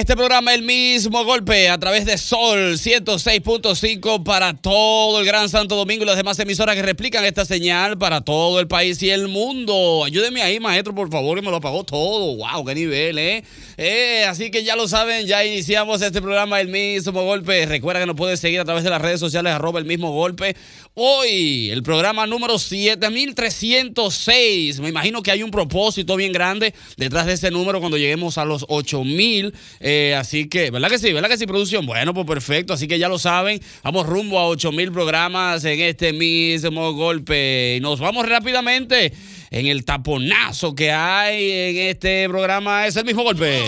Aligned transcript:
este 0.00 0.16
programa 0.16 0.54
El 0.54 0.62
mismo 0.62 1.26
golpe 1.26 1.68
a 1.68 1.76
través 1.76 2.06
de 2.06 2.16
Sol 2.16 2.78
106.5 2.78 4.22
para 4.24 4.54
todo 4.54 5.20
el 5.20 5.26
Gran 5.26 5.50
Santo 5.50 5.76
Domingo 5.76 6.04
y 6.04 6.06
las 6.06 6.16
demás 6.16 6.38
emisoras 6.38 6.74
que 6.74 6.80
replican 6.80 7.22
esta 7.26 7.44
señal 7.44 7.98
para 7.98 8.22
todo 8.22 8.60
el 8.60 8.66
país 8.66 9.02
y 9.02 9.10
el 9.10 9.28
mundo. 9.28 10.02
Ayúdeme 10.02 10.40
ahí, 10.40 10.58
maestro, 10.58 10.94
por 10.94 11.10
favor, 11.10 11.36
que 11.36 11.44
me 11.44 11.50
lo 11.50 11.58
apagó 11.58 11.84
todo. 11.84 12.34
Wow, 12.36 12.64
qué 12.64 12.74
nivel, 12.74 13.18
¿eh? 13.18 13.44
Eh, 13.76 14.24
Así 14.26 14.50
que 14.50 14.64
ya 14.64 14.74
lo 14.74 14.88
saben, 14.88 15.26
ya 15.26 15.44
iniciamos 15.44 16.00
este 16.00 16.22
programa 16.22 16.62
El 16.62 16.68
mismo 16.68 17.22
golpe. 17.22 17.66
Recuerda 17.66 18.00
que 18.00 18.06
nos 18.06 18.16
puedes 18.16 18.40
seguir 18.40 18.60
a 18.60 18.64
través 18.64 18.84
de 18.84 18.90
las 18.90 19.02
redes 19.02 19.20
sociales 19.20 19.52
arroba 19.52 19.80
el 19.80 19.84
mismo 19.84 20.12
golpe. 20.12 20.56
Hoy, 20.94 21.70
el 21.70 21.84
programa 21.84 22.26
número 22.26 22.58
7306. 22.58 24.80
Me 24.80 24.88
imagino 24.88 25.22
que 25.22 25.30
hay 25.30 25.44
un 25.44 25.52
propósito 25.52 26.16
bien 26.16 26.32
grande 26.32 26.74
detrás 26.96 27.26
de 27.26 27.34
ese 27.34 27.52
número 27.52 27.78
cuando 27.78 27.96
lleguemos 27.96 28.38
a 28.38 28.44
los 28.44 28.66
8000. 28.68 29.54
Eh, 29.78 30.16
así 30.18 30.48
que, 30.48 30.72
¿verdad 30.72 30.90
que 30.90 30.98
sí? 30.98 31.12
¿Verdad 31.12 31.28
que 31.28 31.38
sí, 31.38 31.46
producción? 31.46 31.86
Bueno, 31.86 32.12
pues 32.12 32.26
perfecto. 32.26 32.72
Así 32.72 32.88
que 32.88 32.98
ya 32.98 33.08
lo 33.08 33.20
saben. 33.20 33.60
Vamos 33.84 34.08
rumbo 34.08 34.40
a 34.40 34.48
8000 34.48 34.90
programas 34.90 35.64
en 35.64 35.78
este 35.78 36.12
mismo 36.12 36.92
golpe. 36.92 37.76
Y 37.76 37.80
nos 37.80 38.00
vamos 38.00 38.28
rápidamente 38.28 39.12
en 39.52 39.68
el 39.68 39.84
taponazo 39.84 40.74
que 40.74 40.90
hay 40.90 41.52
en 41.52 41.76
este 41.88 42.28
programa. 42.28 42.88
Es 42.88 42.96
el 42.96 43.04
mismo 43.04 43.22
golpe. 43.22 43.62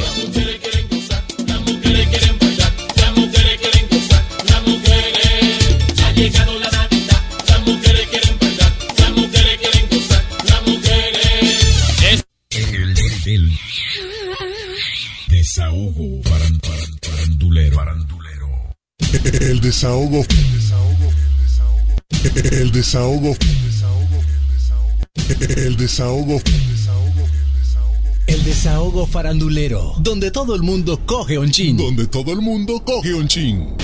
Desahogo. 19.82 20.24
El 22.52 22.70
desahogo. 22.70 23.36
El 25.56 25.76
desahogo. 25.76 26.40
El 28.28 28.44
desahogo 28.44 29.06
farandulero, 29.06 29.94
donde 29.98 30.30
todo 30.30 30.54
el 30.54 30.62
mundo 30.62 31.00
coge 31.04 31.36
un 31.36 31.50
chin. 31.50 31.76
Donde 31.76 32.06
todo 32.06 32.32
el 32.32 32.40
mundo 32.40 32.80
coge 32.84 33.12
un 33.12 33.26
chin. 33.26 33.74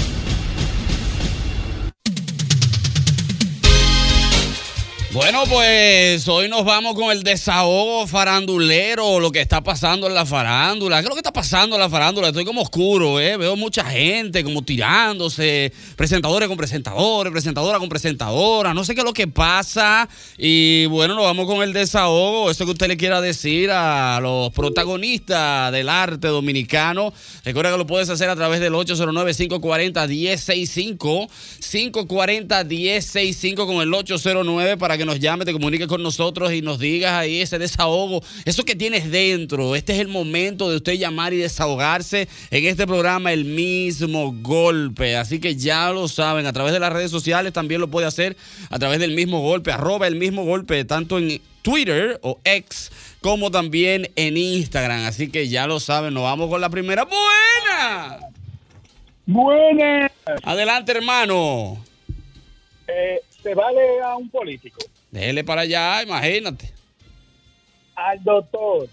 Bueno, 5.10 5.44
pues 5.48 6.28
hoy 6.28 6.50
nos 6.50 6.66
vamos 6.66 6.94
con 6.94 7.10
el 7.10 7.22
desahogo 7.22 8.06
farandulero, 8.06 9.20
lo 9.20 9.32
que 9.32 9.40
está 9.40 9.62
pasando 9.62 10.06
en 10.06 10.12
la 10.12 10.26
farándula. 10.26 10.98
¿Qué 10.98 11.04
es 11.04 11.08
lo 11.08 11.14
que 11.14 11.20
está 11.20 11.32
pasando 11.32 11.76
en 11.76 11.80
la 11.80 11.88
farándula? 11.88 12.28
Estoy 12.28 12.44
como 12.44 12.60
oscuro, 12.60 13.18
¿eh? 13.18 13.38
Veo 13.38 13.56
mucha 13.56 13.86
gente 13.86 14.44
como 14.44 14.60
tirándose, 14.60 15.72
presentadores 15.96 16.46
con 16.46 16.58
presentadores, 16.58 17.32
presentadora 17.32 17.78
con 17.78 17.88
presentadora, 17.88 18.74
no 18.74 18.84
sé 18.84 18.94
qué 18.94 19.00
es 19.00 19.06
lo 19.06 19.14
que 19.14 19.28
pasa. 19.28 20.06
Y 20.36 20.84
bueno, 20.86 21.14
nos 21.14 21.24
vamos 21.24 21.46
con 21.46 21.62
el 21.62 21.72
desahogo, 21.72 22.50
eso 22.50 22.66
que 22.66 22.72
usted 22.72 22.88
le 22.88 22.98
quiera 22.98 23.22
decir 23.22 23.70
a 23.70 24.20
los 24.20 24.52
protagonistas 24.52 25.72
del 25.72 25.88
arte 25.88 26.28
dominicano. 26.28 27.14
Recuerda 27.46 27.72
que 27.72 27.78
lo 27.78 27.86
puedes 27.86 28.10
hacer 28.10 28.28
a 28.28 28.36
través 28.36 28.60
del 28.60 28.74
809-540-1065, 28.74 31.30
540-1065 31.60 33.66
con 33.66 33.76
el 33.76 33.94
809 33.94 34.76
para 34.76 34.97
que 34.98 35.06
nos 35.06 35.20
llame, 35.20 35.44
te 35.44 35.52
comuniques 35.52 35.86
con 35.86 36.02
nosotros 36.02 36.52
y 36.52 36.60
nos 36.60 36.78
digas 36.78 37.12
ahí 37.12 37.40
ese 37.40 37.58
desahogo, 37.58 38.22
eso 38.44 38.64
que 38.64 38.74
tienes 38.76 39.10
dentro. 39.10 39.74
Este 39.74 39.94
es 39.94 40.00
el 40.00 40.08
momento 40.08 40.68
de 40.68 40.76
usted 40.76 40.94
llamar 40.94 41.32
y 41.32 41.38
desahogarse 41.38 42.28
en 42.50 42.64
este 42.66 42.86
programa 42.86 43.32
El 43.32 43.44
mismo 43.44 44.34
golpe. 44.42 45.16
Así 45.16 45.40
que 45.40 45.56
ya 45.56 45.90
lo 45.90 46.08
saben, 46.08 46.46
a 46.46 46.52
través 46.52 46.72
de 46.72 46.80
las 46.80 46.92
redes 46.92 47.10
sociales 47.10 47.52
también 47.52 47.80
lo 47.80 47.88
puede 47.88 48.06
hacer 48.06 48.36
a 48.70 48.78
través 48.78 48.98
del 48.98 49.14
mismo 49.14 49.40
golpe, 49.40 49.72
arroba 49.72 50.06
el 50.06 50.16
mismo 50.16 50.44
golpe, 50.44 50.84
tanto 50.84 51.18
en 51.18 51.40
Twitter 51.62 52.18
o 52.22 52.38
X 52.44 52.90
como 53.20 53.50
también 53.50 54.10
en 54.16 54.36
Instagram. 54.36 55.06
Así 55.06 55.30
que 55.30 55.48
ya 55.48 55.66
lo 55.66 55.80
saben, 55.80 56.14
nos 56.14 56.24
vamos 56.24 56.48
con 56.48 56.60
la 56.60 56.68
primera. 56.68 57.04
¡Buena! 57.04 58.18
Buenas. 59.26 60.10
Adelante, 60.42 60.92
hermano. 60.92 61.84
Eh, 62.86 63.20
¿Se 63.42 63.54
vale 63.54 64.00
a 64.02 64.16
un 64.16 64.28
político? 64.30 64.82
Déjele 65.10 65.44
para 65.44 65.62
allá, 65.62 66.02
imagínate. 66.02 66.72
Al 67.94 68.22
doctor, 68.22 68.88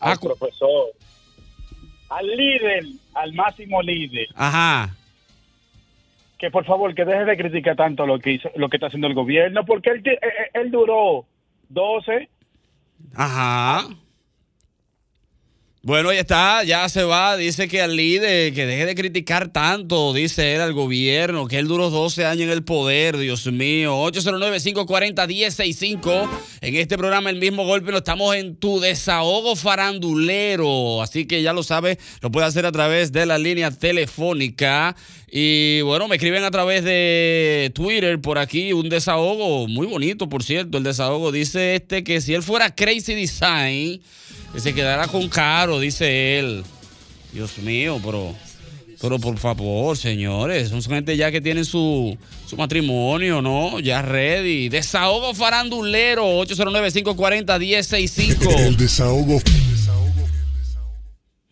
al 0.00 0.12
Ah, 0.12 0.16
cu- 0.16 0.28
profesor, 0.36 0.86
al 2.10 2.26
líder, 2.26 2.84
al 3.14 3.32
máximo 3.34 3.82
líder, 3.82 4.28
Ajá. 4.34 4.94
que 6.38 6.50
por 6.50 6.64
favor 6.64 6.94
que 6.94 7.04
deje 7.04 7.24
de 7.24 7.36
criticar 7.36 7.76
tanto 7.76 8.06
lo 8.06 8.18
que 8.20 8.32
hizo, 8.32 8.48
lo 8.56 8.68
que 8.68 8.76
está 8.76 8.86
haciendo 8.86 9.08
el 9.08 9.14
gobierno, 9.14 9.64
porque 9.64 9.90
él, 9.90 10.02
eh, 10.06 10.18
eh, 10.22 10.50
él 10.54 10.70
duró 10.70 11.26
12, 11.68 12.28
Ajá. 13.14 13.88
Bueno, 15.88 16.12
ya 16.12 16.20
está, 16.20 16.62
ya 16.64 16.86
se 16.90 17.02
va. 17.02 17.38
Dice 17.38 17.66
que 17.66 17.80
al 17.80 17.96
líder, 17.96 18.52
que 18.52 18.66
deje 18.66 18.84
de 18.84 18.94
criticar 18.94 19.48
tanto, 19.48 20.12
dice 20.12 20.54
él 20.54 20.60
al 20.60 20.74
gobierno, 20.74 21.48
que 21.48 21.58
él 21.58 21.66
duró 21.66 21.88
12 21.88 22.26
años 22.26 22.42
en 22.42 22.50
el 22.50 22.62
poder, 22.62 23.16
Dios 23.16 23.46
mío. 23.46 23.96
809-540-1065. 24.12 26.28
En 26.60 26.74
este 26.74 26.98
programa, 26.98 27.30
el 27.30 27.40
mismo 27.40 27.64
golpe, 27.64 27.90
no 27.90 27.96
estamos 27.96 28.36
en 28.36 28.56
tu 28.56 28.80
desahogo 28.80 29.56
farandulero. 29.56 31.00
Así 31.00 31.24
que 31.24 31.40
ya 31.40 31.54
lo 31.54 31.62
sabes, 31.62 31.96
lo 32.20 32.30
puede 32.30 32.46
hacer 32.46 32.66
a 32.66 32.72
través 32.72 33.10
de 33.10 33.24
la 33.24 33.38
línea 33.38 33.70
telefónica. 33.70 34.94
Y 35.32 35.80
bueno, 35.80 36.06
me 36.06 36.16
escriben 36.16 36.44
a 36.44 36.50
través 36.50 36.84
de 36.84 37.72
Twitter 37.74 38.20
por 38.20 38.36
aquí 38.36 38.74
un 38.74 38.90
desahogo 38.90 39.66
muy 39.68 39.86
bonito, 39.86 40.28
por 40.28 40.42
cierto. 40.42 40.76
El 40.76 40.84
desahogo 40.84 41.32
dice 41.32 41.76
este 41.76 42.04
que 42.04 42.20
si 42.20 42.34
él 42.34 42.42
fuera 42.42 42.74
Crazy 42.74 43.14
Design, 43.14 44.02
que 44.52 44.60
se 44.60 44.74
quedara 44.74 45.08
con 45.08 45.28
Caro, 45.28 45.80
dice 45.80 46.38
él. 46.38 46.62
Dios 47.32 47.58
mío, 47.58 48.00
pero, 48.04 48.34
pero 49.00 49.18
por 49.18 49.38
favor, 49.38 49.96
señores, 49.96 50.68
son 50.70 50.82
gente 50.82 51.16
ya 51.16 51.30
que 51.30 51.40
tienen 51.40 51.64
su, 51.64 52.16
su 52.46 52.56
matrimonio, 52.56 53.40
¿no? 53.42 53.78
Ya 53.80 54.02
ready. 54.02 54.68
Desahogo 54.68 55.34
farandulero, 55.34 56.24
809-540-1065. 56.44 58.58
El 58.58 58.76
desahogo. 58.76 59.40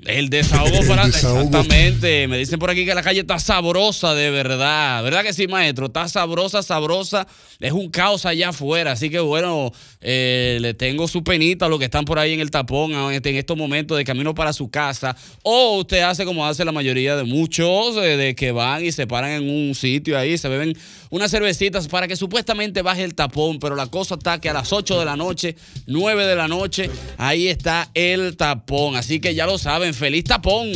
El 0.07 0.31
desahogo 0.31 0.79
El 0.81 0.87
para 0.87 1.07
desahogo. 1.07 1.41
exactamente. 1.41 2.29
Me 2.29 2.39
dicen 2.39 2.59
por 2.59 2.71
aquí 2.71 2.85
que 2.85 2.95
la 2.95 3.03
calle 3.03 3.21
está 3.21 3.39
sabrosa 3.39 4.15
de 4.15 4.31
verdad. 4.31 5.03
¿Verdad 5.03 5.23
que 5.23 5.33
sí, 5.33 5.49
maestro? 5.49 5.87
Está 5.87 6.09
sabrosa, 6.09 6.63
sabrosa. 6.63 7.27
Es 7.59 7.73
un 7.73 7.91
caos 7.91 8.25
allá 8.25 8.51
afuera. 8.51 8.93
Así 8.93 9.11
que 9.11 9.19
bueno, 9.19 9.73
eh, 10.01 10.59
le 10.61 10.75
tengo 10.75 11.09
su 11.09 11.25
penita 11.25 11.67
a 11.67 11.69
los 11.69 11.79
que 11.79 11.87
están 11.87 12.05
por 12.05 12.19
ahí 12.19 12.33
en 12.35 12.41
el 12.41 12.51
tapón 12.51 12.93
en, 12.93 13.21
en 13.25 13.37
estos 13.37 13.57
momentos 13.57 13.97
de 13.97 14.05
camino 14.05 14.35
para 14.35 14.53
su 14.53 14.71
casa. 14.71 15.17
O 15.43 15.79
usted 15.79 16.03
hace 16.03 16.25
como 16.25 16.47
hace 16.47 16.65
la 16.65 16.73
mayoría 16.73 17.17
de 17.17 17.25
muchos, 17.25 17.97
eh, 17.97 18.17
de 18.17 18.35
que 18.37 18.53
van 18.53 18.85
y 18.85 18.93
se 18.93 19.07
paran 19.09 19.31
en 19.43 19.51
un 19.51 19.75
sitio 19.75 20.17
ahí, 20.17 20.39
se 20.39 20.49
beben 20.49 20.77
unas 21.11 21.31
cervecitas 21.31 21.89
para 21.89 22.07
que 22.07 22.15
supuestamente 22.17 22.83
baje 22.83 23.03
el 23.03 23.15
tapón. 23.15 23.59
Pero 23.59 23.75
la 23.75 23.87
cosa 23.87 24.15
está 24.15 24.41
que 24.41 24.51
a 24.51 24.53
las 24.53 24.73
8 24.73 24.99
de 25.01 25.05
la 25.05 25.17
noche, 25.17 25.57
9 25.87 26.27
de 26.27 26.37
la 26.37 26.47
noche, 26.47 26.89
ahí 27.19 27.49
está 27.49 27.91
el 27.95 28.37
tapón. 28.37 28.95
Así 28.95 29.19
que 29.19 29.35
ya 29.35 29.47
lo 29.47 29.59
saben, 29.59 29.96
feliz 29.97 30.25
tapón. 30.25 30.69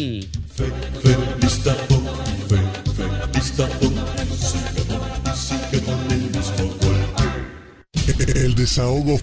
Feliz 0.55 1.63
tapón, 1.65 2.05
fe- 2.49 2.71
feliz 2.97 3.53
tapón. 3.57 3.95
Sígueme, 4.35 4.99
sígueme 5.37 6.15
el 6.15 6.23
mismo 6.31 6.65
golpe. 6.83 8.41
El 8.41 8.55
desahogo. 8.55 9.21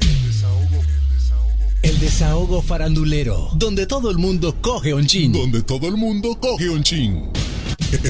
El 1.84 2.00
desahogo 2.00 2.62
farandulero, 2.62 3.50
donde 3.56 3.86
todo 3.88 4.10
el 4.12 4.18
mundo 4.18 4.56
coge 4.62 4.94
un 4.94 5.06
chin. 5.06 5.32
Donde 5.32 5.62
todo 5.62 5.88
el 5.88 5.96
mundo 5.96 6.38
coge 6.40 6.70
un 6.70 6.84
chin. 6.84 7.30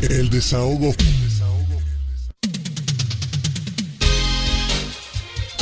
El 0.09 0.29
desahogo. 0.29 0.93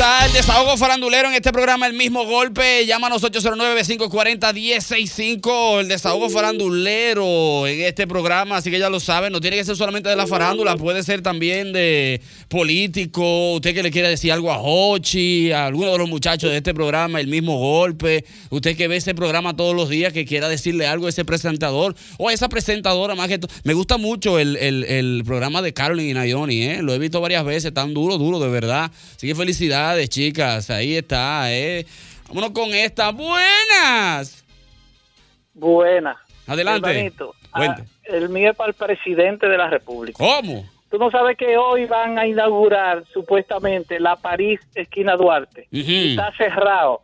El 0.05 0.33
desahogo 0.33 0.77
farandulero 0.77 1.29
en 1.29 1.33
este 1.33 1.51
programa, 1.51 1.87
el 1.87 1.93
mismo 1.93 2.25
golpe. 2.25 2.85
Llámanos 2.85 3.23
809-540-1065. 3.23 5.79
El 5.79 5.87
desahogo 5.87 6.29
farandulero 6.29 7.65
en 7.65 7.81
este 7.81 8.05
programa, 8.05 8.57
así 8.57 8.69
que 8.69 8.77
ya 8.77 8.91
lo 8.91 8.99
saben. 8.99 9.33
No 9.33 9.41
tiene 9.41 9.57
que 9.57 9.65
ser 9.65 9.75
solamente 9.75 10.07
de 10.09 10.15
la 10.15 10.27
farándula, 10.27 10.77
puede 10.77 11.01
ser 11.01 11.23
también 11.23 11.73
de 11.73 12.21
político. 12.49 13.53
Usted 13.55 13.73
que 13.73 13.81
le 13.81 13.89
quiera 13.89 14.07
decir 14.07 14.31
algo 14.31 14.51
a 14.51 14.59
Hochi, 14.61 15.51
a 15.51 15.65
alguno 15.65 15.91
de 15.91 15.97
los 15.97 16.07
muchachos 16.07 16.51
de 16.51 16.57
este 16.57 16.75
programa, 16.75 17.19
el 17.19 17.25
mismo 17.27 17.57
golpe. 17.57 18.25
Usted 18.51 18.77
que 18.77 18.87
ve 18.87 18.97
ese 18.97 19.15
programa 19.15 19.55
todos 19.55 19.75
los 19.75 19.89
días, 19.89 20.13
que 20.13 20.23
quiera 20.25 20.47
decirle 20.49 20.85
algo 20.85 21.07
a 21.07 21.09
ese 21.09 21.25
presentador 21.25 21.95
o 22.19 22.29
a 22.29 22.33
esa 22.33 22.47
presentadora 22.47 23.15
más 23.15 23.27
que 23.27 23.39
todo. 23.39 23.51
Me 23.63 23.73
gusta 23.73 23.97
mucho 23.97 24.37
el, 24.37 24.55
el- 24.57 24.83
el 24.83 25.23
programa 25.25 25.63
de 25.63 25.73
Carolyn 25.73 26.09
y 26.09 26.13
Nayoni, 26.13 26.61
¿eh? 26.63 26.83
Lo 26.83 26.93
he 26.93 26.99
visto 26.99 27.21
varias 27.21 27.43
veces, 27.43 27.73
tan 27.73 27.95
duro, 27.95 28.19
duro, 28.19 28.39
de 28.39 28.49
verdad. 28.49 28.91
Así 29.15 29.25
que 29.27 29.33
felicidades, 29.33 29.94
chicas. 30.07 30.69
Ahí 30.69 30.95
está, 30.95 31.51
¿eh? 31.53 31.85
Vámonos 32.27 32.51
con 32.51 32.73
esta. 32.73 33.11
¡Buenas! 33.11 34.43
Buena. 35.53 36.17
Adelante. 36.47 37.11
Ah, 37.53 37.77
el 38.03 38.29
mío 38.29 38.51
es 38.51 38.55
para 38.57 38.69
el 38.69 38.75
presidente 38.75 39.47
de 39.47 39.57
la 39.57 39.69
República. 39.69 40.17
¿Cómo? 40.17 40.67
Tú 40.91 40.97
no 40.97 41.09
sabes 41.09 41.37
que 41.37 41.57
hoy 41.57 41.85
van 41.85 42.19
a 42.19 42.27
inaugurar 42.27 43.03
supuestamente 43.13 43.99
la 43.99 44.15
París 44.15 44.59
esquina 44.75 45.15
Duarte. 45.15 45.67
Está 45.71 46.31
cerrado. 46.37 47.01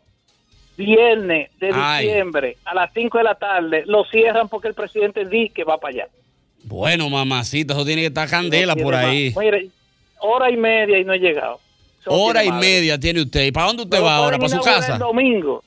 Viernes 0.77 1.49
de 1.59 1.71
Ay. 1.73 2.05
diciembre 2.05 2.57
a 2.65 2.73
las 2.73 2.91
5 2.93 3.17
de 3.17 3.23
la 3.23 3.35
tarde 3.35 3.83
lo 3.85 4.03
cierran 4.05 4.49
porque 4.49 4.69
el 4.69 4.73
presidente 4.73 5.25
dice 5.25 5.53
que 5.53 5.63
va 5.63 5.77
para 5.77 5.93
allá. 5.93 6.07
Bueno, 6.63 7.09
mamacita, 7.09 7.73
eso 7.73 7.85
tiene 7.85 8.01
que 8.01 8.07
estar 8.07 8.29
candela 8.29 8.75
No 8.75 8.83
por 8.83 8.95
ahí. 8.95 9.31
más. 9.35 9.43
Mire, 9.43 9.69
hora 10.19 10.49
y 10.49 10.57
media 10.57 10.97
y 10.99 11.03
no 11.03 11.13
he 11.13 11.19
llegado. 11.19 11.59
Hora 12.05 12.43
y 12.43 12.51
media 12.51 12.99
tiene 12.99 13.21
usted. 13.21 13.45
¿Y 13.45 13.51
para 13.51 13.67
dónde 13.67 13.83
usted 13.83 13.97
Pero 13.97 14.05
va 14.05 14.15
ahora? 14.15 14.37
¿Para 14.37 14.49
su 14.49 14.61
casa? 14.61 14.93
El 14.93 14.99
domingo. 14.99 15.63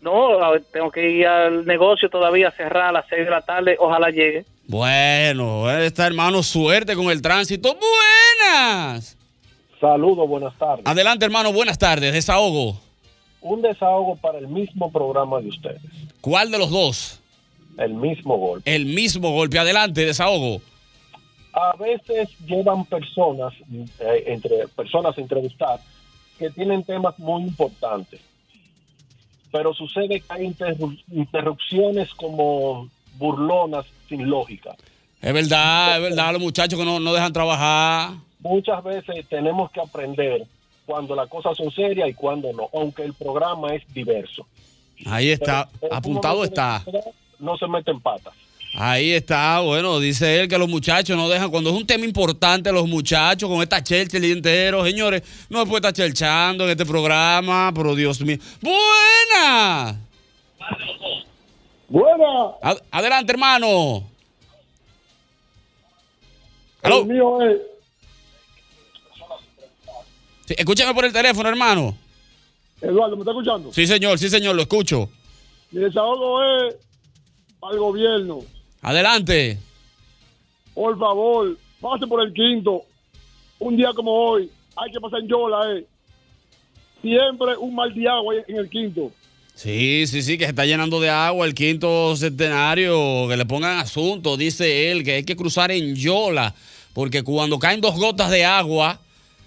No, 0.00 0.38
tengo 0.72 0.90
que 0.90 1.10
ir 1.10 1.26
al 1.26 1.66
negocio 1.66 2.08
todavía 2.08 2.48
a 2.48 2.52
cerrar 2.52 2.90
a 2.90 2.92
las 2.92 3.06
6 3.08 3.24
de 3.24 3.30
la 3.30 3.40
tarde. 3.40 3.76
Ojalá 3.78 4.10
llegue. 4.10 4.44
Bueno, 4.68 5.70
está 5.70 6.06
hermano, 6.06 6.42
suerte 6.42 6.94
con 6.94 7.10
el 7.10 7.22
tránsito. 7.22 7.76
¡Buenas! 7.76 9.16
Saludos, 9.80 10.28
buenas 10.28 10.56
tardes. 10.58 10.86
Adelante, 10.86 11.24
hermano, 11.24 11.52
buenas 11.52 11.78
tardes. 11.78 12.12
Desahogo. 12.12 12.80
Un 13.40 13.62
desahogo 13.62 14.16
para 14.16 14.38
el 14.38 14.48
mismo 14.48 14.90
programa 14.90 15.40
de 15.40 15.48
ustedes. 15.48 15.80
¿Cuál 16.20 16.50
de 16.50 16.58
los 16.58 16.70
dos? 16.70 17.20
El 17.78 17.94
mismo 17.94 18.36
golpe. 18.38 18.74
El 18.74 18.86
mismo 18.86 19.32
golpe. 19.32 19.58
Adelante, 19.58 20.04
desahogo. 20.04 20.60
A 21.58 21.74
veces 21.76 22.28
llevan 22.46 22.84
personas, 22.84 23.54
eh, 23.72 24.24
entre 24.26 24.68
personas 24.68 25.16
a 25.16 25.20
entrevistar, 25.22 25.80
que 26.38 26.50
tienen 26.50 26.84
temas 26.84 27.18
muy 27.18 27.44
importantes. 27.44 28.20
Pero 29.50 29.72
sucede 29.72 30.20
que 30.20 30.24
hay 30.28 30.44
interru- 30.46 31.02
interrupciones 31.10 32.12
como 32.14 32.88
burlonas 33.14 33.86
sin 34.06 34.28
lógica. 34.28 34.76
Es 35.22 35.32
verdad, 35.32 35.96
es 35.96 36.02
verdad, 36.02 36.32
los 36.34 36.42
muchachos 36.42 36.78
que 36.78 36.84
no, 36.84 37.00
no 37.00 37.14
dejan 37.14 37.32
trabajar. 37.32 38.10
Muchas 38.40 38.84
veces 38.84 39.26
tenemos 39.30 39.70
que 39.70 39.80
aprender 39.80 40.44
cuando 40.84 41.14
las 41.16 41.28
cosas 41.30 41.56
son 41.56 41.70
serias 41.70 42.10
y 42.10 42.12
cuando 42.12 42.52
no, 42.52 42.68
aunque 42.74 43.02
el 43.02 43.14
programa 43.14 43.74
es 43.74 43.82
diverso. 43.94 44.46
Ahí 45.06 45.30
está, 45.30 45.68
Pero 45.80 45.94
apuntado 45.94 46.44
está. 46.44 46.84
No 47.38 47.56
se 47.56 47.66
meten 47.66 47.98
patas. 48.00 48.34
Ahí 48.78 49.12
está, 49.12 49.60
bueno, 49.60 49.98
dice 50.00 50.38
él 50.38 50.48
que 50.48 50.58
los 50.58 50.68
muchachos 50.68 51.16
no 51.16 51.30
dejan, 51.30 51.50
cuando 51.50 51.70
es 51.70 51.76
un 51.76 51.86
tema 51.86 52.04
importante, 52.04 52.70
los 52.70 52.86
muchachos 52.86 53.48
con 53.48 53.62
esta 53.62 53.82
chelcha 53.82 54.18
el 54.18 54.22
día 54.22 54.32
entero, 54.34 54.84
señores, 54.84 55.22
no 55.48 55.60
se 55.60 55.66
puede 55.66 55.78
estar 55.78 55.94
chelchando 55.94 56.64
en 56.64 56.70
este 56.70 56.84
programa, 56.84 57.72
pero 57.74 57.94
Dios 57.94 58.20
mío. 58.20 58.36
¡Buena! 58.60 59.98
Buena. 61.88 62.50
Ad- 62.62 62.82
adelante, 62.90 63.32
hermano. 63.32 64.10
¿Aló? 66.82 67.00
El 67.00 67.06
mío 67.06 67.40
es 67.42 67.56
Sí, 70.46 70.54
escúchame 70.58 70.92
por 70.94 71.04
el 71.06 71.12
teléfono, 71.14 71.48
hermano. 71.48 71.96
Eduardo, 72.80 73.16
¿me 73.16 73.22
está 73.22 73.30
escuchando? 73.32 73.72
Sí, 73.72 73.86
señor, 73.86 74.18
sí, 74.18 74.28
señor, 74.28 74.54
lo 74.54 74.62
escucho. 74.62 75.08
Mi 75.72 75.80
desahogo 75.80 76.42
es 76.44 76.76
al 77.62 77.78
gobierno. 77.78 78.40
Adelante. 78.86 79.58
Por 80.72 80.96
favor, 80.96 81.58
pase 81.80 82.06
por 82.06 82.24
el 82.24 82.32
quinto. 82.32 82.84
Un 83.58 83.76
día 83.76 83.90
como 83.92 84.12
hoy, 84.12 84.48
hay 84.76 84.92
que 84.92 85.00
pasar 85.00 85.22
en 85.22 85.26
Yola, 85.26 85.74
eh. 85.74 85.84
Siempre 87.02 87.56
un 87.58 87.74
mal 87.74 87.92
de 87.92 88.08
agua 88.08 88.34
en 88.46 88.56
el 88.56 88.70
quinto. 88.70 89.10
Sí, 89.56 90.06
sí, 90.06 90.22
sí, 90.22 90.38
que 90.38 90.44
se 90.44 90.50
está 90.50 90.64
llenando 90.64 91.00
de 91.00 91.10
agua 91.10 91.46
el 91.46 91.54
quinto 91.54 92.14
centenario, 92.14 93.26
que 93.28 93.36
le 93.36 93.44
pongan 93.44 93.78
asunto, 93.78 94.36
dice 94.36 94.92
él, 94.92 95.02
que 95.02 95.14
hay 95.14 95.24
que 95.24 95.34
cruzar 95.34 95.72
en 95.72 95.96
Yola, 95.96 96.54
porque 96.92 97.24
cuando 97.24 97.58
caen 97.58 97.80
dos 97.80 97.96
gotas 97.96 98.30
de 98.30 98.44
agua, 98.44 99.00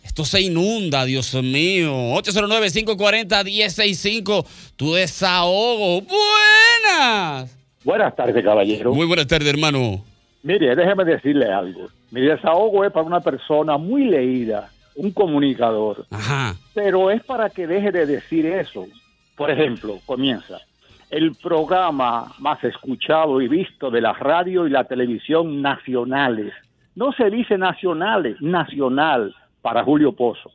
esto 0.03 0.25
se 0.25 0.41
inunda, 0.41 1.05
Dios 1.05 1.34
mío. 1.36 1.93
809-540-1065, 2.15 4.46
tu 4.75 4.96
desahogo. 4.96 6.01
Buenas. 6.01 7.59
Buenas 7.83 8.15
tardes, 8.15 8.43
caballero. 8.43 8.93
Muy 8.93 9.05
buenas 9.05 9.27
tardes, 9.27 9.48
hermano. 9.48 10.03
Mire, 10.43 10.75
déjeme 10.75 11.05
decirle 11.05 11.51
algo. 11.51 11.88
Mi 12.12 12.21
desahogo 12.21 12.83
es 12.83 12.91
para 12.91 13.05
una 13.05 13.19
persona 13.19 13.77
muy 13.77 14.05
leída, 14.05 14.69
un 14.95 15.12
comunicador. 15.12 16.05
Ajá. 16.12 16.55
Pero 16.74 17.12
es 17.12 17.24
para 17.24 17.50
que 17.50 17.67
deje 17.67 17.91
de 17.91 18.05
decir 18.05 18.45
eso. 18.45 18.86
Por 19.36 19.51
ejemplo, 19.51 20.00
comienza. 20.05 20.59
El 21.09 21.36
programa 21.36 22.33
más 22.39 22.63
escuchado 22.63 23.41
y 23.41 23.48
visto 23.48 23.89
de 23.89 24.01
la 24.01 24.13
radio 24.13 24.67
y 24.67 24.69
la 24.69 24.83
televisión 24.83 25.62
nacionales. 25.62 26.53
No 26.95 27.13
se 27.13 27.29
dice 27.29 27.57
nacionales, 27.57 28.41
nacional 28.41 29.33
para 29.62 29.83
Julio 29.83 30.12
Pozo. 30.12 30.51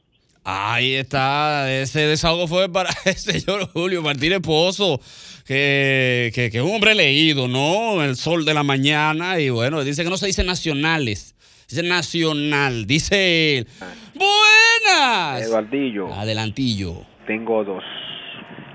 Ahí 0.46 0.94
está, 0.94 1.72
ese 1.72 2.00
desahogo 2.00 2.46
fue 2.46 2.70
para 2.70 2.90
el 3.06 3.16
señor 3.16 3.70
Julio 3.72 4.02
Martínez 4.02 4.40
Pozo, 4.40 5.00
que, 5.46 6.30
que, 6.34 6.50
que 6.50 6.58
es 6.58 6.62
un 6.62 6.74
hombre 6.74 6.94
leído, 6.94 7.48
¿no? 7.48 8.02
El 8.04 8.14
sol 8.16 8.44
de 8.44 8.52
la 8.52 8.62
mañana, 8.62 9.40
y 9.40 9.48
bueno, 9.48 9.82
dice 9.84 10.04
que 10.04 10.10
no 10.10 10.18
se 10.18 10.26
dice 10.26 10.44
nacionales, 10.44 11.34
dice 11.66 11.82
nacional, 11.82 12.86
dice 12.86 13.58
él. 13.58 13.68
¡Buenas! 14.14 15.42
Eduardillo, 15.42 16.12
Adelantillo, 16.12 17.06
tengo 17.26 17.64
dos. 17.64 17.82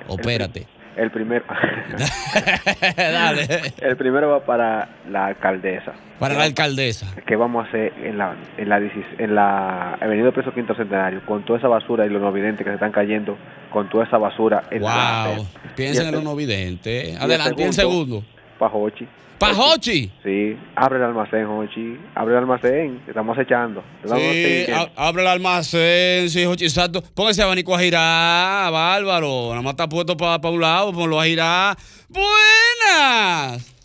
opérate. 0.08 0.66
El 0.96 1.12
primero, 1.12 1.46
Dale, 2.98 3.48
el 3.82 3.96
primero 3.96 4.30
va 4.30 4.46
para 4.46 4.90
la 5.10 5.28
alcaldesa. 5.28 5.94
para 6.20 6.34
la 6.34 6.44
alcaldesa. 6.44 7.08
¿Qué 7.26 7.36
vamos 7.36 7.66
a 7.66 7.70
hacer 7.70 7.94
en 8.04 8.18
la 8.18 8.36
en 8.58 8.70
la, 8.70 8.80
16 8.80 9.06
en 9.20 9.36
la 9.36 9.94
Avenida 10.02 10.32
Preso 10.32 10.54
Quinto 10.54 10.76
Centenario 10.76 11.26
con 11.26 11.46
toda 11.46 11.60
esa 11.60 11.68
basura 11.68 12.06
y 12.06 12.10
los 12.10 12.22
no 12.22 12.32
videntes 12.32 12.66
que 12.66 12.72
se 12.72 12.76
están 12.76 12.92
cayendo 12.92 13.38
con 13.72 13.90
toda 13.90 14.06
esa 14.06 14.18
basura 14.18 14.64
en 14.72 14.84
la 14.84 15.34
Wow, 15.36 15.48
piensa 15.76 16.04
en 16.04 16.12
los 16.12 16.24
no 16.24 16.36
videntes. 16.36 17.20
Adelante, 17.20 17.66
un 17.66 17.74
segundo. 17.74 18.24
Pajochi. 18.60 19.08
Pajochi. 19.40 20.12
Sí, 20.22 20.58
abre 20.76 20.98
el 20.98 21.06
almacén, 21.06 21.48
Jochi. 21.48 21.98
Abre 22.14 22.34
el 22.34 22.40
almacén, 22.40 23.00
te 23.06 23.12
estamos 23.12 23.38
echando. 23.38 23.82
Sí, 24.04 24.66
abre 24.98 25.22
el 25.22 25.28
almacén, 25.30 26.30
sí, 26.30 26.44
Jochi, 26.44 26.66
exacto. 26.66 27.02
Póngase 27.16 27.42
abanico 27.42 27.74
a 27.74 27.80
girar, 27.80 28.72
bárbaro. 28.72 29.52
Nada 29.52 29.62
más 29.62 29.72
está 29.72 29.88
puesto 29.88 30.18
para 30.18 30.50
un 30.50 30.60
lado, 30.60 30.92
ponlo 30.92 31.22
a 31.22 31.26
girar. 31.26 31.78
¡Buenas! 32.10 33.76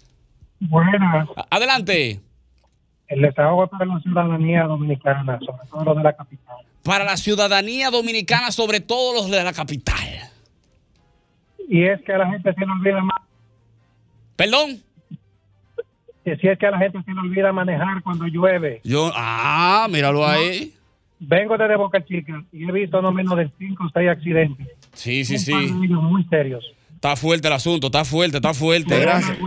Buenas. 0.58 1.28
Adelante. 1.50 2.20
El 3.06 3.22
desahogo 3.22 3.68
para 3.68 3.86
la 3.86 4.00
ciudadanía 4.00 4.64
dominicana, 4.64 5.38
sobre 5.38 5.68
todo 5.70 5.84
lo 5.84 5.94
de 5.94 6.02
la 6.02 6.12
capital. 6.14 6.56
Para 6.82 7.04
la 7.04 7.16
ciudadanía 7.16 7.90
dominicana, 7.90 8.50
sobre 8.50 8.80
todo 8.80 9.14
los 9.14 9.30
de 9.30 9.44
la 9.44 9.52
capital. 9.52 9.94
Y 11.68 11.84
es 11.84 12.02
que 12.02 12.12
a 12.12 12.18
la 12.18 12.26
gente 12.28 12.52
se 12.52 12.60
le 12.60 12.72
olvida 12.72 13.00
más. 13.02 13.22
¿Perdón? 14.36 14.82
Que 16.24 16.36
si 16.36 16.48
es 16.48 16.58
que 16.58 16.66
a 16.66 16.70
la 16.70 16.78
gente 16.78 16.98
se 17.04 17.12
le 17.12 17.20
olvida 17.20 17.52
manejar 17.52 18.02
cuando 18.02 18.26
llueve. 18.26 18.80
Yo, 18.84 19.10
ah, 19.14 19.86
míralo 19.90 20.26
ahí. 20.26 20.72
Vengo 21.20 21.56
desde 21.56 21.76
Boca 21.76 22.04
Chica 22.04 22.42
y 22.52 22.68
he 22.68 22.72
visto 22.72 23.00
no 23.00 23.12
menos 23.12 23.36
de 23.36 23.50
5 23.58 23.84
o 23.84 23.90
6 23.92 24.08
accidentes. 24.08 24.68
Sí, 24.94 25.24
sí, 25.24 25.34
Un 25.34 25.38
sí. 25.40 25.52
par 25.52 25.60
de 25.62 25.86
ellos 25.86 26.02
muy 26.02 26.24
serios. 26.24 26.64
Está 26.94 27.16
fuerte 27.16 27.48
el 27.48 27.54
asunto, 27.54 27.88
está 27.88 28.04
fuerte, 28.04 28.38
está 28.38 28.54
fuerte. 28.54 28.98
Gracias. 28.98 29.38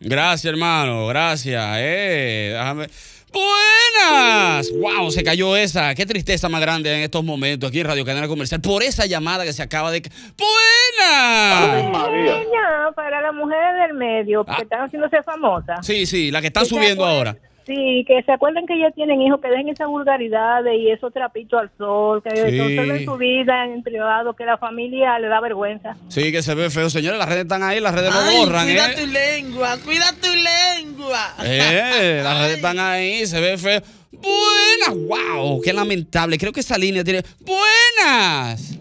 Gracias, 0.00 0.44
hermano. 0.52 1.08
Gracias. 1.08 1.76
Eh, 1.78 2.50
déjame. 2.52 2.86
Buenas. 3.34 4.70
Wow, 4.72 5.10
se 5.10 5.24
cayó 5.24 5.56
esa. 5.56 5.94
Qué 5.94 6.06
tristeza 6.06 6.48
más 6.48 6.60
grande 6.60 6.94
en 6.94 7.02
estos 7.02 7.24
momentos 7.24 7.68
aquí 7.68 7.80
en 7.80 7.86
Radio 7.86 8.04
Cadena 8.04 8.28
Comercial 8.28 8.60
por 8.60 8.82
esa 8.82 9.06
llamada 9.06 9.44
que 9.44 9.52
se 9.52 9.62
acaba 9.62 9.90
de. 9.90 10.02
Buenas. 10.38 11.84
Niña, 12.12 12.92
para 12.94 13.20
las 13.20 13.34
mujeres 13.34 13.88
del 13.88 13.94
medio, 13.96 14.44
que 14.44 14.62
están 14.62 14.82
haciéndose 14.86 15.22
famosas. 15.22 15.84
Sí, 15.84 16.06
sí, 16.06 16.30
la 16.30 16.40
que 16.40 16.46
están 16.46 16.64
subiendo 16.64 17.04
ahora. 17.04 17.36
Sí, 17.66 18.04
que 18.06 18.22
se 18.24 18.32
acuerden 18.32 18.66
que 18.66 18.78
ya 18.78 18.90
tienen 18.90 19.22
hijos, 19.22 19.40
que 19.40 19.48
dejen 19.48 19.70
esas 19.70 19.88
vulgaridades 19.88 20.78
y 20.78 20.90
esos 20.90 21.12
trapitos 21.14 21.58
al 21.62 21.70
sol, 21.78 22.22
que 22.22 22.30
Sí. 22.50 22.60
observen 22.60 23.04
su 23.06 23.16
vida 23.16 23.64
en 23.64 23.82
privado, 23.82 24.34
que 24.34 24.44
la 24.44 24.58
familia 24.58 25.18
le 25.18 25.28
da 25.28 25.40
vergüenza. 25.40 25.96
Sí, 26.08 26.30
que 26.30 26.42
se 26.42 26.54
ve 26.54 26.68
feo. 26.68 26.90
Señores, 26.90 27.18
las 27.18 27.28
redes 27.28 27.42
están 27.44 27.62
ahí, 27.62 27.80
las 27.80 27.94
redes 27.94 28.10
no 28.12 28.20
Ay, 28.20 28.36
borran, 28.36 28.66
cuida 28.66 28.92
¿eh? 28.92 28.94
tu 28.96 29.06
lengua, 29.06 29.76
cuida 29.82 30.04
tu 30.20 30.28
lengua. 30.28 31.34
Eh, 31.42 32.20
las 32.22 32.38
redes 32.38 32.56
están 32.56 32.78
ahí, 32.78 33.26
se 33.26 33.40
ve 33.40 33.56
feo. 33.56 33.80
Buenas, 34.12 35.08
wow, 35.08 35.60
qué 35.62 35.72
lamentable. 35.72 36.36
Creo 36.38 36.52
que 36.52 36.60
esa 36.60 36.76
línea 36.78 37.02
tiene. 37.02 37.22
Buenas. 37.40 38.78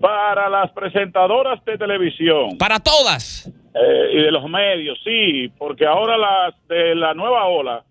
Para 0.00 0.48
las 0.50 0.70
presentadoras 0.72 1.64
de 1.64 1.78
televisión. 1.78 2.58
Para 2.58 2.78
todas. 2.78 3.50
Eh, 3.78 4.08
y 4.14 4.22
de 4.22 4.30
los 4.32 4.48
medios, 4.48 4.98
sí, 5.04 5.48
porque 5.58 5.84
ahora 5.86 6.16
las 6.16 6.54
de 6.68 6.94
la 6.94 7.12
nueva 7.12 7.46
ola 7.46 7.84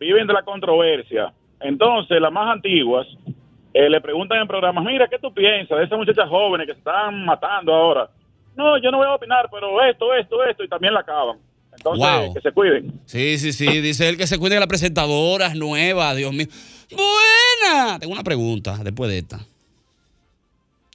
viven 0.00 0.26
de 0.26 0.32
la 0.32 0.42
controversia. 0.42 1.32
Entonces, 1.60 2.18
las 2.20 2.32
más 2.32 2.48
antiguas 2.50 3.06
eh, 3.74 3.90
le 3.90 4.00
preguntan 4.00 4.38
en 4.40 4.48
programas, 4.48 4.82
mira, 4.84 5.06
¿qué 5.08 5.18
tú 5.18 5.32
piensas 5.34 5.78
de 5.78 5.84
esas 5.84 5.98
muchachas 5.98 6.28
jóvenes 6.28 6.66
que 6.66 6.72
se 6.72 6.78
están 6.78 7.24
matando 7.26 7.74
ahora? 7.74 8.08
No, 8.56 8.78
yo 8.78 8.90
no 8.90 8.98
voy 8.98 9.06
a 9.06 9.14
opinar, 9.14 9.48
pero 9.50 9.82
esto, 9.84 10.14
esto, 10.14 10.42
esto, 10.44 10.64
y 10.64 10.68
también 10.68 10.94
la 10.94 11.00
acaban. 11.00 11.36
Entonces, 11.76 12.06
Wow. 12.06 12.34
que 12.34 12.40
se 12.40 12.52
cuiden. 12.52 12.92
Sí, 13.06 13.38
sí, 13.38 13.52
sí. 13.52 13.80
Dice 13.80 14.08
él 14.08 14.16
que 14.16 14.26
se 14.26 14.38
cuide 14.38 14.54
de 14.54 14.60
las 14.60 14.68
presentadoras 14.68 15.54
nuevas, 15.56 16.16
Dios 16.16 16.32
mío. 16.32 16.46
Buena. 16.90 17.98
Tengo 17.98 18.12
una 18.12 18.22
pregunta 18.24 18.78
después 18.82 19.10
de 19.10 19.18
esta. 19.18 19.40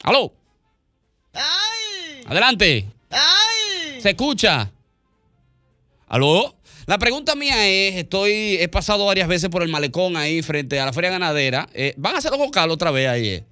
¿Aló? 0.04 0.32
Adelante. 2.28 2.86
¿Se 4.00 4.10
escucha? 4.10 4.72
¿Aló? 6.08 6.56
La 6.86 6.98
pregunta 6.98 7.36
mía 7.36 7.68
es, 7.68 7.96
estoy, 7.96 8.58
he 8.60 8.68
pasado 8.70 9.06
varias 9.06 9.28
veces 9.28 9.50
por 9.50 9.62
el 9.62 9.70
malecón 9.70 10.16
ahí 10.16 10.42
frente 10.42 10.80
a 10.80 10.86
la 10.86 10.94
feria 10.94 11.10
ganadera. 11.10 11.68
Eh, 11.74 11.94
¿Van 11.98 12.16
a 12.16 12.20
hacer 12.20 12.32
los 12.32 12.40
vocales 12.40 12.74
otra 12.74 12.92
vez 12.92 13.10
ahí? 13.10 13.28
eh? 13.28 13.44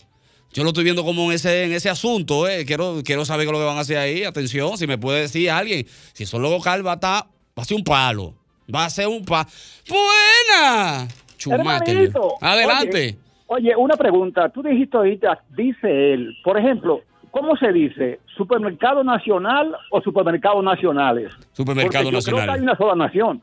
Yo 0.53 0.63
lo 0.63 0.69
estoy 0.69 0.85
viendo 0.85 1.03
como 1.03 1.25
en 1.25 1.33
ese, 1.33 1.65
en 1.65 1.73
ese 1.73 1.89
asunto, 1.89 2.47
eh. 2.47 2.63
Quiero, 2.65 3.01
quiero 3.03 3.25
saber 3.25 3.45
qué 3.45 3.49
es 3.49 3.51
lo 3.51 3.59
que 3.59 3.65
van 3.65 3.77
a 3.77 3.81
hacer 3.81 3.97
ahí. 3.97 4.23
Atención, 4.23 4.77
si 4.77 4.87
me 4.87 4.97
puede 4.97 5.21
decir 5.21 5.49
alguien. 5.49 5.85
Si 6.13 6.25
son 6.25 6.41
los 6.41 6.49
vocales 6.49 6.85
va 6.85 6.91
a 6.91 6.95
estar, 6.95 7.23
va 7.25 7.63
a 7.63 7.65
ser 7.65 7.75
un 7.75 7.83
palo. 7.83 8.33
Va 8.73 8.85
a 8.85 8.89
ser 8.89 9.07
un 9.07 9.25
palo. 9.25 9.49
¡Buena! 9.89 11.07
Chumate. 11.37 12.09
Adelante. 12.39 13.17
Oye, 13.47 13.67
oye, 13.67 13.75
una 13.75 13.97
pregunta. 13.97 14.47
Tú 14.47 14.63
dijiste 14.63 14.95
ahorita, 14.95 15.43
dice 15.57 16.13
él, 16.13 16.33
por 16.41 16.57
ejemplo, 16.57 17.01
¿cómo 17.35 17.55
se 17.57 17.73
dice? 17.73 18.21
¿Supermercado 18.37 19.03
nacional 19.03 19.75
o 19.91 19.99
supermercados 20.01 20.63
nacionales? 20.63 21.33
Supermercado 21.51 22.05
Porque 22.05 22.21
yo 22.21 22.31
creo 22.31 22.45
que 22.45 22.51
hay 22.51 22.61
una 22.61 22.77
sola 22.77 22.95
nación. 22.95 23.41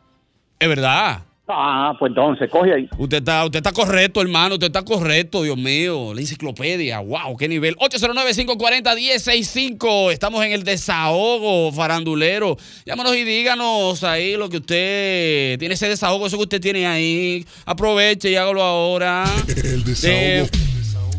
Es 0.58 0.66
verdad. 0.66 1.18
Ah, 1.46 1.94
pues 1.98 2.08
entonces, 2.08 2.48
coge 2.48 2.72
ahí. 2.72 2.88
Usted 2.96 3.18
está, 3.18 3.44
usted 3.44 3.58
está 3.58 3.72
correcto, 3.72 4.22
hermano. 4.22 4.54
Usted 4.54 4.68
está 4.68 4.82
correcto, 4.82 5.42
Dios 5.42 5.58
mío. 5.58 6.14
La 6.14 6.22
enciclopedia. 6.22 7.00
Wow, 7.00 7.36
qué 7.36 7.48
nivel. 7.48 7.76
809-540-1065. 7.76 10.10
Estamos 10.10 10.42
en 10.42 10.52
el 10.52 10.62
desahogo 10.62 11.70
farandulero. 11.72 12.56
Llámanos 12.86 13.14
y 13.14 13.24
díganos 13.24 14.02
ahí 14.04 14.38
lo 14.38 14.48
que 14.48 14.56
usted 14.58 15.58
tiene 15.58 15.74
ese 15.74 15.90
desahogo, 15.90 16.26
eso 16.26 16.38
que 16.38 16.44
usted 16.44 16.62
tiene 16.62 16.86
ahí. 16.86 17.44
Aproveche 17.66 18.30
y 18.30 18.36
hágalo 18.36 18.62
ahora. 18.62 19.26
El 19.64 19.84
desahogo. 19.84 20.71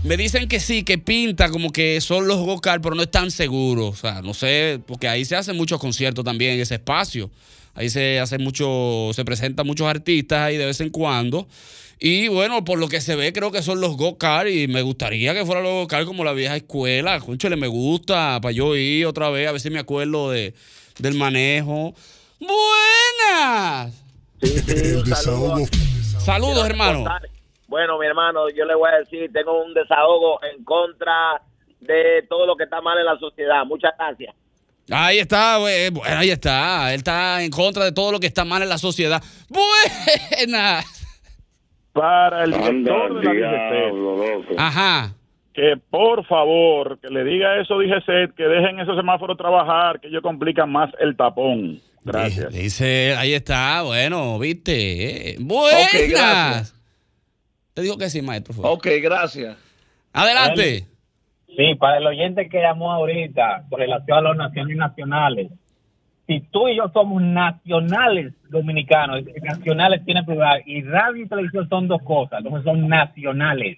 Me 0.04 0.18
dicen 0.18 0.48
que 0.48 0.60
sí, 0.60 0.84
que 0.84 0.98
pinta 0.98 1.50
como 1.50 1.72
que 1.72 2.02
son 2.02 2.28
los 2.28 2.38
Gocar, 2.40 2.82
pero 2.82 2.96
no 2.96 3.04
están 3.04 3.32
seguros. 3.32 3.90
O 3.92 3.96
sea, 3.96 4.22
no 4.22 4.34
sé, 4.34 4.80
porque 4.86 5.08
ahí 5.08 5.26
se 5.26 5.36
hacen 5.36 5.56
muchos 5.56 5.80
conciertos 5.80 6.26
también 6.26 6.54
en 6.54 6.60
ese 6.60 6.76
espacio. 6.76 7.32
Ahí 7.74 7.90
se 7.90 8.20
hace 8.20 8.38
mucho, 8.38 9.12
se 9.14 9.26
presentan 9.26 9.66
muchos 9.66 9.88
artistas 9.88 10.40
ahí 10.40 10.58
de 10.58 10.66
vez 10.66 10.80
en 10.82 10.90
cuando. 10.90 11.48
Y 12.00 12.28
bueno, 12.28 12.66
por 12.66 12.80
lo 12.80 12.90
que 12.90 13.00
se 13.00 13.16
ve, 13.16 13.32
creo 13.32 13.52
que 13.52 13.62
son 13.62 13.80
los 13.80 13.96
Go-Kart 13.96 14.50
y 14.50 14.68
me 14.68 14.82
gustaría 14.82 15.34
que 15.34 15.46
fueran 15.46 15.64
los 15.64 15.72
Go-Kart 15.72 16.06
como 16.06 16.24
la 16.24 16.34
vieja 16.34 16.58
escuela. 16.58 17.20
Conchale, 17.22 17.56
me 17.56 17.68
gusta 17.68 18.40
para 18.42 18.52
yo 18.52 18.76
ir 18.76 19.06
otra 19.06 19.30
vez, 19.30 19.48
a 19.48 19.54
ver 19.54 19.62
si 19.62 19.70
me 19.70 19.80
acuerdo 19.80 20.30
de, 20.30 20.54
del 21.00 21.16
manejo. 21.16 21.96
¡Buenas! 22.40 23.94
Saludos, 26.20 26.66
hermano. 26.66 27.06
Bueno, 27.74 27.98
mi 27.98 28.06
hermano, 28.06 28.50
yo 28.56 28.66
le 28.66 28.76
voy 28.76 28.88
a 28.94 29.00
decir, 29.00 29.32
tengo 29.34 29.64
un 29.64 29.74
desahogo 29.74 30.40
en 30.44 30.64
contra 30.64 31.42
de 31.80 32.24
todo 32.30 32.46
lo 32.46 32.56
que 32.56 32.66
está 32.66 32.82
mal 32.82 33.00
en 33.00 33.06
la 33.06 33.18
sociedad. 33.18 33.66
Muchas 33.66 33.94
gracias. 33.98 34.36
Ahí 34.92 35.18
está, 35.18 35.58
güey. 35.58 35.90
Bueno, 35.90 36.20
ahí 36.20 36.30
está. 36.30 36.94
Él 36.94 37.00
está 37.00 37.42
en 37.42 37.50
contra 37.50 37.84
de 37.84 37.92
todo 37.92 38.12
lo 38.12 38.20
que 38.20 38.28
está 38.28 38.46
mal 38.46 38.62
en 38.62 38.70
la 38.70 38.78
sociedad. 38.78 39.24
Buenas. 39.50 40.86
Para 41.94 42.44
el 42.44 42.54
Anda, 42.54 42.68
sector 42.70 43.20
de 43.22 43.24
la 43.26 43.32
diablo, 43.34 44.18
DGC, 44.18 44.56
Ajá. 44.60 45.16
que 45.56 45.74
por 45.90 46.24
favor, 46.28 47.00
que 47.00 47.10
le 47.10 47.24
diga 47.24 47.60
eso 47.60 47.80
DGC, 47.80 48.36
que 48.36 48.44
dejen 48.44 48.82
esos 48.82 48.96
semáforos 48.96 49.36
trabajar, 49.36 50.00
que 50.00 50.10
ellos 50.10 50.22
complican 50.22 50.72
más 50.72 50.92
el 51.00 51.18
tapón. 51.18 51.82
Gracias. 52.04 52.54
Dice, 52.54 53.16
ahí 53.18 53.34
está. 53.34 53.82
Bueno, 53.82 54.38
viste. 54.38 55.32
eh. 55.32 55.38
Buenas. 55.40 55.92
Gracias. 55.92 56.83
Te 57.74 57.82
digo 57.82 57.98
que 57.98 58.10
sí, 58.10 58.22
maestro. 58.22 58.54
favor. 58.54 58.78
Ok, 58.78 58.88
gracias. 59.02 59.58
Adelante. 60.14 60.86
Sí, 61.48 61.76
para 61.76 61.98
el 61.98 62.08
oyente 62.08 62.50
que 62.50 62.62
llamó 62.62 62.92
ahorita 62.92 63.66
con 63.70 63.80
relación 63.80 64.18
a 64.18 64.22
los 64.22 64.38
nacionales 64.38 64.76
y 64.76 64.80
nacionales. 64.80 65.52
Si 66.26 66.40
tú 66.52 66.68
y 66.68 66.78
yo 66.78 66.90
somos 66.94 67.22
nacionales 67.22 68.34
dominicanos, 68.50 69.22
nacionales 69.42 70.06
tiene 70.06 70.24
plural, 70.24 70.64
y 70.66 70.82
radio 70.82 71.24
y 71.24 71.28
televisión 71.28 71.68
son 71.68 71.88
dos 71.88 72.02
cosas, 72.02 72.40
entonces 72.40 72.64
son 72.64 72.88
nacionales. 72.88 73.78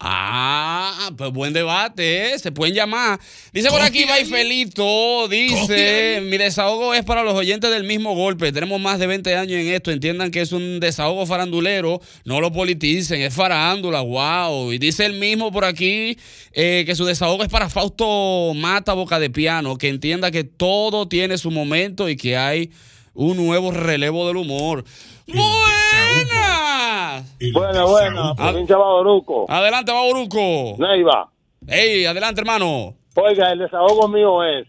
Ah, 0.00 1.10
pues 1.16 1.32
buen 1.32 1.52
debate, 1.52 2.32
¿eh? 2.32 2.38
se 2.38 2.52
pueden 2.52 2.72
llamar. 2.72 3.18
Dice 3.52 3.68
por 3.68 3.80
aquí, 3.80 4.06
Felito, 4.30 5.26
dice, 5.26 6.20
mi 6.22 6.38
desahogo 6.38 6.94
es 6.94 7.04
para 7.04 7.24
los 7.24 7.34
oyentes 7.34 7.68
del 7.70 7.82
mismo 7.82 8.14
golpe. 8.14 8.52
Tenemos 8.52 8.80
más 8.80 9.00
de 9.00 9.08
20 9.08 9.34
años 9.34 9.58
en 9.58 9.66
esto, 9.68 9.90
entiendan 9.90 10.30
que 10.30 10.40
es 10.40 10.52
un 10.52 10.78
desahogo 10.78 11.26
farandulero, 11.26 12.00
no 12.24 12.40
lo 12.40 12.52
politicen, 12.52 13.22
es 13.22 13.34
farándula, 13.34 14.00
wow. 14.02 14.72
Y 14.72 14.78
dice 14.78 15.04
el 15.04 15.14
mismo 15.14 15.50
por 15.50 15.64
aquí 15.64 16.16
eh, 16.52 16.84
que 16.86 16.94
su 16.94 17.04
desahogo 17.04 17.42
es 17.42 17.48
para 17.48 17.68
Fausto 17.68 18.52
Mata 18.54 18.92
Boca 18.92 19.18
de 19.18 19.30
Piano, 19.30 19.78
que 19.78 19.88
entienda 19.88 20.30
que 20.30 20.44
todo 20.44 21.08
tiene 21.08 21.38
su 21.38 21.50
momento 21.50 22.08
y 22.08 22.16
que 22.16 22.36
hay 22.36 22.70
un 23.18 23.36
nuevo 23.36 23.72
relevo 23.72 24.26
del 24.28 24.36
humor. 24.36 24.84
¡Buenas! 25.26 27.24
Bueno, 27.52 27.88
bueno, 27.88 28.34
provincia 28.36 28.76
de 28.76 28.80
Bauruco. 28.82 29.46
Adelante, 29.48 29.92
Bauruco. 29.92 30.76
Neiva. 30.78 31.28
Ey, 31.66 32.06
adelante, 32.06 32.40
hermano. 32.40 32.94
Oiga, 33.16 33.50
el 33.52 33.58
desahogo 33.58 34.06
mío 34.08 34.44
es, 34.44 34.66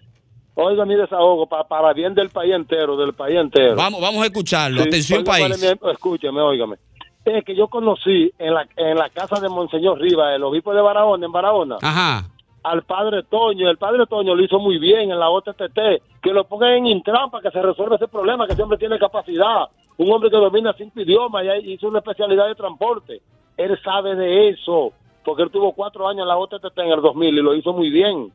oiga 0.56 0.84
mi 0.86 0.96
desahogo 0.96 1.48
pa- 1.48 1.68
para 1.68 1.94
bien 1.94 2.16
del 2.16 2.30
país 2.30 2.54
entero, 2.56 2.98
del 2.98 3.14
país 3.14 3.38
entero. 3.40 3.76
Vamos, 3.76 4.02
vamos 4.02 4.24
a 4.24 4.26
escucharlo. 4.26 4.82
Sí, 4.82 4.88
Atención, 4.90 5.20
oiga, 5.20 5.32
país. 5.32 5.62
vale, 5.62 5.78
Escúcheme, 5.94 6.42
óigame. 6.42 6.78
Es 7.26 7.46
que 7.46 7.56
yo 7.56 7.68
conocí 7.68 8.32
en 8.40 8.54
la, 8.56 8.68
en 8.78 8.98
la 8.98 9.10
casa 9.10 9.40
de 9.40 9.50
Monseñor 9.50 10.00
Rivas, 10.00 10.36
el 10.36 10.44
obispo 10.44 10.74
de 10.74 10.82
Barahona, 10.82 11.26
en 11.28 11.32
Barahona, 11.32 11.78
Ajá. 11.82 12.26
Al 12.64 12.84
padre 12.84 13.24
Toño. 13.24 13.70
El 13.70 13.78
padre 13.78 14.06
Toño 14.08 14.36
lo 14.36 14.44
hizo 14.44 14.60
muy 14.60 14.78
bien 14.78 15.12
en 15.12 15.20
la 15.20 15.30
OTTT. 15.30 15.80
Que 16.22 16.34
lo 16.34 16.44
pongan 16.46 16.72
en 16.74 16.88
Intran 16.88 17.30
para 17.32 17.44
que 17.44 17.52
se 17.52 17.62
resuelva 17.62 17.96
ese 17.96 18.08
problema, 18.08 18.46
que 18.48 18.54
ese 18.54 18.64
hombre 18.64 18.78
tiene 18.78 18.98
capacidad. 19.00 19.68
Un 19.98 20.12
hombre 20.12 20.30
que 20.30 20.38
domina 20.38 20.74
cinco 20.78 21.00
idiomas 21.02 21.44
y 21.64 21.74
hizo 21.74 21.88
una 21.88 22.00
especialidad 22.00 22.48
de 22.48 22.56
transporte. 22.56 23.22
Él 23.58 23.78
sabe 23.84 24.16
de 24.16 24.50
eso, 24.50 24.94
porque 25.26 25.44
él 25.44 25.52
tuvo 25.52 25.74
cuatro 25.74 26.08
años 26.08 26.22
en 26.24 26.28
la 26.30 26.38
OTTT 26.38 26.78
en 26.80 26.92
el 26.92 27.02
2000 27.02 27.38
y 27.38 27.42
lo 27.42 27.54
hizo 27.54 27.74
muy 27.74 27.90
bien. 27.90 28.32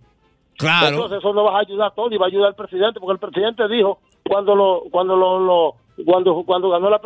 Claro. 0.58 0.88
Entonces 0.88 1.18
eso 1.18 1.32
no 1.32 1.44
va 1.44 1.56
a 1.56 1.60
ayudar 1.60 1.88
a 1.88 1.94
todo 1.94 2.10
y 2.14 2.16
va 2.18 2.26
a 2.26 2.28
ayudar 2.28 2.48
al 2.48 2.54
presidente, 2.54 3.00
porque 3.00 3.14
el 3.14 3.18
presidente 3.18 3.66
dijo 3.68 3.98
cuando 4.28 4.54
lo 4.54 4.82
cuando 4.90 5.16
lo, 5.16 5.38
lo- 5.40 5.74
cuando 6.04 6.42
cuando 6.44 6.70
ganó 6.70 6.90
la 6.90 7.00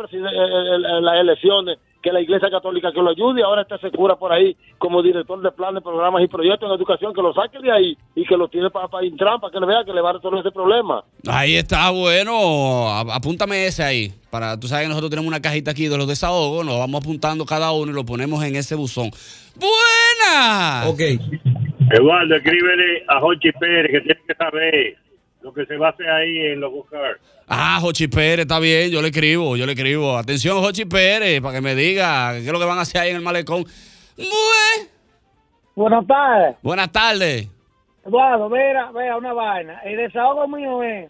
las 1.01 1.19
elecciones 1.19 1.77
que 2.01 2.11
la 2.11 2.21
Iglesia 2.21 2.49
Católica 2.49 2.91
que 2.91 3.01
lo 3.01 3.09
ayude 3.09 3.41
y 3.41 3.43
ahora 3.43 3.63
está 3.63 3.77
se 3.77 3.91
cura 3.91 4.15
por 4.15 4.31
ahí 4.31 4.55
como 4.77 5.03
director 5.03 5.41
de 5.41 5.51
planes, 5.51 5.83
programas 5.83 6.23
y 6.23 6.27
proyectos 6.27 6.69
en 6.69 6.75
educación 6.75 7.13
que 7.13 7.21
lo 7.21 7.33
saque 7.33 7.59
de 7.59 7.71
ahí 7.71 7.97
y 8.15 8.25
que 8.25 8.37
lo 8.37 8.47
tiene 8.47 8.69
para 8.69 8.87
para 8.87 9.05
Intran 9.05 9.39
para 9.39 9.51
que 9.51 9.59
le 9.59 9.65
vea 9.65 9.83
que 9.83 9.93
le 9.93 10.01
va 10.01 10.11
a 10.11 10.13
resolver 10.13 10.39
ese 10.39 10.51
problema. 10.51 11.03
Ahí 11.27 11.55
está, 11.55 11.89
bueno. 11.91 12.89
Apúntame 13.11 13.65
ese 13.65 13.83
ahí. 13.83 14.13
Para, 14.29 14.59
tú 14.59 14.67
sabes 14.67 14.83
que 14.83 14.89
nosotros 14.89 15.09
tenemos 15.09 15.27
una 15.27 15.41
cajita 15.41 15.71
aquí 15.71 15.87
de 15.87 15.97
los 15.97 16.07
desahogos. 16.07 16.65
Nos 16.65 16.77
vamos 16.77 17.01
apuntando 17.01 17.45
cada 17.45 17.71
uno 17.71 17.91
y 17.91 17.95
lo 17.95 18.05
ponemos 18.05 18.43
en 18.43 18.55
ese 18.55 18.75
buzón. 18.75 19.09
¡Buena! 19.55 20.87
Ok. 20.87 21.01
Eduardo, 21.91 22.35
escríbele 22.35 23.03
a 23.07 23.19
Jochi 23.19 23.51
Pérez 23.53 23.91
que 23.91 24.01
tiene 24.01 24.21
que 24.27 24.35
saber 24.35 24.97
lo 25.41 25.53
que 25.53 25.65
se 25.65 25.77
va 25.77 25.87
a 25.87 25.91
hacer 25.91 26.09
ahí 26.09 26.37
en 26.37 26.59
los 26.59 26.71
buscar. 26.71 27.17
Ah, 27.47 27.79
Jochi 27.81 28.07
Pérez, 28.07 28.39
está 28.41 28.59
bien. 28.59 28.89
Yo 28.91 29.01
le 29.01 29.07
escribo, 29.07 29.55
yo 29.55 29.65
le 29.65 29.71
escribo. 29.73 30.17
Atención, 30.17 30.61
Jochi 30.61 30.85
Pérez, 30.85 31.41
para 31.41 31.55
que 31.55 31.61
me 31.61 31.75
diga 31.75 32.31
qué 32.33 32.39
es 32.39 32.51
lo 32.51 32.59
que 32.59 32.65
van 32.65 32.77
a 32.77 32.81
hacer 32.81 33.01
ahí 33.01 33.09
en 33.11 33.15
el 33.17 33.21
malecón. 33.21 33.63
Bue- 34.17 34.87
Buenas 35.75 36.05
tardes. 36.07 36.55
Buenas 36.61 36.91
tardes. 36.91 37.47
Eduardo, 38.05 38.49
mira, 38.49 38.91
vea 38.91 39.15
una 39.17 39.33
vaina. 39.33 39.79
El 39.85 39.97
desahogo 39.97 40.47
mío 40.47 40.83
es 40.83 41.09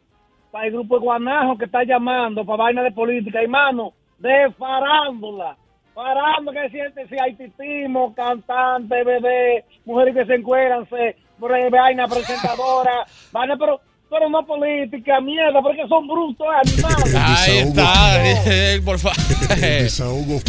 para 0.51 0.65
el 0.67 0.73
grupo 0.73 0.95
de 0.95 1.01
Guanajo 1.05 1.57
que 1.57 1.65
está 1.65 1.83
llamando 1.83 2.45
para 2.45 2.63
vaina 2.63 2.83
de 2.83 2.91
política, 2.91 3.41
hermano, 3.41 3.93
de 4.19 4.51
farándula. 4.57 5.57
Farándula, 5.93 6.61
que 6.63 6.69
siente 6.69 7.07
si 7.07 7.15
hay 7.19 7.33
titismo, 7.35 8.13
cantante, 8.15 9.03
bebé, 9.03 9.65
mujeres 9.85 10.15
que 10.15 10.25
se 10.25 10.35
encueran, 10.35 10.87
se, 10.89 11.15
vaina 11.39 12.07
presentadora, 12.07 13.05
vaina, 13.31 13.57
pero, 13.57 13.79
pero 14.09 14.29
no 14.29 14.45
política, 14.45 15.21
mierda, 15.21 15.61
porque 15.61 15.87
son 15.87 16.07
brutos, 16.07 16.47
animales. 16.65 17.15
Ahí 17.15 17.57
está, 17.59 18.81
por 18.85 18.99
favor. 18.99 19.15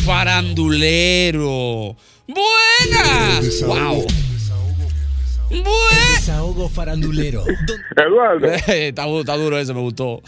Farandulero. 0.05 1.97
Buena. 2.27 3.41
Wow. 3.67 4.07
Desahogo 5.51 6.69
farandulero. 6.69 7.43
Eduardo, 7.97 8.47
está, 8.69 9.05
du- 9.07 9.21
está 9.21 9.37
duro 9.37 9.59
ese, 9.59 9.75
me 9.75 9.81
gustó. 9.81 10.23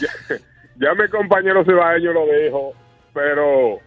ya 0.75 0.93
mi 0.95 1.07
compañero 1.09 1.63
Cibaeño 1.63 2.11
lo 2.11 2.25
dijo, 2.25 2.73
pero 3.13 3.79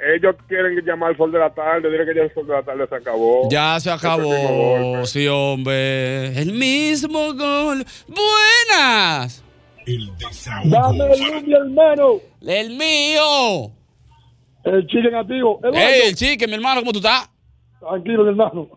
ellos 0.00 0.36
quieren 0.46 0.76
llamar 0.84 1.10
al 1.10 1.16
sol 1.16 1.32
de 1.32 1.38
la 1.38 1.52
tarde, 1.52 1.90
dile 1.90 2.06
que 2.06 2.14
ya 2.14 2.22
el 2.22 2.34
sol 2.34 2.46
de 2.46 2.52
la 2.52 2.62
tarde 2.62 2.86
se 2.88 2.94
acabó. 2.94 3.48
Ya 3.50 3.80
se 3.80 3.90
acabó, 3.90 5.04
sí, 5.06 5.26
hombre. 5.26 6.38
El 6.38 6.52
mismo 6.52 7.34
gol. 7.34 7.84
Buenas. 8.06 9.44
Dame 10.64 11.04
el 11.04 11.20
Lubi, 11.20 11.52
hermano. 11.52 12.20
El 12.40 12.70
mío. 12.76 13.72
El 14.64 14.86
chique 14.86 15.10
nativo. 15.10 15.60
Ey, 15.72 16.08
el 16.08 16.14
chique, 16.14 16.46
mi 16.46 16.54
hermano, 16.54 16.80
¿cómo 16.80 16.92
tú 16.92 16.98
estás? 16.98 17.30
Tranquilo, 17.80 18.22
mi 18.22 18.30
hermano. 18.30 18.68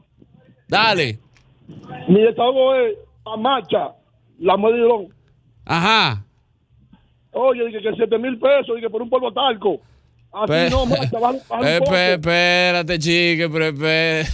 Dale. 0.68 1.20
Mi 2.08 2.22
desahogo 2.22 2.76
es 2.76 2.98
a 3.26 3.38
marcha, 3.38 3.92
la 4.40 4.58
medidón. 4.58 5.10
Ajá. 5.66 6.24
Oye, 7.34 7.66
dije 7.66 7.82
que 7.82 7.94
7 7.96 8.18
mil 8.18 8.40
pesos, 8.40 8.76
dije 8.76 8.90
por 8.90 9.02
un 9.02 9.10
polvo 9.10 9.32
talco. 9.32 9.80
Así 10.34 10.48
Pe- 10.48 10.70
no, 10.70 10.86
baja, 10.86 11.10
baja 11.50 11.78
espérate, 12.14 13.00
chique, 13.00 13.50
pero 13.52 13.68
espérate. 13.68 14.32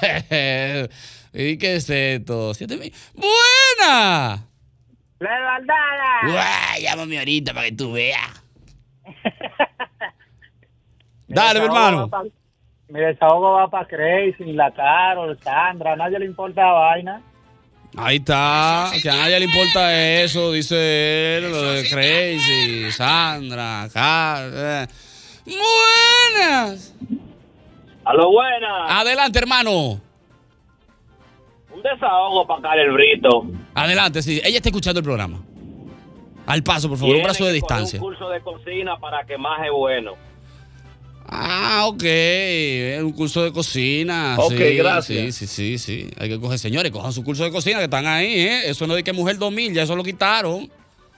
¿Y 1.32 1.58
qué 1.58 1.76
es 1.76 1.90
esto? 1.90 2.54
Siete 2.54 2.76
mil. 2.76 2.92
¡Buena! 3.14 4.46
La. 5.18 5.60
Guay, 6.22 6.82
llámame 6.82 7.18
ahorita 7.18 7.52
para 7.52 7.66
que 7.66 7.72
tú 7.72 7.92
veas. 7.92 8.42
Dale, 11.28 11.60
mi 11.60 11.66
hermano. 11.66 12.10
Mi 12.88 13.00
desahogo 13.00 13.52
va 13.52 13.68
para 13.68 13.86
Crazy, 13.86 14.52
la 14.52 14.72
Carol, 14.72 15.38
Sandra, 15.42 15.92
a 15.92 15.96
nadie 15.96 16.18
le 16.18 16.26
importa 16.26 16.62
la 16.62 16.72
vaina. 16.72 17.22
Ahí 17.96 18.16
está. 18.16 18.90
Que 19.00 19.10
a 19.10 19.14
nadie 19.16 19.38
le 19.40 19.44
importa 19.46 20.22
eso, 20.22 20.52
dice 20.52 21.36
él, 21.36 21.50
lo 21.50 21.72
de 21.72 21.88
Crazy, 21.88 22.90
Sandra, 22.92 23.88
Carl. 23.92 24.88
Buenas. 25.44 26.94
A 28.04 28.14
lo 28.14 28.30
buena. 28.30 29.00
Adelante, 29.00 29.38
hermano. 29.38 30.00
Un 31.72 31.82
desahogo 31.82 32.46
para 32.46 32.62
Karel 32.62 32.92
Brito. 32.92 33.46
Adelante, 33.74 34.22
sí. 34.22 34.40
Ella 34.44 34.56
está 34.56 34.68
escuchando 34.68 35.00
el 35.00 35.04
programa. 35.04 35.42
Al 36.46 36.62
paso, 36.62 36.88
por 36.88 36.98
favor, 36.98 37.16
un 37.16 37.22
brazo 37.22 37.44
de 37.44 37.52
distancia. 37.52 37.98
Un 38.00 38.06
curso 38.06 38.28
de 38.28 38.40
cocina 38.40 38.98
para 38.98 39.24
que 39.24 39.38
más 39.38 39.64
es 39.64 39.70
bueno. 39.70 40.14
Ah, 41.26 41.84
ok. 41.86 42.02
Es 42.02 43.02
un 43.02 43.12
curso 43.12 43.44
de 43.44 43.52
cocina. 43.52 44.34
Ok, 44.38 44.52
sí, 44.52 44.74
gracias. 44.76 45.34
Sí, 45.36 45.46
sí, 45.46 45.78
sí, 45.78 45.78
sí. 45.78 46.10
Hay 46.18 46.28
que 46.28 46.40
coger, 46.40 46.58
señores, 46.58 46.90
cojan 46.90 47.12
su 47.12 47.22
curso 47.22 47.44
de 47.44 47.52
cocina 47.52 47.78
que 47.78 47.84
están 47.84 48.06
ahí, 48.06 48.40
¿eh? 48.40 48.68
Eso 48.68 48.86
no 48.86 48.94
es 48.94 48.98
de 48.98 49.04
que 49.04 49.12
Mujer 49.12 49.38
2000, 49.38 49.74
ya 49.74 49.82
eso 49.84 49.94
lo 49.94 50.02
quitaron. 50.02 50.68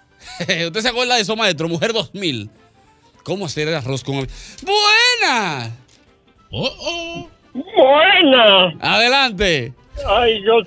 ¿Usted 0.40 0.80
se 0.80 0.88
acuerda 0.88 1.14
de 1.14 1.22
eso, 1.22 1.34
maestro? 1.34 1.66
Mujer 1.68 1.94
2000. 1.94 2.50
¿Cómo 3.24 3.46
hacer 3.46 3.68
el 3.68 3.74
arroz 3.74 4.02
con... 4.02 4.16
¡Buena! 4.16 5.70
Oh, 6.50 6.68
oh. 6.80 7.28
Buena. 7.54 8.74
Adelante. 8.80 9.72
Ay, 10.08 10.42
yo, 10.42 10.60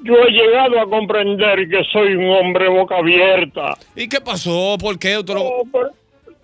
yo 0.00 0.14
he 0.26 0.30
llegado 0.30 0.80
a 0.80 0.88
comprender 0.90 1.68
que 1.68 1.82
soy 1.92 2.14
un 2.14 2.30
hombre 2.30 2.68
boca 2.68 2.96
abierta. 2.98 3.76
¿Y 3.94 4.08
qué 4.08 4.20
pasó? 4.20 4.76
¿Por 4.78 4.98
qué? 4.98 5.18
¿Usted 5.18 5.34
lo- 5.34 5.40
No, 5.64 5.70
pero 5.72 5.90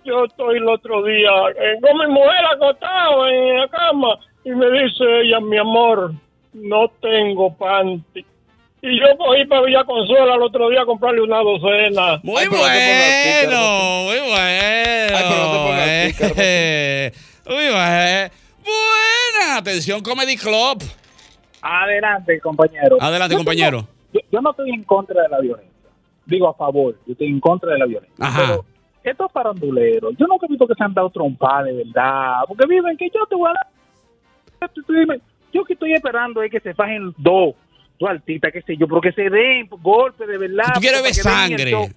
yo 0.05 0.25
estoy 0.25 0.57
el 0.57 0.67
otro 0.67 1.03
día 1.03 1.29
eh, 1.59 1.79
con 1.81 1.97
mi 1.97 2.07
mujer 2.13 2.45
acostada 2.55 3.29
en 3.29 3.59
la 3.59 3.67
cama 3.67 4.19
y 4.45 4.49
me 4.51 4.65
dice 4.71 5.03
ella, 5.23 5.39
mi 5.39 5.57
amor, 5.57 6.13
no 6.53 6.87
tengo 7.01 7.53
panty. 7.55 8.25
Y 8.85 8.99
yo 8.99 9.05
cogí 9.17 9.45
para 9.45 9.61
Villa 9.61 9.83
Consuela 9.85 10.35
el 10.35 10.41
otro 10.41 10.69
día 10.69 10.81
a 10.81 10.85
comprarle 10.85 11.21
una 11.21 11.37
docena. 11.39 12.19
Muy 12.21 12.45
bueno, 12.47 12.63
muy 14.03 14.19
bueno. 14.29 14.83
Muy 17.45 17.67
bueno. 17.69 18.29
Buena. 18.63 19.57
Atención, 19.57 20.01
Comedy 20.01 20.35
Club. 20.37 20.83
Adelante, 21.61 22.39
compañero. 22.41 22.97
Adelante, 22.99 23.33
Yo 23.35 23.39
compañero. 23.39 23.77
tengo- 23.79 23.89
Yo, 24.13 24.19
yo 24.31 24.41
no 24.41 24.51
estoy 24.51 24.69
en 24.71 24.83
contra 24.83 25.21
de 25.23 25.29
la 25.29 25.39
violencia. 25.39 25.71
Digo 26.25 26.47
a 26.49 26.53
favor, 26.53 26.95
yo 27.05 27.13
estoy 27.13 27.27
en 27.27 27.39
contra 27.39 27.71
de 27.73 27.79
la 27.79 27.85
violencia. 27.85 28.15
Ajá. 28.19 28.41
Pero 28.47 28.65
estos 29.03 29.31
faranduleros, 29.31 30.13
yo 30.17 30.27
nunca 30.27 30.45
he 30.45 30.49
visto 30.49 30.67
que 30.67 30.73
se 30.75 30.83
han 30.83 30.93
dado 30.93 31.09
trompa 31.09 31.63
de 31.63 31.73
verdad. 31.73 32.41
Porque 32.47 32.65
viven 32.67 32.97
que 32.97 33.09
yo 33.13 33.25
te 33.29 33.35
voy 33.35 33.49
a 33.49 33.53
dar. 33.53 34.71
Yo 35.53 35.63
que 35.65 35.73
estoy 35.73 35.93
esperando 35.93 36.41
es 36.41 36.51
que 36.51 36.59
se 36.59 36.73
fajen 36.73 37.13
dos, 37.17 37.55
dos 38.03 38.11
artistas, 38.11 38.51
qué 38.51 38.61
sé 38.61 38.77
yo, 38.77 38.87
pero 38.87 39.01
que 39.01 39.11
se 39.11 39.29
den 39.29 39.67
golpes 39.81 40.27
de 40.27 40.37
verdad. 40.37 40.73
Tú 40.73 40.81
quieres 40.81 41.01
porque 41.01 41.13
ver 41.15 41.23
sangre. 41.23 41.89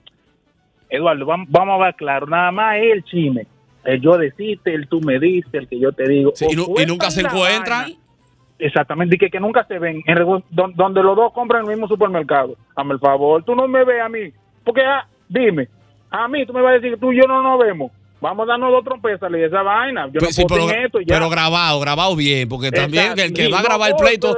Eduardo, 0.89 1.27
vamos, 1.27 1.49
vamos 1.51 1.81
a 1.81 1.85
ver 1.87 1.95
claro, 1.97 2.27
nada 2.27 2.53
más 2.53 2.77
el 2.81 3.05
chisme. 3.05 3.47
El 3.85 4.01
yo 4.01 4.17
decirte, 4.17 4.75
el 4.75 4.89
tú 4.89 5.01
me 5.01 5.19
dices, 5.19 5.53
el 5.53 5.69
que 5.69 5.79
yo 5.79 5.93
te 5.93 6.09
digo. 6.09 6.33
Sí, 6.35 6.47
y, 6.51 6.87
nunca 6.87 7.11
se 7.11 7.21
encuentran. 7.21 7.83
vaina. 7.83 7.99
Exactamente, 8.59 9.17
y 9.17 9.19
que, 9.19 9.31
que 9.31 9.39
nunca 9.39 9.65
se 9.65 9.79
ven, 9.79 10.03
en, 10.07 10.19
donde 10.51 11.03
los 11.03 11.15
dos 11.15 11.33
compran 11.33 11.65
en 11.65 11.71
el 11.71 11.77
mismo 11.77 11.89
supermercado. 11.89 12.57
Hazme 12.75 12.95
el 12.95 13.01
favor, 13.01 13.45
tú 13.45 13.55
no 13.55 13.69
me 13.69 13.85
ves 13.85 14.01
a 14.01 14.09
mí, 14.09 14.33
porque 14.65 14.81
ah, 14.83 15.07
dime, 15.29 15.69
a 16.11 16.27
mí 16.27 16.47
tú 16.47 16.55
me 16.55 16.63
vas 16.63 16.71
a 16.71 16.75
decir 16.75 16.93
que 16.93 16.97
tú 16.97 17.13
y 17.13 17.17
yo 17.17 17.27
no 17.27 17.43
nos 17.43 17.59
vemos. 17.59 17.93
Vamos 18.21 18.45
a 18.45 18.53
darnos 18.53 18.73
dos 18.73 18.83
trompetas 18.83 19.31
y 19.31 19.43
esa 19.43 19.63
vaina. 19.63 20.07
Yo 20.07 20.21
Pues 20.21 20.35
sí, 20.35 20.43
no 20.43 20.49
puedo 20.49 20.67
pero, 20.67 20.75
sin 20.75 20.87
esto 20.87 21.01
y 21.01 21.05
ya. 21.05 21.15
pero 21.15 21.29
grabado, 21.29 21.79
grabado 21.81 22.17
bien, 22.17 22.49
porque 22.49 22.71
también 22.71 23.11
Exacto, 23.11 23.23
el 23.23 23.33
que 23.35 23.49
va 23.49 23.59
a 23.59 23.63
grabar 23.63 23.91
el 23.91 23.97
pleito. 23.97 24.35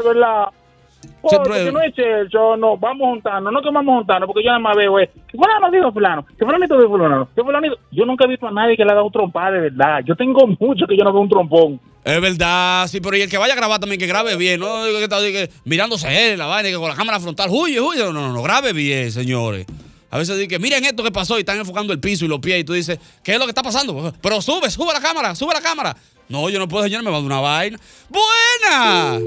Porque 1.20 1.64
que 1.64 1.72
no 1.72 1.80
es 1.80 1.94
Chelcho, 1.94 2.56
no, 2.56 2.76
vamos 2.76 3.08
juntando, 3.08 3.50
no 3.50 3.60
que 3.60 3.70
vamos 3.70 3.98
juntando, 3.98 4.26
porque 4.26 4.42
yo 4.42 4.48
nada 4.48 4.58
más 4.58 4.76
veo 4.76 4.98
es, 4.98 5.08
que 5.28 5.36
fulano 5.36 5.70
dijo 5.70 5.92
fulano, 5.92 6.26
que 6.26 6.44
fulanito 6.44 6.76
dijo 6.76 6.88
fulano, 6.88 7.28
que 7.34 7.42
fulanito, 7.42 7.78
yo 7.90 8.04
nunca 8.04 8.24
he 8.24 8.28
visto 8.28 8.46
a 8.46 8.52
nadie 8.52 8.76
que 8.76 8.84
le 8.84 8.92
haga 8.92 9.02
un 9.02 9.12
trompada 9.12 9.52
de 9.52 9.60
verdad, 9.60 10.00
yo 10.04 10.14
tengo 10.16 10.46
mucho 10.58 10.86
que 10.86 10.96
yo 10.96 11.04
no 11.04 11.12
veo 11.12 11.22
un 11.22 11.28
trompón. 11.28 11.80
Es 12.04 12.20
verdad, 12.20 12.86
sí, 12.86 13.00
pero 13.00 13.16
y 13.16 13.22
el 13.22 13.30
que 13.30 13.36
vaya 13.36 13.52
a 13.52 13.56
grabar 13.56 13.80
también, 13.80 14.00
que 14.00 14.06
grabe 14.06 14.36
bien, 14.36 14.60
no 14.60 14.84
Digo 14.86 14.98
que 14.98 15.04
está 15.04 15.20
digo 15.20 15.38
que 15.38 15.50
mirándose 15.64 16.32
él, 16.32 16.38
la 16.38 16.46
vaina, 16.46 16.70
que 16.70 16.76
con 16.76 16.88
la 16.88 16.94
cámara 16.94 17.20
frontal, 17.20 17.50
huye, 17.50 17.80
huye, 17.80 18.00
no, 18.04 18.12
no, 18.12 18.32
no, 18.32 18.42
grabe 18.42 18.72
bien, 18.72 19.10
señores. 19.12 19.66
A 20.10 20.16
veces 20.16 20.36
dice 20.36 20.48
que 20.48 20.58
miren 20.58 20.84
esto 20.84 21.02
que 21.02 21.10
pasó 21.10 21.36
y 21.36 21.40
están 21.40 21.58
enfocando 21.58 21.92
el 21.92 22.00
piso 22.00 22.24
y 22.24 22.28
los 22.28 22.38
pies 22.38 22.60
y 22.60 22.64
tú 22.64 22.72
dices, 22.72 22.98
¿qué 23.22 23.32
es 23.32 23.38
lo 23.38 23.44
que 23.44 23.50
está 23.50 23.62
pasando? 23.62 24.14
Pero 24.22 24.40
sube, 24.40 24.70
sube 24.70 24.92
la 24.94 25.00
cámara, 25.00 25.34
sube 25.34 25.52
la 25.52 25.60
cámara. 25.60 25.94
No, 26.28 26.48
yo 26.48 26.58
no 26.58 26.68
puedo, 26.68 26.84
señor, 26.84 27.02
me 27.02 27.10
mando 27.10 27.26
una 27.26 27.40
vaina. 27.40 27.78
¡Buena! 28.08 29.20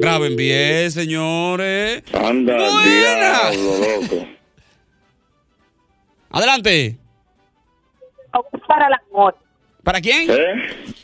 Graben 0.00 0.36
bien, 0.36 0.90
señores. 0.90 2.02
Anda, 2.12 2.54
¡Buena! 2.56 3.50
diablo, 3.50 4.00
loco. 4.02 4.28
Adelante. 6.30 6.98
Para 8.68 8.88
el 8.88 8.92
amor. 9.10 9.36
¿Para 9.82 10.00
quién? 10.00 10.30
¿Eh? 10.30 10.94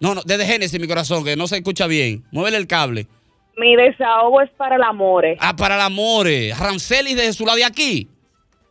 No, 0.00 0.14
no, 0.14 0.22
desde 0.24 0.46
Génesis, 0.46 0.80
mi 0.80 0.88
corazón, 0.88 1.24
que 1.24 1.36
no 1.36 1.46
se 1.46 1.56
escucha 1.56 1.86
bien. 1.86 2.24
Muévele 2.32 2.56
el 2.56 2.66
cable. 2.66 3.06
Mi 3.56 3.76
desahogo 3.76 4.40
es 4.40 4.50
para 4.52 4.76
el 4.76 4.82
amor. 4.82 5.24
Ah, 5.38 5.54
para 5.54 5.74
el 5.74 5.82
amore. 5.82 6.54
Rancelis 6.58 7.16
de 7.16 7.32
su 7.34 7.44
lado 7.44 7.58
de 7.58 7.64
aquí. 7.64 8.08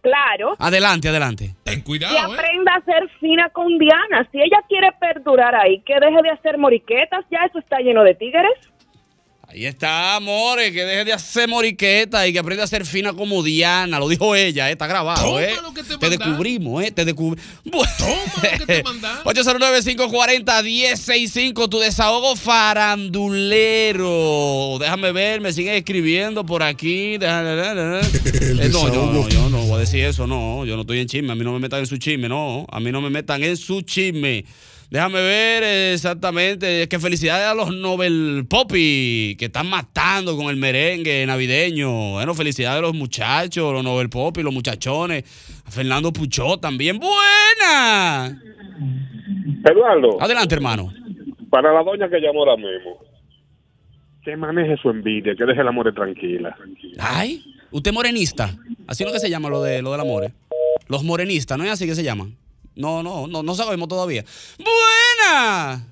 Claro. 0.02 0.56
Adelante, 0.60 1.10
adelante. 1.10 1.56
Ten 1.64 1.82
cuidado, 1.82 2.14
Y 2.14 2.18
aprenda 2.18 2.76
a 2.76 2.82
ser 2.86 3.10
fina 3.20 3.50
con 3.50 3.78
Diana. 3.78 4.28
Si 4.32 4.40
ella 4.40 4.64
quiere 4.68 4.92
perdurar 5.00 5.56
ahí, 5.56 5.82
que 5.82 6.00
deje 6.00 6.22
de 6.24 6.30
hacer 6.30 6.58
moriquetas. 6.58 7.26
Ya 7.30 7.40
eso 7.46 7.60
está 7.60 7.80
lleno 7.80 8.04
de 8.04 8.16
tigres. 8.16 8.54
Ahí 9.52 9.66
está, 9.66 10.16
amores, 10.16 10.72
que 10.72 10.84
deje 10.84 11.06
de 11.06 11.14
hacer 11.14 11.50
moriqueta 11.50 12.28
y 12.28 12.34
que 12.34 12.38
aprenda 12.38 12.66
a 12.66 12.68
ser 12.68 12.86
fina 12.86 13.14
como 13.14 13.42
Diana. 13.42 13.98
Lo 13.98 14.08
dijo 14.08 14.36
ella, 14.36 14.70
eh, 14.70 14.74
está 14.74 14.86
grabado, 14.86 15.40
¿eh? 15.40 15.56
te, 16.00 16.08
descubrimos, 16.12 16.84
¿eh? 16.84 16.92
Te 16.92 17.04
descubrimos. 17.04 17.44
Bueno. 17.64 17.90
809-540-1065, 19.26 21.68
tu 21.68 21.80
desahogo 21.80 22.36
farandulero. 22.36 24.78
Déjame 24.80 25.12
ver, 25.14 25.42
me 25.42 25.52
siguen 25.52 25.74
escribiendo 25.74 26.46
por 26.46 26.62
aquí. 26.62 27.18
Déjame- 27.18 27.50
Eh, 28.60 28.70
no, 28.72 28.94
yo 28.94 29.12
no, 29.12 29.28
yo 29.30 29.50
no 29.50 29.62
voy 29.64 29.78
a 29.78 29.80
decir 29.80 30.04
eso, 30.06 30.28
no. 30.28 30.64
Yo 30.66 30.76
no 30.76 30.82
estoy 30.82 31.00
en 31.00 31.08
chisme, 31.08 31.32
a 31.32 31.36
mí 31.36 31.44
no 31.44 31.54
me 31.54 31.60
metan 31.60 31.80
en 31.80 31.88
su 31.88 31.98
chisme, 31.98 32.30
no. 32.30 32.68
A 32.70 32.80
mí 32.80 32.92
no 32.92 33.02
me 33.02 33.10
metan 33.10 33.44
en 33.44 33.58
su 33.58 33.82
chisme. 33.82 34.46
Déjame 34.90 35.22
ver 35.22 35.94
exactamente. 35.94 36.82
Es 36.82 36.88
que 36.88 36.98
felicidades 36.98 37.46
a 37.46 37.54
los 37.54 37.76
Nobel 37.76 38.48
Poppy 38.50 39.36
que 39.38 39.46
están 39.46 39.70
matando 39.70 40.36
con 40.36 40.48
el 40.50 40.56
merengue 40.56 41.26
navideño. 41.28 42.14
Bueno, 42.14 42.34
felicidades 42.34 42.80
a 42.80 42.82
los 42.82 42.96
muchachos, 42.96 43.72
los 43.72 43.84
Nobel 43.84 44.10
Poppy, 44.10 44.42
los 44.42 44.54
muchachones. 44.54 45.24
A 45.66 45.70
Fernando 45.70 46.12
Puchó 46.12 46.58
también. 46.58 47.00
¡Buena! 47.00 48.42
Eduardo. 49.64 50.20
Adelante, 50.22 50.56
hermano. 50.56 50.92
Para 51.52 51.72
la 51.72 51.84
doña 51.84 52.10
que 52.10 52.20
llamó 52.20 52.40
ahora 52.40 52.58
mismo, 52.58 52.98
que 54.24 54.36
maneje 54.36 54.76
su 54.82 54.90
envidia, 54.90 55.36
que 55.36 55.46
deje 55.46 55.62
el 55.62 55.68
amor 55.68 55.94
tranquila. 55.94 56.56
Ay, 57.00 57.44
usted 57.70 57.94
morenista. 57.94 58.56
Así 58.88 59.04
es 59.04 59.08
lo 59.08 59.14
que 59.14 59.20
se 59.20 59.30
llama 59.30 59.50
lo 59.50 59.62
de 59.62 59.84
lo 59.84 59.92
del 59.92 60.02
amor. 60.02 60.24
¿eh? 60.26 60.32
Los 60.88 61.04
morenistas, 61.04 61.58
¿no 61.60 61.64
es 61.64 61.72
así 61.72 61.86
que 61.86 61.94
se 61.94 62.04
llaman? 62.04 62.36
No, 62.76 63.04
no, 63.04 63.28
no, 63.28 63.44
no 63.44 63.54
sabemos 63.56 63.88
todavía. 63.88 64.24
¡Buena! 64.58 65.84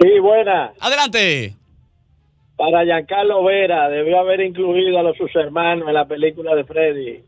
Sí, 0.00 0.18
buena. 0.20 0.72
Adelante. 0.80 1.54
Para 2.56 2.84
Giancarlo 2.84 3.44
Vera, 3.44 3.88
debió 3.88 4.18
haber 4.20 4.40
incluido 4.40 4.98
a 4.98 5.02
los 5.02 5.16
sus 5.16 5.34
hermanos 5.36 5.88
en 5.88 5.94
la 5.94 6.06
película 6.06 6.54
de 6.54 6.64
Freddy. 6.64 7.22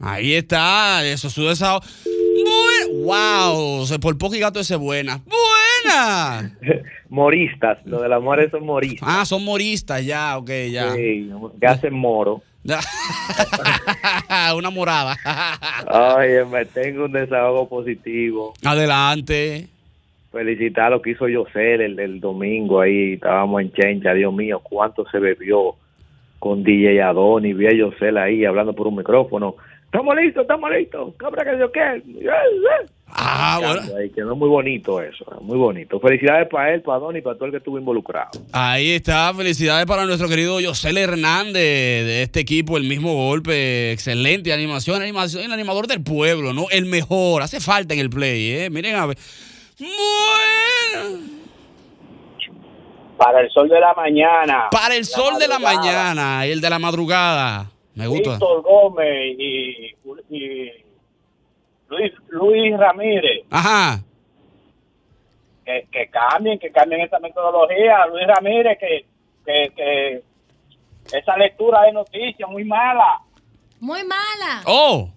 Ahí 0.00 0.34
está, 0.34 1.04
eso 1.06 1.28
es 1.28 1.32
su 1.34 1.44
desahogo. 1.44 1.84
Buen- 2.04 3.04
¡Wow! 3.04 3.86
Se 3.86 3.98
por 3.98 4.16
poco 4.18 4.34
y 4.34 4.40
gato 4.40 4.60
ese 4.60 4.76
buena. 4.76 5.22
¡Buena! 5.24 6.58
Moristas, 7.08 7.78
lo 7.84 8.00
del 8.02 8.12
amor 8.12 8.50
son 8.50 8.66
moristas. 8.66 9.08
Ah, 9.10 9.24
son 9.24 9.44
moristas 9.44 10.04
ya, 10.04 10.36
ok, 10.36 10.50
ya. 10.70 10.92
Sí, 10.94 11.30
que 11.60 11.66
hacen 11.66 11.94
moro. 11.94 12.42
Una 14.56 14.70
morada. 14.70 15.16
Ay, 15.86 16.30
me 16.50 16.64
tengo 16.64 17.04
un 17.04 17.12
desahogo 17.12 17.68
positivo. 17.68 18.54
Adelante. 18.64 19.68
Felicitar 20.32 20.90
lo 20.90 21.02
que 21.02 21.10
hizo 21.10 21.28
Yosel 21.28 21.98
el 22.00 22.20
domingo 22.20 22.80
ahí. 22.80 23.14
Estábamos 23.14 23.62
en 23.62 23.72
Chencha, 23.72 24.14
Dios 24.14 24.32
mío, 24.32 24.60
cuánto 24.60 25.04
se 25.10 25.18
bebió 25.18 25.76
con 26.38 26.64
DJ 26.64 27.02
Adoni. 27.02 27.52
Vi 27.52 27.66
a 27.66 27.72
Yosel 27.72 28.18
ahí 28.18 28.44
hablando 28.44 28.72
por 28.72 28.86
un 28.86 28.96
micrófono. 28.96 29.56
Estamos 29.84 30.16
listos, 30.16 30.42
estamos 30.42 30.70
listos. 30.72 31.14
Cabra 31.16 31.44
que 31.44 31.58
yo 31.58 31.70
qué. 31.70 32.02
Ah, 33.16 33.60
bueno. 33.62 33.96
Ahí 33.96 34.10
quedó 34.10 34.34
muy 34.34 34.48
bonito 34.48 35.00
eso, 35.00 35.24
muy 35.40 35.56
bonito. 35.56 36.00
Felicidades 36.00 36.48
para 36.48 36.74
él, 36.74 36.82
para 36.82 36.96
Adoni 36.96 37.20
y 37.20 37.22
para 37.22 37.36
todo 37.36 37.46
el 37.46 37.52
que 37.52 37.58
estuvo 37.58 37.78
involucrado. 37.78 38.30
Ahí 38.52 38.90
está, 38.90 39.32
felicidades 39.32 39.86
para 39.86 40.04
nuestro 40.04 40.28
querido 40.28 40.58
Yosel 40.58 40.98
Hernández 40.98 41.54
de 41.54 42.22
este 42.22 42.40
equipo, 42.40 42.76
el 42.76 42.84
mismo 42.84 43.14
golpe, 43.14 43.92
excelente 43.92 44.52
animación, 44.52 45.00
animación, 45.00 45.44
el 45.44 45.52
animador 45.52 45.86
del 45.86 46.02
pueblo, 46.02 46.52
¿no? 46.52 46.66
El 46.70 46.86
mejor, 46.86 47.42
hace 47.42 47.60
falta 47.60 47.94
en 47.94 48.00
el 48.00 48.10
play, 48.10 48.50
¿eh? 48.50 48.70
Miren 48.70 48.96
a 48.96 49.06
ver. 49.06 49.16
Bueno. 49.78 51.20
Para 53.16 53.42
el 53.42 53.50
sol 53.50 53.68
de 53.68 53.78
la 53.78 53.94
mañana. 53.94 54.64
Para 54.72 54.96
el 54.96 55.04
sol 55.04 55.38
de 55.38 55.46
la 55.46 55.60
mañana, 55.60 56.44
el 56.46 56.60
de 56.60 56.68
la 56.68 56.80
madrugada. 56.80 57.70
Me 57.94 58.08
gusta. 58.08 58.30
Víctor 58.30 58.62
Gómez 58.62 59.36
y, 59.38 59.94
y 60.30 60.83
Luis, 61.94 62.12
Luis 62.28 62.78
Ramírez. 62.78 63.44
Ajá. 63.50 64.00
Que, 65.64 65.86
que 65.90 66.08
cambien, 66.08 66.58
que 66.58 66.70
cambien 66.70 67.00
esta 67.00 67.18
metodología. 67.18 68.06
Luis 68.06 68.26
Ramírez, 68.26 68.78
que, 68.78 69.06
que, 69.44 69.72
que 69.74 70.22
esa 71.16 71.36
lectura 71.36 71.82
de 71.82 71.92
noticias 71.92 72.48
muy 72.50 72.64
mala. 72.64 73.20
Muy 73.80 74.02
mala. 74.04 74.62
Oh. 74.66 75.10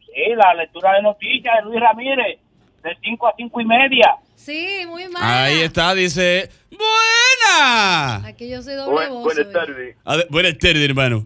Sí, 0.00 0.34
la 0.36 0.54
lectura 0.54 0.94
de 0.94 1.02
noticias 1.02 1.54
de 1.56 1.62
Luis 1.62 1.80
Ramírez, 1.80 2.38
de 2.82 2.96
5 3.02 3.26
a 3.26 3.34
5 3.36 3.60
y 3.60 3.64
media. 3.64 4.16
Sí, 4.34 4.84
muy 4.86 5.08
mala. 5.08 5.44
Ahí 5.44 5.60
está, 5.60 5.94
dice. 5.94 6.50
¡Buena! 6.70 8.26
Aquí 8.26 8.50
yo 8.50 8.62
soy 8.62 8.74
doble 8.74 9.08
voz. 9.08 9.24
buenas 9.24 9.52
tardes. 9.52 9.96
Ver, 10.04 10.26
buenas 10.30 10.58
tardes, 10.58 10.88
hermano. 10.88 11.24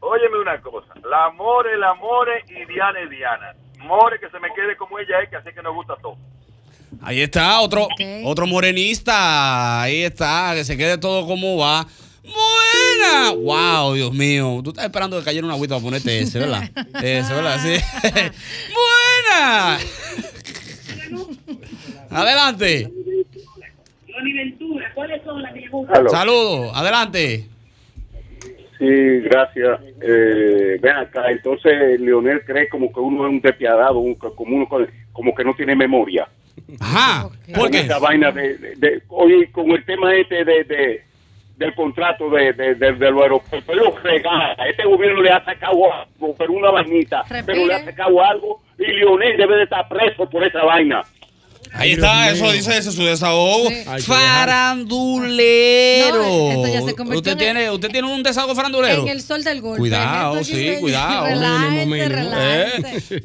Óyeme 0.00 0.40
una 0.40 0.60
cosa. 0.60 0.92
La 1.08 1.30
More, 1.30 1.76
la 1.78 1.94
More 1.94 2.44
y 2.48 2.64
Diana 2.66 3.00
es 3.00 3.10
Diana. 3.10 3.54
More 3.84 4.18
que 4.18 4.28
se 4.28 4.38
me 4.38 4.48
quede 4.54 4.76
como 4.76 4.98
ella 4.98 5.20
es, 5.22 5.28
que 5.28 5.36
así 5.36 5.50
que 5.54 5.62
nos 5.62 5.74
gusta 5.74 5.94
todo. 6.00 6.16
Ahí 7.00 7.20
está, 7.20 7.60
otro, 7.60 7.88
otro 8.24 8.46
morenista. 8.46 9.82
Ahí 9.82 10.02
está, 10.02 10.52
que 10.54 10.64
se 10.64 10.76
quede 10.76 10.98
todo 10.98 11.26
como 11.26 11.56
va. 11.56 11.86
¡Buena! 12.22 13.32
¡Wow, 13.32 13.94
Dios 13.94 14.12
mío! 14.12 14.60
Tú 14.62 14.70
estás 14.70 14.84
esperando 14.84 15.18
que 15.18 15.24
cayera 15.24 15.44
una 15.44 15.54
agüita 15.54 15.74
para 15.74 15.84
ponerte 15.84 16.20
ese, 16.20 16.38
¿verdad? 16.38 16.70
Ese, 17.02 17.34
¿verdad? 17.34 17.58
Sí. 17.60 17.82
¡Buena! 19.32 19.78
Adelante. 22.10 22.92
Johnny 24.12 24.32
Ventura, 24.32 24.92
¿cuáles 24.94 25.22
son 25.24 25.42
las 25.42 25.52
que. 25.52 25.68
Saludos, 26.10 26.70
adelante. 26.74 27.48
Sí, 28.82 29.20
gracias. 29.20 29.80
Eh, 30.00 30.76
ven 30.80 30.96
acá, 30.96 31.30
entonces 31.30 32.00
Leonel 32.00 32.44
cree 32.44 32.68
como 32.68 32.92
que 32.92 32.98
uno 32.98 33.26
es 33.26 33.30
un 33.32 33.40
despiadado, 33.40 33.98
un- 34.00 34.16
como 34.16 34.56
uno 34.56 34.66
con- 34.68 34.88
como 35.12 35.32
que 35.34 35.44
no 35.44 35.54
tiene 35.54 35.76
memoria. 35.76 36.26
Ajá. 36.80 37.28
¿Por 37.54 37.70
qué? 37.70 37.78
esa 37.80 37.98
vaina 38.00 38.32
de, 38.32 38.56
de- 38.58 38.74
de- 38.76 39.02
oye, 39.08 39.50
con 39.52 39.70
el 39.70 39.84
tema 39.84 40.12
este 40.16 40.44
de, 40.44 40.64
de- 40.64 41.04
del 41.56 41.74
contrato 41.76 42.28
de, 42.30 42.52
de, 42.54 42.74
de- 42.74 42.92
de 42.94 43.10
los 43.12 43.22
aeropuertos, 43.22 44.02
regala. 44.02 44.54
Este 44.68 44.84
gobierno 44.84 45.22
le 45.22 45.30
ha 45.30 45.44
sacado 45.44 45.92
algo, 45.92 46.34
pero 46.36 46.52
una 46.52 46.70
vainita, 46.70 47.22
pero 47.46 47.64
le 47.66 47.74
ha 47.74 47.84
sacado 47.84 48.20
algo 48.24 48.60
y 48.78 48.84
Leonel 48.86 49.36
debe 49.36 49.56
de 49.58 49.62
estar 49.64 49.86
preso 49.88 50.28
por 50.28 50.42
esa 50.44 50.64
vaina. 50.64 51.02
Ahí 51.74 51.92
está, 51.92 52.30
eso 52.30 52.50
dice 52.52 52.76
ese 52.76 52.92
su 52.92 53.02
desahogo. 53.04 53.68
Que 53.68 53.84
Farandulero. 54.02 56.22
No, 56.22 56.50
esto 56.50 56.66
ya 56.68 56.82
se 56.82 56.94
convirtió 56.94 57.18
¿Usted 57.18 57.32
en 57.32 57.38
tiene, 57.38 57.70
¿Usted 57.70 57.88
tiene 57.90 58.12
un 58.12 58.22
desahogo 58.22 58.54
farandulero? 58.54 59.02
En 59.02 59.08
el 59.08 59.22
sol 59.22 59.42
del 59.42 59.60
golpe. 59.60 59.78
Cuidado, 59.80 60.44
sí, 60.44 60.52
se- 60.52 60.80
cuidado. 60.80 61.24
Relájese, 61.26 63.16
Eh. 63.16 63.22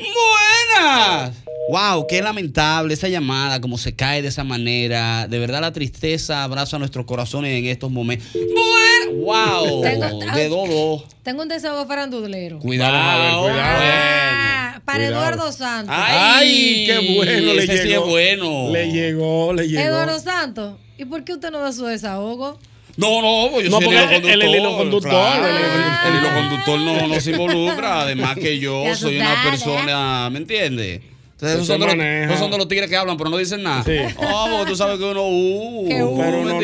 Buenas. 0.80 1.36
Wow, 1.70 2.08
qué 2.08 2.22
lamentable 2.22 2.94
esa 2.94 3.10
llamada, 3.10 3.60
como 3.60 3.78
se 3.78 3.94
cae 3.94 4.22
de 4.22 4.30
esa 4.30 4.46
manera. 4.46 5.28
De 5.28 5.38
verdad 5.38 5.60
la 5.60 5.74
tristeza 5.74 6.44
abraza 6.44 6.80
nuestros 6.80 7.06
corazones 7.06 7.60
en 7.60 7.66
estos 7.66 7.92
momentos. 7.92 8.30
Bueno, 8.34 9.26
wow, 9.26 9.82
Tengo- 9.82 10.20
de 10.34 10.48
dodo. 10.48 11.04
Tengo 11.24 11.42
un 11.42 11.50
desahogo 11.50 11.86
farandulero. 11.86 12.60
Cuidado, 12.60 13.50
Ah, 13.50 14.57
para 14.88 15.00
Cuidado. 15.06 15.16
Eduardo 15.26 15.52
Santos. 15.52 15.94
Ay, 15.98 16.86
qué 16.88 17.14
bueno 17.16 17.54
le 17.56 17.64
ese 17.66 17.82
sí 17.84 17.88
llegó. 17.90 18.18
es 18.18 18.40
bueno. 18.40 18.70
Le 18.72 18.90
llegó, 18.92 19.54
le 19.54 19.68
llegó. 19.68 19.82
Eduardo 19.82 20.18
Santos, 20.20 20.76
¿y 20.98 21.04
por 21.04 21.26
qué 21.26 21.34
usted 21.34 21.52
no 21.52 21.60
da 21.60 21.74
su 21.74 21.84
desahogo? 21.86 22.58
No, 22.96 23.22
no, 23.22 23.52
pues 23.52 23.66
yo 23.66 23.70
No, 23.70 23.82
soy 23.86 23.96
el 23.96 24.26
el- 24.26 24.42
el 24.42 24.56
hilo 24.56 24.78
conductor. 24.78 25.12
claro, 25.12 25.46
el 25.46 25.56
hilo 25.56 25.66
el, 25.68 26.14
el 26.16 26.20
hilo 26.20 26.34
conductor 26.34 26.80
no, 26.80 27.08
no 27.08 27.20
se 27.20 27.32
involucra. 27.32 28.02
Además 28.04 28.36
que 28.38 28.58
yo 28.60 28.84
soy 28.96 29.18
una 29.18 29.44
persona, 29.44 30.30
¿me 30.32 30.38
entiendes? 30.40 31.02
Entonces, 31.34 31.56
esos 31.58 31.68
son, 31.68 31.80
de 31.82 31.86
los, 31.86 31.96
esos 32.26 32.40
son 32.40 32.50
de 32.50 32.58
los 32.58 32.68
tigres 32.68 32.90
que 32.90 32.96
hablan, 32.98 33.16
pero 33.18 33.30
no 33.30 33.38
dicen 33.38 33.62
nada. 33.62 33.84
Sí. 33.84 33.98
Oh, 34.18 34.48
porque 34.52 34.72
tú 34.72 34.76
sabes 34.78 34.98
que 34.98 35.04
uno, 35.04 35.22
uh, 35.28 35.82
uh. 35.86 35.88
Pero 35.88 36.10
uno 36.40 36.50
de 36.50 36.56
uno- 36.56 36.62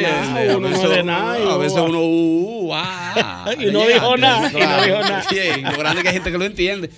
nada, 1.04 1.38
y 1.40 1.48
A 1.48 1.58
veces 1.58 1.78
uh, 1.78 1.84
uno, 1.84 2.00
uh, 2.02 2.74
ah, 2.74 3.52
Y 3.60 3.66
no 3.66 3.86
dijo 3.86 4.18
nada, 4.18 4.50
y 4.50 4.54
no 4.54 4.84
dijo 4.84 5.00
nada. 5.02 5.26
Bien, 5.30 5.62
lo 5.64 5.78
grande 5.78 6.00
es 6.00 6.04
que 6.04 6.08
hay 6.10 6.14
gente 6.16 6.32
que 6.32 6.38
lo 6.40 6.46
entiende. 6.46 6.90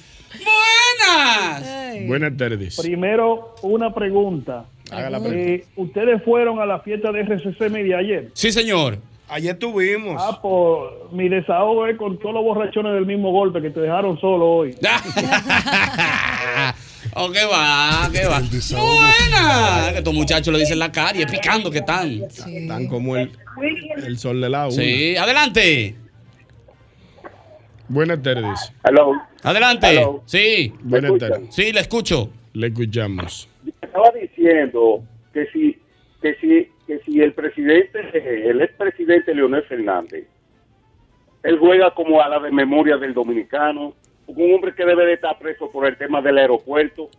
¡Buenas! 0.98 2.08
Buenas 2.08 2.38
tardes. 2.38 2.80
Primero, 2.80 3.56
una 3.62 3.94
pregunta. 3.94 4.66
Haga 4.92 5.10
la 5.10 5.20
Eh, 5.30 5.66
¿Ustedes 5.76 6.24
fueron 6.24 6.60
a 6.60 6.66
la 6.66 6.80
fiesta 6.80 7.12
de 7.12 7.22
RCC 7.22 7.70
Media 7.70 7.98
ayer? 7.98 8.30
Sí, 8.34 8.52
señor. 8.52 9.00
Ayer 9.28 9.58
tuvimos. 9.58 10.22
Ah, 10.24 10.40
pues 10.40 11.12
mi 11.12 11.28
desahogo 11.30 11.88
es 11.88 11.98
con 11.98 12.20
todos 12.20 12.36
los 12.36 12.44
borrachones 12.44 12.94
del 12.94 13.08
mismo 13.08 13.32
golpe 13.32 13.60
que 13.62 13.72
te 13.72 13.80
dejaron 13.80 14.20
solo 14.20 14.46
hoy. 14.46 14.76
¿O 17.16 17.32
qué 17.32 17.46
va? 17.46 18.10
¿Qué 18.12 18.26
va? 18.26 18.40
Buena. 18.40 19.92
Que 19.92 19.98
estos 20.00 20.14
muchachos 20.14 20.54
le 20.54 20.60
dicen 20.60 20.78
la 20.78 20.92
cara 20.92 21.18
y 21.18 21.22
es 21.24 21.32
picando 21.32 21.72
que 21.72 21.80
están. 21.80 22.22
Tan 22.68 22.88
como 22.88 23.16
el, 23.16 23.32
el 24.06 24.18
sol 24.20 24.42
de 24.42 24.50
la 24.50 24.66
una. 24.68 24.76
Sí, 24.76 25.16
adelante. 25.18 25.96
Buenas 27.88 28.22
tardes. 28.22 28.74
Adelante. 29.44 29.92
Hello. 29.92 30.24
Sí. 30.26 30.74
Buenas 30.82 31.18
tardes. 31.18 31.56
Sí, 31.56 31.72
le 31.72 31.82
escucho. 31.82 32.30
Le 32.54 32.68
escuchamos. 32.68 33.50
estaba 33.82 34.12
diciendo 34.12 35.04
que 35.34 35.46
si 35.48 35.78
que 36.22 36.36
si 36.36 36.70
que 36.88 37.00
si 37.06 37.20
el 37.20 37.34
presidente 37.34 38.00
el 38.50 38.62
expresidente 38.62 39.34
Leonel 39.36 39.64
Fernández 39.64 40.26
él 41.44 41.60
juega 41.60 41.92
como 41.94 42.22
a 42.22 42.30
la 42.30 42.40
de 42.40 42.52
memoria 42.52 42.98
del 42.98 43.14
dominicano 43.14 43.94
un 44.28 44.54
hombre 44.56 44.74
que 44.74 44.86
debe 44.86 45.06
de 45.06 45.14
estar 45.14 45.38
preso 45.38 45.70
por 45.70 45.86
el 45.86 45.98
tema 45.98 46.22
del 46.22 46.38
aeropuerto 46.38 47.10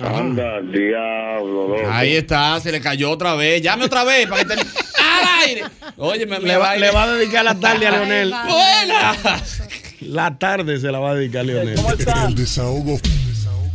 anda 0.00 0.60
diablo 0.62 1.68
loco. 1.68 1.90
Ahí 1.90 2.16
está, 2.16 2.58
se 2.60 2.72
le 2.72 2.80
cayó 2.80 3.10
otra 3.10 3.34
vez. 3.34 3.60
Llame 3.60 3.84
otra 3.84 4.04
vez 4.04 4.26
para 4.26 4.42
que 4.42 4.48
te... 4.48 4.54
¡Al 5.02 5.46
aire! 5.46 5.62
Oye, 5.98 6.24
me, 6.24 6.38
Le 6.40 6.56
va, 6.56 6.76
le 6.76 6.90
va 6.90 7.02
a 7.02 7.12
dedicar 7.12 7.44
la 7.44 7.58
tarde 7.58 7.86
a 7.86 7.90
Leonel. 7.90 8.30
Buenas. 8.30 9.68
La 10.08 10.38
tarde 10.38 10.78
se 10.78 10.90
la 10.92 10.98
va 10.98 11.10
a 11.10 11.14
dedicar 11.14 11.40
a 11.40 11.44
Leonel. 11.44 11.78
El 12.28 12.34
desahogo. 12.34 12.98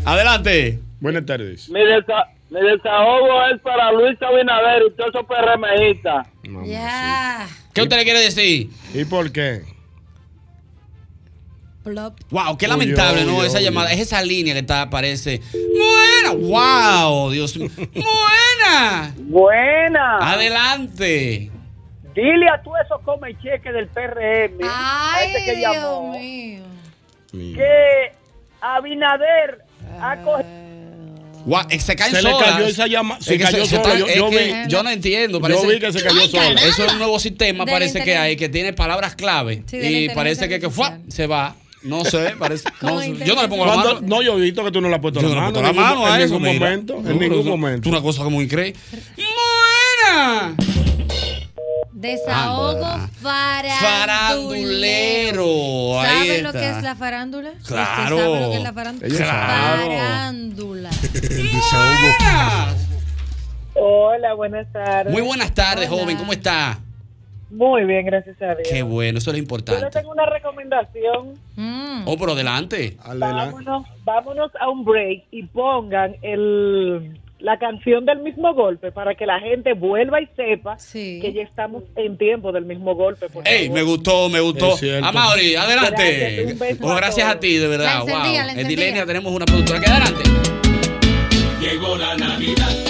Adelante. 0.06 0.80
Buenas 1.00 1.26
tardes. 1.26 1.70
Mi, 1.70 1.80
desa- 1.82 2.28
mi 2.50 2.60
desahogo 2.62 3.44
es 3.54 3.62
para 3.62 3.92
Luis 3.92 4.18
Abinader 4.22 4.84
y 4.88 4.96
todos 4.96 5.10
esos 5.14 5.26
PRMistas. 5.28 6.28
Ya. 6.68 7.48
¿Qué 7.74 7.82
usted 7.82 7.98
le 7.98 8.04
quiere 8.04 8.20
decir? 8.22 8.70
¿Y 8.94 9.06
por 9.06 9.32
qué? 9.32 9.64
Plop. 11.84 12.20
Wow, 12.32 12.58
qué 12.58 12.68
lamentable, 12.68 13.24
¿no? 13.26 13.44
Esa 13.44 13.62
llamada, 13.62 13.92
es 13.94 14.00
esa 14.02 14.22
línea 14.22 14.54
que 14.54 14.60
está, 14.60 14.82
aparece. 14.82 15.42
Buena, 15.54 16.34
wow, 16.48 17.32
Dios 17.32 17.56
mío. 17.56 17.70
Buena. 17.78 19.14
Buena. 19.18 20.18
Adelante. 20.34 21.52
Dile 22.18 22.50
a 22.50 22.62
tú 22.64 22.72
esos 22.84 23.00
come 23.04 23.38
cheques 23.38 23.72
del 23.74 23.88
PRM, 23.90 24.64
a 24.68 25.14
Ay, 25.18 25.28
este 25.28 25.46
que 25.46 25.56
Dios 25.58 25.74
llamó, 25.76 26.18
mío. 26.18 26.64
que 27.32 28.12
Abinader 28.60 29.60
ha 30.02 30.16
cogido 30.24 30.68
Guau, 31.46 31.66
eh, 31.70 31.80
se 31.80 31.96
caen 31.96 32.14
Se 32.16 32.22
le 32.24 32.32
solas. 32.32 32.50
cayó 32.52 32.66
esa 32.68 32.88
llama- 32.88 33.18
se 33.22 33.36
Es 33.36 33.38
que 33.38 33.44
cayó 33.46 33.66
sola. 33.68 33.82
están- 33.84 34.00
Yo- 34.00 34.08
yo 34.08 34.30
vi. 34.30 34.38
yo 34.68 34.84
no 34.84 34.90
entiendo. 34.90 35.38
Yo 35.38 35.42
Parece, 35.42 35.68
vi 35.68 35.80
que 35.80 35.94
se 35.94 36.04
cayó 36.04 36.28
sola. 36.28 36.60
Eso 36.62 36.86
es 36.86 36.92
un 36.92 36.98
nuevo 36.98 37.20
sistema, 37.20 37.64
Del 37.64 37.74
parece 37.74 38.04
que 38.04 38.18
hay, 38.18 38.36
que 38.36 38.50
tiene 38.50 38.74
palabras 38.74 39.16
clave. 39.16 39.64
Sí, 39.68 39.78
de 39.78 39.92
y 39.92 40.10
parece 40.10 40.50
que, 40.50 40.60
que 40.60 40.70
se 41.08 41.28
va. 41.28 41.56
No 41.84 42.04
sé, 42.04 42.34
parece. 42.38 42.68
No, 42.82 43.02
yo 43.02 43.36
no 43.36 43.44
le 43.44 43.48
pongo 43.48 43.66
la 43.66 43.76
mano. 43.76 44.00
no, 44.02 44.22
yo 44.24 44.38
he 44.38 44.42
visto 44.42 44.62
que 44.64 44.72
tú 44.72 44.82
no 44.82 44.90
le 44.90 44.96
has 44.96 45.02
puesto 45.02 45.22
Yo 45.22 45.30
la 45.30 45.36
no 45.36 45.42
le 45.42 45.42
mano. 45.42 45.54
pongo 45.54 45.62
la 45.64 45.70
en 45.70 45.76
ningún- 45.76 45.90
mano 46.02 46.06
a 46.12 46.16
en 46.18 46.22
eso, 46.24 46.34
ningún 46.40 46.60
momento. 46.60 46.94
En 46.98 47.20
ningún 47.20 47.48
momento. 47.48 47.88
Es 47.90 47.94
una 47.96 48.02
cosa 48.02 48.24
como 48.24 48.42
increíble. 48.42 48.78
¡Buena! 49.16 50.56
Desahogo 51.98 52.86
Anda. 52.86 53.10
farandulero. 53.24 53.80
Farandulero. 53.82 56.00
Ahí 56.00 56.28
¿Saben 56.28 56.44
lo 56.44 56.52
que 56.54 56.70
es 56.70 56.84
la 56.84 56.96
farándula? 56.96 57.50
Claro. 57.66 58.16
¿Usted 58.18 58.28
sabe 58.28 58.40
lo 58.42 58.50
que 58.52 58.58
es 58.58 58.64
la 58.64 58.74
farándula? 58.74 59.16
Saben. 59.16 59.98
Farándula. 59.98 60.90
El 61.16 61.52
desahogo. 61.52 62.76
Hola, 63.74 64.34
buenas 64.36 64.72
tardes. 64.72 65.12
Muy 65.12 65.24
buenas 65.24 65.52
tardes, 65.56 65.90
joven. 65.90 66.18
¿Cómo 66.18 66.34
está? 66.34 66.78
Muy 67.50 67.84
bien, 67.86 68.06
gracias 68.06 68.40
a 68.44 68.54
Dios. 68.54 68.68
Qué 68.70 68.84
bueno, 68.84 69.18
eso 69.18 69.24
es 69.24 69.28
lo 69.28 69.32
Yo 69.32 69.34
le 69.34 69.40
importante. 69.40 69.90
tengo 69.90 70.12
una 70.12 70.26
recomendación. 70.28 71.34
Mm. 71.56 72.04
Oh, 72.06 72.16
pero 72.16 72.34
adelante. 72.34 72.96
Vámonos, 73.08 73.88
vámonos 74.04 74.52
a 74.60 74.70
un 74.70 74.86
break 74.86 75.24
y 75.32 75.48
pongan 75.48 76.16
el, 76.22 77.20
la 77.40 77.60
canción 77.60 78.06
del 78.06 78.20
mismo 78.20 78.54
golpe 78.56 78.92
para 78.92 79.14
que 79.16 79.26
la 79.26 79.40
gente 79.40 79.74
vuelva 79.74 80.20
y 80.22 80.28
sepa 80.36 80.78
que 80.92 81.34
ya 81.36 81.44
estamos 81.44 81.84
en 81.96 82.18
tiempo 82.18 82.52
del 82.52 82.66
mismo 82.66 82.96
golpe. 82.96 83.30
por 83.30 83.48
Ey, 83.48 83.68
favor. 83.68 83.76
me 83.80 83.84
gustó, 83.84 84.30
me 84.30 84.40
gustó. 84.40 84.74
Amaury, 85.04 85.52
Gracias, 85.54 85.64
adelante. 85.64 86.46
un 86.54 86.60
beso 86.60 86.86
Oh, 86.88 86.92
a 86.92 86.98
gracias 86.98 87.30
a 87.30 87.40
ti, 87.40 87.58
de 87.58 87.64
La 87.64 87.68
verdad. 87.70 88.02
encendía, 88.02 88.44
wow. 88.44 88.56
la 88.56 88.62
En. 88.62 88.68
Dilenia 88.68 89.06
tenemos 89.06 89.32
una 89.34 89.46
productora. 89.46 89.80
Que 89.80 89.86
adelante. 89.88 90.24
Llegó 91.62 91.96
la 91.98 92.16
Navidad 92.16 92.87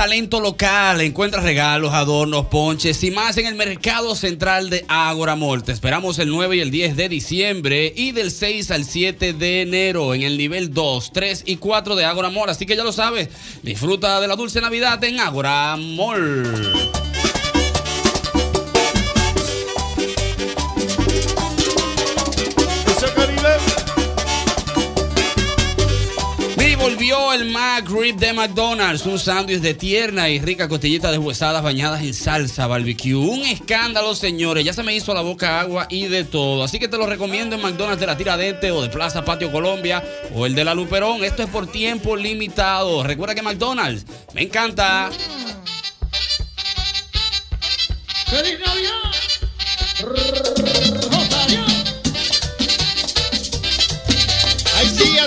talento 0.00 0.40
local. 0.40 1.02
Encuentra 1.02 1.42
regalos, 1.42 1.92
adornos, 1.92 2.46
ponches 2.46 3.04
y 3.04 3.10
más 3.10 3.36
en 3.36 3.44
el 3.44 3.54
Mercado 3.54 4.16
Central 4.16 4.70
de 4.70 4.86
Ágora 4.88 5.36
Mall. 5.36 5.62
Te 5.62 5.72
esperamos 5.72 6.18
el 6.18 6.30
9 6.30 6.56
y 6.56 6.60
el 6.60 6.70
10 6.70 6.96
de 6.96 7.10
diciembre 7.10 7.92
y 7.94 8.12
del 8.12 8.30
6 8.30 8.70
al 8.70 8.86
7 8.86 9.34
de 9.34 9.60
enero 9.60 10.14
en 10.14 10.22
el 10.22 10.38
nivel 10.38 10.72
2, 10.72 11.10
3 11.12 11.42
y 11.44 11.56
4 11.56 11.96
de 11.96 12.06
Ágora 12.06 12.30
Mall. 12.30 12.48
Así 12.48 12.64
que 12.64 12.76
ya 12.76 12.82
lo 12.82 12.92
sabes, 12.92 13.28
disfruta 13.62 14.18
de 14.22 14.28
la 14.28 14.36
dulce 14.36 14.62
Navidad 14.62 15.04
en 15.04 15.20
Ágora 15.20 15.76
Mall. 15.76 16.69
McDonald's, 28.40 29.04
un 29.04 29.18
sándwich 29.18 29.60
de 29.60 29.74
tierna 29.74 30.30
y 30.30 30.40
rica 30.40 30.66
costillita 30.66 31.10
deshuesadas 31.10 31.62
bañadas 31.62 32.00
en 32.00 32.14
salsa 32.14 32.66
barbecue. 32.66 33.14
Un 33.14 33.40
escándalo, 33.40 34.14
señores. 34.14 34.64
Ya 34.64 34.72
se 34.72 34.82
me 34.82 34.94
hizo 34.94 35.12
la 35.12 35.20
boca 35.20 35.60
agua 35.60 35.86
y 35.90 36.06
de 36.06 36.24
todo. 36.24 36.64
Así 36.64 36.78
que 36.78 36.88
te 36.88 36.96
lo 36.96 37.04
recomiendo 37.04 37.54
en 37.54 37.60
McDonald's 37.60 38.00
de 38.00 38.06
la 38.06 38.16
Tiradente 38.16 38.70
o 38.70 38.80
de 38.80 38.88
Plaza 38.88 39.26
Patio 39.26 39.52
Colombia 39.52 40.02
o 40.34 40.46
el 40.46 40.54
de 40.54 40.64
la 40.64 40.72
Luperón. 40.72 41.22
Esto 41.22 41.42
es 41.42 41.50
por 41.50 41.66
tiempo 41.66 42.16
limitado. 42.16 43.02
Recuerda 43.02 43.34
que 43.34 43.42
McDonald's 43.42 44.06
me 44.32 44.44
encanta. 44.44 45.10
¡Feliz 48.24 48.58
Navidad! 48.58 50.39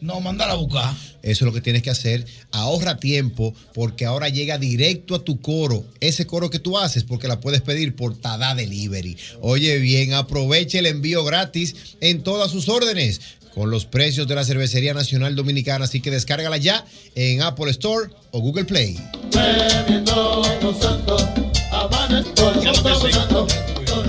No, 0.00 0.20
mandar 0.20 0.48
a 0.50 0.54
buscar. 0.54 0.94
Eso 1.22 1.44
es 1.44 1.46
lo 1.46 1.52
que 1.52 1.60
tienes 1.60 1.82
que 1.82 1.90
hacer. 1.90 2.24
Ahorra 2.52 2.98
tiempo 2.98 3.52
porque 3.74 4.06
ahora 4.06 4.28
llega 4.28 4.58
directo 4.58 5.16
a 5.16 5.24
tu 5.24 5.40
coro. 5.40 5.84
Ese 6.00 6.26
coro 6.26 6.50
que 6.50 6.60
tú 6.60 6.78
haces 6.78 7.02
porque 7.02 7.26
la 7.26 7.40
puedes 7.40 7.62
pedir 7.62 7.96
por 7.96 8.16
Tada 8.16 8.54
Delivery. 8.54 9.16
Oye 9.40 9.78
bien, 9.78 10.12
aproveche 10.12 10.78
el 10.78 10.86
envío 10.86 11.24
gratis 11.24 11.74
en 12.00 12.22
todas 12.22 12.50
sus 12.50 12.68
órdenes 12.68 13.20
con 13.58 13.72
los 13.72 13.86
precios 13.86 14.28
de 14.28 14.36
la 14.36 14.44
Cervecería 14.44 14.94
Nacional 14.94 15.34
Dominicana. 15.34 15.86
Así 15.86 16.00
que 16.00 16.12
descárgala 16.12 16.58
ya 16.58 16.84
en 17.16 17.42
Apple 17.42 17.70
Store 17.72 18.08
o 18.30 18.38
Google 18.38 18.64
Play. 18.64 18.96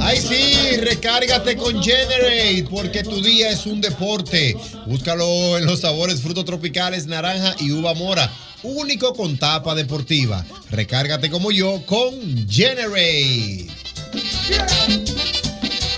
Ay, 0.01 0.17
sí, 0.17 0.77
recárgate 0.77 1.57
con 1.57 1.81
Generate, 1.81 2.67
porque 2.69 3.03
tu 3.03 3.23
día 3.23 3.49
es 3.49 3.65
un 3.65 3.81
deporte. 3.81 4.55
Búscalo 4.85 5.57
en 5.57 5.65
los 5.65 5.79
sabores 5.79 6.21
frutos 6.21 6.45
tropicales, 6.45 7.07
naranja 7.07 7.55
y 7.59 7.71
uva 7.71 7.95
mora. 7.95 8.31
Único 8.61 9.15
con 9.15 9.39
tapa 9.39 9.73
deportiva. 9.73 10.45
Recárgate 10.69 11.31
como 11.31 11.51
yo 11.51 11.83
con 11.87 12.47
Generate. 12.47 13.67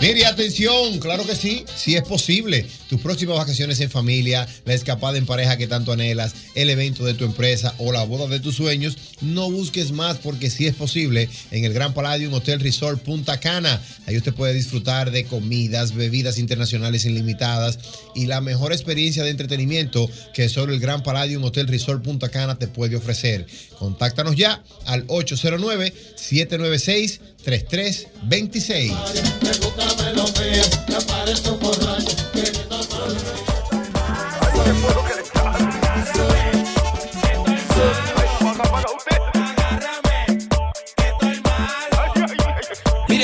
Mire, 0.01 0.25
atención, 0.25 0.97
claro 0.97 1.27
que 1.27 1.35
sí, 1.35 1.63
sí 1.75 1.95
es 1.95 2.01
posible. 2.01 2.65
Tus 2.89 2.99
próximas 2.99 3.37
vacaciones 3.37 3.79
en 3.81 3.91
familia, 3.91 4.47
la 4.65 4.73
escapada 4.73 5.15
en 5.19 5.27
pareja 5.27 5.57
que 5.57 5.67
tanto 5.67 5.91
anhelas, 5.91 6.33
el 6.55 6.71
evento 6.71 7.05
de 7.05 7.13
tu 7.13 7.23
empresa 7.23 7.75
o 7.77 7.91
la 7.91 8.03
boda 8.03 8.25
de 8.25 8.39
tus 8.39 8.55
sueños, 8.55 8.97
no 9.21 9.51
busques 9.51 9.91
más 9.91 10.17
porque 10.17 10.49
sí 10.49 10.65
es 10.65 10.73
posible 10.73 11.29
en 11.51 11.65
el 11.65 11.73
Gran 11.73 11.93
Palladium 11.93 12.33
Hotel 12.33 12.59
Resort 12.61 13.03
Punta 13.03 13.39
Cana. 13.39 13.79
Ahí 14.07 14.17
usted 14.17 14.33
puede 14.33 14.55
disfrutar 14.55 15.11
de 15.11 15.25
comidas, 15.25 15.93
bebidas 15.93 16.39
internacionales 16.39 17.05
ilimitadas 17.05 17.77
y 18.15 18.25
la 18.25 18.41
mejor 18.41 18.73
experiencia 18.73 19.23
de 19.23 19.29
entretenimiento 19.29 20.09
que 20.33 20.49
solo 20.49 20.73
el 20.73 20.79
Gran 20.79 21.03
Palladium 21.03 21.43
Hotel 21.43 21.67
Resort 21.67 22.03
Punta 22.03 22.29
Cana 22.29 22.57
te 22.57 22.67
puede 22.67 22.95
ofrecer. 22.95 23.45
Contáctanos 23.77 24.35
ya 24.35 24.63
al 24.87 25.03
809 25.09 25.93
796 26.15 27.21
3326. 27.43 28.95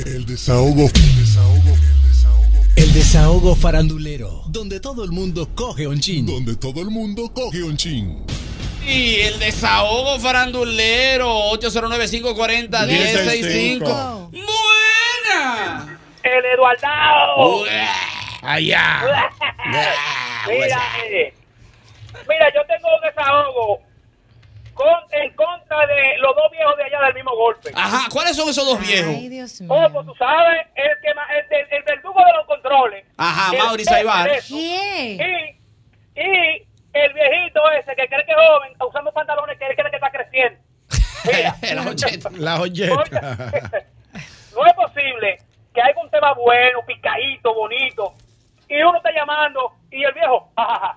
El 0.05 0.27
desahogo. 0.27 0.91
El 2.75 2.93
desahogo 2.93 3.55
farandulero, 3.55 4.43
donde 4.49 4.81
todo 4.81 5.05
el 5.05 5.11
mundo 5.11 5.49
coge 5.55 5.87
un 5.87 6.01
chin. 6.01 6.25
Donde 6.27 6.57
todo 6.57 6.81
el 6.81 6.89
mundo 6.89 7.31
coge 7.35 7.63
un 7.63 7.77
chin. 7.77 8.25
Y 8.87 9.17
el 9.21 9.39
desahogo 9.39 10.19
farandulero 10.21 11.51
809-540-1065. 11.53 14.31
¡Buena! 14.31 15.99
El 16.23 16.45
Eduardao. 16.55 17.65
Allá. 18.43 19.03
Mira, 20.49 20.81
eh, 21.11 21.35
mira, 22.29 22.47
yo 22.55 22.61
tengo 22.67 22.89
un 22.95 23.01
desahogo 23.03 23.81
con, 24.77 24.95
en 25.11 25.33
contra 25.35 25.87
de 25.87 26.19
los 26.19 26.37
dos 26.37 26.51
viejos 26.53 26.77
de 26.77 26.85
allá 26.85 27.01
del 27.07 27.15
mismo 27.15 27.35
golpe. 27.35 27.71
Ajá, 27.75 28.09
¿cuáles 28.13 28.37
son 28.37 28.49
esos 28.49 28.65
dos 28.65 28.79
viejos? 28.79 29.15
Oh, 29.69 29.89
pues 29.93 30.07
tú 30.07 30.15
sabes, 30.17 30.67
el, 30.77 31.01
que, 31.01 31.09
el, 31.09 31.49
del- 31.49 31.67
el 31.73 31.83
verdugo 31.83 32.21
de 32.25 32.33
los 32.35 32.47
controles. 32.47 33.05
Ajá, 33.17 33.53
El- 33.57 33.63
Mauri 33.63 33.85
Saibar. 33.85 34.29
eso. 34.29 34.55
Y, 34.55 35.19
y 36.15 36.67
el 36.93 37.13
viejito 37.13 37.61
ese 37.73 37.97
que 37.97 38.07
cree 38.07 38.25
que 38.27 38.33
es 38.33 38.39
joven, 38.39 38.73
usando 38.87 39.13
pantalones 39.13 39.59
que 39.59 39.67
él 39.67 39.75
cree 39.77 39.91
que 39.91 39.97
está 39.97 40.11
creciendo. 40.11 40.61
La 41.75 41.83
joyeta. 41.83 42.31
La 42.39 42.57
joyeta. 42.59 43.53
No 44.55 44.65
es 44.65 44.73
posible 44.73 45.37
que 45.75 45.83
haya 45.83 46.01
un 46.03 46.09
tema 46.11 46.33
bueno, 46.33 46.81
picadito, 46.87 47.53
bonito, 47.53 48.15
y 48.69 48.83
uno 48.83 48.97
está 48.97 49.11
llamando 49.15 49.73
y 49.91 50.03
el 50.03 50.13
viejo, 50.13 50.51
"Ah, 50.57 50.97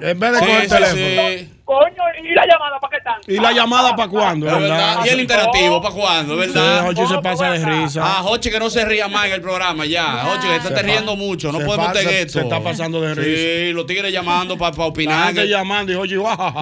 En 0.00 0.18
vez 0.18 0.32
de 0.32 0.38
Sí, 0.38 0.44
coger 0.44 0.62
el 0.62 0.68
teléfono. 0.68 1.28
sí. 1.28 1.54
coño, 1.64 2.02
y 2.22 2.34
la 2.34 2.46
llamada 2.46 2.78
para 2.80 2.96
qué 2.96 3.02
tanto. 3.04 3.30
¿Y 3.32 3.38
la 3.38 3.52
llamada 3.52 3.94
para 3.96 4.08
cuándo? 4.08 4.46
Verdad. 4.46 5.00
Y 5.04 5.08
el 5.08 5.20
interactivo, 5.20 5.82
¿para 5.82 5.94
cuándo? 5.94 6.36
¿Verdad? 6.36 6.90
Sí, 6.96 7.06
se 7.06 7.18
pasa 7.18 7.50
de 7.50 7.64
risa. 7.64 8.00
Ah, 8.04 8.20
Jochi 8.22 8.50
que 8.50 8.58
no 8.58 8.70
se 8.70 8.84
ría 8.84 9.08
más 9.08 9.26
en 9.26 9.32
el 9.32 9.42
programa 9.42 9.84
ya. 9.84 10.22
Jochi 10.24 10.46
que 10.48 10.56
está 10.56 10.68
te 10.70 10.74
pa- 10.76 10.82
riendo 10.82 11.16
mucho. 11.16 11.52
No 11.52 11.58
podemos 11.60 11.92
tener 11.92 12.14
esto. 12.14 12.38
se 12.38 12.44
está 12.44 12.60
pasando 12.60 13.00
de 13.00 13.14
risa. 13.14 13.30
Sí, 13.66 13.72
los 13.72 13.86
tigres 13.86 14.12
llamando 14.12 14.56
para 14.56 14.76
La 14.76 14.84
opinar. 14.84 15.26
gente 15.26 15.42
que- 15.42 15.48
llamando 15.48 15.92
y. 15.92 15.96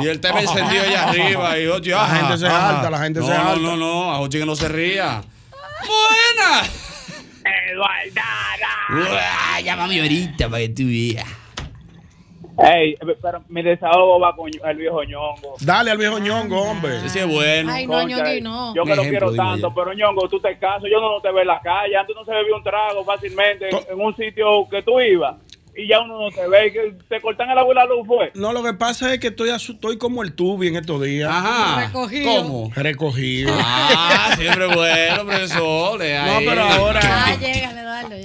Y 0.03 0.09
el 0.09 0.21
tema 0.21 0.41
encendido 0.41 0.83
allá 0.83 1.09
arriba. 1.09 1.59
Y 1.59 1.67
Jochi, 1.69 1.91
La 1.91 2.07
gente 2.09 2.39
se 2.39 2.47
alta, 2.49 2.91
la 2.91 2.99
gente 2.99 3.21
no, 3.21 3.27
se 3.27 3.35
no, 3.35 3.41
alta. 3.51 3.61
No, 3.61 3.77
no, 3.77 4.13
a 4.13 4.17
Jochi 4.17 4.39
que 4.39 4.47
no 4.47 4.57
se 4.57 4.69
ría. 4.69 5.23
¡Buena! 5.87 6.63
Eduardada. 7.71 8.73
Uah, 8.91 9.61
Llámame 9.61 10.01
ahorita 10.01 10.49
para 10.49 10.63
que 10.63 10.69
tú 10.71 10.83
veas. 10.87 11.27
Ey, 12.59 12.97
pero 13.21 13.43
mi 13.49 13.63
desahogo 13.63 14.19
va 14.19 14.35
con 14.35 14.49
el 14.49 14.77
viejo 14.77 15.05
ñongo. 15.05 15.57
Dale 15.61 15.91
al 15.91 15.99
viejo 15.99 16.19
ñongo, 16.19 16.63
hombre. 16.63 16.97
Ese 17.05 17.21
es 17.21 17.27
bueno. 17.27 17.71
Ay, 17.71 17.87
no, 17.87 17.93
Concha, 17.93 18.17
ñongui, 18.17 18.41
no. 18.41 18.75
Yo 18.75 18.85
que 18.85 18.97
lo 18.97 19.03
quiero 19.03 19.35
tanto, 19.35 19.75
pero 19.75 19.93
ñongo, 19.93 20.27
tú 20.29 20.41
te 20.41 20.59
casas, 20.59 20.85
yo 20.91 20.99
no 20.99 21.21
te 21.21 21.31
veo 21.31 21.43
en 21.43 21.49
la 21.49 21.61
calle, 21.61 21.97
antes 21.97 22.17
no 22.17 22.25
se 22.25 22.33
bebía 22.33 22.57
un 22.57 22.63
trago 22.63 23.05
fácilmente 23.05 23.69
en, 23.69 23.77
en 23.91 24.01
un 24.01 24.17
sitio 24.17 24.67
que 24.71 24.83
tú 24.83 24.99
ibas 25.01 25.37
y 25.77 25.89
ya 25.89 26.01
uno 26.01 26.21
no 26.23 26.31
te 26.31 26.49
ve, 26.49 26.73
que 26.73 26.95
te 27.09 27.21
cortan 27.21 27.51
el 27.51 27.59
agua 27.59 27.73
y 27.73 27.77
la 27.77 27.85
luz 27.87 28.07
fue. 28.07 28.31
No, 28.35 28.53
lo 28.53 28.63
que 28.63 28.73
pasa 28.75 29.13
es 29.13 29.21
que 29.21 29.29
estoy, 29.29 29.51
estoy 29.51 29.99
como 29.99 30.23
el 30.23 30.33
tubi 30.35 30.69
en 30.69 30.77
estos 30.77 31.03
días. 31.03 31.31
Ajá. 31.33 31.87
Recogido. 31.87 32.35
¿Cómo? 32.43 32.73
Recogido. 32.75 33.53
Ah, 33.59 34.35
siempre 34.39 34.67
bueno, 34.75 35.25
profesor. 35.27 35.93
No, 35.99 36.39
pero 36.45 36.63
ahora. 36.63 37.01
Ah, 37.03 37.37
dale, 37.39 37.53
llégale. 37.55 37.77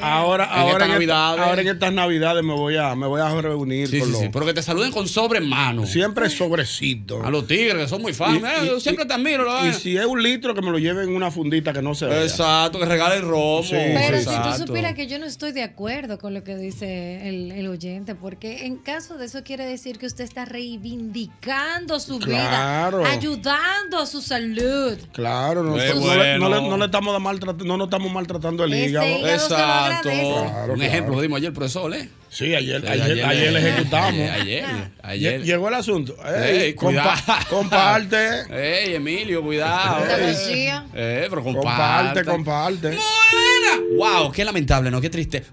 Ahora, 0.01 0.45
En 0.45 0.51
ahora, 0.59 0.85
en, 0.85 1.01
esta- 1.01 1.27
ahora 1.29 1.61
en 1.61 1.67
estas 1.67 1.93
navidades 1.93 2.43
me 2.43 2.53
voy 2.53 2.75
a, 2.77 2.95
me 2.95 3.07
voy 3.07 3.21
a 3.21 3.29
reunir 3.41 3.87
Sí, 3.87 3.99
con 3.99 4.07
sí, 4.07 4.11
los. 4.13 4.21
sí, 4.21 4.29
pero 4.31 4.45
que 4.45 4.53
te 4.53 4.61
saluden 4.63 4.91
con 4.91 5.07
sobre 5.07 5.39
en 5.39 5.47
mano. 5.49 5.85
Siempre 5.85 6.29
sobrecito. 6.29 7.23
A 7.23 7.29
los 7.29 7.47
tigres, 7.47 7.75
que 7.83 7.87
son 7.87 8.01
muy 8.01 8.13
fans. 8.13 8.41
Y- 8.41 8.65
y- 8.65 8.67
yo 8.67 8.79
siempre 8.79 9.05
y- 9.05 9.07
te 9.07 9.13
admiro. 9.13 9.43
lo 9.43 9.67
Y 9.67 9.73
si 9.73 9.97
es 9.97 10.05
un 10.05 10.21
litro, 10.21 10.53
que 10.53 10.61
me 10.61 10.71
lo 10.71 10.77
lleven 10.79 11.09
en 11.09 11.15
una 11.15 11.31
fundita 11.31 11.71
que 11.73 11.81
no 11.81 11.93
se 11.95 12.05
vea. 12.07 12.23
Exacto, 12.23 12.79
que 12.79 12.85
regalen 12.85 13.21
romo. 13.27 13.63
Sí, 13.63 13.75
Pero 13.75 14.19
si 14.19 14.25
tú 14.25 14.65
supieras 14.65 14.93
que 14.95 15.07
yo 15.07 15.19
no 15.19 15.25
estoy 15.25 15.51
de 15.51 15.63
acuerdo 15.63 16.17
con 16.19 16.33
lo 16.33 16.43
que 16.43 16.55
dice 16.57 17.27
el, 17.27 17.40
el 17.49 17.67
oyente, 17.67 18.13
porque 18.13 18.65
en 18.67 18.75
caso 18.77 19.17
de 19.17 19.25
eso 19.25 19.43
quiere 19.43 19.65
decir 19.65 19.97
que 19.97 20.05
usted 20.05 20.23
está 20.25 20.45
reivindicando 20.45 21.99
su 21.99 22.19
Claro. 22.19 22.99
vida, 22.99 23.09
ayudando 23.11 23.97
a 23.99 24.05
su 24.05 24.21
salud. 24.21 24.97
Claro, 25.13 25.63
no, 25.63 25.75
le, 25.77 25.87
no, 25.95 25.99
le, 26.17 26.37
bueno. 26.37 26.61
no 26.69 26.77
le 26.77 26.85
estamos 26.85 27.19
maltratando, 27.19 27.65
no 27.65 27.77
nos 27.77 27.87
estamos 27.87 28.11
maltratando 28.11 28.63
el 28.65 28.73
Ese 28.73 28.89
hígado. 28.89 29.07
Exacto. 29.07 30.09
Claro, 30.09 30.73
Un 30.73 30.79
claro. 30.79 30.83
ejemplo 30.83 31.15
lo 31.15 31.21
dimos 31.21 31.37
ayer, 31.37 31.53
profesor, 31.53 31.93
¿eh? 31.95 32.09
Sí, 32.29 32.53
ayer, 32.55 32.81
Sí, 32.81 32.87
ayer, 32.87 33.25
ayer, 33.25 33.51
le 33.51 33.59
ejecutamos. 33.59 34.09
Ayer, 34.13 34.31
ayer. 34.31 34.65
ayer. 35.03 35.41
Lle- 35.41 35.43
Llegó 35.45 35.67
el 35.69 35.73
asunto. 35.75 36.15
Ey, 36.25 36.59
Ey, 36.59 36.75
compa- 36.75 37.45
comparte. 37.49 38.43
Ey, 38.49 38.95
Emilio, 38.95 39.41
cuidado. 39.43 40.05
Decía. 40.05 40.85
Eh, 40.93 41.27
pero 41.29 41.43
Comparte, 41.43 42.23
comparte. 42.23 42.25
comparte. 42.25 42.87
Buena. 42.89 44.21
Wow, 44.21 44.31
qué 44.31 44.45
lamentable, 44.45 44.89
¿no? 44.91 45.01
Qué 45.01 45.09
triste. 45.09 45.43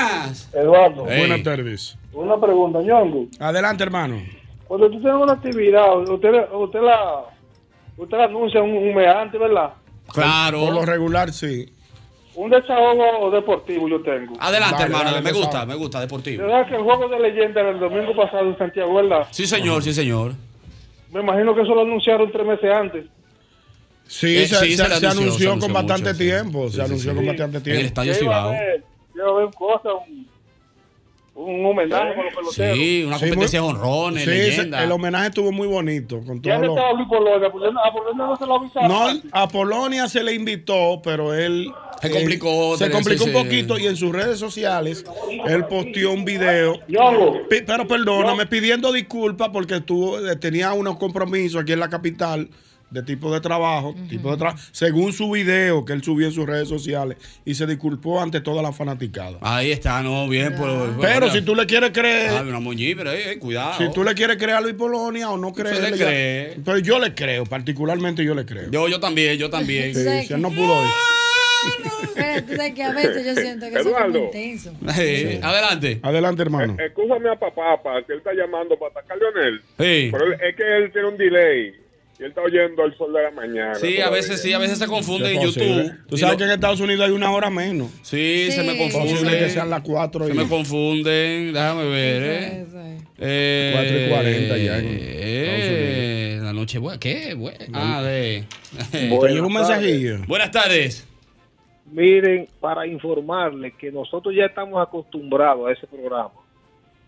Buenas. 0.00 0.50
Eduardo, 0.54 1.08
Ey. 1.08 1.18
Buenas 1.20 1.42
tardes. 1.42 1.98
una 2.12 2.40
pregunta, 2.40 2.80
ñongo. 2.80 3.26
Adelante, 3.38 3.82
hermano. 3.84 4.22
Cuando 4.66 4.90
tú 4.90 5.00
tienes 5.00 5.20
una 5.20 5.32
actividad, 5.34 5.98
usted, 6.08 6.30
usted 6.52 6.80
la 6.80 7.24
usted 7.96 8.18
la 8.18 8.24
anuncia 8.24 8.62
un, 8.62 8.70
un 8.76 8.94
mes 8.94 9.06
antes, 9.08 9.40
¿verdad? 9.40 9.70
Claro. 10.12 10.60
Por 10.60 10.74
lo 10.74 10.84
regular, 10.84 11.32
sí. 11.32 11.72
Un 12.34 12.50
desahogo 12.50 13.30
deportivo 13.30 13.88
yo 13.88 14.02
tengo. 14.02 14.34
Adelante, 14.38 14.74
Dale, 14.74 14.84
hermano. 14.86 15.04
dale, 15.10 15.22
me 15.22 15.30
desahogo. 15.30 15.46
gusta, 15.46 15.66
me 15.66 15.74
gusta, 15.74 16.00
deportivo. 16.00 16.42
¿Verdad 16.44 16.68
que 16.68 16.76
el 16.76 16.82
juego 16.82 17.08
de 17.08 17.20
leyenda 17.20 17.62
del 17.62 17.78
domingo 17.80 18.14
pasado 18.14 18.48
en 18.50 18.58
Santiago, 18.58 18.94
verdad? 18.94 19.26
Sí, 19.30 19.46
señor, 19.46 19.82
sí, 19.82 19.94
señor. 19.94 20.32
Me 21.12 21.20
imagino 21.20 21.54
que 21.54 21.62
eso 21.62 21.74
lo 21.74 21.82
anunciaron 21.82 22.30
tres 22.30 22.46
meses 22.46 22.70
antes. 22.70 23.06
Sí, 24.06 24.36
Eh, 24.36 24.46
se, 24.46 24.56
sí, 24.56 24.76
se- 24.76 24.82
se 24.82 24.88
le 24.88 24.96
se 24.96 25.06
anunció, 25.06 25.08
anunció, 25.10 25.38
se 25.38 25.46
anunció 25.46 25.60
con 25.66 25.72
bastante 25.72 26.10
mucho, 26.12 26.18
tiempo. 26.18 26.64
Sí, 26.66 26.70
se 26.70 26.74
sí, 26.76 26.80
anunció 26.82 27.14
con 27.14 27.26
bastante 27.26 27.56
En 27.56 27.56
el 27.56 27.62
tiempo. 27.62 27.86
estadio 27.86 28.14
Cibao. 28.14 28.52
A 29.24 29.32
ver 29.32 29.48
cosas, 29.54 29.92
un, 30.08 30.26
un 31.34 31.66
homenaje 31.66 32.12
para 32.14 32.24
los 32.24 32.34
peloteros. 32.34 32.76
Sí, 32.78 33.04
una 33.06 33.18
competencia 33.18 33.60
de 33.60 33.66
honrones, 33.66 34.24
Sí, 34.24 34.30
leyenda. 34.30 34.82
el 34.84 34.90
homenaje 34.92 35.26
estuvo 35.28 35.52
muy 35.52 35.66
bonito. 35.66 36.20
Con 36.24 36.38
estaba 36.38 36.92
Luis 36.94 37.08
Polonia, 37.08 37.50
pues, 37.52 37.64
a 37.84 37.92
Polonia 37.92 38.24
no 38.26 38.36
se 38.36 38.46
lo 38.46 38.56
avisaron. 38.56 38.88
No, 38.88 39.20
a 39.32 39.48
Polonia 39.48 40.08
se 40.08 40.22
le 40.22 40.32
invitó, 40.34 41.00
pero 41.04 41.34
él 41.34 41.70
Se 42.00 42.06
él- 42.08 42.12
complicó, 42.14 42.76
se 42.78 42.90
complicó 42.90 43.24
un 43.24 43.32
poquito 43.32 43.78
y 43.78 43.86
en 43.86 43.96
sus 43.96 44.12
redes 44.12 44.38
sociales 44.38 45.04
él 45.46 45.66
posteó 45.66 46.12
un 46.12 46.24
video. 46.24 46.78
Pero 47.48 47.86
perdóname, 47.86 48.46
pidiendo 48.46 48.90
disculpas 48.92 49.50
porque 49.50 49.80
tuvo, 49.80 50.18
eh, 50.26 50.36
tenía 50.36 50.72
unos 50.72 50.96
compromisos 50.96 51.60
aquí 51.62 51.72
en 51.72 51.80
la 51.80 51.90
capital 51.90 52.48
de 52.88 53.02
tipo 53.02 53.32
de 53.34 53.40
trabajo, 53.40 53.94
tipo 54.08 54.30
de 54.30 54.36
trabajo, 54.36 54.58
según 54.70 55.12
su 55.12 55.30
video 55.30 55.84
que 55.84 55.92
él 55.92 56.02
subió 56.04 56.26
en 56.28 56.32
sus 56.32 56.46
redes 56.46 56.68
sociales 56.68 57.16
y 57.44 57.54
se 57.54 57.66
disculpó 57.66 58.20
ante 58.22 58.40
toda 58.40 58.62
la 58.62 58.72
fanaticada. 58.72 59.38
Ahí 59.40 59.72
está, 59.72 60.02
no, 60.02 60.28
bien. 60.28 60.54
Pues, 60.56 60.72
bueno, 60.72 60.98
Pero 61.00 61.30
si 61.30 61.42
tú 61.42 61.54
le 61.56 61.66
quieres 61.66 61.90
creer, 61.90 62.30
Ah, 62.30 62.42
una 62.46 62.60
moñí, 62.60 62.94
pero 62.94 63.10
eh, 63.12 63.32
eh, 63.32 63.38
cuidado. 63.38 63.74
si 63.78 63.92
tú 63.92 64.04
le 64.04 64.14
quieres 64.14 64.36
creer 64.36 64.58
a 64.58 64.60
Luis 64.60 64.74
Polonia 64.74 65.30
o 65.30 65.36
no 65.36 65.52
crees, 65.52 65.80
le 65.80 65.96
cree. 65.96 66.56
pero 66.64 66.78
yo 66.78 66.98
le 67.00 67.12
creo, 67.14 67.44
particularmente 67.44 68.24
yo 68.24 68.34
le 68.34 68.46
creo. 68.46 68.70
Yo, 68.70 68.88
yo 68.88 69.00
también, 69.00 69.36
yo 69.36 69.50
también. 69.50 69.92
Sí, 69.94 70.26
si 70.28 70.32
él 70.34 70.40
no 70.40 70.50
pudo 70.50 70.82
ir. 70.84 70.90
Pero 72.14 72.44
tú 72.46 72.54
sabes 72.56 72.74
que 72.74 72.82
a 72.84 72.92
veces 72.92 73.26
yo 73.26 73.34
siento 73.34 73.66
que 73.68 73.72
eso 73.72 73.78
es 73.80 73.84
como 73.86 73.96
Eduardo. 73.96 74.24
intenso. 74.26 74.72
Sí, 74.94 75.40
Adelante. 75.42 75.98
Adelante, 76.02 76.42
hermano. 76.42 76.76
Eh, 76.78 76.86
Escúchame 76.86 77.28
a 77.30 77.34
papá, 77.36 77.82
pa, 77.82 78.02
que 78.06 78.12
él 78.12 78.18
está 78.18 78.32
llamando 78.32 78.78
para 78.78 78.92
atacar 78.92 79.16
a 79.16 79.20
Leonel. 79.20 79.60
Sí. 79.78 80.08
Pero 80.12 80.24
él- 80.26 80.36
es 80.40 80.56
que 80.56 80.76
él 80.76 80.92
tiene 80.92 81.08
un 81.08 81.16
delay. 81.16 81.74
Y 82.18 82.22
él 82.22 82.30
está 82.30 82.40
oyendo 82.40 82.82
el 82.84 82.96
sol 82.96 83.12
de 83.12 83.22
la 83.22 83.30
mañana. 83.30 83.74
Sí, 83.74 84.00
a 84.00 84.08
veces 84.08 84.40
sí, 84.40 84.52
a 84.54 84.58
veces 84.58 84.78
se 84.78 84.86
confunde 84.86 85.32
en. 85.34 85.42
YouTube. 85.42 85.92
Tú 86.08 86.16
sabes 86.16 86.32
lo- 86.34 86.38
que 86.38 86.44
en 86.44 86.50
Estados 86.50 86.80
Unidos 86.80 87.04
hay 87.06 87.12
una 87.12 87.30
hora 87.30 87.50
menos. 87.50 87.90
Sí, 88.02 88.48
se 88.50 88.62
me. 88.62 88.74
Posible 88.74 88.88
que 89.02 89.10
confunde. 89.10 89.50
sean 89.50 89.68
las 89.70 89.82
4 89.82 90.26
Se 90.26 90.32
me 90.34 90.48
confunden. 90.48 91.52
Déjame 91.52 91.84
ver, 91.90 92.22
¿eh? 92.22 92.66
Eh, 93.18 93.72
4 93.74 93.98
y 93.98 94.08
40 94.08 94.56
ya 94.58 94.78
eh, 94.82 96.38
La 96.42 96.52
noche 96.52 96.78
buena. 96.78 96.98
¿Qué? 96.98 97.34
Buena. 97.34 97.58
Ah, 97.74 98.02
de. 98.02 98.44
Un 99.10 99.52
mensajillo. 99.52 100.18
Buenas 100.26 100.50
tardes. 100.50 101.06
Miren, 101.92 102.48
para 102.60 102.86
informarles 102.86 103.74
que 103.74 103.92
nosotros 103.92 104.34
ya 104.34 104.46
estamos 104.46 104.82
acostumbrados 104.82 105.68
a 105.68 105.72
ese 105.72 105.86
programa, 105.86 106.30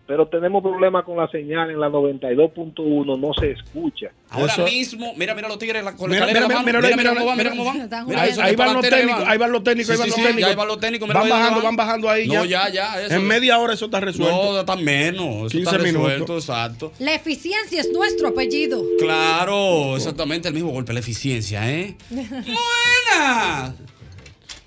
pero 0.09 0.25
tenemos 0.27 0.63
problemas 0.63 1.05
con 1.05 1.17
la 1.17 1.27
señal 1.29 1.69
en 1.69 1.79
la 1.79 1.87
92.1, 1.87 3.15
no 3.19 3.31
se 3.39 3.51
escucha. 3.51 4.07
Ahora 4.31 4.51
Eso- 4.53 4.63
mismo, 4.65 5.13
mira, 5.15 5.35
mira 5.35 5.47
los 5.47 5.59
tigres 5.59 5.83
la- 5.83 5.95
con 5.95 6.09
la 6.09 6.15
Mira, 6.15 6.25
mira, 6.25 6.47
mira, 6.47 6.63
mira, 6.63 6.79
Mira, 6.81 6.97
mira, 6.97 7.13
cómo 7.13 7.25
van, 7.27 7.37
mira 7.37 7.51
mira, 7.51 7.63
cómo 7.63 8.09
van. 8.09 8.19
Ahí, 8.41 8.55
van 8.55 8.73
los 8.73 8.89
técnicos, 8.89 9.23
ahí 9.27 9.37
van 9.37 9.51
los 9.51 9.63
técnicos, 9.63 9.85
Sí, 9.85 9.91
ahí 9.93 9.99
van 9.99 10.05
sí, 10.05 10.09
los 10.09 10.15
sí, 10.15 10.23
técnicos. 10.25 10.49
ahí 10.49 10.55
van 10.55 10.67
los 10.67 10.79
técnicos, 10.79 11.07
mira, 11.07 11.19
Van 11.19 11.29
bajando, 11.29 11.61
van 11.61 11.75
bajando 11.75 12.09
ahí 12.09 12.27
No, 12.27 12.43
ya. 12.43 12.69
ya. 12.69 12.99
Eso. 13.03 13.13
En 13.13 13.27
media 13.27 13.59
hora 13.59 13.73
eso 13.75 13.85
está 13.85 13.99
resuelto. 13.99 14.53
No, 14.53 14.59
está 14.61 14.75
menos. 14.77 15.27
Eso 15.45 15.49
15 15.49 15.59
está 15.59 15.77
resuelto, 15.77 16.09
minutos. 16.09 16.43
exacto. 16.49 16.91
La 16.97 17.13
eficiencia 17.13 17.79
es 17.79 17.91
nuestro 17.93 18.29
apellido. 18.29 18.81
Claro, 18.97 19.95
exactamente 19.95 20.47
el 20.47 20.55
mismo 20.55 20.71
golpe, 20.71 20.91
la 20.91 21.01
eficiencia, 21.01 21.71
¿eh? 21.71 21.95
¡Buena! 22.09 23.75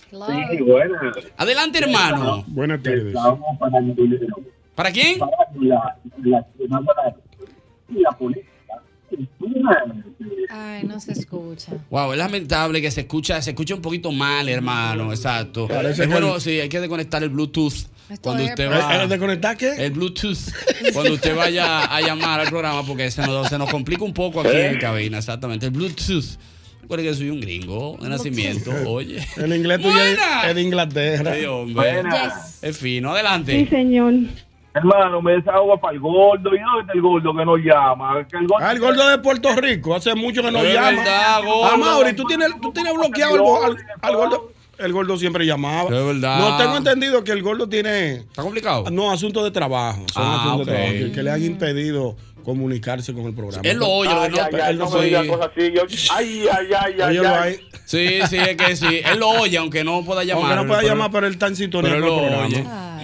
Claro. 0.09 0.65
buena. 0.67 1.13
Adelante, 1.37 1.79
hermano. 1.81 2.45
Buenas 2.47 2.81
tardes. 2.81 3.13
¿Para 4.75 4.91
quién? 4.91 5.19
Ay, 10.51 10.85
no 10.85 10.99
se 11.01 11.13
escucha. 11.13 11.73
Wow, 11.91 12.13
es 12.13 12.19
lamentable 12.19 12.81
que 12.81 12.91
se 12.91 13.03
escucha, 13.03 13.41
se 13.43 13.51
escucha 13.51 13.75
un 13.75 13.83
poquito 13.83 14.11
mal, 14.13 14.49
hermano, 14.49 15.13
exacto. 15.13 15.69
Parece 15.69 16.05
es 16.05 16.09
bueno, 16.11 16.37
el- 16.37 16.41
sí, 16.41 16.61
hay 16.61 16.69
que 16.69 16.81
desconectar 16.81 17.23
el 17.23 17.29
Bluetooth 17.31 17.73
Esto 18.09 18.21
cuando 18.23 18.45
usted 18.45 18.65
¿Eh, 18.65 18.69
va 18.69 19.05
eh, 19.05 19.09
¿De 19.09 19.19
conectar 19.19 19.57
qué? 19.57 19.73
el 19.85 19.91
Bluetooth 19.93 20.39
cuando 20.93 21.13
usted 21.15 21.37
vaya 21.37 21.85
a 21.85 22.01
llamar 22.01 22.41
al 22.41 22.49
programa 22.49 22.85
porque 22.87 23.11
se 23.11 23.23
nos, 23.27 23.49
se 23.49 23.59
nos 23.59 23.71
complica 23.71 24.05
un 24.05 24.15
poco 24.15 24.41
aquí 24.41 24.57
en 24.57 24.79
cabina, 24.79 25.19
exactamente. 25.19 25.67
El 25.67 25.73
Bluetooth. 25.73 26.25
Recuerde 26.83 27.05
que 27.05 27.15
soy 27.15 27.31
un 27.31 27.41
gringo 27.41 27.97
de 28.03 28.09
nacimiento, 28.09 28.73
oye. 28.91 29.25
El 29.37 29.55
inglés 29.55 29.81
tuyo 29.81 29.95
es 30.03 30.55
de 30.55 30.63
Inglaterra. 30.63 31.35
Sí, 31.39 31.45
hombre. 31.47 32.03
Yes. 32.03 32.59
Es 32.63 32.77
fino, 32.77 33.13
adelante. 33.13 33.67
señor. 33.69 34.15
Hermano, 34.75 35.21
me 35.21 35.33
desahogo 35.33 35.79
para 35.79 35.95
el 35.95 36.01
gordo. 36.01 36.55
¿Y 36.55 36.59
dónde 36.59 36.81
está 36.81 36.93
el 36.95 37.03
gordo 37.03 37.35
que 37.37 37.45
nos 37.45 37.59
llama? 37.59 38.27
Que 38.31 38.39
el 38.39 38.47
gordo 38.47 38.65
Ah, 38.67 38.73
el 38.73 38.81
gordo 38.81 39.09
de 39.09 39.19
Puerto 39.19 39.55
Rico. 39.55 39.95
Hace 39.95 40.15
mucho 40.15 40.43
que 40.43 40.51
nos 40.51 40.65
Es 40.65 40.75
llama. 40.75 40.91
verdad, 40.91 41.43
gordo. 41.45 41.65
Ah, 41.67 41.77
Mauri, 41.77 42.13
tú 42.15 42.25
tienes, 42.25 42.49
tú 42.61 42.73
tienes 42.73 42.95
bloqueado 42.95 43.35
al, 43.35 43.41
go- 43.43 43.63
al- 43.65 43.77
al 44.01 44.17
gordo. 44.17 44.53
El 44.79 44.93
gordo 44.95 45.17
siempre 45.19 45.45
llamaba. 45.45 45.85
Es 45.97 46.05
verdad. 46.07 46.39
No 46.39 46.57
tengo 46.57 46.77
entendido 46.79 47.23
que 47.23 47.33
el 47.33 47.43
gordo 47.43 47.69
tiene. 47.69 48.15
¿Está 48.15 48.43
complicado? 48.43 48.85
No, 48.91 49.11
asuntos 49.13 49.45
de 49.45 49.51
trabajo. 49.51 50.05
Son 50.13 50.23
Ah, 50.25 50.41
asuntos 50.41 50.67
de 50.67 50.73
trabajo 50.73 50.93
que, 50.95 51.13
que 51.13 51.23
le 51.23 51.31
han 51.31 51.45
impedido 51.45 52.17
comunicarse 52.43 53.13
con 53.15 53.25
el 53.27 53.35
programa. 53.35 53.63
Él 53.69 53.77
lo 53.79 53.87
oye, 53.89 54.11
lo 54.13 54.21
Ay, 54.23 54.31
no- 54.31 54.37
ay, 54.43 54.51
ay, 54.55 54.71
él 54.73 54.79
no 54.79 54.85
no 54.87 54.91
se- 54.91 54.99
me 54.99 55.05
digas 55.05 55.27
cosas 55.27 55.51
así. 55.55 55.73
Yo- 55.73 55.83
Ay, 56.17 56.45
ay, 56.51 56.67
ay, 56.77 56.95
ay, 56.99 57.03
Óyelo 57.11 57.29
ay. 57.29 57.35
ahí. 57.53 57.57
Sí, 57.85 58.09
sí, 58.29 58.37
es 58.39 58.57
que 58.57 58.75
sí. 58.77 59.01
Él 59.05 59.21
lo 59.21 59.29
oye, 59.29 59.59
aunque 59.59 59.85
no 59.85 60.03
pueda 60.05 60.25
llamar. 60.25 60.45
Aunque 60.45 60.57
no 60.57 60.67
pueda 60.67 60.81
pero- 60.81 60.95
llamar, 60.95 61.11
pero 61.13 61.27
él 61.29 61.35
está 61.35 61.47
en 61.49 61.57
sintonía 61.57 61.91
pero 61.93 62.03
con 62.09 62.11
el 62.11 62.17
lo 62.17 62.29
programa. 62.29 62.47
oye. 62.47 63.02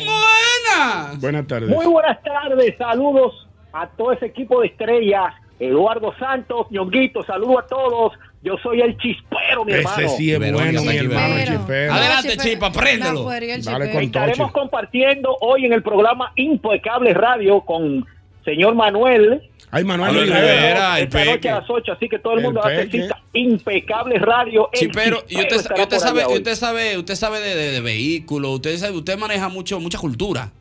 Buenas 1.21 1.47
tardes. 1.47 1.69
Muy 1.69 1.87
buenas 1.87 2.23
tardes, 2.23 2.75
saludos 2.79 3.47
a 3.73 3.87
todo 3.89 4.13
ese 4.13 4.27
equipo 4.27 4.61
de 4.61 4.69
estrellas. 4.69 5.35
Eduardo 5.61 6.15
Santos, 6.19 6.67
Ñonguito, 6.71 7.25
saludos 7.25 7.65
a 7.65 7.67
todos. 7.67 8.13
Yo 8.43 8.57
soy 8.63 8.81
el 8.81 8.97
chispero, 8.99 9.65
mi 9.65 9.73
hermano. 9.73 9.97
Ese 10.07 10.17
sí 10.17 10.33
es 10.33 10.39
Verónica 10.39 10.81
bueno, 10.81 10.83
mi 10.93 10.97
hermano 10.97 11.35
Verónica. 11.35 11.59
Chipero. 11.61 11.93
Adelante, 11.93 12.29
Chipero. 12.31 12.49
Chipa, 12.51 12.73
préndelo. 12.73 13.33
El 13.33 13.65
Dale 13.65 13.91
con. 13.91 14.03
Estaremos 14.05 14.39
Toche. 14.39 14.53
compartiendo 14.53 15.37
hoy 15.41 15.67
en 15.67 15.73
el 15.73 15.83
programa 15.83 16.33
Impecable 16.37 17.13
Radio 17.15 17.61
con 17.63 18.07
señor 18.45 18.77
Manuel. 18.77 19.43
Ay, 19.73 19.83
Manuel 19.85 20.13
Manuel 20.13 20.29
Rivera. 20.29 20.55
Rivera. 20.55 20.99
el 20.99 21.05
esta 21.05 21.19
noche 21.19 21.33
Peque. 21.33 21.51
a 21.51 21.61
las 21.61 21.69
8, 21.69 21.93
así 21.93 22.09
que 22.09 22.19
todo 22.21 22.33
el 22.35 22.39
El 22.39 22.45
mundo 22.47 22.65
hace 22.65 22.77
Peque. 22.77 23.03
cita. 23.03 23.21
Impecable 23.33 24.19
Radio. 24.21 24.69
el 24.73 24.79
Sí, 24.79 24.89
pero 24.95 25.19
y 25.29 25.35
Chispero 25.35 25.57
usted, 25.57 25.75
usted 25.83 25.99
sabe, 25.99 26.27
usted 26.27 26.55
sabe, 26.55 26.97
usted 26.99 27.15
sabe 27.17 27.41
de, 27.41 27.55
de, 27.57 27.71
de 27.73 27.81
vehículos, 27.81 28.53
usted 28.53 28.77
sabe, 28.79 28.93
usted 28.97 29.19
maneja 29.19 29.49
mucho, 29.49 29.81
mucha 29.81 29.99
cultura. 29.99 30.53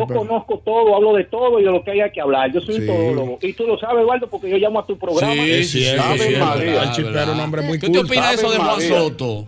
Yo 0.00 0.06
pero- 0.06 0.20
conozco 0.20 0.58
todo, 0.64 0.94
hablo 0.96 1.14
de 1.14 1.24
todo 1.24 1.58
y 1.60 1.64
de 1.64 1.70
lo 1.70 1.82
que 1.84 1.92
haya 1.92 2.10
que 2.10 2.20
hablar. 2.20 2.52
Yo 2.52 2.60
soy 2.60 2.76
Sí. 2.76 2.80
un 2.82 2.86
todólogo. 2.86 3.38
Y 3.42 3.52
tú 3.52 3.66
lo 3.66 3.78
sabes, 3.78 4.02
Eduardo, 4.02 4.26
porque 4.28 4.50
yo 4.50 4.56
llamo 4.58 4.80
a 4.80 4.86
tu 4.86 4.98
programa. 4.98 5.34
María. 5.34 6.92
Chipero 6.92 7.32
un 7.32 7.40
hombre 7.40 7.62
muy 7.62 7.78
¿Qué 7.78 7.86
culto. 7.86 8.00
te 8.02 8.06
opinas 8.06 8.28
de 8.30 8.34
eso 8.36 8.50
de 8.50 8.58
Juan. 8.58 8.80
Soto? 8.80 9.46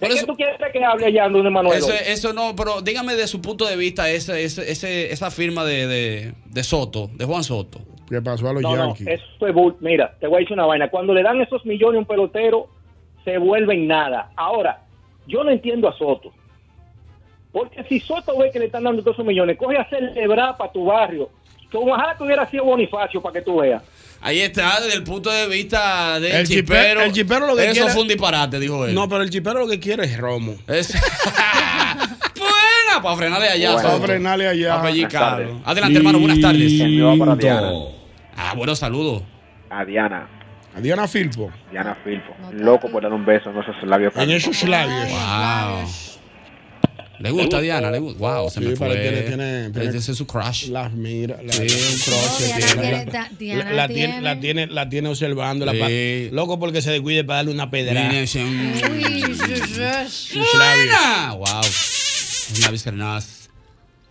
¿De 0.00 0.08
qué 0.08 0.24
tú 0.24 0.34
quieres 0.34 0.56
que 0.72 0.82
hable 0.84 1.06
allá, 1.06 1.28
don 1.28 1.46
Emanuel? 1.46 1.76
Eso, 1.78 1.92
eso 1.92 2.32
no, 2.32 2.56
pero 2.56 2.80
dígame 2.80 3.14
de 3.16 3.26
su 3.26 3.42
punto 3.42 3.66
de 3.66 3.76
vista 3.76 4.08
ese, 4.10 4.42
ese, 4.44 4.70
ese- 4.70 5.12
esa 5.12 5.30
firma 5.30 5.62
de, 5.64 5.86
de, 5.86 6.32
de 6.46 6.64
Soto, 6.64 7.10
de 7.14 7.26
Juan 7.26 7.44
Soto. 7.44 7.80
¿Qué 8.08 8.20
pasó 8.22 8.48
a 8.48 8.52
los 8.54 8.62
No, 8.62 8.74
no, 8.74 8.86
Yankees? 8.96 9.06
eso 9.08 9.46
es 9.46 9.54
bull. 9.54 9.76
Mira, 9.80 10.16
te 10.18 10.26
voy 10.26 10.36
a 10.36 10.40
decir 10.40 10.54
una 10.54 10.64
vaina. 10.66 10.88
Cuando 10.90 11.12
le 11.14 11.22
dan 11.22 11.40
esos 11.42 11.64
millones 11.66 11.96
a 11.96 11.98
un 12.00 12.06
pelotero, 12.06 12.68
se 13.24 13.36
vuelve 13.38 13.74
en 13.74 13.86
nada. 13.86 14.30
Ahora, 14.36 14.82
yo 15.28 15.44
no 15.44 15.50
entiendo 15.50 15.86
a 15.88 15.96
Soto. 15.96 16.32
Porque 17.52 17.82
si 17.88 17.98
Soto 18.00 18.38
ve 18.38 18.50
que 18.52 18.58
le 18.58 18.66
están 18.66 18.84
dando 18.84 19.02
todos 19.02 19.16
esos 19.16 19.26
millones, 19.26 19.56
coge 19.58 19.76
a 19.76 19.88
celebrar 19.88 20.56
para 20.56 20.70
tu 20.72 20.84
barrio. 20.84 21.30
Como 21.72 21.92
ojalá 21.92 22.16
que 22.16 22.24
hubiera 22.24 22.48
sido 22.50 22.64
Bonifacio 22.64 23.20
para 23.22 23.32
que 23.34 23.42
tú 23.42 23.58
veas. 23.60 23.82
Ahí 24.22 24.40
está, 24.40 24.80
desde 24.80 24.96
el 24.98 25.04
punto 25.04 25.30
de 25.30 25.48
vista 25.48 26.20
del 26.20 26.32
El 26.32 26.46
chipero- 26.46 27.00
el 27.02 27.12
chipero 27.12 27.46
lo 27.46 27.56
que 27.56 27.64
Eso 27.64 27.72
quiere- 27.72 27.90
fue 27.90 28.02
un 28.02 28.08
disparate, 28.08 28.58
dijo 28.60 28.84
él. 28.84 28.94
No, 28.94 29.08
pero 29.08 29.22
el 29.22 29.30
chipero 29.30 29.60
lo 29.60 29.68
que 29.68 29.80
quiere 29.80 30.04
es 30.04 30.18
romo. 30.18 30.54
Es- 30.68 30.92
Buena, 32.38 33.02
para 33.02 33.16
frenarle 33.16 33.48
allá. 33.48 33.76
Para 33.76 33.90
Soto. 33.90 34.02
frenarle 34.04 34.48
allá. 34.48 34.76
Pa' 34.76 34.82
pellicarlo. 34.82 35.36
Buenas 35.36 35.52
tardes. 35.54 35.68
Adelante, 35.68 35.98
hermano, 35.98 36.18
buenas 36.18 36.40
tardes. 36.40 36.72
Para 37.18 37.36
Diana. 37.36 37.72
Ah, 38.36 38.54
buenos 38.56 38.78
saludos. 38.78 39.22
A 39.70 39.84
Diana. 39.84 40.28
A 40.74 40.80
Diana 40.80 41.06
Filpo. 41.08 41.50
Diana 41.70 41.96
Filpo. 42.04 42.34
Loco 42.52 42.90
por 42.90 43.02
dar 43.02 43.12
un 43.12 43.24
beso 43.24 43.50
en 43.50 43.58
esos 43.58 43.82
labios. 43.84 44.12
En 44.16 44.30
esos 44.30 44.62
labios. 44.64 45.08
Wow. 45.10 45.88
Le 47.20 47.30
gusta 47.30 47.58
a 47.58 47.60
Diana, 47.60 47.90
le 47.90 47.98
gusta. 47.98 48.18
Wow, 48.18 48.48
se 48.50 48.60
Sí, 48.60 48.66
me 48.66 48.76
fue. 48.76 48.88
parece 48.88 49.02
que 49.14 49.26
tiene- 49.28 49.70
tiene- 49.70 49.98
Ese 49.98 50.12
es 50.12 50.16
su 50.18 50.26
crush. 50.26 50.68
Las 50.68 50.90
mira, 50.92 51.36
la, 51.44 51.52
Sí, 51.52 51.60
un 51.62 51.98
crush 52.00 52.36
tiene. 52.38 53.06
tiene- 53.36 53.56
La- 53.58 53.64
la, 53.64 53.72
la 53.74 53.88
tiene, 53.88 54.12
tiene. 54.12 54.20
la 54.22 54.40
tiene, 54.40 54.66
la 54.68 54.88
tiene 54.88 55.08
observando. 55.10 55.66
La 55.66 55.72
Sí. 55.72 55.78
pa- 56.30 56.34
loco 56.34 56.58
porque 56.58 56.80
se 56.82 56.90
descuide 56.92 57.22
para 57.24 57.36
darle 57.38 57.52
una 57.52 57.70
pedra. 57.70 57.92
Viene 58.00 58.22
ese- 58.22 58.42
Uy, 58.42 59.20
shush. 59.22 60.08
Sus 60.08 60.54
labios. 60.58 60.86
Buena. 60.86 61.32
Wow. 61.34 61.60
Labios 62.62 62.82
carnados. 62.82 63.26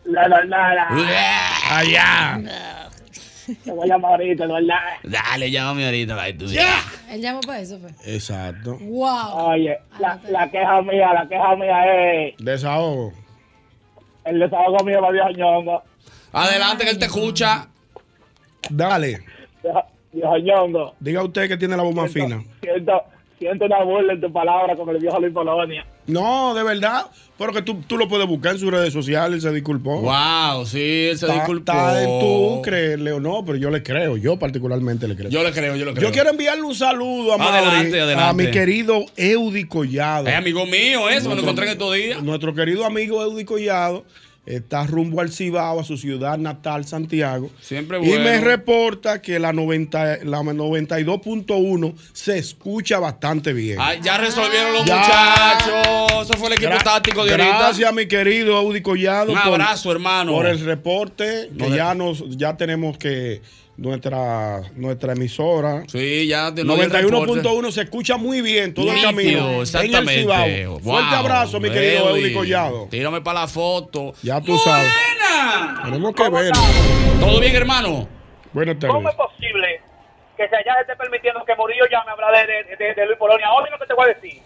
La, 0.05 0.27
la, 0.27 0.43
la, 0.45 0.73
la. 0.75 1.77
Allá. 1.77 2.41
Te 3.63 3.71
voy 3.71 3.89
a 3.89 3.93
llamar 3.93 4.11
ahorita, 4.11 4.45
la 4.45 4.53
verdad. 4.53 4.75
Dale, 5.03 5.49
llámame 5.51 5.85
ahorita. 5.85 6.15
bye, 6.15 6.33
tú. 6.33 6.45
Él 7.11 7.21
llamó 7.21 7.41
para 7.41 7.59
eso, 7.59 7.79
fue. 7.79 7.89
Exacto. 8.05 8.77
Wow. 8.79 9.49
Oye, 9.49 9.77
la, 9.99 10.19
la 10.29 10.49
queja 10.51 10.81
mía, 10.81 11.13
la 11.13 11.27
queja 11.27 11.55
mía 11.55 12.13
es 12.25 12.35
Desahogo. 12.37 13.13
el 14.25 14.39
desahogo 14.39 14.83
mío 14.83 14.99
para 14.99 15.11
viejo 15.11 15.29
ñongo. 15.31 15.83
Adelante, 16.31 16.83
que 16.85 16.91
él 16.91 16.99
te 16.99 17.05
escucha. 17.05 17.67
Dale. 18.69 19.19
Viejo- 19.63 19.83
Viejo 20.11 20.37
ñongo. 20.37 20.95
Diga 20.99 21.23
usted 21.23 21.47
que 21.47 21.57
tiene 21.57 21.77
la 21.77 21.83
voz 21.83 21.93
más 21.95 22.11
fina. 22.11 22.43
Siento, 22.61 23.03
siento 23.37 23.65
una 23.65 23.83
burla 23.83 24.13
en 24.13 24.21
tu 24.21 24.31
palabra 24.33 24.75
con 24.75 24.89
el 24.89 24.97
viejo 24.99 25.19
Luis 25.19 25.33
Polonia. 25.33 25.85
No, 26.09 26.53
de 26.53 26.63
verdad. 26.63 27.07
Pero 27.37 27.53
que 27.53 27.61
tú, 27.61 27.81
tú 27.87 27.97
lo 27.97 28.09
puedes 28.09 28.27
buscar 28.27 28.51
en 28.51 28.59
sus 28.59 28.69
redes 28.69 28.91
sociales. 28.91 29.35
Él 29.35 29.41
se 29.41 29.55
disculpó. 29.55 30.01
Wow, 30.01 30.65
sí, 30.65 31.07
él 31.11 31.17
se 31.17 31.25
disculpó. 31.31 31.71
Está 31.71 32.03
en 32.03 32.19
tú 32.19 32.61
creerle 32.61 33.13
o 33.13 33.21
no, 33.21 33.45
pero 33.45 33.57
yo 33.57 33.69
le 33.69 33.81
creo. 33.81 34.17
Yo 34.17 34.37
particularmente 34.37 35.07
le 35.07 35.15
creo. 35.15 35.29
Yo 35.29 35.41
le 35.41 35.53
creo, 35.53 35.77
yo 35.77 35.85
le 35.85 35.93
creo. 35.93 36.09
Yo 36.09 36.11
quiero 36.13 36.31
enviarle 36.31 36.63
un 36.63 36.75
saludo 36.75 37.33
a, 37.33 37.37
Mauri, 37.37 37.57
Adelante, 37.57 38.01
adelante. 38.01 38.29
a 38.29 38.33
mi 38.33 38.51
querido 38.51 39.05
Eudi 39.15 39.65
Collado. 39.65 40.27
Es 40.27 40.35
amigo 40.35 40.65
mío 40.65 41.09
eso, 41.09 41.29
me 41.29 41.35
lo 41.35 41.41
encontré 41.41 41.65
en 41.67 41.71
estos 41.71 41.93
días. 41.93 42.21
Nuestro 42.21 42.53
querido 42.53 42.85
amigo 42.85 43.23
Eudi 43.23 43.45
Collado 43.45 44.03
está 44.49 44.85
rumbo 44.85 45.21
al 45.21 45.31
Cibao, 45.31 45.79
a 45.79 45.83
su 45.83 45.95
ciudad 45.97 46.37
natal, 46.37 46.85
Santiago. 46.85 47.49
Siempre 47.61 47.99
Y 48.01 48.07
bueno. 48.09 48.23
me 48.25 48.41
reporta 48.41 49.21
que 49.21 49.39
la, 49.39 49.53
90, 49.53 50.25
la 50.25 50.41
92.1 50.41 51.93
se 52.13 52.37
escucha 52.37 52.99
bastante 52.99 53.53
bien. 53.53 53.77
Ay, 53.79 53.99
ya 54.03 54.17
resolvieron 54.17 54.73
los 54.73 54.85
Ya. 54.85 54.97
muchachos. 54.97 56.23
Eso 56.29 56.33
fue 56.37 56.47
el 56.47 56.53
equipo 56.53 56.71
Gra- 56.71 56.83
táctico 56.83 57.25
de 57.25 57.31
ahorita. 57.31 57.57
Gracias, 57.59 57.93
mi 57.93 58.07
querido 58.07 58.59
Eudi 58.59 58.81
Collado. 58.81 59.31
Un 59.31 59.37
abrazo, 59.37 59.91
hermano. 59.91 60.33
Por 60.33 60.47
el 60.47 60.59
reporte, 60.59 61.49
que 61.57 61.69
No, 61.69 61.75
ya 61.75 61.93
nos 61.95 62.23
ya 62.37 62.57
tenemos 62.57 62.97
que 62.97 63.41
nuestra 63.79 64.61
nuestra 64.75 65.13
emisora. 65.13 65.83
Sí, 65.87 66.27
ya 66.27 66.51
dio 66.51 66.63
el 66.63 66.69
91.1 66.69 67.71
se 67.71 67.81
escucha 67.81 68.17
muy 68.17 68.41
bien 68.41 68.73
todo 68.73 68.91
el 68.91 69.01
camino. 69.01 69.49
En 69.49 69.55
el 69.55 69.61
exactamente. 69.61 70.21
Cibao. 70.21 70.69
Wow, 70.71 70.79
Fuerte 70.81 71.15
abrazo, 71.15 71.59
mi 71.59 71.69
querido. 71.69 72.09
Eudi 72.15 72.33
Collado. 72.33 72.87
Tírame 72.89 73.21
para 73.21 73.41
la 73.41 73.47
foto. 73.47 74.13
Ya 74.21 74.41
tú 74.41 74.57
sabes. 74.57 74.91
Tenemos 75.83 76.13
que 76.13 76.29
ver. 76.29 76.51
¿Todo 77.19 77.39
bien, 77.39 77.55
hermano? 77.55 78.07
Buenas 78.53 78.75
¿Cómo 78.81 79.03
tardes. 79.03 79.09
es 79.11 79.15
posible 79.15 79.81
que 80.35 80.47
se 80.47 80.55
haya 80.55 80.73
esté 80.81 80.95
permitiendo 80.95 81.43
que 81.45 81.55
Murillo 81.55 81.85
llame 81.91 82.09
a 82.09 82.13
hablar 82.13 82.47
de, 82.47 82.63
de, 82.63 82.75
de- 82.77 82.93
de 82.95 83.05
Luis 83.05 83.17
Polonia? 83.17 83.51
Oye 83.53 83.69
lo 83.71 83.77
que 83.77 83.85
te 83.85 83.93
voy 83.93 84.05
a 84.09 84.13
decir. 84.13 84.41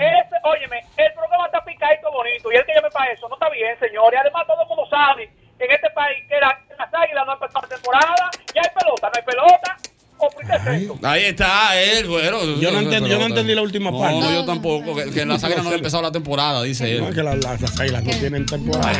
Ese, 0.00 0.36
óyeme, 0.44 0.80
el 0.96 1.12
programa 1.14 1.46
está 1.46 1.62
picadito 1.64 2.10
bonito 2.10 2.50
y 2.52 2.56
el 2.56 2.64
que 2.66 2.72
llame 2.74 2.90
para 2.90 3.12
eso 3.12 3.28
no 3.28 3.34
está 3.36 3.48
bien, 3.50 3.76
señores. 3.78 4.18
Además, 4.20 4.44
todo 4.46 4.62
el 4.62 4.68
mundo 4.68 4.84
sabe 4.90 5.30
que 5.68 5.74
en 5.74 5.80
este 5.80 5.90
país 5.94 6.18
que 6.28 6.34
la- 6.40 6.58
las 6.78 6.94
águilas 6.94 7.24
no 7.26 7.32
han 7.32 7.38
empezado 7.40 7.66
la 7.68 7.74
temporada, 7.76 8.30
ya 8.54 8.60
hay 8.62 8.70
pelota, 8.78 9.06
no 9.08 9.12
hay 9.14 9.22
pelota. 9.22 9.76
¿O 10.24 10.30
por 10.30 10.46
qué 10.46 10.52
es 10.54 10.82
eso? 10.84 10.98
Ahí 11.02 11.24
está 11.24 11.80
él, 11.82 12.06
bueno. 12.06 12.38
Yo 12.60 12.70
no 12.70 12.78
entendí- 12.80 13.08
yo 13.08 13.18
no 13.18 13.26
entendí 13.26 13.54
la 13.56 13.62
última 13.62 13.90
parte. 13.90 14.20
No, 14.20 14.30
yo 14.32 14.44
tampoco. 14.44 14.94
Que, 14.94 15.10
que 15.10 15.22
en 15.22 15.28
las 15.28 15.42
águilas 15.42 15.64
no 15.64 15.70
ha 15.70 15.74
empezado 15.74 16.00
la 16.02 16.12
temporada, 16.12 16.62
dice 16.62 16.92
él. 16.92 17.00
No, 17.00 17.08
es 17.08 17.14
que 17.16 17.24
las, 17.24 17.42
las, 17.42 17.60
las 17.60 17.80
águilas 17.80 18.04
no 18.04 18.10
tienen 18.12 18.46
temporada. 18.46 18.92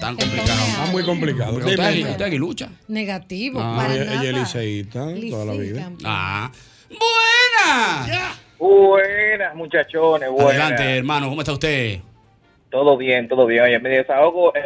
Tan 0.00 0.16
complicado. 0.16 0.58
Está 0.66 0.86
muy 0.90 1.04
complicado. 1.04 1.52
Usted, 1.56 1.72
Dime. 1.72 1.84
aquí- 1.86 2.04
usted 2.04 2.24
aquí 2.24 2.38
lucha. 2.38 2.68
Negativo, 2.88 3.60
Ah, 3.62 3.74
para 3.76 3.94
ella, 3.94 4.22
es 4.24 4.32
liceísta 4.32 5.06
toda 5.30 5.44
la 5.44 5.52
vida. 5.52 5.90
Ah. 6.04 6.50
¡Buena! 6.88 8.34
Buenas, 8.58 9.54
muchachones, 9.54 10.30
buenas. 10.30 10.50
Adelante, 10.62 10.96
hermano, 10.98 11.28
¿cómo 11.28 11.40
está 11.42 11.52
usted? 11.52 12.00
Todo 12.70 12.96
bien, 12.96 13.28
todo 13.28 13.46
bien. 13.46 13.64
Oye, 13.64 13.78
mi 13.80 13.90
desahogo, 13.90 14.54
eh, 14.54 14.62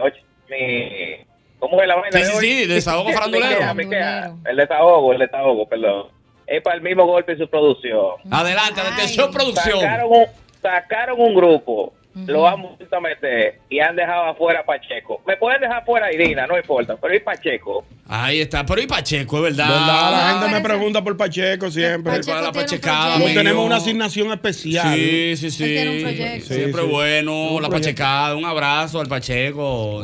mi... 0.48 1.33
¿Cómo 1.68 1.80
es 1.80 1.88
la 1.88 1.94
vaina 1.96 2.10
Sí, 2.18 2.18
de 2.18 2.30
sí, 2.30 2.38
sí, 2.62 2.66
desahogo 2.66 3.04
Me 3.08 3.14
farandulero. 3.14 3.74
me. 3.74 4.50
El 4.50 4.56
desahogo, 4.56 5.12
el 5.14 5.18
desahogo, 5.18 5.66
perdón. 5.66 6.08
Es 6.46 6.62
para 6.62 6.76
el 6.76 6.82
mismo 6.82 7.06
golpe 7.06 7.32
en 7.32 7.38
su 7.38 7.48
producción. 7.48 8.16
Adelante, 8.30 8.82
atención, 8.82 9.32
producción. 9.32 9.80
Sacaron 9.80 10.10
un, 10.12 10.26
sacaron 10.60 11.20
un 11.20 11.34
grupo, 11.34 11.94
lo 12.26 12.46
han 12.46 12.60
vuelto 12.60 12.94
a 12.96 13.00
meter 13.00 13.60
y 13.70 13.80
han 13.80 13.96
dejado 13.96 14.24
afuera 14.24 14.60
a 14.60 14.64
Pacheco. 14.64 15.22
Me 15.26 15.38
pueden 15.38 15.62
dejar 15.62 15.82
fuera 15.86 16.06
a 16.06 16.12
Irina, 16.12 16.46
no 16.46 16.58
importa, 16.58 16.96
pero 17.00 17.14
¿y 17.14 17.20
Pacheco? 17.20 17.86
Ahí 18.06 18.40
está, 18.40 18.66
pero 18.66 18.82
y 18.82 18.86
Pacheco, 18.86 19.38
es 19.38 19.42
verdad. 19.56 19.66
¿Verdad? 19.66 20.10
La 20.10 20.32
gente 20.40 20.54
me 20.54 20.60
pregunta 20.60 21.02
por 21.02 21.16
Pacheco 21.16 21.70
siempre. 21.70 22.12
Pacheco 22.12 22.26
Para 22.26 22.42
la 22.42 22.48
un 22.48 22.54
pachecada, 22.54 23.14
amigo. 23.14 23.30
tenemos 23.32 23.64
una 23.64 23.76
asignación 23.76 24.30
especial. 24.30 24.94
Sí, 24.94 25.34
sí, 25.38 25.50
sí. 25.50 25.64
tiene 25.64 25.90
un. 26.04 26.42
Siempre 26.42 26.82
Sí, 26.82 26.86
sí. 26.86 26.90
bueno, 26.92 27.32
Un 27.54 27.62
la 27.62 27.68
proyecto. 27.70 27.70
pachecada. 27.70 28.36
Un 28.36 28.44
abrazo 28.44 29.00
al 29.00 29.06
Pacheco. 29.08 30.02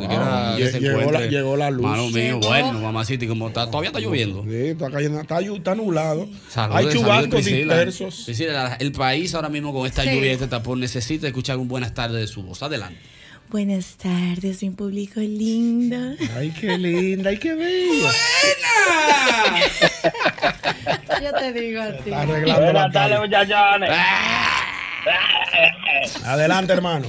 que 0.57 0.67
se 0.67 0.79
llegó 0.79 0.97
la- 0.97 1.03
encuentre. 1.03 1.29
llegó 1.29 1.55
la 1.57 1.69
luz. 1.69 1.85
Mano 1.85 2.09
mío, 2.09 2.39
bueno, 2.39 2.73
mamacita, 2.79 3.23
y 3.25 3.27
como 3.27 3.49
está, 3.49 3.67
todavía 3.67 3.89
está 3.89 3.99
lloviendo. 3.99 4.43
Sí, 4.49 4.55
está 4.69 4.89
cayendo, 4.89 5.21
está, 5.21 5.39
está 5.39 5.75
nublado. 5.75 6.27
Hay 6.55 6.89
chubascos 6.89 7.45
dispersos. 7.45 8.23
Priscila, 8.25 8.77
el 8.79 8.91
país 8.93 9.35
ahora 9.35 9.49
mismo 9.49 9.71
con 9.73 9.85
esta 9.85 10.01
Sí. 10.03 10.09
lluvia 10.09 10.31
y 10.31 10.33
este 10.33 10.47
tapón 10.47 10.79
necesita 10.79 11.27
escuchar 11.27 11.57
un 11.57 11.67
buenas 11.67 11.93
tardes 11.93 12.19
de 12.19 12.27
su 12.27 12.41
voz. 12.41 12.63
Adelante. 12.63 12.97
Buenas 13.51 13.97
tardes, 13.97 14.63
mi 14.63 14.69
público 14.69 15.19
lindo. 15.19 15.97
Ay, 16.37 16.53
qué 16.57 16.77
linda, 16.77 17.31
ay, 17.31 17.37
qué 17.37 17.53
bella. 17.53 18.09
Yo 21.21 21.33
te 21.33 21.51
digo 21.51 21.81
a 21.81 21.91
ti. 21.97 22.11
Buenas 22.11 22.93
tardes, 22.93 23.19
muchachones. 23.19 23.89
Adelante, 26.23 26.71
hermano. 26.71 27.07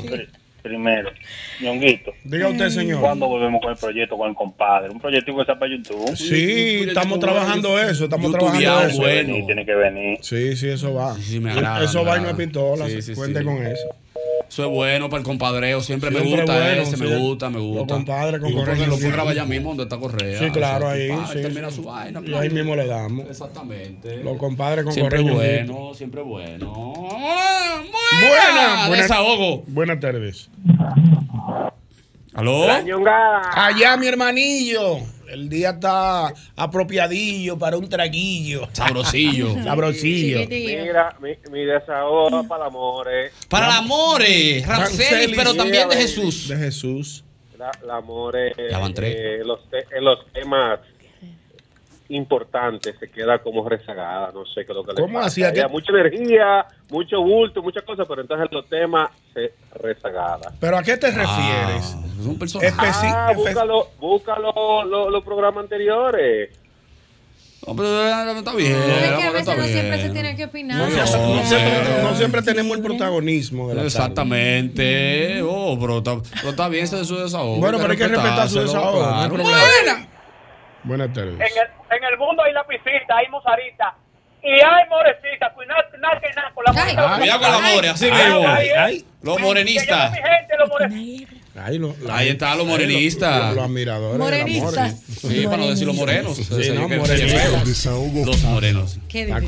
Primero, 0.62 1.12
ñonguito. 1.60 2.12
Diga 2.24 2.48
usted, 2.48 2.70
señor. 2.70 3.00
¿Cuándo 3.00 3.28
volvemos 3.28 3.62
con 3.62 3.70
el 3.70 3.78
proyecto 3.78 4.18
con 4.18 4.28
el 4.28 4.34
compadre? 4.34 4.90
Un 4.90 4.98
proyecto 4.98 5.32
que 5.36 5.40
está 5.42 5.56
para 5.56 5.70
YouTube. 5.70 6.16
Sí, 6.16 6.86
estamos 6.88 7.20
trabajando 7.20 7.78
eso, 7.78 8.04
estamos 8.04 8.32
trabajando 8.32 8.82
eso. 8.82 9.00
Bueno. 9.00 9.46
Tiene 9.46 9.64
que 9.64 9.74
venir. 9.76 10.18
Sí, 10.22 10.56
sí, 10.56 10.70
eso 10.70 10.92
va. 10.92 11.16
me 11.40 11.52
agrada, 11.52 11.84
eso 11.84 12.02
me 12.02 12.10
va 12.10 12.18
y 12.18 12.22
no 12.22 12.30
es 12.30 12.34
pistola. 12.34 12.88
Sí, 12.88 13.00
sí, 13.00 13.14
Cuente 13.14 13.38
sí. 13.38 13.44
con 13.44 13.64
eso. 13.64 14.01
Eso 14.48 14.64
es 14.64 14.70
bueno 14.70 15.08
para 15.08 15.20
el 15.20 15.24
compadreo. 15.26 15.80
Siempre, 15.80 16.10
me 16.10 16.20
Siempre 16.20 16.42
gusta 16.42 16.58
bueno, 16.58 16.82
ese, 16.82 16.96
sí. 16.96 17.02
me 17.02 17.16
gusta, 17.18 17.50
me 17.50 17.58
gusta. 17.60 17.78
Los 17.80 17.88
compadres 17.88 18.40
con 18.40 18.50
Y 18.50 18.54
porque 18.54 18.70
Correa 18.70 18.86
lo 18.86 18.96
fue 18.98 19.10
grabar 19.10 19.32
allá 19.32 19.44
mismo 19.44 19.68
donde 19.70 19.82
está 19.84 19.98
Correa. 19.98 20.38
Sí, 20.38 20.50
claro, 20.50 20.86
O 20.86 20.90
sea, 20.90 20.98
ahí. 20.98 21.08
tu 21.08 21.14
padre 21.16 21.36
sí, 21.36 21.42
termina 21.42 21.70
sí. 21.70 21.76
su 21.76 21.82
vaina. 21.84 22.22
Y 22.26 22.34
ahí 22.34 22.50
mismo 22.50 22.76
le 22.76 22.86
damos. 22.86 23.26
Exactamente. 23.28 24.22
Los 24.22 24.36
compadres 24.36 24.84
con 24.84 24.92
Siempre 24.92 25.22
Correa 25.22 25.62
y 25.62 25.66
bueno, 25.68 25.94
siempre 25.94 26.22
bueno. 26.22 26.72
Buena, 26.72 28.88
buena- 28.88 29.02
Desahogo. 29.02 29.62
Buenas 29.68 30.00
tardes. 30.00 30.50
¿Aló? 32.34 32.64
Allá, 33.54 33.96
mi 33.96 34.06
hermanillo. 34.06 34.98
El 35.28 35.48
día 35.48 35.70
está 35.70 36.32
apropiadillo 36.56 37.58
para 37.58 37.78
un 37.78 37.88
traguillo. 37.88 38.68
Sabrosillo. 38.72 39.54
Sabrosillo. 39.64 40.46
Mira, 40.48 41.16
mi, 41.20 41.30
mi 41.50 41.64
desahogo 41.64 42.46
para 42.46 42.64
el 42.64 42.68
amor. 42.68 43.08
eh. 43.10 43.30
Para 43.48 43.66
el 43.66 43.72
amor, 43.72 44.22
eh, 44.26 44.62
Rancelis, 44.66 45.34
pero 45.36 45.54
también 45.54 45.88
de 45.88 45.96
Jesús. 45.96 46.48
De 46.48 46.56
Jesús. 46.56 47.24
La, 47.58 47.70
la 47.86 48.00
More, 48.00 48.52
Ya 48.70 48.78
van 48.78 48.92
tres. 48.92 49.14
eh, 49.16 49.38
los 49.44 49.60
te- 49.70 49.86
en 49.96 50.04
los 50.04 50.18
temas 50.32 50.80
importantes 52.08 52.96
se 52.98 53.10
queda 53.10 53.38
como 53.38 53.68
rezagada, 53.68 54.30
no 54.32 54.44
sé 54.46 54.64
qué 54.66 54.72
es 54.72 54.76
lo 54.76 54.84
que 54.84 54.92
le 54.92 55.00
¿Cómo 55.00 55.14
pasa. 55.14 55.28
hacía 55.28 55.52
que- 55.52 55.66
Mucha 55.68 55.92
energía, 55.92 56.66
mucho 56.90 57.20
bulto, 57.22 57.62
muchas 57.62 57.82
cosas, 57.84 58.06
pero 58.08 58.22
entonces 58.22 58.48
los 58.50 58.68
temas 58.68 59.10
se 59.32 59.52
rezagada. 59.74 60.52
¿Pero 60.60 60.76
a 60.78 60.82
qué 60.82 60.96
te 60.96 61.10
refieres? 61.10 61.96
Es 62.20 62.26
un 62.26 62.38
Especi- 62.38 63.12
Ah, 63.14 63.32
búscalo, 63.34 63.88
búscalo 63.98 64.84
lo- 64.84 65.10
los 65.10 65.24
programas 65.24 65.64
anteriores. 65.64 66.50
No, 67.66 67.76
pero 67.76 67.88
eh, 68.08 68.38
está 68.38 68.54
bien. 68.56 68.72
Es 68.72 69.12
que 69.12 69.22
a 69.22 69.30
veces 69.30 69.56
no 69.56 69.62
siempre 69.62 69.96
bien. 69.96 70.00
se 70.08 70.10
tiene 70.10 70.36
que 70.36 70.44
opinar. 70.46 70.78
No, 70.78 70.90
siempre- 70.90 71.34
no 71.36 71.44
siempre, 71.44 72.02
no 72.02 72.14
siempre 72.16 72.42
tenemos 72.42 72.76
el 72.76 72.82
protagonismo 72.82 73.68
de 73.68 73.74
la 73.76 73.82
tarde. 73.82 73.86
Exactamente. 73.86 75.42
Oh, 75.44 75.78
pero 75.80 75.98
está, 75.98 76.16
pero 76.38 76.50
está 76.50 76.68
bien 76.68 76.84
ese 76.84 76.96
de 76.96 77.04
su 77.04 77.16
desahogo. 77.16 77.58
Bueno, 77.58 77.78
pero 77.78 77.92
hay 77.92 77.98
que 77.98 78.08
respetar 78.08 78.48
su 78.48 78.60
desahogo, 78.60 79.00
no 79.02 79.06
hay 79.06 79.12
claro. 79.28 79.34
problema. 79.34 79.58
Buena. 79.84 80.08
Buenas 80.84 81.12
tardes. 81.12 81.34
En 81.34 81.40
el, 81.40 81.96
en 81.98 82.04
el 82.12 82.18
mundo 82.18 82.42
hay 82.42 82.52
lapicita, 82.52 83.16
hay 83.16 83.28
mozarita 83.28 83.94
y 84.42 84.48
hay 84.50 84.88
morecita. 84.88 85.52
Cuidado, 85.54 85.80
nada 86.00 86.20
que 86.20 86.28
nada 86.34 86.50
con 86.54 86.64
la 86.64 86.72
morecita. 86.72 87.16
Cuidado 87.18 87.40
con 87.40 87.50
la 87.52 87.60
more, 87.74 87.88
así 87.88 88.10
mismo. 88.10 88.46
Los 89.22 89.40
morenistas. 89.40 90.12
Ahí, 91.54 91.78
lo- 91.78 91.94
la- 92.00 92.16
Ahí 92.16 92.28
están 92.30 92.56
los 92.58 92.66
morenistas. 92.66 93.46
Los, 93.48 93.56
los 93.56 93.64
admiradores 93.66 94.18
Morenistas. 94.18 95.00
Sí, 95.02 95.44
para 95.44 95.58
no 95.58 95.68
decir 95.68 95.86
los 95.86 95.94
morenos. 95.96 96.36
Sí, 96.36 96.70
no, 96.74 96.88
morenistas. 96.88 97.86
Los 98.26 98.42
morenos. 98.42 98.98
Qué 99.08 99.22
Está. 99.22 99.38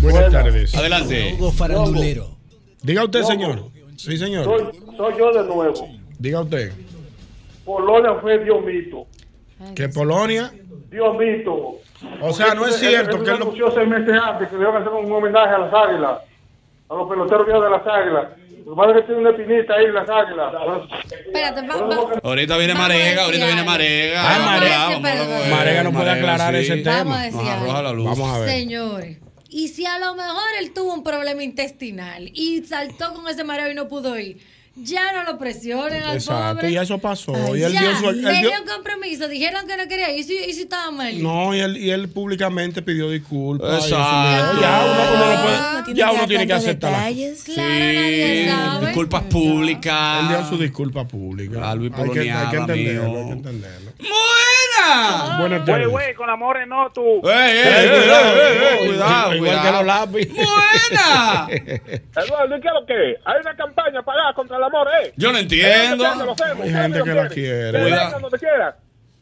Buenas 0.00 0.30
tardes. 0.30 0.74
Adelante. 0.74 1.14
Desahogo 1.14 1.52
farandulero. 1.52 2.36
Diga 2.82 3.04
usted, 3.04 3.22
señor. 3.22 3.70
Sí, 3.96 4.18
señor. 4.18 4.44
Soy, 4.44 4.64
soy 4.96 5.14
yo 5.18 5.32
de 5.32 5.44
nuevo. 5.48 5.88
Diga 6.18 6.40
usted. 6.40 6.72
Polonia 7.64 8.14
fue 8.20 8.38
Diosmito. 8.38 9.06
Que 9.74 9.88
Polonia. 9.88 10.52
Diosmito. 10.90 11.78
O 12.20 12.32
sea, 12.32 12.54
no 12.54 12.66
es 12.66 12.76
cierto 12.76 13.22
que 13.22 13.30
él 13.30 13.38
lo 13.38 13.70
seis 13.70 13.88
meses 13.88 14.14
antes 14.22 14.48
que 14.48 14.56
le 14.56 14.62
iban 14.62 14.76
a 14.76 14.78
hacer 14.80 14.92
un 14.92 15.10
homenaje 15.12 15.54
a 15.54 15.58
las 15.58 15.72
águilas. 15.72 16.20
A 16.88 16.94
los 16.94 17.08
peloteros 17.08 17.46
viejos 17.46 17.64
de 17.64 17.70
las 17.70 17.86
águilas. 17.86 18.28
Lo 18.66 18.94
que 18.94 19.02
tiene 19.02 19.20
una 19.20 19.30
espinita 19.30 19.74
ahí 19.74 19.92
las 19.92 20.08
águilas. 20.08 20.54
Espérate, 21.26 21.60
Ahorita 22.22 22.56
viene 22.56 22.74
Marega, 22.74 23.24
ahorita 23.24 23.46
viene 23.46 23.62
Marega. 23.62 24.22
Ah, 24.22 24.38
Vamos 24.38 24.96
a 24.96 25.00
Marega. 25.00 25.50
Marega 25.50 25.82
no 25.82 25.92
puede 25.92 26.10
aclarar 26.10 26.54
ese 26.54 26.76
tema. 26.78 26.98
Vamos 26.98 27.16
a 27.18 27.22
decir 27.24 27.40
Nos 27.40 27.50
arroja 27.50 27.82
la 27.82 27.92
luz. 27.92 28.04
Vamos 28.06 28.30
a 28.30 28.38
ver. 28.38 28.48
Señores, 28.48 29.18
y 29.50 29.68
si 29.68 29.84
a 29.84 29.98
lo 29.98 30.14
mejor 30.14 30.42
él 30.60 30.72
tuvo 30.72 30.94
un 30.94 31.04
problema 31.04 31.42
intestinal 31.42 32.30
y 32.32 32.62
saltó 32.64 33.12
con 33.12 33.28
ese 33.28 33.44
mareo 33.44 33.70
y 33.70 33.74
no 33.74 33.86
pudo 33.86 34.18
ir, 34.18 34.38
ya 34.76 35.12
no 35.12 35.22
lo 35.24 35.38
presionen 35.38 36.02
al 36.02 36.16
Exacto, 36.16 36.56
pobre. 36.56 36.70
y 36.70 36.76
eso 36.76 36.98
pasó. 36.98 37.32
Ay, 37.34 37.60
y 37.60 37.62
él 37.62 37.72
ya, 37.72 37.80
dio 37.80 37.96
su. 37.98 38.08
él 38.10 38.22
le 38.22 38.32
dio- 38.32 38.50
dio 38.50 38.60
un 38.62 38.66
compromiso, 38.68 39.28
dijeron 39.28 39.66
que 39.66 39.76
no 39.76 39.86
quería 39.88 40.10
ir, 40.12 40.20
y 40.20 40.22
si, 40.24 40.34
y 40.36 40.52
si 40.52 40.62
estaba 40.62 40.90
mal. 40.90 41.22
no, 41.22 41.54
y 41.54 41.60
él, 41.60 41.76
y 41.76 41.90
él 41.90 42.08
públicamente 42.08 42.82
pidió 42.82 43.08
disculpas. 43.10 43.84
Exacto. 43.84 44.60
Ya 44.60 44.84
uno, 44.84 44.94
uno 45.14 45.36
no 45.36 45.42
puede- 45.42 45.58
No 45.74 45.84
tiene 45.84 45.98
ya 46.00 46.08
que 46.10 46.14
uno 46.16 46.26
tiene 46.26 46.46
que 46.46 46.52
aceptar. 46.54 46.92
la-. 46.92 46.98
Claro, 47.44 47.68
nadie 47.70 48.48
sabe. 48.48 48.86
Disculpas 48.86 49.22
públicas. 49.24 50.20
Él 50.22 50.28
dio 50.28 50.44
su 50.48 50.58
disculpa 50.58 51.04
pública. 51.06 51.70
Algo 51.70 51.84
hay, 51.84 52.10
que, 52.10 52.30
hay 52.32 52.48
que 52.50 52.56
entenderlo, 52.56 53.02
mío. 53.10 53.18
hay 53.20 53.26
que 53.26 53.32
entenderlo. 53.32 53.90
¡Buena! 53.98 55.38
Buenas 55.38 55.60
Güey, 55.60 55.64
tardes. 55.66 55.88
güey, 55.88 56.14
con 56.14 56.28
amores 56.30 56.66
no, 56.68 56.90
tú. 56.92 57.00
¡Ey, 57.28 57.30
ey, 57.32 57.58
Eh, 57.64 57.80
ey, 57.92 57.98
cuidado, 58.00 58.34
ey, 58.34 58.56
ey, 58.56 58.74
igual 58.74 58.88
cuidado, 58.88 59.30
que 59.32 59.38
cuidado! 59.38 59.72
los 59.72 59.86
lápiz. 59.86 60.28
¡Buena! 60.28 61.48
Eduardo, 62.16 62.56
¿y 62.56 62.60
qué 62.60 62.68
es 62.68 62.74
lo 62.74 62.86
que? 62.86 62.94
Hay 63.24 63.40
una 63.40 63.56
campaña 63.56 64.02
pagada 64.02 64.34
contra 64.34 64.58
el 64.66 64.74
amor, 64.74 64.88
¿eh? 65.02 65.12
Yo 65.16 65.32
no 65.32 65.38
entiendo. 65.38 66.04
Hay 66.62 66.70
gente 66.72 67.02
que 67.02 67.14
la 67.14 67.28
quiere. 67.28 67.78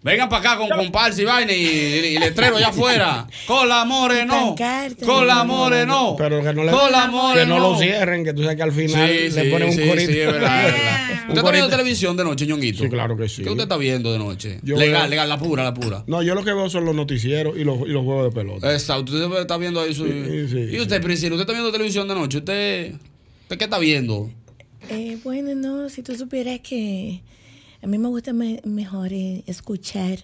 Vengan 0.05 0.29
para 0.29 0.41
acá 0.55 0.59
con 0.59 0.69
comparsa 0.69 1.23
y 1.23 1.25
vaina 1.25 1.53
y, 1.53 1.63
y 1.65 2.19
letrero 2.19 2.57
allá 2.57 2.71
afuera. 2.71 3.25
Con 3.47 3.69
la 3.69 3.85
more 3.85 4.27
no. 4.27 4.57
Pancarta. 4.57 5.07
Con 5.07 5.29
la 5.29 5.45
more 5.45 5.87
no. 5.87 6.17
Pero 6.19 6.43
que 6.43 6.53
no, 6.53 6.65
le, 6.65 6.73
Con 6.73 6.91
la 6.91 7.07
more 7.07 7.41
que 7.43 7.47
no, 7.47 7.61
no. 7.61 7.71
lo 7.71 7.79
cierren, 7.79 8.25
que 8.25 8.33
tú 8.35 8.43
sabes 8.43 8.57
que 8.57 8.63
al 8.65 8.73
final 8.73 9.09
Sí, 9.09 9.15
le 9.31 9.31
sí, 9.45 9.49
ponen 9.49 9.69
un 9.69 9.75
sí, 9.75 9.89
corito. 9.89 10.13
sí, 10.13 10.19
es 10.19 10.27
verdad, 10.27 10.67
es 10.67 10.73
verdad. 10.73 10.99
Un 11.23 11.29
¿Usted 11.29 11.37
está 11.39 11.51
viendo 11.53 11.71
televisión 11.71 12.17
de 12.17 12.25
noche, 12.25 12.47
ñonguito? 12.49 12.83
Sí, 12.83 12.89
claro 12.91 13.17
que 13.17 13.29
sí. 13.29 13.45
¿Qué 13.45 13.49
usted 13.51 13.63
está 13.63 13.77
viendo 13.77 14.13
de 14.13 14.19
noche? 14.19 14.59
Yo 14.65 14.77
legal, 14.77 15.03
veo- 15.03 15.11
legal, 15.11 15.29
la 15.29 15.39
pura, 15.39 15.63
la 15.63 15.73
pura. 15.73 16.03
No, 16.09 16.21
yo 16.21 16.35
lo 16.35 16.43
que 16.43 16.53
veo 16.53 16.69
son 16.69 16.85
los 16.85 16.97
noticieros 16.97 17.57
y 17.57 17.63
los, 17.63 17.79
y 17.83 17.93
los 17.93 18.03
juegos 18.05 18.25
de 18.25 18.33
pelota. 18.41 18.73
Exacto, 18.73 19.13
usted 19.13 19.41
está 19.41 19.57
viendo 19.57 19.81
ahí 19.81 19.95
su... 19.95 20.05
Sí, 20.05 20.49
sí, 20.51 20.69
¿Y 20.77 20.81
usted, 20.81 21.01
Priscila, 21.01 21.37
usted 21.37 21.43
está 21.43 21.53
viendo 21.53 21.71
televisión 21.71 22.09
de 22.09 22.15
noche? 22.17 22.39
¿Usted, 22.39 22.95
¿Usted 23.43 23.57
qué 23.57 23.65
está 23.65 23.79
viendo? 23.79 24.29
Eh, 24.89 25.19
bueno, 25.25 25.55
no, 25.55 25.89
si 25.89 26.03
tú 26.03 26.15
supieras 26.17 26.61
que 26.61 27.21
a 27.83 27.87
mí 27.87 27.99
me 27.99 28.09
gusta 28.09 28.33
me- 28.33 28.61
mejor 28.65 29.13
eh, 29.13 29.43
escuchar. 29.47 30.19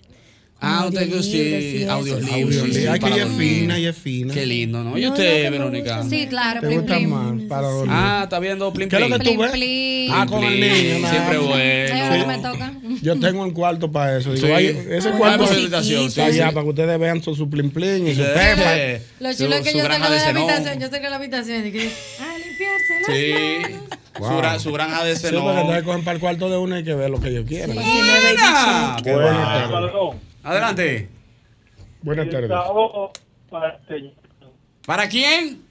Ah, 0.61 0.87
usted 0.89 1.09
que 1.09 1.23
sí, 1.23 1.85
audiolibros. 1.85 2.33
Audio, 2.35 2.67
sí, 2.75 2.87
Ay, 2.89 2.99
que 2.99 3.07
ella 3.07 3.27
es 3.27 3.33
fina, 3.39 3.79
ella 3.79 3.91
es 3.91 3.97
fina. 3.97 4.35
Qué 4.35 4.45
lindo, 4.45 4.83
¿no? 4.83 4.99
¿Y 4.99 5.03
No, 5.03 5.11
usted, 5.13 5.45
no, 5.45 5.51
Verónica? 5.53 5.99
gusta 5.99 6.11
Sí, 6.17 6.27
claro, 6.27 6.61
¿Te 6.61 6.67
plim, 6.67 6.81
gusta 6.81 6.97
plim. 6.97 7.09
más 7.11 7.43
para 7.49 7.69
dormir? 7.69 7.95
Ah, 7.97 8.21
está 8.25 8.41
viendo 8.41 8.73
Plim 8.73 8.89
¿Qué 8.89 8.97
es 8.97 9.03
lo 9.03 9.09
que 9.09 9.19
Plim. 9.21 9.35
tú 9.37 9.41
ves? 9.43 9.51
Plim, 9.53 10.11
Ah, 10.13 10.27
con 10.29 10.43
el 10.43 10.59
Plim, 10.59 10.73
niño. 10.73 11.09
Siempre 11.11 11.39
bueno. 11.39 12.27
me 12.27 12.39
toca. 12.39 12.73
Yo 13.03 13.21
tengo 13.21 13.43
un 13.45 13.53
cuarto 13.53 13.93
para 13.93 14.19
eso. 14.19 14.33
Digo, 14.35 14.49
Sí. 14.49 14.53
ay, 14.53 14.67
ese 14.91 15.11
Ah, 15.11 15.17
cuarto 15.17 15.45
por 15.45 15.53
es 15.53 15.59
habitación, 15.61 16.11
sí, 16.11 16.21
allá 16.21 16.51
para 16.51 16.65
que 16.65 16.71
ustedes 16.71 16.99
vean 16.99 17.23
su, 17.23 17.37
su 17.37 17.49
plin 17.49 17.71
plin 17.71 18.09
y 18.09 18.17
su 18.17 18.23
Sí. 18.23 18.29
pepa. 18.35 19.05
Lo 19.21 19.33
Su- 19.33 19.45
chulo 19.45 19.55
es 19.57 19.61
que 19.63 19.79
yo 19.79 19.87
tengo 19.87 19.89
la 19.89 20.07
habitación, 20.09 20.81
yo 20.81 20.91
tengo 20.91 21.09
la 21.09 21.17
habitación 21.17 21.63
que 21.71 21.89
ah, 22.19 22.37
limpiarse 22.45 23.01
las 23.07 23.17
Sí. 23.17 23.99
Manos. 24.21 24.29
Su, 24.29 24.33
Wow. 24.35 24.43
gra- 24.43 24.59
su 24.59 24.73
granja 24.73 25.05
de 25.05 25.17
Sí, 25.17 25.23
porque 25.23 25.37
cenón. 25.39 25.59
entonces 25.59 25.83
cogen 25.85 26.05
para 26.05 26.15
el 26.15 26.21
cuarto 26.21 26.51
de 26.51 26.57
uno 26.59 26.75
y 26.75 26.79
hay 26.79 26.85
que 26.85 26.95
ver 26.95 27.11
lo 27.11 27.21
que 27.21 27.29
ellos 27.29 27.45
quieran. 27.47 27.73
Sí, 27.77 27.79
sí, 27.83 29.11
buenas 29.11 29.71
tardes. 29.71 30.15
Adelante. 30.43 31.09
Buenas 32.03 32.29
tardes. 32.31 32.51
Para 33.51 33.75
el 33.77 33.87
señor. 33.87 34.13
¿Para 34.87 35.09
quién? 35.09 35.63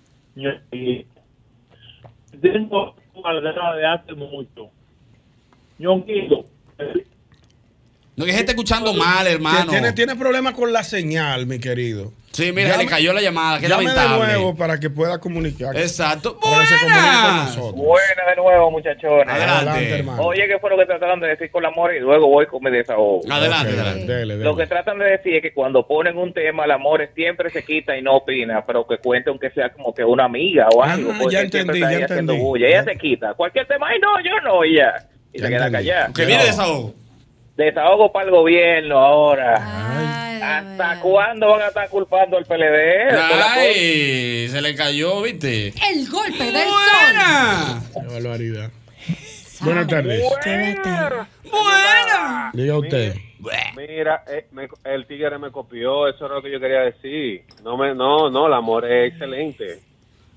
Tengo 2.41 2.95
maldad 3.23 3.75
de 3.75 3.85
hace 3.87 4.13
mucho. 4.13 4.69
Ñonguito. 5.79 6.45
No, 8.15 8.25
que 8.25 8.33
gente 8.33 8.51
escuchando 8.51 8.93
mal, 8.93 9.27
hermano. 9.27 9.69
Tiene, 9.71 9.93
tiene 9.93 10.15
problemas 10.15 10.53
con 10.53 10.73
la 10.73 10.83
señal, 10.83 11.45
mi 11.45 11.59
querido. 11.59 12.13
Sí, 12.37 12.51
mira, 12.51 12.73
se 12.73 12.77
le 12.77 12.85
cayó 12.85 13.13
la 13.13 13.21
llamada. 13.21 13.59
Qué 13.59 13.67
Llame 13.67 13.85
lamentable. 13.85 14.25
de 14.27 14.33
nuevo 14.33 14.55
para 14.55 14.79
que 14.79 14.91
pueda 14.91 15.17
comunicar. 15.19 15.75
Exacto. 15.75 16.37
¡Buena! 16.39 17.45
nosotros. 17.45 17.73
Buena 17.75 18.23
de 18.29 18.35
nuevo, 18.35 18.69
muchachones. 18.69 19.27
Adelante. 19.27 19.89
hermano. 19.97 20.21
Oye, 20.21 20.47
¿qué 20.47 20.59
fue 20.59 20.69
lo 20.69 20.77
que 20.77 20.85
trataron 20.85 21.19
de 21.19 21.29
decir 21.29 21.49
con 21.49 21.63
la 21.63 21.69
amor? 21.69 21.95
Y 21.95 21.99
luego 21.99 22.27
voy 22.27 22.45
con 22.45 22.63
mi 22.63 22.69
desahogo. 22.69 23.21
Adelante, 23.27 23.73
adelante. 23.73 24.05
dele, 24.05 24.33
dele. 24.35 24.43
Lo 24.43 24.55
que 24.55 24.67
tratan 24.67 24.99
de 24.99 25.05
decir 25.05 25.35
es 25.37 25.41
que 25.41 25.51
cuando 25.53 25.87
ponen 25.87 26.15
un 26.17 26.31
tema, 26.31 26.65
el 26.65 26.71
amor 26.71 27.09
siempre 27.15 27.49
se 27.49 27.63
quita 27.65 27.97
y 27.97 28.03
no 28.03 28.17
opina, 28.17 28.63
pero 28.65 28.85
que 28.85 28.97
cuente 28.99 29.31
aunque 29.31 29.49
sea 29.49 29.69
como 29.71 29.93
que 29.95 30.03
una 30.03 30.25
amiga 30.25 30.67
o 30.75 30.83
Ah, 30.83 30.93
algo. 30.93 31.11
ya 31.13 31.17
porque 31.19 31.37
siempre 31.39 31.59
entendí, 31.61 31.79
está 31.81 31.91
ya 31.91 32.05
entendí. 32.05 32.37
bulla. 32.37 32.67
Ella 32.67 32.83
se 32.83 32.95
quita. 32.97 33.33
Cualquier 33.33 33.65
tema, 33.67 33.87
ay, 33.89 33.99
no, 33.99 34.19
yo 34.23 34.39
no, 34.43 34.63
y 34.63 34.75
ya. 34.75 34.93
Y 35.33 35.39
Ya 35.39 35.45
se 35.45 35.49
queda 35.53 35.65
entendí. 35.67 35.87
callada. 35.89 36.13
Que 36.13 36.25
viene 36.25 36.43
desahogo. 36.45 36.93
Desahogo 37.57 38.11
para 38.11 38.25
el 38.25 38.31
gobierno 38.31 38.99
ahora. 38.99 39.55
Ay, 39.59 40.39
¿Hasta 40.41 40.99
cuándo 41.01 41.47
van 41.49 41.63
a 41.63 41.67
estar 41.67 41.89
culpando 41.89 42.37
al 42.37 42.45
PLD? 42.45 43.09
Ay, 43.57 44.47
se 44.47 44.61
le 44.61 44.75
cayó, 44.75 45.21
¿viste? 45.23 45.73
El 45.89 46.07
golpe 46.09 46.43
del 46.51 46.53
sol. 46.67 46.73
¡Buena! 47.03 47.81
Qué 47.93 48.13
barbaridad. 48.13 48.71
Buenas 49.61 49.87
tardes. 49.87 50.23
Qué 50.43 50.75
batalla. 50.77 51.27
¡Buena! 51.43 52.51
Diga 52.53 52.77
usted. 52.77 53.15
Mira, 53.75 54.23
eh, 54.27 54.45
me- 54.51 54.67
el 54.83 55.07
tigre 55.07 55.37
me 55.39 55.51
copió, 55.51 56.07
eso 56.07 56.25
es 56.25 56.31
lo 56.31 56.41
que 56.41 56.51
yo 56.51 56.59
quería 56.59 56.81
decir. 56.81 57.43
No, 57.63 57.75
me, 57.77 57.93
no, 57.95 58.29
no, 58.29 58.47
el 58.47 58.53
amor 58.53 58.85
es 58.89 59.11
excelente. 59.13 59.79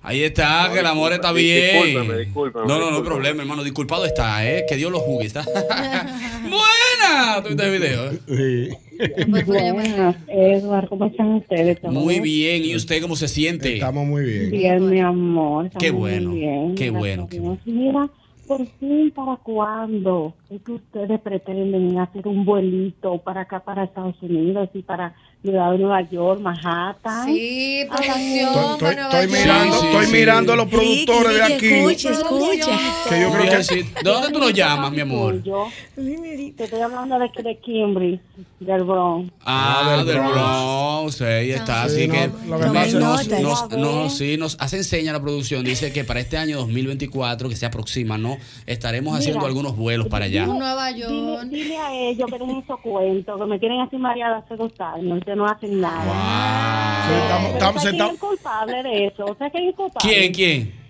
Ahí 0.03 0.23
está, 0.23 0.69
No, 0.69 0.73
que 0.75 0.81
el 0.81 0.87
amor 0.87 1.13
está 1.13 1.31
bien. 1.33 1.85
discúlpame, 1.85 2.19
discúlpame, 2.21 2.67
No, 2.67 2.75
no, 2.75 2.79
no 2.79 2.85
hay 2.87 2.91
discúlpame. 2.93 3.15
problema, 3.15 3.43
hermano. 3.43 3.63
Disculpado 3.65 4.07
está, 4.07 4.49
¿eh? 4.51 4.65
Que 4.69 4.77
Dios 4.77 4.91
lo 4.91 4.99
juzgue. 5.01 5.27
Está. 5.27 5.45
¡Buena! 6.43 7.43
¿Tuviste 7.43 7.65
el 7.65 7.81
video? 7.81 8.11
eh? 8.13 8.19
Sí. 8.27 9.45
Buenas, 9.47 10.17
Eduardo, 10.29 10.89
¿cómo 10.91 11.07
están 11.07 11.35
ustedes? 11.35 11.81
¿Todo 11.81 11.93
Muy 11.93 12.21
bien. 12.21 12.65
¿Y 12.65 12.75
usted 12.77 13.01
cómo 13.03 13.17
se 13.17 13.29
siente? 13.29 13.75
Estamos 13.75 14.07
muy 14.07 14.25
bien. 14.25 14.51
Bien, 14.51 14.91
mi 14.91 15.01
amor. 15.01 15.67
estamos 15.67 15.83
Qué 15.85 15.93
muy 15.93 16.01
bueno, 16.01 16.31
bien, 16.33 16.75
qué 16.75 16.91
bueno, 16.91 17.27
qué 17.31 17.39
Dios. 17.41 17.59
Mira, 17.65 18.09
por 18.47 18.67
fin, 18.79 19.11
¿para 19.15 19.37
cuándo 19.37 20.35
es 20.51 20.61
que 20.63 20.73
ustedes 20.73 21.21
pretenden 21.21 21.97
hacer 21.99 22.27
un 22.27 22.45
vuelito 22.45 23.19
para 23.19 23.43
acá, 23.43 23.61
para 23.61 23.85
Estados 23.85 24.17
Unidos 24.21 24.69
y 24.75 24.83
para 24.83 25.15
Ciudad 25.43 25.71
de 25.73 25.79
Nueva 25.79 26.03
York, 26.03 26.41
Manhattan. 26.41 27.25
Sí, 27.27 27.81
Estoy, 27.81 28.07
estoy- 28.07 28.91
estoy 28.95 29.27
mirando, 29.29 29.81
Sí, 29.81 29.87
estoy 29.87 30.07
sí. 30.07 30.13
mirando 30.13 30.53
a 30.53 30.57
los 30.57 30.67
productores 30.69 31.35
de 31.35 31.43
aquí. 31.55 31.67
escucha, 31.67 32.11
escucha. 32.11 32.79
Que 33.09 33.21
yo 33.23 33.31
creo 33.33 33.45
que 33.51 33.57
decir, 33.57 33.87
¿De 33.95 34.11
dónde 34.11 34.31
tú 34.33 34.39
nos 34.39 34.53
llamas, 34.53 34.91
mi 34.93 35.01
amor? 35.01 35.43
Yo 35.43 35.69
te 35.97 36.65
estoy 36.65 36.81
hablando 36.81 37.19
de, 37.19 37.31
de 37.43 37.59
Kimberly, 37.59 38.21
del 38.59 38.85
Bronx. 38.85 39.33
Ah, 39.47 39.95
del 39.97 40.07
del 40.07 40.19
Bronx. 40.19 41.23
Ahí 41.23 41.53
está. 41.53 41.89
Sí, 41.89 42.03
Así 42.03 42.09
no, 42.09 42.13
que 42.15 42.29
nos, 42.29 43.29
nos, 43.29 43.41
nos- 43.41 43.71
nos- 43.79 44.19
sí, 44.19 44.37
nos 44.37 44.57
hace 44.61 44.77
enseña 44.77 45.13
la 45.15 45.23
producción. 45.23 45.65
Dice 45.65 45.91
que 45.93 46.05
para 46.05 46.21
este 46.21 46.37
año 46.37 46.59
2024, 46.59 47.49
que 47.49 47.57
se 47.57 47.65
aproxima, 47.65 48.19
¿no? 48.19 48.37
Estaremos 48.67 49.17
haciendo 49.17 49.39
Mira, 49.39 49.49
algunos 49.49 49.75
vuelos 49.77 50.09
para 50.09 50.27
allá. 50.27 50.40
Nueva 50.49 50.89
Dile, 50.93 51.01
York. 51.09 51.43
dile 51.45 51.77
a 51.79 51.95
ellos 51.95 52.31
que 52.31 52.39
dejen 52.39 52.59
esos 52.59 52.81
cuentos, 52.81 53.39
que 53.41 53.47
me 53.47 53.59
tienen 53.59 53.81
así 53.81 53.97
mareada 53.97 54.39
hace 54.39 54.57
dos 54.57 54.73
años, 54.81 55.21
que 55.25 55.35
no 55.37 55.47
hacen 55.47 55.81
nada. 55.81 57.05
Sí, 57.07 57.15
estamos- 57.23 57.53
estamos- 57.53 57.83
¿sabes 57.83 57.83
quién 57.83 57.95
estamos- 57.95 58.15
es 58.15 58.21
culpable 58.21 58.83
de 58.83 59.07
eso? 59.07 59.25
¿O 59.27 59.35
sea, 59.37 59.51
quién 59.51 59.69
es 59.69 59.75
culpable? 59.75 60.01
¿Quién, 60.15 60.33
quién? 60.33 60.81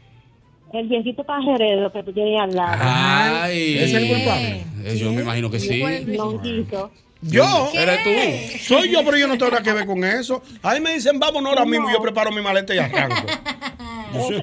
El 0.73 0.87
viejito 0.89 1.25
pajarero 1.25 1.91
que 1.93 2.03
tú 2.05 2.13
tienes 2.13 2.41
al 2.41 2.55
lado. 2.55 2.79
Ay. 2.81 3.79
¿Es 3.79 3.93
el 3.93 4.07
culpable? 4.09 4.65
Eh, 4.85 4.97
Yo 4.99 5.13
me 5.13 5.23
imagino 5.23 5.51
que 5.51 5.59
sí. 5.59 5.83
Longuito. 6.07 6.91
Yo. 7.23 7.69
¿Eres 7.75 8.03
tú? 8.05 8.59
Soy 8.75 8.89
yo, 8.91 9.05
pero 9.05 9.19
yo 9.19 9.27
no 9.29 9.37
tengo 9.37 9.51
nada 9.51 9.63
que 9.63 9.73
ver 9.73 9.85
con 9.87 10.03
eso. 10.05 10.43
Ahí 10.63 10.81
me 10.81 10.95
dicen, 10.95 11.19
vámonos 11.19 11.51
ahora 11.51 11.65
mismo. 11.67 11.91
Yo 11.93 12.01
preparo 12.01 12.31
mi 12.31 12.41
maleta 12.41 12.75
y 12.75 12.79
arranco. 12.79 13.17
Yo 14.15 14.23
soy- 14.23 14.43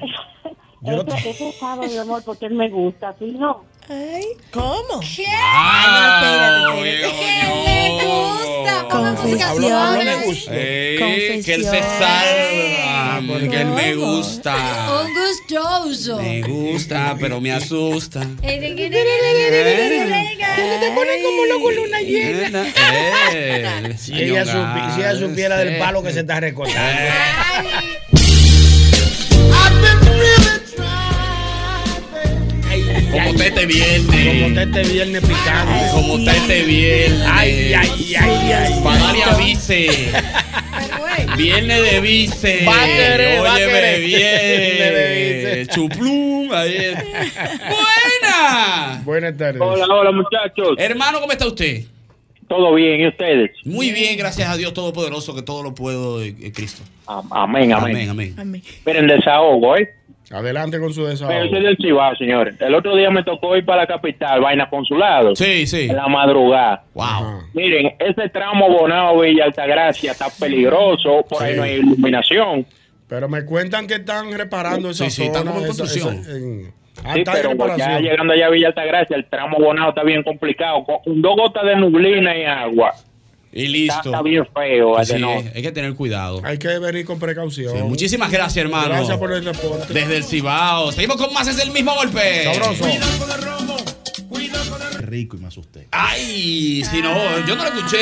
yo 0.80 1.02
no 1.02 1.12
Ese, 1.14 1.30
ese 1.30 1.52
sábado, 1.52 1.82
mi 1.90 1.96
amor, 1.98 2.22
porque 2.24 2.46
él 2.46 2.54
me 2.54 2.68
gusta, 2.70 3.14
¿sí 3.18 3.34
no? 3.38 3.64
Ay, 3.90 4.22
¿cómo? 4.50 5.00
¿Qué? 5.00 5.24
Ah, 5.34 6.20
espérate, 6.20 6.66
oye, 6.78 7.00
¿Qué 7.00 7.06
le 7.98 8.04
gusta? 8.04 8.84
Gusto. 10.24 10.50
Ey, 10.52 10.98
que 11.42 11.54
él 11.54 11.64
se 11.64 11.82
salva, 11.82 13.22
porque 13.26 13.60
él 13.62 13.68
me 13.68 13.94
¿Cómo? 13.94 14.16
gusta. 14.16 14.54
Un 15.04 15.14
gustoso. 15.14 16.18
Me 16.20 16.42
gusta, 16.42 17.16
pero 17.18 17.40
me 17.40 17.50
asusta. 17.52 18.20
te 18.40 18.58
pones 20.94 21.24
como 21.24 21.46
loco 21.46 21.70
luna 21.70 22.00
llena. 22.00 22.66
Eh, 23.32 23.94
Si 23.98 24.12
ella, 24.12 24.44
supi- 24.44 24.94
si 24.94 25.00
ella 25.00 25.16
supiera 25.16 25.56
del 25.56 25.76
eh. 25.76 25.78
palo 25.78 26.02
que 26.02 26.12
se 26.12 26.20
está 26.20 26.40
recortando. 26.40 27.10
Usted 29.50 29.98
este 33.14 33.50
Como 33.60 33.66
viernes. 33.68 34.48
usted 34.48 34.76
este 34.76 34.92
viernes 34.92 35.22
picante. 35.22 35.90
Como 35.92 36.14
usted 36.14 36.32
este 36.36 36.62
viernes. 36.62 37.22
Ay, 37.26 37.72
ay, 37.74 38.14
ay, 38.20 38.52
ay. 38.52 38.80
Para 38.82 38.98
darle 38.98 39.22
avise. 39.24 40.10
Viernes 41.36 41.92
de 41.92 42.00
vice. 42.00 42.64
Va 42.64 42.72
va 42.72 43.54
Óyeme 43.54 43.72
querer. 43.72 44.00
bien. 44.00 45.56
Vice. 45.58 45.66
Chuplum. 45.74 46.50
Ahí. 46.52 46.94
Buena. 47.68 49.02
Buenas 49.04 49.36
tardes. 49.36 49.60
Hola, 49.60 49.86
hola 49.86 50.12
muchachos. 50.12 50.76
Hermano, 50.78 51.20
¿cómo 51.20 51.32
está 51.32 51.46
usted? 51.46 51.82
¿Todo 52.48 52.74
bien? 52.74 53.00
¿Y 53.00 53.08
ustedes? 53.08 53.50
Muy 53.64 53.90
bien, 53.92 54.16
gracias 54.16 54.48
a 54.48 54.56
Dios 54.56 54.72
Todopoderoso, 54.72 55.34
que 55.34 55.42
todo 55.42 55.62
lo 55.62 55.74
puedo 55.74 56.22
en 56.22 56.42
en 56.42 56.50
Cristo. 56.52 56.82
Am- 57.06 57.28
Amén, 57.30 57.72
amén. 57.72 57.94
Amén, 57.96 58.08
amén. 58.10 58.34
Amén. 58.38 58.62
Miren, 58.86 59.06
desahogo, 59.06 59.76
¿eh? 59.76 59.92
Adelante 60.30 60.78
con 60.78 60.92
su 60.92 61.04
desahogo. 61.06 61.48
soy 61.48 61.62
del 61.62 61.76
señores. 62.18 62.54
El 62.60 62.74
otro 62.74 62.94
día 62.94 63.10
me 63.10 63.22
tocó 63.24 63.56
ir 63.56 63.64
para 63.64 63.82
la 63.82 63.86
capital, 63.86 64.40
vaina 64.42 64.68
consulado. 64.68 65.34
Sí, 65.34 65.66
sí. 65.66 65.86
En 65.88 65.96
la 65.96 66.06
madrugada. 66.08 66.84
Wow. 66.94 67.42
Miren, 67.54 67.94
ese 67.98 68.28
tramo 68.28 68.68
Bonao 68.68 69.20
Villa 69.20 69.44
Altagracia 69.44 70.12
está 70.12 70.26
peligroso, 70.38 71.24
por 71.28 71.42
ahí 71.42 71.52
Sí. 71.52 71.56
no 71.58 71.62
hay 71.64 71.72
iluminación. 71.76 72.66
Pero 73.08 73.26
me 73.28 73.44
cuentan 73.46 73.86
que 73.86 73.94
están 73.94 74.30
reparando 74.32 74.90
esa 74.90 75.04
Sí, 75.04 75.10
sí, 75.10 75.22
están 75.24 75.44
zona. 75.44 75.56
esa- 75.56 75.66
construcción. 75.66 76.14
esa- 76.18 76.30
en- 76.36 76.78
Sí, 77.14 77.22
pero 77.24 77.24
ya 77.24 77.48
reparación. 77.48 78.02
llegando 78.02 78.32
allá 78.32 78.46
a 78.46 78.50
Villa 78.50 78.66
Altagracia, 78.68 79.16
el 79.16 79.24
tramo 79.26 79.56
Bonao 79.58 79.90
está 79.90 80.02
bien 80.02 80.22
complicado. 80.24 80.84
Con 80.84 81.22
dos 81.22 81.36
gotas 81.36 81.64
de 81.64 81.76
nublina 81.76 82.36
y 82.36 82.44
agua. 82.44 82.92
Y 83.52 83.66
listo. 83.68 84.10
está 84.10 84.22
bien 84.22 84.46
feo. 84.54 84.96
Así 84.96 85.18
no. 85.18 85.32
es, 85.32 85.54
hay 85.54 85.62
que 85.62 85.72
tener 85.72 85.94
cuidado. 85.94 86.40
Hay 86.44 86.58
que 86.58 86.78
venir 86.78 87.04
con 87.04 87.18
precaución. 87.18 87.76
Sí, 87.76 87.82
muchísimas 87.82 88.30
gracias, 88.30 88.64
hermano. 88.64 88.88
Gracias 88.88 89.18
por 89.18 89.32
el 89.32 89.44
reporte. 89.44 89.92
Desde 89.92 90.16
el 90.16 90.24
Cibao. 90.24 90.92
Seguimos 90.92 91.16
con 91.16 91.32
más, 91.32 91.48
es 91.48 91.58
el 91.58 91.70
mismo 91.70 91.94
golpe. 91.94 92.44
Sabroso. 92.44 92.84
Rico 95.08 95.36
y 95.36 95.40
me 95.40 95.48
asusté. 95.48 95.88
Ay, 95.90 96.82
si 96.90 97.00
no, 97.02 97.14
yo 97.46 97.56
no 97.56 97.64
lo 97.64 97.74
escuché. 97.74 97.98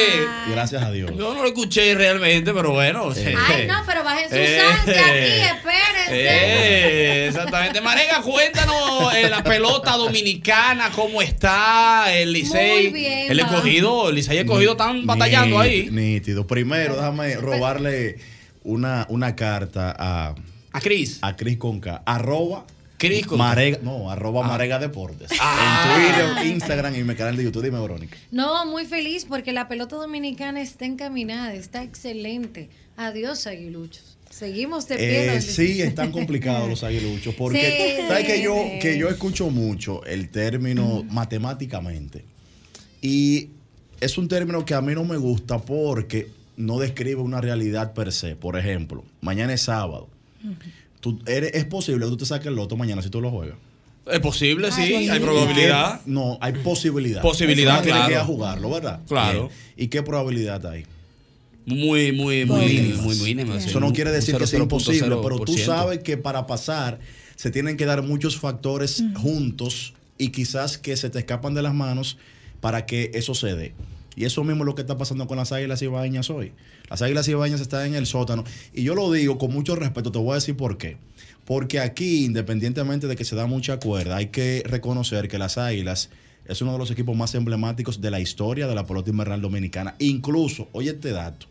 Gracias 0.51 0.83
a 0.83 0.91
Dios. 0.91 1.11
Yo 1.17 1.35
no 1.35 1.43
lo 1.43 1.47
escuché 1.49 1.95
realmente, 1.95 2.53
pero 2.53 2.73
bueno. 2.73 3.13
Ay, 3.15 3.67
no, 3.67 3.83
pero 3.87 4.03
bajen 4.05 4.29
sus 4.29 4.39
Eh. 4.39 4.61
ansias 4.61 4.97
aquí, 4.97 5.57
espérense. 5.57 6.11
Eh, 6.11 7.27
exactamente. 7.29 7.81
Marega, 7.81 8.21
cuéntanos 8.23 9.15
eh, 9.15 9.29
la 9.29 9.43
pelota 9.43 9.93
dominicana, 9.97 10.91
cómo 10.95 11.23
está 11.23 12.13
el 12.17 12.33
Licey. 12.33 12.85
Muy 12.85 12.93
bien, 12.93 13.31
el 13.31 13.41
escogido, 13.41 14.09
el 14.09 14.15
Licey 14.17 14.39
escogido 14.39 14.73
están 14.73 15.07
batallando 15.07 15.59
ahí. 15.59 15.89
Nítido. 15.91 16.47
Primero, 16.47 16.97
déjame 16.97 17.37
robarle 17.37 18.19
una, 18.65 19.07
una 19.09 19.37
carta 19.37 19.95
a, 19.99 20.35
A 20.73 20.81
Cris. 20.81 21.19
a 21.23 21.37
Cris 21.37 21.57
Conca. 21.57 22.03
Arroba. 22.05 22.67
Cris 22.99 23.27
Conca. 23.27 23.45
Marega, 23.45 23.79
no, 23.83 24.11
arroba 24.11 24.45
Ah. 24.45 24.49
Marega 24.49 24.79
Deportes. 24.79 25.31
Ah. 25.41 25.97
En 25.99 26.33
Twitter, 26.35 26.53
Instagram 26.55 26.95
y 26.97 27.05
mi 27.05 27.15
canal 27.15 27.37
de 27.37 27.45
YouTube. 27.45 27.63
Dime, 27.65 27.81
Verónica. 27.81 28.17
No, 28.31 28.65
muy 28.67 28.87
feliz 28.87 29.25
porque 29.27 29.53
la 29.53 29.69
pelota 29.69 29.97
dominicana 29.97 30.61
está 30.63 30.85
encaminada, 30.87 31.55
está 31.55 31.83
excelente. 31.83 32.71
Adiós, 32.97 33.47
aguiluchos. 33.47 34.17
Seguimos 34.31 34.87
de 34.89 34.97
pie. 34.97 35.37
Eh, 35.37 35.41
sí, 35.41 35.81
están 35.83 36.11
complicados 36.13 36.69
los 36.69 36.83
aguiluchos. 36.85 37.35
Porque, 37.35 37.97
Sí. 38.01 38.07
¿sabes 38.09 38.27
que 38.27 38.43
yo, 38.43 38.55
que 38.81 38.99
yo 38.99 39.09
escucho 39.09 39.51
mucho 39.51 40.05
el 40.05 40.29
término 40.31 41.05
matemáticamente? 41.11 42.25
Y 43.03 43.51
es 44.01 44.19
un 44.19 44.29
término 44.29 44.65
que 44.65 44.75
a 44.75 44.81
mí 44.81 44.95
no 44.95 45.05
me 45.05 45.17
gusta 45.17 45.59
porque 45.59 46.29
no 46.57 46.79
describe 46.79 47.21
una 47.21 47.41
realidad 47.41 47.93
per 47.95 48.13
se. 48.13 48.37
Por 48.37 48.59
ejemplo, 48.59 49.05
mañana 49.21 49.53
es 49.55 49.63
sábado. 49.63 50.09
Tú 51.07 51.21
eres- 51.25 51.53
es 51.55 51.65
posible 51.67 52.05
que 52.05 52.11
tú 52.11 52.17
te 52.17 52.27
saques 52.27 52.49
el 52.49 52.57
loto 52.57 52.77
mañana 52.77 53.01
si 53.01 53.11
tú 53.11 53.21
lo 53.21 53.31
juegas. 53.31 53.57
Es 54.11 54.19
posible, 54.19 54.73
sí, 54.73 54.81
Ay, 54.83 55.09
hay 55.09 55.21
probabilidad. 55.21 56.01
¿Qué? 56.05 56.11
No, 56.11 56.37
hay 56.41 56.53
posibilidad. 56.55 57.23
Posibilidad, 57.23 57.81
tienes 57.81 58.03
que 58.07 58.11
ir 58.11 58.17
a 58.17 58.21
claro. 58.23 58.27
jugarlo, 58.27 58.71
¿verdad? 58.71 59.01
Claro. 59.07 59.43
Bien. 59.49 59.53
¿Y 59.77 59.87
qué 59.87 60.03
probabilidad 60.03 60.67
hay? 60.67 60.85
Muy, 61.65 62.11
muy, 62.11 62.45
muy, 62.45 62.65
Mínimas. 62.67 62.99
muy, 63.03 63.15
muy 63.17 63.25
mínima, 63.25 63.61
sí. 63.61 63.69
Eso 63.71 63.79
no 63.79 63.93
quiere 63.93 64.11
decir 64.11 64.37
que 64.37 64.49
sea 64.49 64.59
0,0%. 64.59 64.63
imposible, 64.63 65.17
pero 65.23 65.39
tú 65.39 65.57
sabes 65.57 66.01
que 66.01 66.17
para 66.17 66.45
pasar 66.49 66.99
se 67.37 67.53
tienen 67.53 67.77
que 67.77 67.85
dar 67.87 68.03
muchos 68.03 68.37
factores 68.37 69.05
juntos 69.15 69.95
y 70.19 70.31
quizás 70.31 70.77
que 70.77 70.97
se 70.97 71.09
te 71.09 71.21
escapan 71.21 71.55
de 71.55 71.63
las 71.63 71.75
manos 71.75 72.19
para 72.61 72.85
que 72.85 73.13
eso 73.15 73.33
se 73.35 73.55
dé. 73.55 73.75
Y 74.17 74.25
eso 74.25 74.43
mismo 74.43 74.65
es 74.65 74.67
lo 74.67 74.75
que 74.75 74.81
está 74.81 74.97
pasando 74.97 75.27
con 75.27 75.37
las 75.37 75.53
águilas 75.53 75.83
ibaeñas 75.83 76.31
hoy. 76.31 76.53
Las 76.89 77.03
águilas 77.03 77.29
ibaeñas 77.29 77.61
están 77.61 77.87
en 77.87 77.95
el 77.95 78.07
sótano. 78.07 78.45
Y 78.73 78.83
yo 78.83 78.95
lo 78.95 79.13
digo 79.13 79.39
con 79.39 79.53
mucho 79.53 79.77
respeto, 79.77 80.11
te 80.11 80.19
voy 80.19 80.33
a 80.33 80.35
decir 80.37 80.57
por 80.57 80.79
qué. 80.79 80.97
Porque 81.45 81.79
aquí, 81.79 82.25
independientemente 82.25 83.07
de 83.07 83.15
que 83.15 83.25
se 83.25 83.37
da 83.37 83.47
mucha 83.47 83.79
cuerda, 83.79 84.17
hay 84.17 84.29
que 84.29 84.65
reconocer 84.67 85.29
que 85.29 85.39
las 85.39 85.59
águilas 85.59 86.11
es 86.47 86.63
uno 86.63 86.73
de 86.73 86.79
los 86.79 86.91
equipos 86.91 87.17
más 87.17 87.35
emblemáticos 87.35 88.01
de 88.01 88.11
la 88.11 88.19
historia 88.19 88.67
de 88.67 88.75
la 88.75 88.87
pelota 88.87 89.11
invernal 89.11 89.41
dominicana. 89.41 89.95
Incluso, 89.99 90.69
oye 90.73 90.91
este 90.91 91.11
dato, 91.11 91.47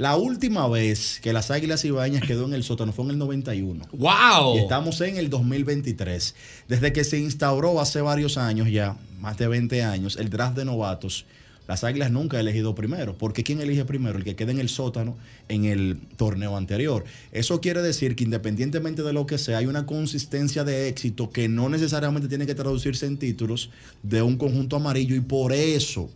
la 0.00 0.16
última 0.16 0.66
vez 0.66 1.20
que 1.22 1.34
las 1.34 1.50
Águilas 1.50 1.84
Ibaeñas 1.84 2.22
quedó 2.22 2.46
en 2.46 2.54
el 2.54 2.64
sótano 2.64 2.90
fue 2.90 3.04
en 3.04 3.10
el 3.10 3.18
91. 3.18 3.84
¡Wow! 3.92 4.56
Y 4.56 4.60
estamos 4.60 4.98
en 5.02 5.18
el 5.18 5.28
2023. 5.28 6.34
Desde 6.68 6.92
que 6.94 7.04
se 7.04 7.18
instauró 7.18 7.78
hace 7.82 8.00
varios 8.00 8.38
años 8.38 8.70
ya, 8.70 8.96
más 9.20 9.36
de 9.36 9.46
20 9.46 9.82
años, 9.82 10.16
el 10.16 10.30
draft 10.30 10.56
de 10.56 10.64
novatos, 10.64 11.26
las 11.70 11.84
Águilas 11.84 12.10
nunca 12.10 12.36
han 12.36 12.40
elegido 12.40 12.74
primero. 12.74 13.16
Porque 13.16 13.44
¿quién 13.44 13.60
elige 13.60 13.84
primero? 13.84 14.18
El 14.18 14.24
que 14.24 14.34
queda 14.34 14.50
en 14.50 14.58
el 14.58 14.68
sótano 14.68 15.16
en 15.48 15.66
el 15.66 16.00
torneo 16.16 16.56
anterior. 16.56 17.04
Eso 17.30 17.60
quiere 17.60 17.80
decir 17.80 18.16
que 18.16 18.24
independientemente 18.24 19.04
de 19.04 19.12
lo 19.12 19.24
que 19.24 19.38
sea, 19.38 19.58
hay 19.58 19.66
una 19.66 19.86
consistencia 19.86 20.64
de 20.64 20.88
éxito 20.88 21.30
que 21.30 21.48
no 21.48 21.68
necesariamente 21.68 22.26
tiene 22.26 22.44
que 22.44 22.56
traducirse 22.56 23.06
en 23.06 23.18
títulos 23.18 23.70
de 24.02 24.20
un 24.20 24.36
conjunto 24.36 24.74
amarillo 24.74 25.14
y 25.14 25.20
por 25.20 25.52
eso 25.52 26.10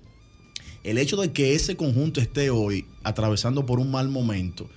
el 0.83 0.99
hecho 0.99 1.17
de 1.17 1.31
que 1.31 1.55
ese 1.55 1.77
conjunto 1.77 2.21
esté 2.21 2.51
hoy 2.51 2.87
atravesando 3.05 3.65
por 3.65 3.79
un 3.79 3.93
mal 3.93 4.09
momento 4.09 4.69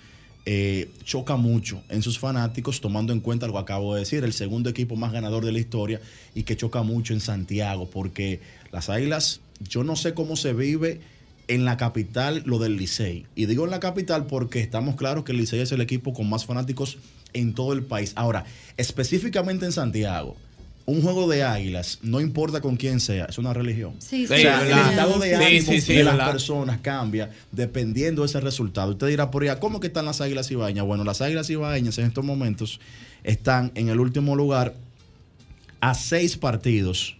eh, 0.49 0.91
choca 1.03 1.35
mucho 1.35 1.83
en 1.89 2.01
sus 2.01 2.19
fanáticos, 2.19 2.79
tomando 2.79 3.11
en 3.11 3.19
cuenta 3.19 3.47
lo 3.47 3.53
que 3.53 3.59
acabo 3.59 3.95
de 3.95 3.99
decir, 3.99 4.23
el 4.23 4.31
segundo 4.31 4.69
equipo 4.69 4.95
más 4.95 5.11
ganador 5.11 5.43
de 5.43 5.51
la 5.51 5.59
historia 5.59 5.99
y 6.35 6.43
que 6.43 6.55
choca 6.55 6.83
mucho 6.83 7.11
en 7.13 7.19
Santiago, 7.19 7.89
porque 7.89 8.39
las 8.71 8.89
Águilas, 8.89 9.41
yo 9.59 9.83
no 9.83 9.95
sé 9.95 10.13
cómo 10.13 10.35
se 10.35 10.53
vive 10.53 11.01
en 11.47 11.63
la 11.65 11.77
capital 11.77 12.43
lo 12.45 12.59
del 12.59 12.75
Licey. 12.77 13.25
Y 13.35 13.45
digo 13.45 13.65
en 13.65 13.71
la 13.71 13.79
capital 13.79 14.25
porque 14.27 14.59
estamos 14.59 14.95
claros 14.95 15.23
que 15.23 15.31
el 15.31 15.37
Licey 15.37 15.59
es 15.61 15.71
el 15.71 15.81
equipo 15.81 16.13
con 16.13 16.29
más 16.29 16.45
fanáticos 16.45 16.97
en 17.33 17.53
todo 17.53 17.73
el 17.73 17.83
país. 17.83 18.13
Ahora, 18.15 18.45
específicamente 18.77 19.65
en 19.65 19.71
Santiago, 19.71 20.35
un 20.85 21.01
juego 21.01 21.27
de 21.27 21.43
águilas, 21.43 21.99
no 22.01 22.21
importa 22.21 22.61
con 22.61 22.77
quién 22.77 22.99
sea, 23.01 23.25
es 23.25 23.37
una 23.37 23.53
religión. 23.53 23.93
Sí, 23.99 24.25
O 24.25 24.33
sí, 24.35 24.41
sea, 24.41 24.61
el 24.61 24.67
verdad. 24.67 24.89
estado 24.91 25.19
de 25.19 25.27
Sí, 25.29 25.33
ánimo 25.35 25.71
sí, 25.73 25.81
sí, 25.81 25.93
de 25.95 26.03
las 26.05 26.13
verdad. 26.13 26.31
personas 26.31 26.79
cambia 26.81 27.29
dependiendo 27.51 28.21
de 28.21 28.27
ese 28.27 28.39
resultado. 28.39 28.91
Usted 28.91 29.07
dirá 29.07 29.29
por 29.29 29.43
allá, 29.43 29.59
¿cómo 29.59 29.79
que 29.81 29.87
están 29.87 30.05
las 30.05 30.21
águilas 30.21 30.49
ibaeñas? 30.49 30.85
Bueno, 30.85 31.03
las 31.03 31.21
águilas 31.21 31.49
ibaeñas 31.49 31.97
en 31.97 32.05
estos 32.05 32.23
momentos 32.23 32.79
están 33.23 33.71
en 33.75 33.89
el 33.89 33.99
último 33.99 34.35
lugar 34.37 34.75
a 35.81 35.93
seis 35.93 36.37
partidos 36.37 37.17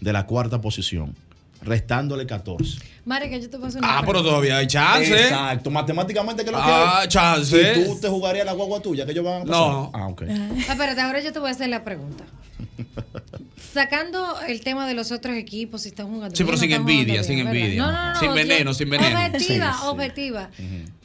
de 0.00 0.12
la 0.12 0.26
cuarta 0.26 0.60
posición, 0.60 1.14
restándole 1.62 2.26
14. 2.26 2.78
Mare, 3.04 3.30
que 3.30 3.40
yo 3.40 3.48
te 3.48 3.56
hacer 3.56 3.80
una 3.82 3.98
Ah, 3.98 4.02
pero 4.06 4.22
todavía 4.22 4.58
hay 4.58 4.66
chance. 4.66 5.12
Exacto, 5.12 5.70
matemáticamente 5.70 6.44
que 6.44 6.50
lo 6.50 6.58
Ah, 6.58 6.64
que 6.66 7.02
hay. 7.02 7.08
chance. 7.08 7.72
¿Y 7.80 7.84
tú 7.86 7.98
te 8.00 8.08
jugarías 8.08 8.44
la 8.44 8.52
guagua 8.52 8.80
tuya 8.80 9.04
que 9.06 9.12
ellos 9.12 9.24
van 9.24 9.42
a 9.42 9.44
pasar? 9.44 9.50
No. 9.56 9.90
Ah, 9.94 10.08
ok. 10.08 10.22
Ah, 10.28 10.48
espérate, 10.72 11.00
ahora 11.00 11.20
yo 11.20 11.32
te 11.32 11.38
voy 11.38 11.48
a 11.48 11.52
hacer 11.52 11.68
la 11.68 11.84
pregunta. 11.84 12.24
Sacando 13.72 14.40
el 14.46 14.60
tema 14.62 14.86
de 14.86 14.94
los 14.94 15.12
otros 15.12 15.36
equipos, 15.36 15.82
si 15.82 15.88
están 15.90 16.08
jugando. 16.08 16.34
Sí, 16.34 16.44
pero 16.44 16.56
sin 16.56 16.72
envidia, 16.72 17.22
sin 17.22 17.38
envidia. 17.38 17.82
No, 17.82 17.92
no, 17.92 18.12
no, 18.14 18.18
Sin 18.20 18.28
yo- 18.28 18.34
veneno, 18.34 18.74
sin 18.74 18.90
veneno. 18.90 19.16
Objetiva, 19.18 19.72
Sí, 19.72 19.78
sí. 19.80 19.86
objetiva. 19.86 20.50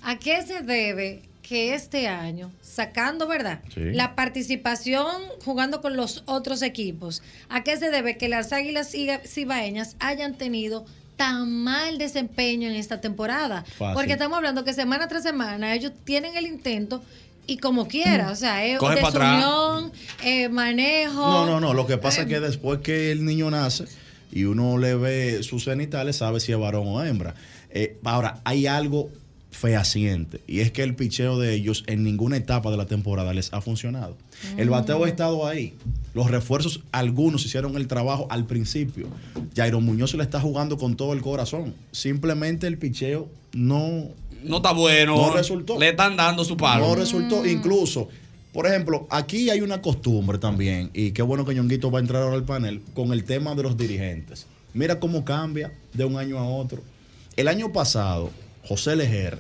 ¿A 0.04 0.20
qué 0.20 0.42
se 0.44 0.62
debe 0.62 1.24
que 1.48 1.76
este 1.76 2.08
año, 2.08 2.52
sacando, 2.62 3.28
verdad, 3.28 3.60
Sí. 3.74 3.92
la 3.92 4.16
participación 4.16 5.06
jugando 5.46 5.82
con 5.82 5.96
los 5.96 6.24
otros 6.26 6.62
equipos, 6.62 7.22
a 7.50 7.64
qué 7.64 7.78
se 7.78 7.92
debe 7.92 8.18
que 8.18 8.30
las 8.30 8.52
Águilas 8.54 8.92
Cibaeñas 9.28 9.96
hayan 10.00 10.36
tenido 10.36 10.86
tan 11.18 11.52
mal 11.64 11.98
desempeño 12.00 12.68
en 12.70 12.76
esta 12.76 13.02
temporada? 13.02 13.64
Fácil. 13.78 13.94
Porque 13.94 14.14
estamos 14.14 14.38
hablando 14.38 14.64
que 14.64 14.74
semana 14.74 15.08
tras 15.08 15.22
semana 15.24 15.76
ellos 15.76 15.92
tienen 16.06 16.36
el 16.36 16.48
intento 16.48 17.04
y 17.46 17.58
como 17.58 17.88
quiera, 17.88 18.32
o 18.32 18.36
sea, 18.36 18.66
es 18.66 18.80
Coge 18.80 18.96
desunión, 18.96 19.92
eh, 20.24 20.50
manejo. 20.50 21.20
No, 21.20 21.46
no, 21.46 21.60
no. 21.60 21.74
Lo 21.74 21.86
que 21.86 21.98
pasa 21.98 22.22
es 22.22 22.28
que 22.28 22.40
después 22.40 22.80
que 22.80 23.12
el 23.12 23.26
niño 23.26 23.52
nace 23.52 23.86
y 24.32 24.46
uno 24.46 24.78
le 24.78 24.96
ve 24.96 25.44
sus 25.44 25.66
genitales, 25.66 26.16
sabe 26.16 26.40
si 26.40 26.54
es 26.54 26.58
varón 26.58 26.88
o 26.88 27.04
hembra. 27.04 27.36
Eh, 27.70 27.98
ahora, 28.04 28.40
hay 28.46 28.66
algo 28.66 29.10
fehaciente 29.54 30.42
y 30.48 30.60
es 30.60 30.72
que 30.72 30.84
el 30.84 30.96
picheo 30.96 31.40
de 31.40 31.54
ellos 31.54 31.84
en 31.88 32.04
ninguna 32.04 32.38
etapa 32.38 32.72
de 32.72 32.78
la 32.78 32.86
temporada 32.86 33.34
les 33.34 33.54
ha 33.54 33.62
funcionado. 33.62 34.18
El 34.58 34.70
bateo 34.70 35.06
ha 35.06 35.08
estado 35.08 35.48
ahí. 35.48 35.76
Los 36.14 36.30
refuerzos, 36.30 36.82
algunos 36.92 37.46
hicieron 37.46 37.76
el 37.78 37.88
trabajo 37.88 38.28
al 38.30 38.46
principio. 38.46 39.08
Jairo 39.56 39.80
Muñoz 39.80 40.12
se 40.12 40.18
le 40.18 40.24
está 40.24 40.42
jugando 40.42 40.78
con 40.78 40.96
todo 40.96 41.14
el 41.14 41.22
corazón. 41.22 41.74
Simplemente 41.92 42.68
el 42.68 42.78
picheo 42.78 43.30
no, 43.54 44.10
No 44.44 44.58
está 44.58 44.74
bueno. 44.74 45.16
No 45.16 45.34
resultó. 45.34 45.80
Le 45.80 45.90
están 45.90 46.18
dando 46.18 46.44
su 46.44 46.58
palo. 46.58 46.88
no 46.88 46.96
resultó. 46.96 47.46
Incluso, 47.46 48.10
por 48.52 48.68
ejemplo, 48.68 49.08
aquí 49.10 49.50
hay 49.50 49.62
una 49.62 49.82
costumbre 49.82 50.38
también, 50.40 50.90
y 50.94 51.12
qué 51.12 51.22
bueno 51.22 51.46
que 51.46 51.56
Ñonguito 51.56 51.90
va 51.90 52.00
a 52.00 52.02
entrar 52.02 52.24
ahora 52.24 52.36
al 52.36 52.44
panel, 52.44 52.82
con 52.94 53.14
el 53.14 53.24
tema 53.24 53.56
de 53.56 53.64
los 53.64 53.78
dirigentes. 53.78 54.46
Mira 54.74 55.00
cómo 55.00 55.24
cambia 55.24 55.72
de 55.94 56.06
un 56.06 56.18
año 56.18 56.38
a 56.38 56.48
otro. 56.48 56.82
El 57.36 57.48
año 57.48 57.72
pasado, 57.72 58.30
José 58.64 58.96
Lejer, 58.96 59.38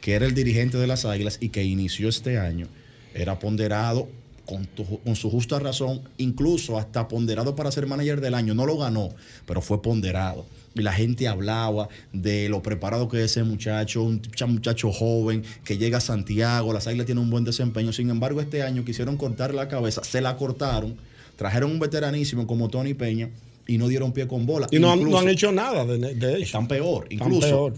que 0.00 0.14
era 0.14 0.26
el 0.26 0.34
dirigente 0.34 0.78
de 0.78 0.86
las 0.86 1.04
Águilas 1.04 1.38
y 1.40 1.48
que 1.48 1.64
inició 1.64 2.08
este 2.08 2.38
año, 2.38 2.66
era 3.14 3.38
ponderado 3.38 4.08
con, 4.44 4.66
tu- 4.66 5.00
con 5.00 5.16
su 5.16 5.30
justa 5.30 5.58
razón, 5.58 6.02
incluso 6.18 6.78
hasta 6.78 7.08
ponderado 7.08 7.56
para 7.56 7.72
ser 7.72 7.86
manager 7.86 8.20
del 8.20 8.34
año. 8.34 8.54
No 8.54 8.66
lo 8.66 8.76
ganó, 8.78 9.08
pero 9.46 9.60
fue 9.60 9.82
ponderado. 9.82 10.46
Y 10.74 10.82
la 10.82 10.92
gente 10.92 11.26
hablaba 11.26 11.88
de 12.12 12.48
lo 12.50 12.62
preparado 12.62 13.08
que 13.08 13.18
es 13.24 13.30
ese 13.32 13.42
muchacho, 13.42 14.02
un 14.02 14.20
cha- 14.20 14.46
muchacho 14.46 14.92
joven 14.92 15.42
que 15.64 15.78
llega 15.78 15.98
a 15.98 16.00
Santiago, 16.02 16.72
las 16.72 16.86
Águilas 16.86 17.06
tienen 17.06 17.24
un 17.24 17.30
buen 17.30 17.44
desempeño. 17.44 17.92
Sin 17.92 18.10
embargo, 18.10 18.40
este 18.42 18.62
año 18.62 18.84
quisieron 18.84 19.16
cortar 19.16 19.54
la 19.54 19.68
cabeza, 19.68 20.04
se 20.04 20.20
la 20.20 20.36
cortaron, 20.36 20.96
trajeron 21.36 21.70
un 21.72 21.78
veteranísimo 21.80 22.46
como 22.46 22.68
Tony 22.68 22.92
Peña 22.94 23.30
y 23.66 23.78
no 23.78 23.88
dieron 23.88 24.12
pie 24.12 24.28
con 24.28 24.44
bola. 24.46 24.68
Y 24.70 24.78
no, 24.78 24.92
han- 24.92 24.98
no 25.00 25.06
Incluso- 25.06 25.18
han 25.22 25.28
hecho 25.30 25.50
nada 25.50 25.84
de, 25.86 25.96
de 25.98 26.34
hecho. 26.34 26.44
están 26.44 26.68
peor. 26.68 27.06
Están 27.10 27.26
Incluso 27.32 27.48
peor. 27.48 27.74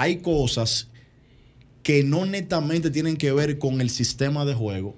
Hay 0.00 0.18
cosas 0.18 0.88
que 1.82 2.04
no 2.04 2.24
netamente 2.24 2.90
tienen 2.90 3.16
que 3.16 3.32
ver 3.32 3.58
con 3.58 3.80
el 3.80 3.90
sistema 3.90 4.44
de 4.44 4.54
juego 4.54 4.96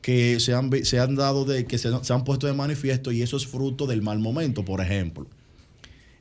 que 0.00 0.40
se 0.40 0.54
han, 0.54 0.70
se 0.84 0.98
han 0.98 1.14
dado 1.14 1.44
de 1.44 1.66
que 1.66 1.76
se, 1.76 1.90
se 2.02 2.12
han 2.14 2.24
puesto 2.24 2.46
de 2.46 2.54
manifiesto 2.54 3.12
y 3.12 3.20
eso 3.20 3.36
es 3.36 3.46
fruto 3.46 3.86
del 3.86 4.00
mal 4.00 4.18
momento. 4.18 4.64
Por 4.64 4.80
ejemplo, 4.80 5.26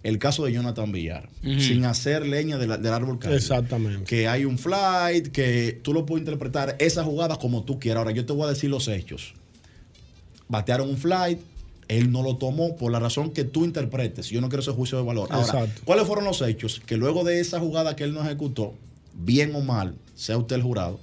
el 0.04 0.18
caso 0.20 0.44
de 0.44 0.52
Jonathan 0.52 0.92
Villar, 0.92 1.30
sin 1.42 1.86
hacer 1.86 2.26
leña 2.26 2.58
de 2.58 2.68
la- 2.68 2.78
del 2.78 2.92
árbol 2.94 3.20
caído. 3.20 3.38
Exactamente. 3.38 4.04
Que 4.04 4.28
hay 4.28 4.44
un 4.44 4.58
flight, 4.58 5.28
que 5.30 5.80
tú 5.82 5.94
lo 5.94 6.06
puedes 6.06 6.22
interpretar 6.24 6.76
esa 6.80 7.04
jugada 7.06 7.38
como 7.38 7.64
tú 7.64 7.80
quieras. 7.80 8.00
Ahora, 8.02 8.12
yo 8.12 8.26
te 8.26 8.34
voy 8.34 8.48
a 8.48 8.50
decir 8.50 8.70
los 8.70 8.88
hechos. 8.90 9.34
Batearon 10.50 10.90
un 10.90 10.98
flight, 10.98 11.40
él 11.90 12.12
no 12.12 12.24
lo 12.24 12.38
tomó 12.38 12.78
por 12.78 12.92
la 12.92 13.00
razón 13.00 13.32
que 13.32 13.44
tú 13.44 13.66
interpretes. 13.66 14.30
Yo 14.30 14.40
no 14.40 14.48
quiero 14.48 14.62
ese 14.62 14.72
juicio 14.72 14.98
de 14.98 15.04
valor. 15.04 15.28
Ahora, 15.32 15.46
Exacto. 15.46 15.82
¿cuáles 15.84 16.08
fueron 16.08 16.24
los 16.24 16.42
hechos? 16.42 16.82
Que 16.86 16.96
luego 16.96 17.24
de 17.26 17.42
esa 17.42 17.60
jugada 17.60 17.96
que 17.98 18.06
él 18.06 18.14
no 18.14 18.22
ejecutó, 18.24 18.74
bien 19.14 19.54
o 19.56 19.60
mal, 19.62 19.96
sea 20.16 20.38
usted 20.38 20.56
el 20.56 20.62
jurado, 20.64 21.00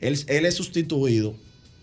él, 0.00 0.18
él 0.28 0.46
es 0.46 0.54
sustituido 0.54 1.34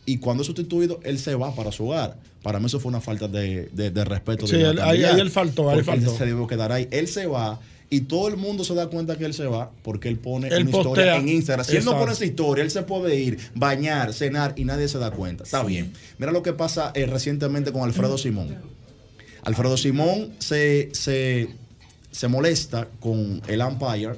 y 0.05 0.17
cuando 0.17 0.41
es 0.41 0.47
sustituido, 0.47 0.99
él 1.03 1.19
se 1.19 1.35
va 1.35 1.53
para 1.53 1.71
su 1.71 1.85
hogar. 1.87 2.17
Para 2.41 2.59
mí 2.59 2.65
eso 2.67 2.79
fue 2.79 2.89
una 2.89 3.01
falta 3.01 3.27
de, 3.27 3.69
de- 3.73 3.91
de 3.91 4.05
respeto. 4.05 4.47
Sí, 4.47 4.55
él- 4.55 4.79
ahí- 4.79 5.03
él 5.03 5.29
faltó, 5.29 5.69
ahí 5.69 5.79
él 5.79 5.83
faltó. 5.85 6.17
se 6.17 6.25
debió 6.25 6.47
quedar 6.47 6.71
ahí. 6.71 6.87
Él 6.91 7.07
se 7.07 7.27
va 7.27 7.59
y 7.89 8.01
todo 8.01 8.27
el 8.27 8.37
mundo 8.37 8.63
se 8.63 8.75
da 8.75 8.87
cuenta 8.87 9.17
que 9.17 9.25
él 9.25 9.33
se 9.33 9.45
va 9.47 9.71
porque 9.83 10.09
él 10.09 10.17
pone 10.19 10.47
Él 10.47 10.63
una 10.63 10.71
postea. 10.71 10.89
historia 10.91 11.15
en 11.17 11.29
Instagram. 11.29 11.65
Si 11.65 11.75
él 11.77 11.85
no 11.85 11.97
pone 11.97 12.11
esa 12.11 12.25
historia, 12.25 12.63
él 12.63 12.69
se 12.71 12.83
puede 12.83 13.15
ir, 13.19 13.39
bañar, 13.55 14.13
cenar 14.13 14.53
y 14.57 14.65
nadie 14.65 14.87
se 14.87 14.99
da 14.99 15.09
cuenta. 15.11 15.43
Está 15.43 15.63
bien. 15.63 15.91
Mira 16.19 16.31
lo 16.31 16.43
que 16.43 16.53
pasa 16.53 16.91
eh, 16.93 17.05
recientemente 17.07 17.71
con 17.71 17.81
Alfredo 17.83 18.17
Simón. 18.17 18.55
Alfredo 19.43 19.77
Simón 19.77 20.33
se, 20.39 20.89
se, 20.93 21.49
se 22.11 22.27
molesta 22.27 22.87
con 22.99 23.41
el 23.47 23.61
umpire, 23.61 24.11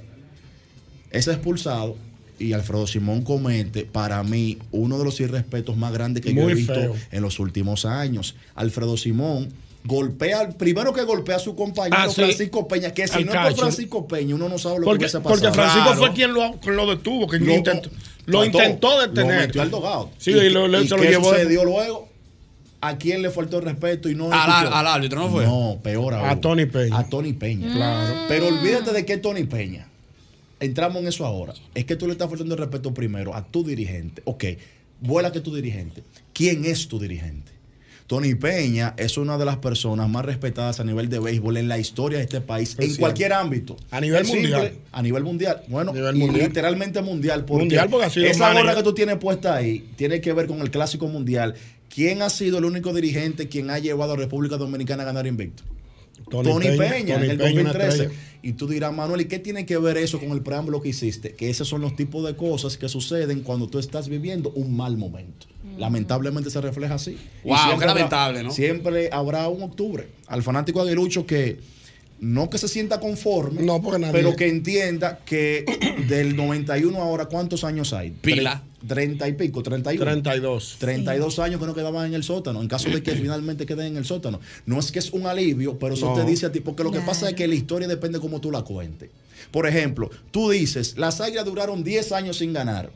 es 1.12 1.28
expulsado 1.28 1.96
y 2.40 2.54
Alfredo 2.54 2.88
Simón 2.88 3.22
comete 3.22 3.86
para 3.86 4.24
mí 4.24 4.58
uno 4.72 4.98
de 4.98 5.06
los 5.06 5.20
irrespetos 5.20 5.78
más 5.78 5.94
grandes 5.94 6.24
que 6.24 6.34
yo 6.34 6.50
he 6.50 6.56
visto 6.56 6.74
feo. 6.74 6.96
en 7.12 7.22
los 7.22 7.40
últimos 7.40 7.86
años. 7.86 8.36
Alfredo 8.56 8.98
Simón 8.98 9.50
golpea, 9.84 10.40
al- 10.42 10.56
primero 10.56 10.94
que 10.94 11.04
golpea 11.04 11.38
a 11.38 11.40
su 11.40 11.56
compañero 11.56 11.96
Ah, 12.00 12.08
sí. 12.10 12.16
Francisco 12.16 12.68
Peña, 12.68 12.94
que 12.94 13.08
si 13.08 13.16
Al 13.16 13.26
no 13.26 13.34
es 13.34 13.40
por. 13.54 13.56
Francisco 13.60 14.08
Peña, 14.08 14.36
uno 14.36 14.48
no 14.50 14.58
sabe 14.58 14.80
lo 14.80 14.86
Porque, 14.86 15.00
que 15.00 15.04
hubiese 15.06 15.20
pasado. 15.20 15.42
porque 15.42 15.54
Francisco 15.54 15.84
Claro. 15.86 16.00
fue 16.00 16.14
quien 16.14 16.34
lo, 16.34 16.60
quien 16.60 16.76
lo 16.76 16.88
detuvo, 16.88 17.28
que 17.28 17.40
Lo- 17.40 17.54
intentó, 17.54 17.90
lo 18.26 18.42
trató, 18.44 18.58
intentó 18.60 18.90
Lo 18.96 19.02
detener. 19.08 19.40
metió 19.48 19.62
al 19.62 19.72
dogado. 19.72 20.12
Sí, 20.18 20.32
y, 20.32 20.50
lo, 20.50 20.68
y 20.82 20.88
se 20.88 20.96
lo 20.98 21.04
llevó. 21.04 21.30
sucedió 21.32 21.64
luego? 21.66 22.10
¿A 22.84 22.98
quién 22.98 23.22
le 23.22 23.30
faltó 23.30 23.58
el 23.60 23.66
respeto 23.66 24.10
y 24.10 24.16
no 24.16 24.32
Al- 24.32 24.74
al 24.74 24.88
árbitro, 24.88 25.20
¿no 25.20 25.30
fue? 25.30 25.46
No, 25.46 25.80
peor 25.84 26.16
aún. 26.16 26.28
A 26.30 26.40
Tony 26.42 26.66
Peña. 26.66 26.98
A 26.98 27.08
Tony 27.08 27.34
Peña. 27.34 27.72
Claro. 27.74 28.26
Pero 28.28 28.48
olvídate 28.48 28.92
de 28.92 29.06
que 29.06 29.18
Tony 29.18 29.44
Peña. 29.44 29.88
Entramos 30.60 31.02
en 31.02 31.08
eso 31.08 31.26
ahora. 31.26 31.54
Es 31.76 31.86
que 31.86 31.96
tú 31.96 32.06
le 32.08 32.14
estás 32.14 32.30
faltando 32.30 32.54
el 32.56 32.60
respeto 32.60 32.94
primero 32.94 33.36
a 33.36 33.44
tu 33.46 33.64
dirigente. 33.64 34.22
Ok, 34.26 34.46
vuela 35.00 35.32
que 35.32 35.42
tu 35.42 35.54
dirigente. 35.56 36.04
¿Quién 36.34 36.66
es 36.66 36.88
tu 36.88 37.00
dirigente? 37.00 37.52
Tony 38.12 38.36
Peña 38.36 38.94
es 38.98 39.18
una 39.18 39.38
de 39.38 39.46
las 39.46 39.56
personas 39.60 40.10
más 40.10 40.26
respetadas 40.26 40.82
a 40.82 40.84
nivel 40.84 41.08
de 41.08 41.18
béisbol 41.20 41.56
en 41.56 41.70
la 41.70 41.78
historia 41.80 42.18
de 42.18 42.26
este 42.26 42.42
país, 42.42 42.76
en 42.78 42.94
cualquier 42.98 43.32
ámbito. 43.32 43.78
A 43.90 44.02
nivel 44.02 44.26
simple, 44.26 44.52
mundial. 44.52 44.74
a 44.92 45.02
nivel 45.02 45.24
mundial. 45.24 45.64
Bueno, 45.70 45.94
Nivel 45.94 46.18
y 46.18 46.20
mundial. 46.20 46.48
literalmente 46.50 47.02
mundial. 47.02 47.46
Porque 47.46 47.62
Mundial 47.62 47.88
porque 47.90 48.08
ha 48.08 48.10
sido 48.10 48.26
esa 48.26 48.48
manager. 48.50 48.64
gorra 48.66 48.76
que 48.76 48.84
tú 48.84 48.94
tienes 48.94 49.16
puesta 49.16 49.56
ahí 49.56 49.88
tiene 49.96 50.20
que 50.20 50.34
ver 50.34 50.48
con 50.48 50.60
el 50.60 50.70
clásico 50.72 51.08
mundial. 51.08 51.56
¿Quién 51.88 52.22
ha 52.22 52.30
sido 52.30 52.58
el 52.58 52.66
único 52.66 52.94
dirigente 52.94 53.48
quien 53.48 53.70
ha 53.70 53.80
llevado 53.80 54.12
a 54.12 54.16
República 54.18 54.58
Dominicana 54.58 55.04
a 55.04 55.06
ganar 55.06 55.26
invicto? 55.26 55.64
Tony 56.30 56.50
Tony, 56.50 56.66
Peña, 56.66 56.90
Peña, 56.90 57.14
Tony 57.16 57.26
en 57.26 57.32
el 57.32 57.38
Peña, 57.38 57.62
una 57.62 57.72
2013. 57.72 57.88
estrella. 58.04 58.12
Y 58.42 58.52
tú 58.52 58.68
dirás, 58.68 58.94
Manuel, 58.94 59.22
¿y 59.22 59.26
qué 59.26 59.40
tiene 59.40 59.66
que 59.66 59.78
ver 59.78 59.96
eso 59.96 60.20
con 60.20 60.32
el 60.32 60.42
preámbulo 60.42 60.82
que 60.82 60.90
hiciste? 60.90 61.32
Que 61.36 61.50
esos 61.50 61.70
son 61.70 61.80
los 61.80 61.96
tipos 61.96 62.26
de 62.26 62.36
cosas 62.36 62.76
que 62.76 62.90
suceden 62.90 63.40
cuando 63.40 63.68
tú 63.70 63.80
estás 63.80 64.10
viviendo 64.10 64.50
un 64.50 64.76
mal 64.76 64.98
momento. 64.98 65.48
Lamentablemente 65.82 66.50
se 66.52 66.62
refleja 66.62 66.94
así. 66.94 67.18
Y 67.44 67.48
Wow, 67.50 67.58
siempre 67.58 67.78
qué 67.80 67.84
habrá- 67.86 67.94
lamentable, 67.96 68.44
¿no? 68.44 68.52
Siempre 68.52 69.10
habrá 69.12 69.48
un 69.50 69.64
octubre. 69.64 70.08
Al 70.28 70.44
fanático 70.44 70.80
aguilucho 70.80 71.26
que 71.26 71.60
no 72.20 72.52
que 72.52 72.60
se 72.60 72.68
sienta 72.68 73.00
conforme, 73.00 73.64
No, 73.64 73.82
porque 73.82 73.98
nadie- 74.00 74.12
pero 74.14 74.36
que 74.36 74.48
entienda 74.48 75.18
que 75.26 75.66
del 76.08 76.36
91 76.36 77.02
ahora, 77.02 77.26
¿cuántos 77.26 77.64
años 77.64 77.94
hay? 77.94 78.12
Pila. 78.12 78.62
Tre- 78.64 78.88
30 78.88 79.28
y 79.28 79.34
pico, 79.34 79.62
31. 79.64 80.06
32. 80.06 80.76
32 80.80 81.40
años 81.40 81.60
que 81.60 81.66
no 81.68 81.74
quedaban 81.76 82.06
en 82.08 82.14
el 82.16 82.24
sótano, 82.24 82.62
en 82.62 82.68
caso 82.68 82.90
de 82.90 83.02
que 83.04 83.12
finalmente 83.14 83.66
queden 83.68 83.88
en 83.88 83.98
el 83.98 84.06
sótano. 84.06 84.40
No 84.68 84.80
es 84.80 84.92
que 84.92 85.00
es 85.00 85.12
un 85.14 85.26
alivio, 85.28 85.78
pero 85.80 85.94
eso 85.96 86.08
No. 86.08 86.14
te 86.16 86.26
dice 86.30 86.46
a 86.48 86.52
ti, 86.52 86.60
porque 86.62 86.84
lo 86.84 86.92
que 86.92 87.00
pasa 87.02 87.30
es 87.30 87.36
que 87.36 87.48
la 87.48 87.54
historia 87.56 87.88
depende 87.88 88.20
cómo 88.20 88.40
tú 88.42 88.52
la 88.52 88.62
cuentes. 88.64 89.10
Por 89.52 89.68
ejemplo, 89.68 90.10
tú 90.32 90.50
dices, 90.52 90.96
las 90.98 91.22
águilas 91.22 91.46
duraron 91.46 91.84
10 91.84 92.12
años 92.12 92.38
sin 92.38 92.54
ganar. 92.54 92.92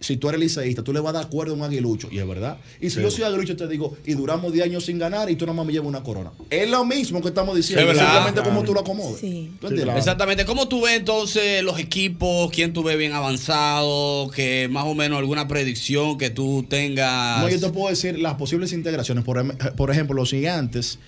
Si 0.00 0.16
tú 0.18 0.28
eres 0.28 0.40
liceísta, 0.40 0.84
tú 0.84 0.92
le 0.92 1.00
vas 1.00 1.10
a 1.10 1.18
dar 1.20 1.28
cuerda 1.30 1.52
a 1.52 1.56
un 1.56 1.62
aguilucho, 1.62 2.08
y 2.12 2.18
es 2.18 2.28
verdad. 2.28 2.58
Y 2.80 2.90
si 2.90 2.96
Sí. 2.96 3.02
yo 3.02 3.10
soy 3.10 3.24
aguilucho, 3.24 3.56
te 3.56 3.66
digo, 3.66 3.96
y 4.04 4.12
duramos 4.14 4.52
10 4.52 4.66
años 4.66 4.84
sin 4.84 4.98
ganar, 4.98 5.30
y 5.30 5.36
tú 5.36 5.46
nada 5.46 5.56
más 5.56 5.66
me 5.66 5.72
llevas 5.72 5.88
una 5.88 6.02
corona. 6.02 6.32
Es 6.50 6.68
lo 6.68 6.84
mismo 6.84 7.20
que 7.22 7.28
estamos 7.28 7.56
diciendo, 7.56 7.80
Es 7.82 7.96
verdad. 7.96 8.12
simplemente 8.12 8.42
como 8.48 8.62
tú 8.62 8.74
lo 8.74 8.80
acomodes. 8.80 9.20
¿Tú 9.20 9.66
entiendes? 9.68 9.96
Exactamente. 9.96 10.44
¿Cómo 10.44 10.68
tú 10.68 10.82
ves 10.82 10.96
entonces 10.98 11.62
los 11.62 11.78
equipos? 11.78 12.50
¿Quién 12.52 12.72
tú 12.72 12.82
ves 12.82 12.98
bien 12.98 13.12
avanzado? 13.12 14.30
Que 14.30 14.68
más 14.70 14.84
o 14.84 14.94
menos 14.94 15.18
alguna 15.18 15.48
predicción 15.48 16.18
que 16.18 16.30
tú 16.30 16.64
tengas. 16.68 17.40
No, 17.40 17.48
yo 17.48 17.58
te 17.60 17.70
puedo 17.70 17.88
decir 17.88 18.18
las 18.18 18.34
posibles 18.34 18.72
integraciones. 18.72 19.24
Por, 19.24 19.38
em- 19.38 19.56
por 19.76 19.90
ejemplo, 19.90 20.14
los 20.14 20.30
gigantes, 20.30 20.98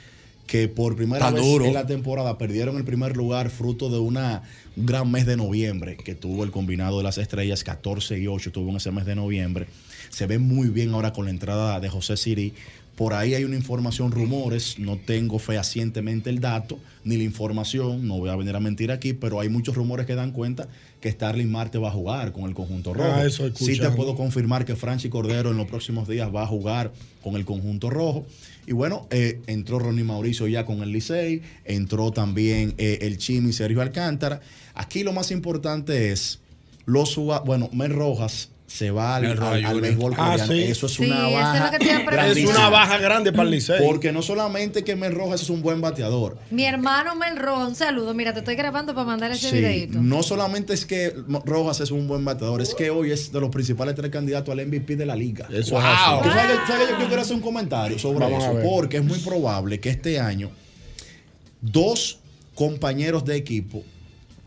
que 0.49 0.67
por 0.67 0.97
primera 0.97 1.27
Tan 1.27 1.35
vez 1.35 1.45
duro. 1.45 1.67
en 1.67 1.75
la 1.75 1.87
temporada 1.87 2.39
perdieron 2.39 2.79
el 2.79 2.85
primer 2.85 3.17
lugar 3.17 3.51
fruto 3.51 3.91
de 3.91 3.99
una, 3.99 4.43
un 4.77 4.87
gran 4.87 5.09
mes 5.09 5.27
de 5.27 5.37
noviembre 5.37 5.97
que 5.97 6.15
tuvo 6.15 6.43
el 6.43 6.51
combinado 6.51 6.97
de 6.97 7.05
las 7.05 7.19
estrellas, 7.19 7.63
14 7.63 8.19
y 8.19 8.27
8 8.27 8.51
tuvo 8.51 8.71
en 8.71 8.77
ese 8.77 8.91
mes 8.91 9.05
de 9.05 9.15
noviembre. 9.15 9.67
Se 10.09 10.27
ve 10.27 10.39
muy 10.39 10.69
bien 10.69 10.95
ahora 10.95 11.13
con 11.13 11.27
la 11.27 11.31
entrada 11.31 11.79
de 11.81 11.91
José 11.91 12.17
Siri. 12.17 12.55
Por 12.97 13.15
ahí 13.15 13.35
hay 13.35 13.45
una 13.45 13.55
información, 13.55 14.11
rumores, 14.11 14.79
no 14.81 14.97
tengo 14.97 15.39
fehacientemente 15.39 16.31
el 16.31 16.41
dato 16.41 16.81
ni 17.05 17.17
la 17.17 17.23
información, 17.23 18.09
no 18.09 18.19
voy 18.19 18.31
a 18.31 18.35
venir 18.35 18.57
a 18.57 18.61
mentir 18.61 18.91
aquí, 18.91 19.13
pero 19.13 19.39
hay 19.39 19.49
muchos 19.49 19.77
rumores 19.77 20.05
que 20.05 20.17
dan 20.17 20.33
cuenta 20.33 20.67
que 21.01 21.13
Starling 21.13 21.49
Marte 21.49 21.79
va 21.79 21.91
a 21.91 21.93
jugar 21.93 22.33
con 22.33 22.45
el 22.45 22.55
conjunto 22.55 22.95
rojo. 22.95 23.13
Ah, 23.15 23.25
eso 23.25 23.47
he 23.47 23.53
sí 23.55 23.79
te 23.79 23.91
puedo 23.91 24.17
confirmar 24.17 24.65
que 24.65 24.75
Franchi 24.75 25.11
Cordero 25.11 25.53
en 25.53 25.59
los 25.59 25.69
próximos 25.69 26.09
días 26.09 26.35
va 26.35 26.43
a 26.43 26.47
jugar 26.47 26.91
con 27.23 27.37
el 27.37 27.45
conjunto 27.45 27.89
rojo. 27.89 28.27
Y 28.69 28.75
bueno, 28.75 29.07
eh, 29.09 29.41
entró 29.47 29.79
Ronnie 29.79 30.05
Mauricio 30.05 30.47
ya 30.47 30.67
con 30.67 30.83
el 30.83 30.93
Licey, 30.93 31.41
entró 31.65 32.11
también 32.13 32.75
eh, 32.77 32.99
el 33.01 33.17
Chimi 33.17 33.55
Sergio 33.55 33.81
Alcántara. 33.81 34.43
Aquí 34.75 35.05
lo 35.05 35.15
más 35.15 35.31
importante 35.31 36.13
es 36.13 36.41
los 36.85 37.17
bueno, 37.17 37.71
Mel 37.73 37.95
Rojas 37.95 38.51
se 38.69 38.91
va 38.91 39.17
al, 39.17 39.23
Mel 39.23 39.37
Rojas 39.39 39.55
al- 39.55 39.65
al 39.65 39.81
béisbol 39.81 40.13
Ah, 40.19 40.31
coreano. 40.33 40.53
sí. 40.53 40.63
Eso 40.65 40.87
es 40.87 40.93
Sí, 40.93 41.07
una 41.07 41.17
eso 41.17 41.27
es 41.27 41.33
lo 41.33 41.39
baja. 41.39 41.79
que. 41.79 42.31
Es 42.43 42.45
una 42.47 42.69
baja 42.69 42.99
grande 42.99 43.33
para 43.33 43.45
el 43.45 43.51
Licey. 43.53 43.83
Porque 43.83 44.13
no 44.13 44.21
solamente 44.21 44.85
que 44.85 44.95
Mel 44.95 45.15
Rojas 45.15 45.41
es 45.41 45.49
un 45.49 45.63
buen 45.63 45.81
bateador, 45.81 46.37
Mi 46.51 46.67
hermano 46.67 47.15
Melron, 47.17 47.69
un 47.69 47.75
saludo. 47.75 48.13
Mira, 48.13 48.35
te 48.35 48.41
estoy 48.41 48.57
grabando 48.57 48.95
para 48.95 49.07
mandar 49.07 49.31
ese 49.33 49.49
Sí, 49.49 49.57
videito. 49.57 49.99
no 50.03 50.23
solamente 50.23 50.75
es 50.75 50.85
que 50.85 51.15
Rojas 51.47 51.81
es 51.81 51.91
un 51.91 52.07
buen 52.07 52.23
bateador, 52.27 52.61
es 52.61 52.75
que 52.75 52.91
hoy 52.91 53.11
es 53.11 53.33
de 53.33 53.41
los 53.41 53.49
principales 53.49 53.95
tres 53.95 54.11
candidatos 54.11 54.53
al 54.53 54.61
MVP 54.67 54.97
de 54.97 55.07
la 55.07 55.17
liga. 55.17 55.47
Eso 55.51 55.79
es 55.79 55.85
así. 55.87 56.23
¿Tú 56.23 56.29
sabes, 56.29 56.57
sabes 56.69 56.87
que 56.89 56.93
yo, 56.93 57.01
yo 57.01 57.07
quiero 57.07 57.23
hacer 57.23 57.35
un 57.37 57.43
comentario 57.43 57.99
sobre 57.99 58.27
Vamos 58.27 58.45
eso, 58.45 58.61
porque 58.69 58.99
es 58.99 59.05
muy 59.05 59.19
probable 59.21 59.81
que 59.81 59.89
este 59.89 60.21
año 60.21 60.51
dos 61.63 62.19
compañeros 62.55 63.25
de 63.25 63.37
equipo 63.37 63.83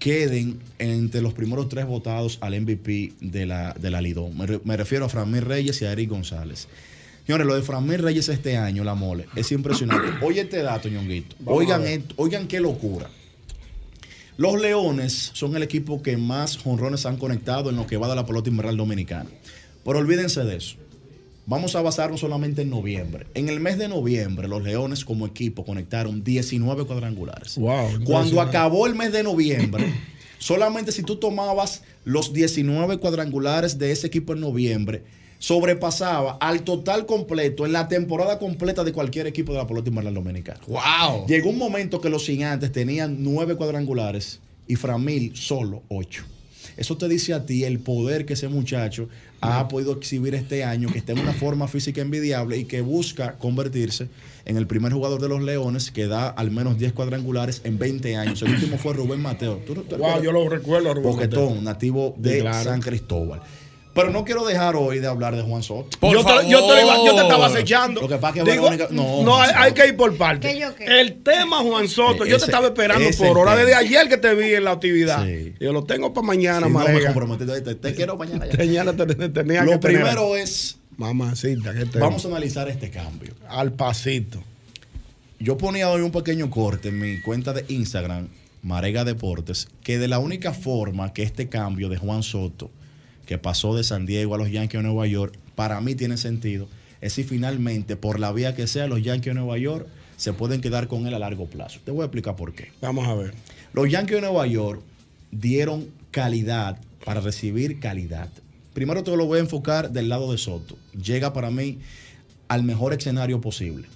queden 0.02 0.60
entre 0.80 1.22
los 1.22 1.32
primeros 1.36 1.70
tres 1.70 1.86
votados 1.86 2.40
al 2.42 2.60
MVP 2.60 3.14
de 3.22 3.46
la, 3.46 3.74
de 3.80 3.92
la 3.92 4.02
Lidón. 4.02 4.36
Me, 4.36 4.48
re- 4.48 4.60
me 4.64 4.76
refiero 4.76 5.06
a 5.06 5.10
Framil 5.10 5.44
Reyes 5.44 5.80
y 5.82 5.86
a 5.86 5.92
Eric 5.92 6.10
González. 6.10 6.68
Señores, 7.28 7.46
lo 7.46 7.54
de 7.56 7.62
Framil 7.62 8.00
Reyes 8.00 8.28
este 8.28 8.58
año, 8.58 8.84
la 8.84 8.96
mole, 8.96 9.28
es 9.36 9.52
impresionante. 9.52 10.08
Oye 10.26 10.42
este 10.42 10.64
dato, 10.64 10.90
ñonguito. 10.90 11.36
Vamos 11.40 11.60
Oigan, 11.60 11.84
esto- 11.86 12.16
oigan 12.18 12.48
qué 12.48 12.60
locura. 12.60 13.12
Los 14.38 14.60
Leones 14.60 15.30
son 15.34 15.56
el 15.56 15.62
equipo 15.62 16.02
que 16.02 16.18
más 16.18 16.58
jonrones 16.58 17.06
han 17.06 17.18
conectado 17.18 17.70
en 17.70 17.76
lo 17.76 17.86
que 17.86 17.98
va 17.98 18.10
de 18.10 18.16
la 18.16 18.26
pelota 18.26 18.50
invernal 18.50 18.76
dominicana. 18.78 19.30
Pero 19.86 20.00
olvídense 20.00 20.44
de 20.44 20.56
eso. 20.56 20.78
Vamos 21.46 21.76
a 21.76 21.82
basarnos 21.82 22.20
solamente 22.20 22.62
en 22.62 22.70
noviembre. 22.70 23.26
En 23.34 23.50
el 23.50 23.60
mes 23.60 23.78
de 23.78 23.88
noviembre, 23.88 24.48
los 24.48 24.64
Leones 24.64 25.04
como 25.04 25.26
equipo 25.26 25.66
conectaron 25.66 26.24
19 26.24 26.86
cuadrangulares. 26.86 27.56
Cuando 27.56 27.98
impresionante. 27.98 28.58
acabó 28.58 28.88
el 28.88 28.96
mes 28.96 29.12
de 29.12 29.24
noviembre, 29.24 29.92
solamente 30.40 30.92
si 30.92 31.04
tú 31.04 31.16
tomabas 31.16 31.84
los 32.06 32.34
19 32.34 32.98
cuadrangulares 32.98 33.78
de 33.78 33.92
ese 33.92 34.08
equipo 34.08 34.34
en 34.34 34.42
noviembre, 34.42 35.04
sobrepasaba 35.40 36.38
al 36.40 36.62
total 36.62 37.08
completo 37.08 37.66
en 37.66 37.74
la 37.74 37.88
temporada 37.88 38.38
completa 38.38 38.84
de 38.84 38.94
cualquier 38.94 39.26
equipo 39.26 39.52
de 39.52 39.58
la 39.58 39.68
pelota 39.68 39.90
invernal 39.90 40.14
dominicana. 40.14 40.60
¡Wow! 40.68 41.26
Llegó 41.26 41.50
un 41.50 41.58
momento 41.58 42.00
que 42.00 42.10
los 42.10 42.26
gigantes 42.26 42.72
tenían 42.72 43.24
nueve 43.24 43.56
cuadrangulares 43.56 44.40
y 44.68 44.76
Framil 44.76 45.36
solo 45.36 45.82
ocho. 45.90 46.24
Eso 46.78 46.98
te 46.98 47.08
dice 47.08 47.34
a 47.34 47.46
ti 47.46 47.64
el 47.64 47.80
poder 47.80 48.26
que 48.26 48.34
ese 48.34 48.48
muchacho 48.48 49.10
ha 49.42 49.68
podido 49.68 49.94
exhibir 49.94 50.36
este 50.36 50.64
año, 50.64 50.90
que 50.92 51.00
está 51.00 51.14
en 51.14 51.20
una 51.20 51.34
forma 51.34 51.68
física 51.68 52.02
envidiable 52.02 52.58
y 52.58 52.66
que 52.66 52.82
busca 52.82 53.34
convertirse 53.34 54.08
en 54.46 54.58
el 54.58 54.68
primer 54.68 54.94
jugador 54.94 55.22
de 55.22 55.30
los 55.30 55.42
Leones 55.42 55.92
que 55.92 56.08
da 56.08 56.30
al 56.30 56.52
menos 56.52 56.78
10 56.78 56.94
cuadrangulares 56.94 57.62
en 57.64 57.78
20 57.78 58.16
años. 58.16 58.42
El 58.42 58.52
último 58.52 58.78
fue 58.78 58.94
Rubén 58.94 59.22
Mateo. 59.22 59.62
¿Tú, 59.66 59.74
tú 59.76 59.98
Wow, 59.98 60.22
yo 60.22 60.32
lo 60.32 60.48
recuerdo, 60.48 60.94
Rubén 60.94 61.12
Boquetón, 61.12 61.48
Mateo. 61.48 61.62
nativo 61.62 62.16
de 62.18 62.40
claro. 62.40 62.70
San 62.70 62.82
Cristóbal. 62.82 63.42
Pero 63.94 64.10
no 64.10 64.24
quiero 64.24 64.46
dejar 64.46 64.76
hoy 64.78 65.00
de 65.00 65.08
hablar 65.08 65.36
de 65.36 65.42
Juan 65.42 65.64
Soto. 65.64 65.90
yo, 66.02 66.24
te, 66.26 66.50
yo, 66.50 66.66
te 66.66 66.76
lo 66.76 66.82
iba- 66.82 66.98
yo 67.06 67.14
te 67.16 67.22
estaba 67.24 67.48
acechando. 67.48 68.00
Lo 68.02 68.08
que 68.08 68.16
pasa 68.18 68.40
es 68.40 68.46
que 68.46 68.52
Digo, 68.52 68.64
Verónica- 68.64 68.88
no, 68.92 69.22
no, 69.24 69.38
hay, 69.42 69.52
hay 69.54 69.74
que 69.74 69.88
ir 69.88 69.98
por 69.98 70.16
partes. 70.18 70.50
¿Qué 70.54 70.60
yo 70.60 70.74
qué? 70.76 70.86
El 71.02 71.22
tema 71.24 71.58
Juan 71.58 71.90
Soto, 71.90 72.24
Eh, 72.24 72.30
yo 72.30 72.38
te 72.38 72.46
estaba 72.46 72.68
esperando 72.68 73.10
por 73.18 73.38
hora 73.38 73.56
desde 73.56 73.76
ayer 73.76 74.08
que 74.08 74.18
te 74.18 74.34
vi 74.34 74.54
en 74.54 74.64
la 74.64 74.72
actividad. 74.72 75.26
Sí. 75.26 75.54
Yo 75.60 75.74
lo 75.74 75.84
tengo 75.84 76.14
para 76.14 76.26
mañana, 76.26 76.68
Sí, 76.68 76.74
no, 76.74 76.80
me 76.88 77.04
comprometí. 77.04 77.46
Te, 77.64 77.76
te 77.76 77.94
quiero 77.94 78.16
mañana 78.16 78.46
ya. 78.48 78.58
Mañana 78.58 78.94
te- 78.96 79.06
te- 79.08 79.30
tenía 79.30 79.64
Lo 79.64 79.72
que 79.72 79.78
tener- 79.80 79.98
primero 79.98 80.36
es, 80.38 80.78
Mamacita, 80.98 81.74
¿qué 81.74 81.86
te 81.86 82.00
vamos 82.00 82.24
a 82.24 82.28
analizar 82.30 82.70
este 82.70 82.90
cambio. 82.92 83.34
Al 83.50 83.74
pasito. 83.74 84.42
Yo 85.40 85.58
ponía 85.58 85.90
hoy 85.90 86.02
un 86.02 86.12
pequeño 86.12 86.50
corte 86.50 86.90
en 86.90 87.00
mi 87.00 87.20
cuenta 87.22 87.52
de 87.54 87.66
Instagram, 87.68 88.30
Marega 88.62 89.04
Deportes, 89.04 89.68
que 89.84 89.98
de 89.98 90.08
la 90.08 90.20
única 90.20 90.54
forma 90.54 91.12
que 91.14 91.24
este 91.24 91.50
cambio 91.50 91.90
de 91.90 91.98
Juan 91.98 92.22
Soto, 92.24 92.70
que 93.32 93.38
pasó 93.38 93.74
de 93.74 93.86
San 93.86 94.06
Diego 94.06 94.36
a 94.36 94.38
los 94.38 94.52
Yankees 94.52 94.80
de 94.80 94.84
Nueva 94.90 95.08
York, 95.08 95.34
para 95.56 95.80
mí 95.80 95.96
tiene 95.96 96.18
sentido, 96.18 96.68
es 97.00 97.14
si 97.14 97.24
finalmente, 97.24 97.96
por 97.96 98.20
la 98.20 98.34
vía 98.34 98.56
que 98.56 98.68
sea, 98.68 98.88
los 98.88 99.02
Yankees 99.02 99.34
de 99.34 99.40
Nueva 99.40 99.58
York 99.58 99.88
se 100.18 100.34
pueden 100.34 100.60
quedar 100.60 100.90
con 100.90 101.08
él 101.08 101.14
a 101.14 101.20
largo 101.20 101.46
plazo. 101.46 101.80
Te 101.86 101.92
voy 101.92 102.02
a 102.02 102.08
explicar 102.08 102.36
por 102.36 102.54
qué. 102.54 102.74
Vamos 102.82 103.08
a 103.08 103.16
ver. 103.16 103.34
Los 103.72 103.90
Yankees 103.90 104.18
de 104.18 104.22
Nueva 104.24 104.46
York 104.48 104.82
dieron 105.32 105.88
calidad 106.12 106.78
para 107.06 107.22
recibir 107.22 107.80
calidad. 107.80 108.28
Primero 108.74 109.02
te 109.02 109.16
lo 109.16 109.26
voy 109.26 109.38
a 109.38 109.44
enfocar 109.44 109.92
del 109.92 110.10
lado 110.10 110.30
de 110.34 110.38
Soto. 110.38 110.76
Llega 111.02 111.32
para 111.32 111.50
mí 111.52 111.80
al 112.50 112.64
mejor 112.64 112.92
escenario 112.92 113.40
posible. 113.40 113.88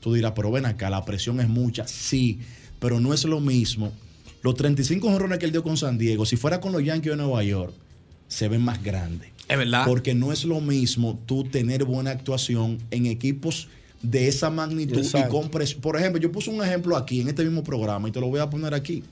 Tú 0.00 0.14
dirás, 0.14 0.32
pero 0.34 0.50
ven 0.50 0.64
acá, 0.64 0.88
la 0.88 1.04
presión 1.04 1.38
es 1.40 1.50
mucha. 1.50 1.86
Sí, 1.86 2.38
pero 2.78 2.98
no 2.98 3.12
es 3.12 3.24
lo 3.26 3.40
mismo. 3.40 3.92
Los 4.40 4.54
35 4.54 5.06
jonrones 5.06 5.38
que 5.38 5.44
él 5.44 5.52
dio 5.52 5.62
con 5.62 5.76
San 5.76 5.98
Diego, 5.98 6.24
si 6.24 6.36
fuera 6.36 6.62
con 6.62 6.72
los 6.72 6.82
Yankees 6.82 7.10
de 7.10 7.18
Nueva 7.18 7.44
York, 7.44 7.74
se 8.30 8.48
ven 8.48 8.62
más 8.62 8.82
grandes. 8.82 9.28
Es 9.48 9.58
verdad. 9.58 9.84
Porque 9.84 10.14
no 10.14 10.32
es 10.32 10.44
lo 10.44 10.60
mismo 10.60 11.18
tú 11.26 11.44
tener 11.44 11.84
buena 11.84 12.12
actuación 12.12 12.78
en 12.90 13.06
equipos 13.06 13.68
de 14.00 14.28
esa 14.28 14.48
magnitud 14.48 14.98
y 14.98 15.00
Exacto. 15.00 15.50
presión. 15.50 15.80
Por 15.82 15.96
ejemplo, 15.96 16.20
yo 16.20 16.32
puse 16.32 16.48
un 16.48 16.64
ejemplo 16.64 16.96
aquí 16.96 17.20
en 17.20 17.28
este 17.28 17.44
mismo 17.44 17.62
programa 17.62 18.08
y 18.08 18.12
te 18.12 18.20
lo 18.20 18.28
voy 18.28 18.40
a 18.40 18.48
poner 18.48 18.72
aquí. 18.72 19.02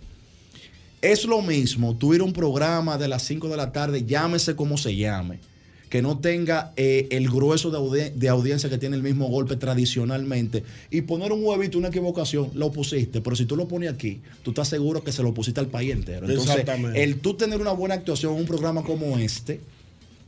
Es 1.03 1.25
lo 1.25 1.43
mismo 1.43 1.95
tú 1.97 2.15
ir 2.15 2.21
a 2.21 2.25
un 2.25 2.33
programa 2.33 2.97
de 2.97 3.09
las 3.09 3.23
5 3.25 3.49
de 3.49 3.57
la 3.57 3.73
tarde, 3.73 4.05
llámese 4.05 4.57
como 4.57 4.79
se 4.79 4.97
llame, 4.97 5.41
que 5.89 6.03
no 6.03 6.19
tenga 6.19 6.73
eh, 6.77 7.07
el 7.11 7.29
grueso 7.31 7.71
de, 7.71 7.79
audi- 7.79 8.13
de 8.13 8.29
audiencia 8.29 8.69
que 8.69 8.79
tiene 8.79 8.97
el 8.97 9.03
mismo 9.03 9.29
golpe 9.29 9.57
tradicionalmente 9.57 10.63
y 10.91 11.01
poner 11.03 11.33
un 11.33 11.43
huevito, 11.45 11.79
una 11.79 11.89
equivocación, 11.89 12.51
lo 12.55 12.71
pusiste, 12.73 13.21
pero 13.21 13.35
si 13.37 13.47
tú 13.47 13.57
lo 13.57 13.67
pones 13.69 13.91
aquí, 13.93 14.21
tú 14.43 14.51
estás 14.51 14.69
seguro 14.69 15.03
que 15.03 15.13
se 15.13 15.23
lo 15.23 15.33
pusiste 15.35 15.61
al 15.61 15.69
país 15.69 15.93
entero. 15.93 16.27
Entonces, 16.27 16.51
Exactamente. 16.51 17.03
el 17.03 17.21
tú 17.21 17.35
tener 17.35 17.61
una 17.61 17.73
buena 17.73 17.95
actuación 17.95 18.35
en 18.35 18.41
un 18.41 18.47
programa 18.47 18.83
como 18.83 19.19
este, 19.19 19.61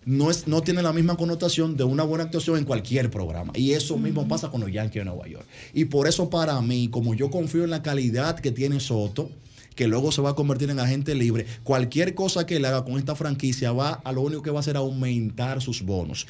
no, 0.06 0.30
es, 0.30 0.46
no 0.46 0.62
tiene 0.62 0.82
la 0.82 0.94
misma 0.94 1.16
connotación 1.16 1.76
de 1.76 1.84
una 1.84 2.04
buena 2.04 2.24
actuación 2.24 2.56
en 2.56 2.64
cualquier 2.64 3.10
programa. 3.10 3.52
Y 3.54 3.72
eso 3.72 3.98
mismo 3.98 4.26
pasa 4.26 4.48
con 4.50 4.62
los 4.62 4.72
Yankees 4.72 5.02
de 5.02 5.04
Nueva 5.04 5.28
York. 5.28 5.44
Y 5.74 5.84
por 5.84 6.08
eso 6.08 6.30
para 6.30 6.60
mí, 6.62 6.88
como 6.88 7.14
yo 7.14 7.30
confío 7.30 7.64
en 7.64 7.70
la 7.70 7.82
calidad 7.82 8.40
que 8.40 8.50
tiene 8.50 8.80
Soto, 8.80 9.30
que 9.74 9.86
luego 9.88 10.12
se 10.12 10.20
va 10.22 10.30
a 10.30 10.34
convertir 10.34 10.68
en 10.70 10.78
agente 10.80 11.14
libre, 11.14 11.46
cualquier 11.64 12.14
cosa 12.14 12.44
que 12.46 12.56
él 12.56 12.64
haga 12.64 12.84
con 12.84 12.98
esta 12.98 13.14
franquicia 13.14 13.72
va 13.72 14.00
a 14.04 14.12
lo 14.12 14.20
único 14.22 14.42
que 14.42 14.50
va 14.50 14.58
a 14.58 14.60
hacer 14.60 14.76
aumentar 14.76 15.62
sus 15.62 15.82
bonos. 15.82 16.26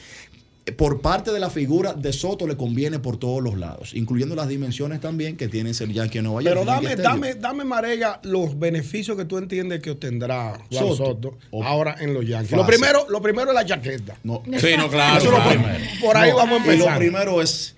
Por 0.77 1.01
parte 1.01 1.33
de 1.33 1.41
la 1.41 1.51
figura 1.51 1.95
de 1.95 2.13
Soto 2.13 2.47
le 2.47 2.57
conviene 2.57 3.01
por 3.01 3.17
todos 3.17 3.43
los 3.43 3.59
lados, 3.59 3.93
incluyendo 3.95 4.37
las 4.37 4.47
dimensiones 4.47 5.01
también 5.01 5.37
que 5.37 5.49
tiene 5.49 5.71
ese 5.71 5.91
Yankee 5.93 6.19
de 6.19 6.23
Nueva 6.23 6.43
York. 6.43 6.51
Pero 6.55 6.61
el 6.61 6.67
dame, 6.67 6.97
dame, 6.97 7.35
dame, 7.35 7.65
Marega, 7.65 8.21
los 8.23 8.57
beneficios 8.57 9.17
que 9.17 9.25
tú 9.25 9.39
entiendes 9.39 9.81
que 9.81 9.91
obtendrá 9.93 10.61
Soto. 10.71 10.95
Soto, 10.97 11.39
O- 11.51 11.65
ahora 11.65 11.97
en 11.99 12.15
los 12.15 12.25
Yankees. 12.25 12.53
Lo 12.57 12.65
primero, 12.67 13.07
lo 13.09 13.21
primero 13.21 13.49
es 13.51 13.55
la 13.55 13.67
chaqueta. 13.67 14.17
No. 14.23 14.43
Sí, 14.59 14.69
no, 14.77 14.89
claro. 14.89 15.19
Eso 15.19 15.27
es 15.27 15.33
lo 15.33 15.43
claro. 15.43 15.51
primero. 15.61 15.85
Por 16.01 16.17
ahí 16.17 16.31
No, 16.31 16.37
vamos 16.37 16.61
a 16.61 16.63
Y 16.63 16.67
lo 16.67 16.73
empezar. 16.75 16.99
primero 16.99 17.43
es, 17.43 17.75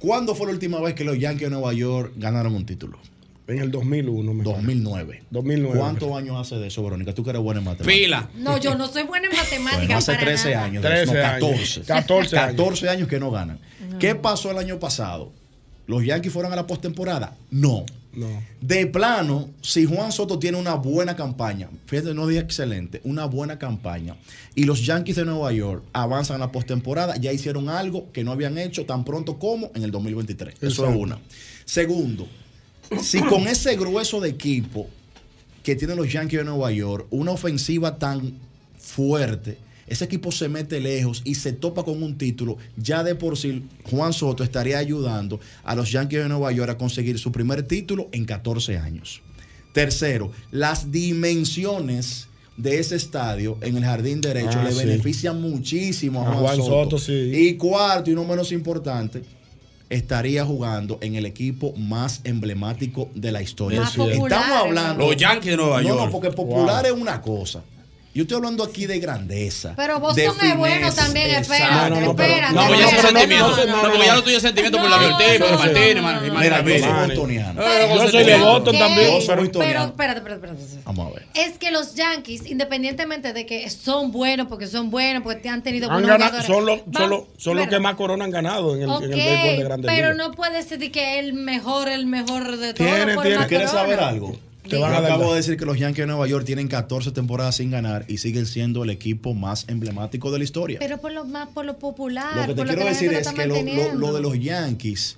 ¿cuándo 0.00 0.34
fue 0.34 0.46
la 0.46 0.54
última 0.54 0.80
vez 0.80 0.94
que 0.94 1.04
los 1.04 1.16
Yankees 1.18 1.50
de 1.50 1.54
Nueva 1.54 1.72
York 1.74 2.14
ganaron 2.16 2.54
un 2.56 2.66
título? 2.66 2.98
En 3.46 3.58
el 3.58 3.70
2001, 3.70 4.34
me 4.34 4.42
parece. 4.42 4.62
2009. 4.62 5.22
2009. 5.30 5.78
¿Cuántos 5.78 6.16
años 6.16 6.36
hace 6.40 6.56
de 6.56 6.68
eso, 6.68 6.82
Verónica? 6.82 7.14
Tú 7.14 7.22
que 7.22 7.30
eres 7.30 7.42
buena 7.42 7.60
en 7.60 7.66
matemáticas. 7.66 7.94
Pila. 7.94 8.30
No, 8.36 8.58
yo 8.58 8.74
no 8.74 8.88
soy 8.88 9.02
buena 9.02 9.28
en 9.28 9.36
matemáticas. 9.36 9.78
Bueno, 9.86 9.98
hace 9.98 10.12
para 10.12 10.24
13 10.24 10.50
nada. 10.50 10.64
años. 10.64 10.82
13 10.82 11.06
no, 11.06 11.12
años. 11.12 11.32
14. 11.32 11.80
14 11.82 12.38
años. 12.38 12.50
14 12.56 12.88
años 12.88 13.08
que 13.08 13.20
no 13.20 13.30
ganan. 13.30 13.58
¿Qué 13.98 14.14
pasó 14.14 14.50
el 14.50 14.58
año 14.58 14.78
pasado? 14.78 15.30
¿Los 15.86 16.04
Yankees 16.04 16.32
fueron 16.32 16.52
a 16.52 16.56
la 16.56 16.66
postemporada? 16.66 17.36
No. 17.50 17.84
De 18.60 18.86
plano, 18.86 19.50
si 19.60 19.84
Juan 19.86 20.12
Soto 20.12 20.38
tiene 20.38 20.56
una 20.56 20.74
buena 20.74 21.16
campaña, 21.16 21.68
fíjate, 21.86 22.14
no 22.14 22.26
dije 22.26 22.40
excelente, 22.40 23.00
una 23.04 23.24
buena 23.24 23.58
campaña, 23.58 24.16
y 24.54 24.64
los 24.64 24.86
Yankees 24.86 25.16
de 25.16 25.24
Nueva 25.24 25.52
York 25.52 25.82
avanzan 25.92 26.36
a 26.36 26.46
la 26.46 26.52
postemporada, 26.52 27.16
ya 27.16 27.32
hicieron 27.32 27.68
algo 27.68 28.12
que 28.12 28.22
no 28.22 28.32
habían 28.32 28.56
hecho 28.56 28.86
tan 28.86 29.04
pronto 29.04 29.38
como 29.38 29.70
en 29.74 29.82
el 29.82 29.90
2023. 29.90 30.54
Eso 30.54 30.66
Exacto. 30.66 30.90
es 30.90 30.96
una. 30.96 31.18
Segundo, 31.64 32.28
si 33.00 33.20
con 33.20 33.46
ese 33.46 33.76
grueso 33.76 34.20
de 34.20 34.28
equipo 34.30 34.88
que 35.62 35.74
tienen 35.76 35.96
los 35.96 36.12
Yankees 36.12 36.40
de 36.40 36.44
Nueva 36.44 36.70
York, 36.72 37.06
una 37.10 37.30
ofensiva 37.32 37.98
tan 37.98 38.34
fuerte, 38.78 39.58
ese 39.86 40.04
equipo 40.04 40.32
se 40.32 40.48
mete 40.48 40.80
lejos 40.80 41.20
y 41.24 41.34
se 41.34 41.52
topa 41.52 41.84
con 41.84 42.02
un 42.02 42.16
título, 42.16 42.56
ya 42.76 43.02
de 43.04 43.14
por 43.14 43.36
sí 43.36 43.62
Juan 43.90 44.12
Soto 44.12 44.42
estaría 44.44 44.78
ayudando 44.78 45.40
a 45.62 45.74
los 45.74 45.90
Yankees 45.92 46.22
de 46.22 46.28
Nueva 46.28 46.52
York 46.52 46.70
a 46.70 46.78
conseguir 46.78 47.18
su 47.18 47.32
primer 47.32 47.62
título 47.64 48.08
en 48.12 48.24
14 48.24 48.78
años. 48.78 49.20
Tercero, 49.72 50.30
las 50.52 50.90
dimensiones 50.92 52.28
de 52.56 52.78
ese 52.78 52.94
estadio 52.96 53.58
en 53.62 53.76
el 53.76 53.84
jardín 53.84 54.20
derecho 54.20 54.60
Ah, 54.60 54.64
le 54.64 54.72
sí. 54.72 54.78
benefician 54.78 55.40
muchísimo 55.40 56.22
a 56.26 56.32
Juan 56.32 56.56
Soto. 56.56 56.68
Soto, 56.68 56.98
sí. 56.98 57.30
Y 57.34 57.54
cuarto 57.54 58.10
y 58.10 58.14
no 58.14 58.24
menos 58.24 58.52
importante, 58.52 59.22
estaría 59.90 60.44
jugando 60.44 60.98
en 61.02 61.14
el 61.14 61.26
equipo 61.26 61.72
más 61.76 62.20
emblemático 62.24 63.10
de 63.14 63.32
la 63.32 63.42
historia. 63.42 63.82
Estamos 63.84 64.32
hablando. 64.32 65.06
Los 65.06 65.16
Yankees 65.16 65.52
de 65.52 65.56
Nueva 65.56 65.82
No, 65.82 65.88
York. 65.88 66.00
no, 66.06 66.10
porque 66.10 66.30
popular 66.30 66.84
Wow. 66.84 66.94
es 66.94 67.00
una 67.00 67.20
cosa. 67.20 67.62
Yo 68.14 68.22
estoy 68.22 68.36
hablando 68.36 68.62
aquí 68.62 68.86
de 68.86 69.00
grandeza. 69.00 69.74
Pero 69.76 69.98
Boston 69.98 70.36
es 70.40 70.56
bueno 70.56 70.92
también, 70.92 71.30
espérate, 71.30 71.74
No, 71.74 72.00
no, 72.00 72.06
no, 72.06 72.14
pero- 72.16 72.30
espérate. 72.32 72.54
No, 72.54 72.62
ya 72.62 72.68
no, 72.68 72.74
es 72.74 72.92
no, 72.94 73.00
sentimiento. 73.08 73.48
no, 73.48 73.66
No, 73.66 73.76
no, 73.76 73.82
porque 73.90 74.06
ya 74.06 74.14
lo 74.14 74.22
tuyo 74.22 74.38
sentimiento 74.40 74.78
por 74.78 74.88
la 74.88 74.96
Ortiz, 74.98 75.40
por 75.40 75.58
Martínez, 75.58 75.94
Mira, 75.94 76.32
Martínez. 76.32 76.82
yo 76.82 76.86
soy 76.86 77.06
bostoniano. 77.08 77.62
Yo 77.62 78.08
soy 78.08 78.24
de. 78.24 78.38
Boston 78.38 78.78
también. 78.78 79.10
Yo 79.10 79.20
soy 79.20 79.48
Pero 79.48 79.82
espérate, 79.84 80.18
espérate, 80.20 80.34
espérate. 80.34 80.62
Vamos 80.84 81.10
a 81.10 81.14
ver. 81.14 81.26
Es 81.34 81.58
que 81.58 81.72
los 81.72 81.94
Yankees, 81.96 82.46
independientemente 82.46 83.32
de 83.32 83.46
que 83.46 83.68
son 83.68 84.12
buenos, 84.12 84.46
porque 84.46 84.68
son 84.68 84.92
buenos, 84.92 85.24
porque 85.24 85.48
han 85.48 85.64
tenido 85.64 85.90
buenos 85.90 86.08
jugadores. 86.08 86.46
son 86.46 87.56
los, 87.56 87.66
que 87.68 87.80
más 87.80 87.96
corona 87.96 88.24
han 88.26 88.30
ganado 88.30 88.76
en 88.76 88.82
el, 88.82 88.88
en 88.90 88.90
el 88.90 89.10
Ok, 89.10 89.16
béisbol 89.16 89.56
de 89.56 89.64
grandes 89.64 89.90
pero 89.92 90.14
no 90.14 90.30
puede 90.30 90.62
ser 90.62 90.78
que 90.92 91.18
el 91.18 91.32
mejor, 91.32 91.88
el 91.88 92.06
mejor 92.06 92.58
de 92.58 92.74
todos. 92.74 93.46
¿Quieres 93.48 93.70
saber 93.72 93.98
algo? 93.98 94.36
Te 94.68 94.76
van 94.78 94.92
a 94.94 94.98
acabo 94.98 95.30
de 95.32 95.36
decir 95.36 95.56
que 95.56 95.64
los 95.66 95.78
Yankees 95.78 96.02
de 96.04 96.06
Nueva 96.06 96.26
York 96.26 96.44
tienen 96.46 96.68
14 96.68 97.10
temporadas 97.12 97.56
sin 97.56 97.70
ganar 97.70 98.04
y 98.08 98.18
siguen 98.18 98.46
siendo 98.46 98.82
el 98.84 98.90
equipo 98.90 99.34
más 99.34 99.66
emblemático 99.68 100.30
de 100.32 100.38
la 100.38 100.44
historia. 100.44 100.78
Pero 100.78 100.98
por 100.98 101.12
lo 101.12 101.24
más, 101.26 101.48
por 101.48 101.64
lo 101.64 101.78
popular. 101.78 102.34
Lo 102.36 102.42
que 102.42 102.48
te 102.48 102.54
por 102.54 102.66
quiero 102.68 102.84
decir 102.86 103.12
es 103.12 103.28
que 103.28 103.46
lo, 103.46 103.60
lo- 103.62 103.94
lo 103.94 104.12
de 104.14 104.20
los 104.22 104.38
Yankees 104.40 105.16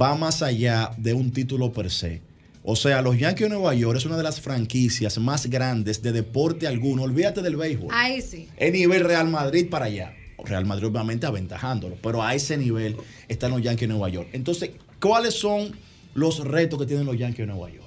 va 0.00 0.14
más 0.14 0.42
allá 0.42 0.90
de 0.96 1.12
un 1.14 1.32
título 1.32 1.72
per 1.72 1.90
se. 1.90 2.20
O 2.64 2.76
sea, 2.76 3.02
los 3.02 3.18
Yankees 3.18 3.48
de 3.48 3.54
Nueva 3.56 3.74
York 3.74 3.98
es 3.98 4.06
una 4.06 4.16
de 4.16 4.22
las 4.22 4.40
franquicias 4.40 5.18
más 5.18 5.46
grandes 5.46 6.00
de 6.00 6.12
deporte 6.12 6.68
alguno. 6.68 7.02
Olvídate 7.02 7.42
del 7.42 7.56
béisbol. 7.56 7.88
Ahí 7.92 8.22
sí. 8.22 8.48
Es 8.56 8.72
nivel 8.72 9.02
Real 9.04 9.28
Madrid 9.28 9.68
para 9.68 9.86
allá. 9.86 10.14
Real 10.44 10.64
Madrid 10.64 10.86
obviamente 10.86 11.26
aventajándolo, 11.26 11.96
pero 12.02 12.22
a 12.22 12.34
ese 12.34 12.56
nivel 12.56 12.96
están 13.28 13.50
los 13.50 13.62
Yankees 13.62 13.88
de 13.88 13.94
Nueva 13.94 14.08
York. 14.08 14.28
Entonces, 14.32 14.70
¿cuáles 15.00 15.34
son 15.34 15.76
los 16.14 16.38
retos 16.46 16.78
que 16.78 16.86
tienen 16.86 17.06
los 17.06 17.18
Yankees 17.18 17.46
de 17.46 17.52
Nueva 17.52 17.68
York? 17.70 17.81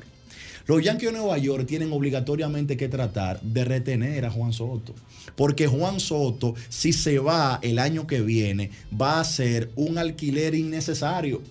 Los 0.68 0.84
Yankees 0.84 1.12
de 1.12 1.18
Nueva 1.20 1.38
York 1.38 1.68
tienen 1.68 1.94
obligatoriamente 1.94 2.76
que 2.76 2.90
tratar 2.90 3.40
de 3.42 3.66
retener 3.66 4.26
a 4.26 4.32
Juan 4.32 4.52
Soto. 4.52 4.96
Porque 5.36 5.68
Juan 5.68 6.00
Soto, 6.00 6.56
si 6.70 6.92
se 6.92 7.20
va 7.20 7.60
el 7.62 7.78
año 7.78 8.08
que 8.08 8.22
viene, 8.22 8.72
va 9.00 9.20
a 9.20 9.24
ser 9.24 9.70
un 9.76 10.00
alquiler 10.00 10.56
innecesario. 10.56 11.42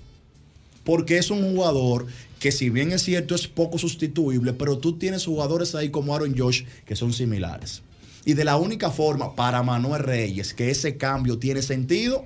Porque 0.83 1.19
es 1.19 1.31
un 1.31 1.55
jugador 1.55 2.07
que 2.41 2.51
si 2.51 2.71
bien 2.71 2.91
es 2.93 3.03
cierto 3.03 3.37
es 3.37 3.47
poco 3.47 3.79
sustituible, 3.79 4.53
pero 4.53 4.79
tú 4.79 4.99
tienes 4.99 5.25
jugadores 5.25 5.77
ahí 5.77 5.91
como 5.91 6.15
Aaron 6.15 6.37
Josh 6.37 6.65
que 6.85 6.97
son 6.97 7.13
similares. 7.13 7.83
Y 8.25 8.35
de 8.35 8.45
la 8.45 8.57
única 8.57 8.91
forma 8.91 9.37
para 9.37 9.63
Manuel 9.63 10.03
Reyes 10.03 10.55
que 10.55 10.71
ese 10.71 10.97
cambio 10.97 11.39
tiene 11.39 11.63
sentido 11.63 12.25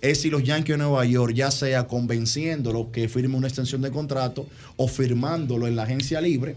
es 0.00 0.22
si 0.22 0.30
los 0.30 0.42
Yankees 0.42 0.74
de 0.74 0.78
Nueva 0.78 1.04
York, 1.04 1.34
ya 1.34 1.50
sea 1.50 1.86
convenciéndolo 1.86 2.90
que 2.90 3.08
firme 3.08 3.36
una 3.36 3.48
extensión 3.48 3.82
de 3.82 3.90
contrato 3.90 4.46
o 4.76 4.88
firmándolo 4.88 5.66
en 5.66 5.76
la 5.76 5.82
agencia 5.82 6.20
libre, 6.20 6.56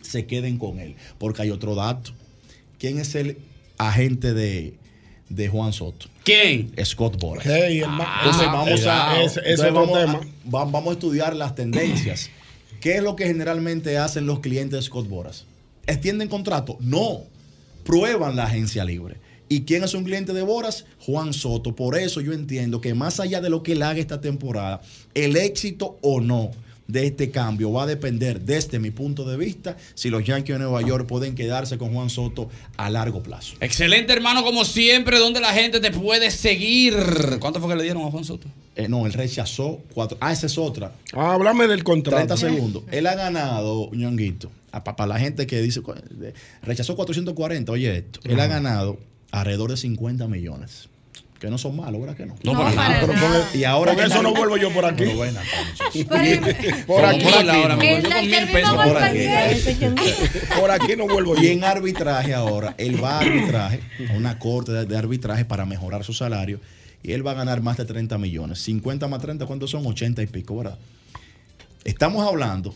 se 0.00 0.26
queden 0.26 0.58
con 0.58 0.78
él. 0.80 0.96
Porque 1.18 1.42
hay 1.42 1.50
otro 1.50 1.74
dato. 1.74 2.12
¿Quién 2.78 2.98
es 2.98 3.14
el 3.14 3.38
agente 3.78 4.32
de, 4.34 4.74
de 5.28 5.48
Juan 5.48 5.72
Soto? 5.72 6.06
¿Quién? 6.24 6.72
Scott 6.84 7.20
Boras. 7.20 7.44
Hey, 7.46 7.82
Entonces 7.82 8.46
Ah, 8.46 8.52
vamos 8.52 8.86
a, 8.86 9.22
entonces 9.22 9.72
vamos, 9.72 9.96
a, 9.98 10.00
tema. 10.00 10.20
vamos 10.44 10.88
a 10.88 10.92
estudiar 10.92 11.36
las 11.36 11.54
tendencias. 11.54 12.30
¿Qué 12.80 12.96
es 12.96 13.02
lo 13.02 13.14
que 13.14 13.26
generalmente 13.26 13.98
hacen 13.98 14.26
los 14.26 14.40
clientes 14.40 14.78
de 14.80 14.82
Scott 14.82 15.08
Boras? 15.08 15.44
¿Extienden 15.86 16.28
contrato? 16.28 16.76
No. 16.80 17.20
Prueban 17.84 18.34
la 18.36 18.44
agencia 18.44 18.84
libre. 18.84 19.16
¿Y 19.52 19.64
quién 19.64 19.84
es 19.84 19.92
un 19.92 20.04
cliente 20.04 20.32
de 20.32 20.40
Boras? 20.40 20.86
Juan 21.00 21.34
Soto. 21.34 21.76
Por 21.76 21.98
eso 21.98 22.22
yo 22.22 22.32
entiendo 22.32 22.80
que 22.80 22.94
más 22.94 23.20
allá 23.20 23.42
de 23.42 23.50
lo 23.50 23.62
que 23.62 23.72
él 23.72 23.82
haga 23.82 24.00
esta 24.00 24.18
temporada, 24.18 24.80
el 25.12 25.36
éxito 25.36 25.98
o 26.00 26.22
no 26.22 26.52
de 26.86 27.04
este 27.06 27.30
cambio 27.30 27.70
va 27.70 27.82
a 27.82 27.86
depender 27.86 28.40
desde 28.40 28.78
mi 28.78 28.90
punto 28.90 29.26
de 29.26 29.36
vista 29.36 29.76
si 29.92 30.08
los 30.08 30.24
Yankees 30.24 30.54
de 30.54 30.64
Nueva 30.64 30.80
York 30.80 31.06
pueden 31.06 31.34
quedarse 31.34 31.76
con 31.76 31.92
Juan 31.92 32.08
Soto 32.08 32.48
a 32.78 32.88
largo 32.88 33.22
plazo. 33.22 33.56
Excelente, 33.60 34.14
hermano, 34.14 34.42
como 34.42 34.64
siempre, 34.64 35.18
donde 35.18 35.40
la 35.40 35.52
gente 35.52 35.80
te 35.80 35.90
puede 35.90 36.30
seguir. 36.30 36.94
¿Cuánto 37.38 37.60
fue 37.60 37.68
que 37.68 37.76
le 37.76 37.82
dieron 37.82 38.04
a 38.04 38.10
Juan 38.10 38.24
Soto? 38.24 38.48
Eh, 38.74 38.88
no, 38.88 39.04
él 39.04 39.12
rechazó 39.12 39.82
cuatro. 39.92 40.16
Ah, 40.22 40.32
esa 40.32 40.46
es 40.46 40.56
otra. 40.56 40.92
Ah, 41.12 41.34
háblame 41.34 41.66
del 41.66 41.84
contrato. 41.84 42.16
30 42.24 42.36
segundos. 42.38 42.84
Él 42.90 43.06
ha 43.06 43.14
ganado, 43.16 43.90
ñonguito, 43.92 44.50
para 44.70 45.06
la 45.06 45.18
gente 45.18 45.46
que 45.46 45.60
dice, 45.60 45.82
rechazó 46.62 46.96
440, 46.96 47.70
oye 47.70 47.98
esto, 47.98 48.20
él 48.24 48.40
ha 48.40 48.46
ganado 48.46 49.11
alrededor 49.32 49.70
de 49.70 49.76
50 49.76 50.28
millones. 50.28 50.88
Que 51.40 51.50
no 51.50 51.58
son 51.58 51.74
malos, 51.74 52.00
¿verdad 52.00 52.16
que 52.16 52.24
no? 52.24 52.36
No, 52.44 52.52
No, 52.52 52.58
para 52.60 52.72
nada. 52.72 53.00
Pero 53.00 53.12
el- 53.52 53.60
y 53.60 53.64
ahora 53.64 53.96
que 53.96 54.04
eso 54.04 54.22
no 54.22 54.32
vuelvo 54.32 54.56
yo 54.58 54.72
por 54.72 54.84
aquí. 54.84 55.02
Muchachos. 55.06 56.06
Por 56.86 57.04
aquí. 57.04 57.24
Por 57.24 58.84
por 58.84 58.96
aquí. 59.02 59.18
Por 60.60 60.70
aquí 60.70 60.96
no 60.96 61.08
vuelvo 61.08 61.34
yo. 61.34 61.42
Y 61.42 61.48
en 61.48 61.64
arbitraje 61.64 62.32
ahora, 62.32 62.76
él 62.78 63.02
va 63.02 63.16
a 63.16 63.20
arbitraje, 63.22 63.80
a 64.08 64.12
una 64.16 64.38
corte 64.38 64.70
de, 64.70 64.84
de 64.86 64.96
arbitraje 64.96 65.44
para 65.44 65.66
mejorar 65.66 66.04
su 66.04 66.12
salario. 66.12 66.60
Y 67.02 67.10
él 67.10 67.26
va 67.26 67.32
a 67.32 67.34
ganar 67.34 67.60
más 67.60 67.76
de 67.76 67.86
30 67.86 68.16
millones. 68.18 68.60
50 68.60 69.08
más 69.08 69.20
30, 69.20 69.44
¿cuántos 69.46 69.68
son? 69.72 69.84
80 69.84 70.22
y 70.22 70.26
pico, 70.28 70.56
¿verdad? 70.56 70.78
Estamos 71.84 72.24
hablando 72.24 72.72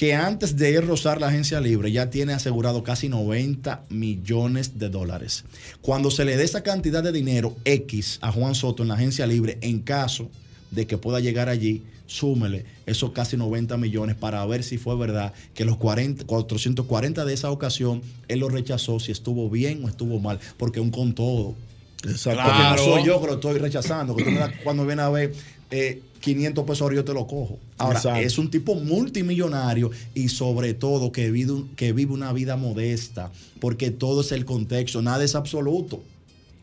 que 0.00 0.14
antes 0.14 0.56
de 0.56 0.76
él 0.76 0.86
rozar 0.86 1.20
la 1.20 1.26
agencia 1.26 1.60
libre 1.60 1.92
ya 1.92 2.08
tiene 2.08 2.32
asegurado 2.32 2.82
casi 2.82 3.10
90 3.10 3.82
millones 3.90 4.78
de 4.78 4.88
dólares. 4.88 5.44
Cuando 5.82 6.10
se 6.10 6.24
le 6.24 6.38
dé 6.38 6.44
esa 6.44 6.62
cantidad 6.62 7.02
de 7.02 7.12
dinero 7.12 7.54
X 7.66 8.18
a 8.22 8.32
Juan 8.32 8.54
Soto 8.54 8.82
en 8.82 8.88
la 8.88 8.94
agencia 8.94 9.26
libre, 9.26 9.58
en 9.60 9.80
caso 9.80 10.30
de 10.70 10.86
que 10.86 10.96
pueda 10.96 11.20
llegar 11.20 11.50
allí, 11.50 11.82
súmele 12.06 12.64
esos 12.86 13.10
casi 13.10 13.36
90 13.36 13.76
millones 13.76 14.16
para 14.16 14.42
ver 14.46 14.64
si 14.64 14.78
fue 14.78 14.96
verdad 14.96 15.34
que 15.52 15.66
los 15.66 15.76
40, 15.76 16.24
440 16.24 17.26
de 17.26 17.34
esa 17.34 17.50
ocasión 17.50 18.00
él 18.28 18.38
lo 18.38 18.48
rechazó, 18.48 19.00
si 19.00 19.12
estuvo 19.12 19.50
bien 19.50 19.84
o 19.84 19.88
estuvo 19.88 20.18
mal, 20.18 20.40
porque 20.56 20.80
un 20.80 20.90
con 20.90 21.12
todo. 21.12 21.56
Exacto. 22.04 22.40
Porque 22.42 22.58
no 22.58 22.74
Claro. 22.74 22.84
soy 22.84 23.04
yo 23.04 23.20
que 23.20 23.26
lo 23.26 23.34
estoy 23.34 23.58
rechazando. 23.58 24.16
Que 24.16 24.24
cuando 24.64 24.86
viene 24.86 25.02
a 25.02 25.10
ver 25.10 25.34
eh, 25.70 26.00
500 26.20 26.64
pesos 26.64 26.82
ahora 26.82 26.96
yo 26.96 27.04
te 27.04 27.14
lo 27.14 27.26
cojo. 27.26 27.58
Ahora, 27.78 27.98
Exacto. 27.98 28.20
es 28.20 28.38
un 28.38 28.50
tipo 28.50 28.74
multimillonario 28.74 29.90
y 30.14 30.28
sobre 30.28 30.74
todo 30.74 31.12
que 31.12 31.30
vive, 31.30 31.64
que 31.76 31.92
vive 31.92 32.12
una 32.12 32.32
vida 32.32 32.56
modesta, 32.56 33.30
porque 33.60 33.90
todo 33.90 34.20
es 34.20 34.32
el 34.32 34.44
contexto, 34.44 35.02
nada 35.02 35.24
es 35.24 35.34
absoluto. 35.34 36.02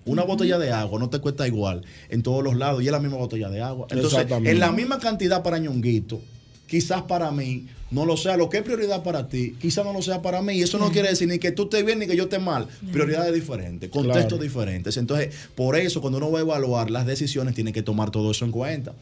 Una 0.05 0.23
botella 0.23 0.57
de 0.57 0.71
agua 0.71 0.99
no 0.99 1.09
te 1.09 1.19
cuesta 1.19 1.45
igual 1.47 1.83
en 2.09 2.23
todos 2.23 2.43
los 2.43 2.55
lados 2.55 2.81
y 2.81 2.85
es 2.85 2.91
la 2.91 2.99
misma 2.99 3.17
botella 3.17 3.49
de 3.49 3.61
agua. 3.61 3.87
Entonces, 3.89 4.13
Exactamente. 4.13 4.51
en 4.51 4.59
la 4.59 4.71
misma 4.71 4.99
cantidad 4.99 5.43
para 5.43 5.57
ñonguito, 5.57 6.21
quizás 6.65 7.01
para 7.03 7.29
mí 7.31 7.67
no 7.91 8.05
lo 8.05 8.15
sea. 8.15 8.37
Lo 8.37 8.49
que 8.49 8.57
es 8.57 8.63
prioridad 8.63 9.03
para 9.03 9.27
ti, 9.27 9.55
quizás 9.59 9.83
no 9.83 9.91
lo 9.91 10.01
sea 10.01 10.21
para 10.21 10.41
mí. 10.41 10.53
Y 10.53 10.61
eso 10.61 10.77
no 10.77 10.91
quiere 10.91 11.09
decir 11.09 11.27
ni 11.27 11.39
que 11.39 11.51
tú 11.51 11.63
estés 11.63 11.83
bien 11.85 11.99
ni 11.99 12.07
que 12.07 12.15
yo 12.15 12.23
esté 12.23 12.39
mal. 12.39 12.67
Prioridades 12.93 13.33
diferentes, 13.33 13.89
contextos 13.89 14.25
Claro. 14.27 14.43
diferentes. 14.43 14.95
Entonces, 14.95 15.33
por 15.55 15.75
eso, 15.75 15.99
cuando 15.99 16.17
uno 16.19 16.31
va 16.31 16.39
a 16.39 16.41
evaluar 16.43 16.89
las 16.89 17.05
decisiones, 17.05 17.53
tiene 17.53 17.73
que 17.73 17.81
tomar 17.81 18.09
todo 18.11 18.31
eso 18.31 18.45
en 18.45 18.51
cuenta. 18.51 18.93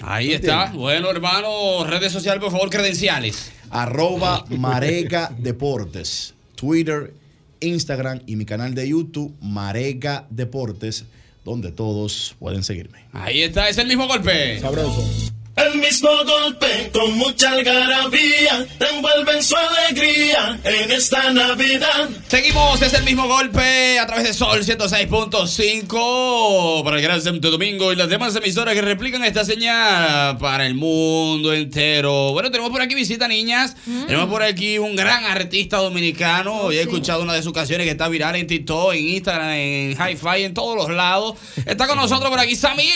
Ahí 0.00 0.28
¿Me 0.28 0.34
está. 0.34 0.52
entiendes? 0.64 0.80
Bueno, 0.80 1.10
hermano, 1.10 1.84
redes 1.84 2.12
sociales, 2.12 2.42
por 2.42 2.50
favor, 2.52 2.68
credenciales. 2.70 3.52
Arroba 3.70 4.44
Marega 4.50 5.32
Deportes. 5.38 6.34
Twitter, 6.54 7.14
Instagram 7.60 8.20
y 8.26 8.36
mi 8.36 8.44
canal 8.44 8.74
de 8.74 8.88
YouTube, 8.88 9.34
Marega 9.40 10.26
Deportes, 10.30 11.04
donde 11.44 11.72
todos 11.72 12.36
pueden 12.38 12.62
seguirme. 12.62 13.04
Ahí 13.12 13.42
está, 13.42 13.68
es 13.68 13.78
el 13.78 13.86
mismo 13.88 14.06
golpe. 14.06 14.58
Sabroso. 14.60 15.04
El 15.56 15.78
mismo 15.78 16.10
golpe 16.24 16.90
con 16.92 17.16
mucha 17.16 17.52
algarabía 17.52 18.66
te 18.76 18.88
envuelve 18.88 19.36
en 19.36 19.42
su 19.42 19.54
alegría 19.54 20.58
en 20.64 20.90
esta 20.90 21.32
Navidad. 21.32 22.08
Seguimos, 22.26 22.82
es 22.82 22.92
el 22.94 23.04
mismo 23.04 23.28
golpe 23.28 24.00
a 24.00 24.06
través 24.06 24.24
de 24.24 24.34
Sol 24.34 24.64
106.5 24.64 26.82
para 26.82 26.96
el 26.96 27.02
Gran 27.02 27.22
Santo 27.22 27.52
Domingo 27.52 27.92
y 27.92 27.96
las 27.96 28.08
demás 28.08 28.34
emisoras 28.34 28.74
que 28.74 28.82
replican 28.82 29.22
esta 29.22 29.44
señal 29.44 30.38
para 30.38 30.66
el 30.66 30.74
mundo 30.74 31.52
entero. 31.52 32.32
Bueno, 32.32 32.50
tenemos 32.50 32.72
por 32.72 32.82
aquí 32.82 32.96
visita, 32.96 33.28
niñas. 33.28 33.76
Tenemos 33.84 34.28
por 34.28 34.42
aquí 34.42 34.78
un 34.78 34.96
gran 34.96 35.24
artista 35.24 35.76
dominicano. 35.76 36.62
Hoy 36.62 36.78
he 36.78 36.82
escuchado 36.82 37.22
una 37.22 37.34
de 37.34 37.44
sus 37.44 37.52
canciones 37.52 37.84
que 37.84 37.92
está 37.92 38.08
viral 38.08 38.34
en 38.34 38.48
TikTok, 38.48 38.94
en 38.94 39.08
Instagram, 39.08 39.50
en 39.50 39.92
Hi-Fi, 39.92 40.42
en 40.42 40.52
todos 40.52 40.76
los 40.76 40.90
lados. 40.90 41.36
Está 41.64 41.86
con 41.86 41.96
nosotros 41.96 42.28
por 42.28 42.40
aquí 42.40 42.56
Samil. 42.56 42.90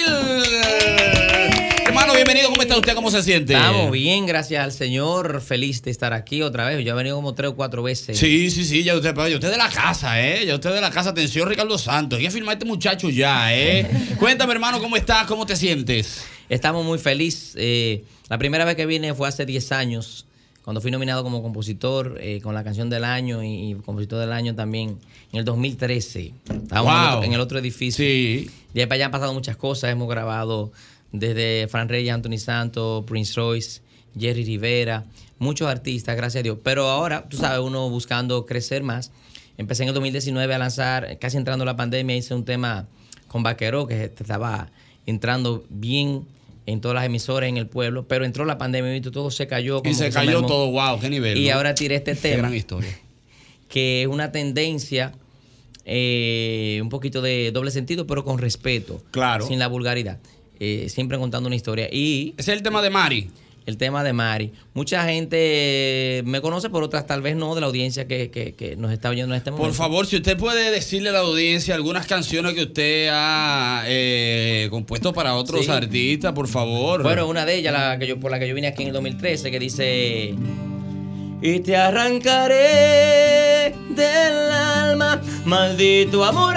Hermano, 1.86 2.14
bienvenido. 2.14 2.47
¿Cómo 2.48 2.62
está 2.62 2.78
usted? 2.78 2.94
¿Cómo 2.94 3.10
se 3.10 3.22
siente? 3.22 3.52
Estamos 3.52 3.90
bien, 3.92 4.24
gracias 4.24 4.64
al 4.64 4.72
Señor. 4.72 5.42
Feliz 5.42 5.82
de 5.82 5.90
estar 5.90 6.14
aquí 6.14 6.40
otra 6.40 6.66
vez. 6.66 6.82
Yo 6.82 6.92
he 6.94 6.96
venido 6.96 7.16
como 7.16 7.34
tres 7.34 7.50
o 7.50 7.54
cuatro 7.54 7.82
veces. 7.82 8.18
Sí, 8.18 8.50
sí, 8.50 8.64
sí, 8.64 8.82
ya 8.82 8.96
usted, 8.96 9.14
ya 9.14 9.34
usted 9.34 9.50
de 9.50 9.56
la 9.58 9.68
casa, 9.68 10.20
¿eh? 10.26 10.46
Ya 10.46 10.54
usted 10.54 10.72
de 10.72 10.80
la 10.80 10.90
casa. 10.90 11.10
Atención, 11.10 11.46
Ricardo 11.46 11.76
Santos. 11.76 12.18
Hay 12.18 12.24
que 12.24 12.30
firmar 12.30 12.52
a 12.52 12.54
este 12.54 12.64
muchacho 12.64 13.10
ya, 13.10 13.54
¿eh? 13.54 13.86
Cuéntame, 14.18 14.52
hermano, 14.54 14.80
¿cómo 14.80 14.96
estás? 14.96 15.26
¿Cómo 15.26 15.44
te 15.44 15.56
sientes? 15.56 16.24
Estamos 16.48 16.86
muy 16.86 16.98
felices. 16.98 17.52
Eh, 17.56 18.04
la 18.30 18.38
primera 18.38 18.64
vez 18.64 18.76
que 18.76 18.86
vine 18.86 19.12
fue 19.12 19.28
hace 19.28 19.44
10 19.44 19.72
años, 19.72 20.26
cuando 20.62 20.80
fui 20.80 20.90
nominado 20.90 21.22
como 21.22 21.42
compositor 21.42 22.18
eh, 22.20 22.40
con 22.42 22.54
la 22.54 22.64
canción 22.64 22.88
del 22.88 23.04
año 23.04 23.42
y, 23.42 23.72
y 23.72 23.74
compositor 23.74 24.20
del 24.20 24.32
año 24.32 24.54
también 24.54 24.98
en 25.32 25.38
el 25.38 25.44
2013. 25.44 26.32
Estábamos 26.62 26.72
en, 26.72 26.72
el 26.72 26.80
Wow. 26.82 27.08
otro, 27.16 27.24
en 27.24 27.32
el 27.34 27.40
otro 27.40 27.58
edificio. 27.58 28.02
Sí. 28.04 28.50
De 28.72 28.80
ahí 28.82 28.86
para 28.86 28.96
allá 28.96 29.04
han 29.06 29.12
pasado 29.12 29.34
muchas 29.34 29.56
cosas. 29.56 29.90
Hemos 29.90 30.08
grabado 30.08 30.72
desde 31.12 31.68
Fran 31.68 31.88
Reyes, 31.88 32.12
Anthony 32.12 32.38
Santos, 32.38 33.04
Prince 33.04 33.34
Royce, 33.34 33.80
Jerry 34.18 34.44
Rivera, 34.44 35.04
muchos 35.38 35.68
artistas, 35.68 36.16
gracias 36.16 36.40
a 36.40 36.42
Dios. 36.42 36.58
Pero 36.62 36.88
ahora, 36.88 37.28
tú 37.28 37.36
sabes, 37.36 37.60
uno 37.60 37.88
buscando 37.90 38.46
crecer 38.46 38.82
más. 38.82 39.12
Empecé 39.56 39.82
en 39.82 39.88
el 39.88 39.94
2019 39.94 40.54
a 40.54 40.58
lanzar, 40.58 41.18
casi 41.18 41.36
entrando 41.36 41.64
la 41.64 41.76
pandemia, 41.76 42.16
hice 42.16 42.34
un 42.34 42.44
tema 42.44 42.86
con 43.26 43.42
Vaquero 43.42 43.86
que 43.86 44.04
estaba 44.04 44.70
entrando 45.06 45.64
bien 45.68 46.26
en 46.66 46.80
todas 46.82 46.96
las 46.96 47.04
emisoras 47.06 47.48
en 47.48 47.56
el 47.56 47.66
pueblo, 47.66 48.06
pero 48.06 48.24
entró 48.26 48.44
la 48.44 48.58
pandemia 48.58 48.94
y 48.94 49.00
todo 49.00 49.30
se 49.30 49.46
cayó. 49.46 49.78
Y 49.78 49.82
como 49.82 49.94
se 49.94 50.04
que 50.06 50.10
cayó 50.10 50.42
todo, 50.42 50.70
wow, 50.70 51.00
qué 51.00 51.08
nivel. 51.08 51.38
Y 51.38 51.48
¿no? 51.48 51.54
ahora 51.54 51.74
tiré 51.74 51.96
este 51.96 52.12
Qué 52.12 52.20
tema. 52.20 52.42
gran 52.42 52.54
historia. 52.54 52.90
Que 53.68 54.00
es 54.00 54.08
una 54.08 54.32
tendencia, 54.32 55.12
eh, 55.84 56.78
un 56.80 56.88
poquito 56.88 57.20
de 57.20 57.50
doble 57.52 57.70
sentido, 57.70 58.06
pero 58.06 58.24
con 58.24 58.38
respeto. 58.38 59.02
Claro. 59.10 59.46
Sin 59.46 59.58
la 59.58 59.66
vulgaridad. 59.68 60.18
Eh, 60.60 60.86
siempre 60.88 61.18
contando 61.18 61.46
una 61.46 61.56
historia. 61.56 61.88
Y. 61.92 62.34
Ese 62.36 62.52
es 62.52 62.56
el 62.58 62.62
tema 62.62 62.82
de 62.82 62.90
Mari. 62.90 63.28
El 63.66 63.76
tema 63.76 64.02
de 64.02 64.14
Mari. 64.14 64.50
Mucha 64.72 65.04
gente 65.04 66.22
me 66.24 66.40
conoce, 66.40 66.70
por 66.70 66.82
otras 66.82 67.06
tal 67.06 67.20
vez 67.20 67.36
no, 67.36 67.54
de 67.54 67.60
la 67.60 67.66
audiencia 67.66 68.08
que, 68.08 68.30
que- 68.30 68.54
que 68.54 68.76
nos 68.76 68.90
está 68.90 69.10
oyendo 69.10 69.34
en 69.34 69.38
este 69.38 69.50
momento. 69.50 69.68
Por 69.68 69.76
favor, 69.76 70.06
si 70.06 70.16
usted 70.16 70.38
puede 70.38 70.70
decirle 70.70 71.10
a 71.10 71.12
la 71.12 71.18
audiencia 71.18 71.74
algunas 71.74 72.06
canciones 72.06 72.54
que 72.54 72.62
usted 72.62 73.08
ha 73.12 73.82
eh, 73.86 74.68
compuesto 74.70 75.12
para 75.12 75.34
otros 75.34 75.66
Sí. 75.66 75.70
artistas, 75.70 76.32
por 76.32 76.48
favor. 76.48 77.02
Bueno, 77.02 77.28
una 77.28 77.44
de 77.44 77.56
ellas, 77.56 77.74
la 77.74 77.98
que 77.98 78.06
yo, 78.06 78.18
por 78.18 78.30
la 78.30 78.38
que 78.38 78.48
yo 78.48 78.54
vine 78.54 78.68
aquí 78.68 78.82
en 78.84 78.88
el 78.88 78.94
2013, 78.94 79.50
que 79.50 79.58
dice... 79.58 80.34
Y 81.40 81.60
te 81.60 81.76
arrancaré 81.76 83.72
del 83.90 84.50
alma, 84.50 85.20
maldito 85.44 86.24
amor 86.24 86.56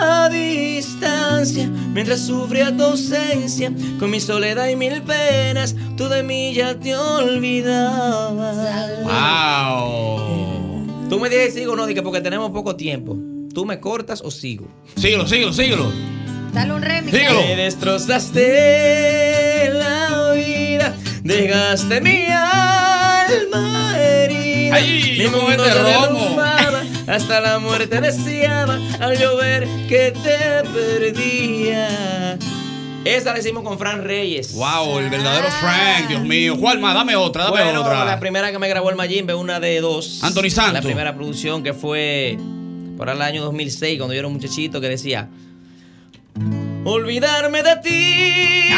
a 0.00 0.28
distancia, 0.28 1.68
mientras 1.92 2.26
sufría 2.26 2.76
tu 2.76 2.84
ausencia, 2.84 3.72
con 3.98 4.10
mi 4.10 4.20
soledad 4.20 4.68
y 4.68 4.76
mil 4.76 5.02
penas, 5.02 5.74
tú 5.96 6.08
de 6.08 6.22
mí 6.22 6.52
ya 6.54 6.78
te 6.78 6.94
olvidabas. 6.96 8.56
¡Wow! 9.04 11.08
Tú 11.08 11.18
me 11.18 11.28
dices 11.28 11.54
sigo 11.54 11.72
o 11.72 11.76
no, 11.76 11.86
dije, 11.86 12.02
porque 12.02 12.20
tenemos 12.20 12.50
poco 12.50 12.76
tiempo. 12.76 13.16
¿Tú 13.52 13.64
me 13.66 13.80
cortas 13.80 14.22
o 14.24 14.30
sigo? 14.30 14.68
Síguelo, 14.96 15.26
síguelo, 15.26 15.52
síguelo. 15.52 15.92
Dale 16.52 16.72
un 16.72 16.82
remix. 16.82 17.12
Me 17.12 17.56
destrozaste 17.56 19.70
la 19.72 20.32
vida, 20.34 20.94
dejaste 21.22 22.00
mi 22.00 22.26
alma 22.26 23.94
herida. 23.98 24.76
Ay, 24.76 25.16
mi 25.18 25.26
mundo 25.26 25.64
se 25.64 25.70
hasta 27.10 27.40
la 27.40 27.58
muerte 27.58 28.00
deseaba 28.00 28.78
al 29.00 29.18
llover 29.18 29.66
que 29.88 30.12
te 30.12 30.68
perdía. 30.70 32.38
Esa 33.04 33.32
la 33.32 33.38
hicimos 33.38 33.64
con 33.64 33.78
Fran 33.78 34.04
Reyes. 34.04 34.54
Wow, 34.54 34.98
el 34.98 35.10
verdadero 35.10 35.48
Frank, 35.60 36.08
Dios 36.08 36.22
mío. 36.22 36.56
¿Cuál 36.60 36.78
más? 36.80 36.94
Dame 36.94 37.16
otra, 37.16 37.44
dame 37.44 37.62
Bueno, 37.62 37.80
otra. 37.80 38.04
la 38.04 38.20
primera 38.20 38.52
que 38.52 38.58
me 38.58 38.68
grabó 38.68 38.90
el 38.90 38.96
Mayimbe, 38.96 39.34
una 39.34 39.58
de 39.58 39.80
dos. 39.80 40.22
Anthony 40.22 40.50
Santos. 40.50 40.74
La 40.74 40.82
primera 40.82 41.14
producción 41.14 41.62
que 41.62 41.72
fue 41.72 42.38
por 42.96 43.08
el 43.08 43.22
año 43.22 43.42
2006, 43.42 43.98
cuando 43.98 44.12
yo 44.14 44.18
era 44.20 44.28
un 44.28 44.34
muchachito 44.34 44.80
que 44.80 44.88
decía... 44.88 45.28
Olvidarme 46.84 47.62
de 47.62 47.76
ti. 47.76 48.70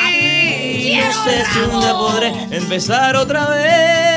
no 0.97 1.25
sé 1.25 1.45
si 1.53 1.59
un 1.59 1.81
día 1.81 1.93
podré 1.93 2.33
empezar 2.57 3.17
otra 3.17 3.49
vez. 3.49 4.12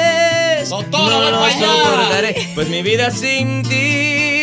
No 0.70 1.32
lo 1.32 1.50
soportaré, 1.52 2.52
pues 2.56 2.68
mi 2.70 2.82
vida 2.82 3.12
sin 3.12 3.64
ti 3.64 4.36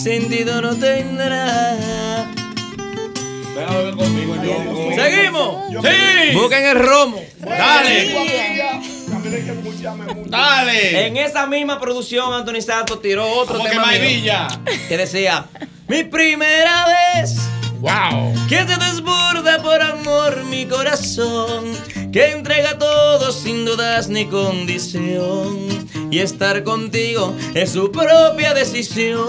sentido 0.00 0.62
no 0.62 0.74
tendrá. 0.76 2.26
Seguimos. 4.94 5.68
Sí. 5.68 6.34
Busquen 6.34 6.64
el 6.64 6.78
romo. 6.78 7.22
Dale. 7.38 8.14
Dale. 10.26 11.06
En 11.06 11.16
esa 11.16 11.46
misma 11.46 11.78
producción, 11.78 12.32
Anthony 12.32 12.62
Santos 12.62 13.02
tiró 13.02 13.28
otro 13.30 13.58
Vamos 13.58 13.70
tema 13.70 13.90
que 13.90 14.46
que 14.88 14.96
decía: 14.96 15.46
Mi 15.88 16.04
primera 16.04 16.86
vez. 16.86 17.36
Wow. 17.80 18.34
Que 18.48 18.64
te 18.64 18.76
desborda 18.76 19.62
por 19.62 19.80
amor 19.80 20.44
mi 20.44 20.66
corazón, 20.66 21.72
que 22.12 22.32
entrega 22.32 22.78
todo 22.78 23.32
sin 23.32 23.64
dudas 23.64 24.08
ni 24.08 24.26
condición. 24.26 25.68
Y 26.10 26.18
estar 26.18 26.64
contigo 26.64 27.36
es 27.54 27.70
su 27.70 27.92
propia 27.92 28.52
decisión. 28.52 29.26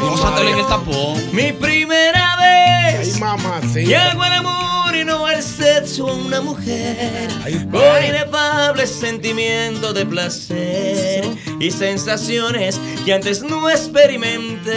Gózatele 0.00 0.50
en 0.50 0.58
el 0.58 0.66
tapón. 0.66 1.16
Mi 1.32 1.52
primera 1.52 2.36
vez. 2.36 3.14
Ay, 3.14 3.20
mamá, 3.20 3.60
Que 3.72 3.96
hago 3.96 4.24
el 4.24 4.32
amor 4.32 4.94
y 4.94 5.04
no 5.04 5.28
el 5.28 5.42
sexo 5.42 6.08
a 6.08 6.14
una 6.14 6.40
mujer. 6.42 7.28
Con 7.70 8.04
inefable 8.04 8.86
sentimiento 8.86 9.92
de 9.94 10.04
placer 10.04 11.24
y 11.60 11.70
sensaciones 11.70 12.78
que 13.04 13.14
antes 13.14 13.42
no 13.42 13.70
experimenté. 13.70 14.74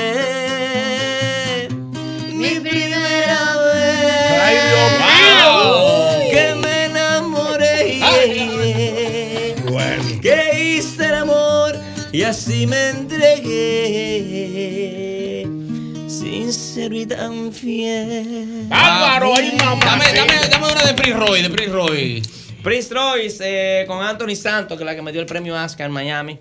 Mi 2.31 2.59
primera 2.61 3.57
vez. 3.57 4.41
Ay, 4.41 4.55
Dios 4.69 4.91
mío. 4.99 6.08
Y 12.11 12.23
así 12.23 12.65
me 12.67 12.89
entregué. 12.89 13.99
Sincero 16.07 16.95
y 16.95 17.05
tan 17.05 17.53
fiel. 17.53 18.65
Bárbaro, 18.67 19.33
ay, 19.35 19.53
mamá. 19.57 19.85
Dame, 19.85 20.05
dame, 20.13 20.33
dame 20.49 20.71
una 20.71 20.83
de 20.83 20.93
Prince 20.93 21.19
Roy, 21.19 21.41
de 21.41 21.49
Prince 21.49 21.71
Roy. 21.71 22.21
Prince 22.63 22.93
Royce 22.93 23.43
eh, 23.81 23.85
con 23.85 24.03
Anthony 24.03 24.35
Santos, 24.35 24.77
que 24.77 24.83
es 24.83 24.85
la 24.85 24.95
que 24.95 25.01
me 25.01 25.11
dio 25.11 25.21
el 25.21 25.27
premio 25.27 25.55
Oscar 25.55 25.87
en 25.87 25.93
Miami. 25.93 26.39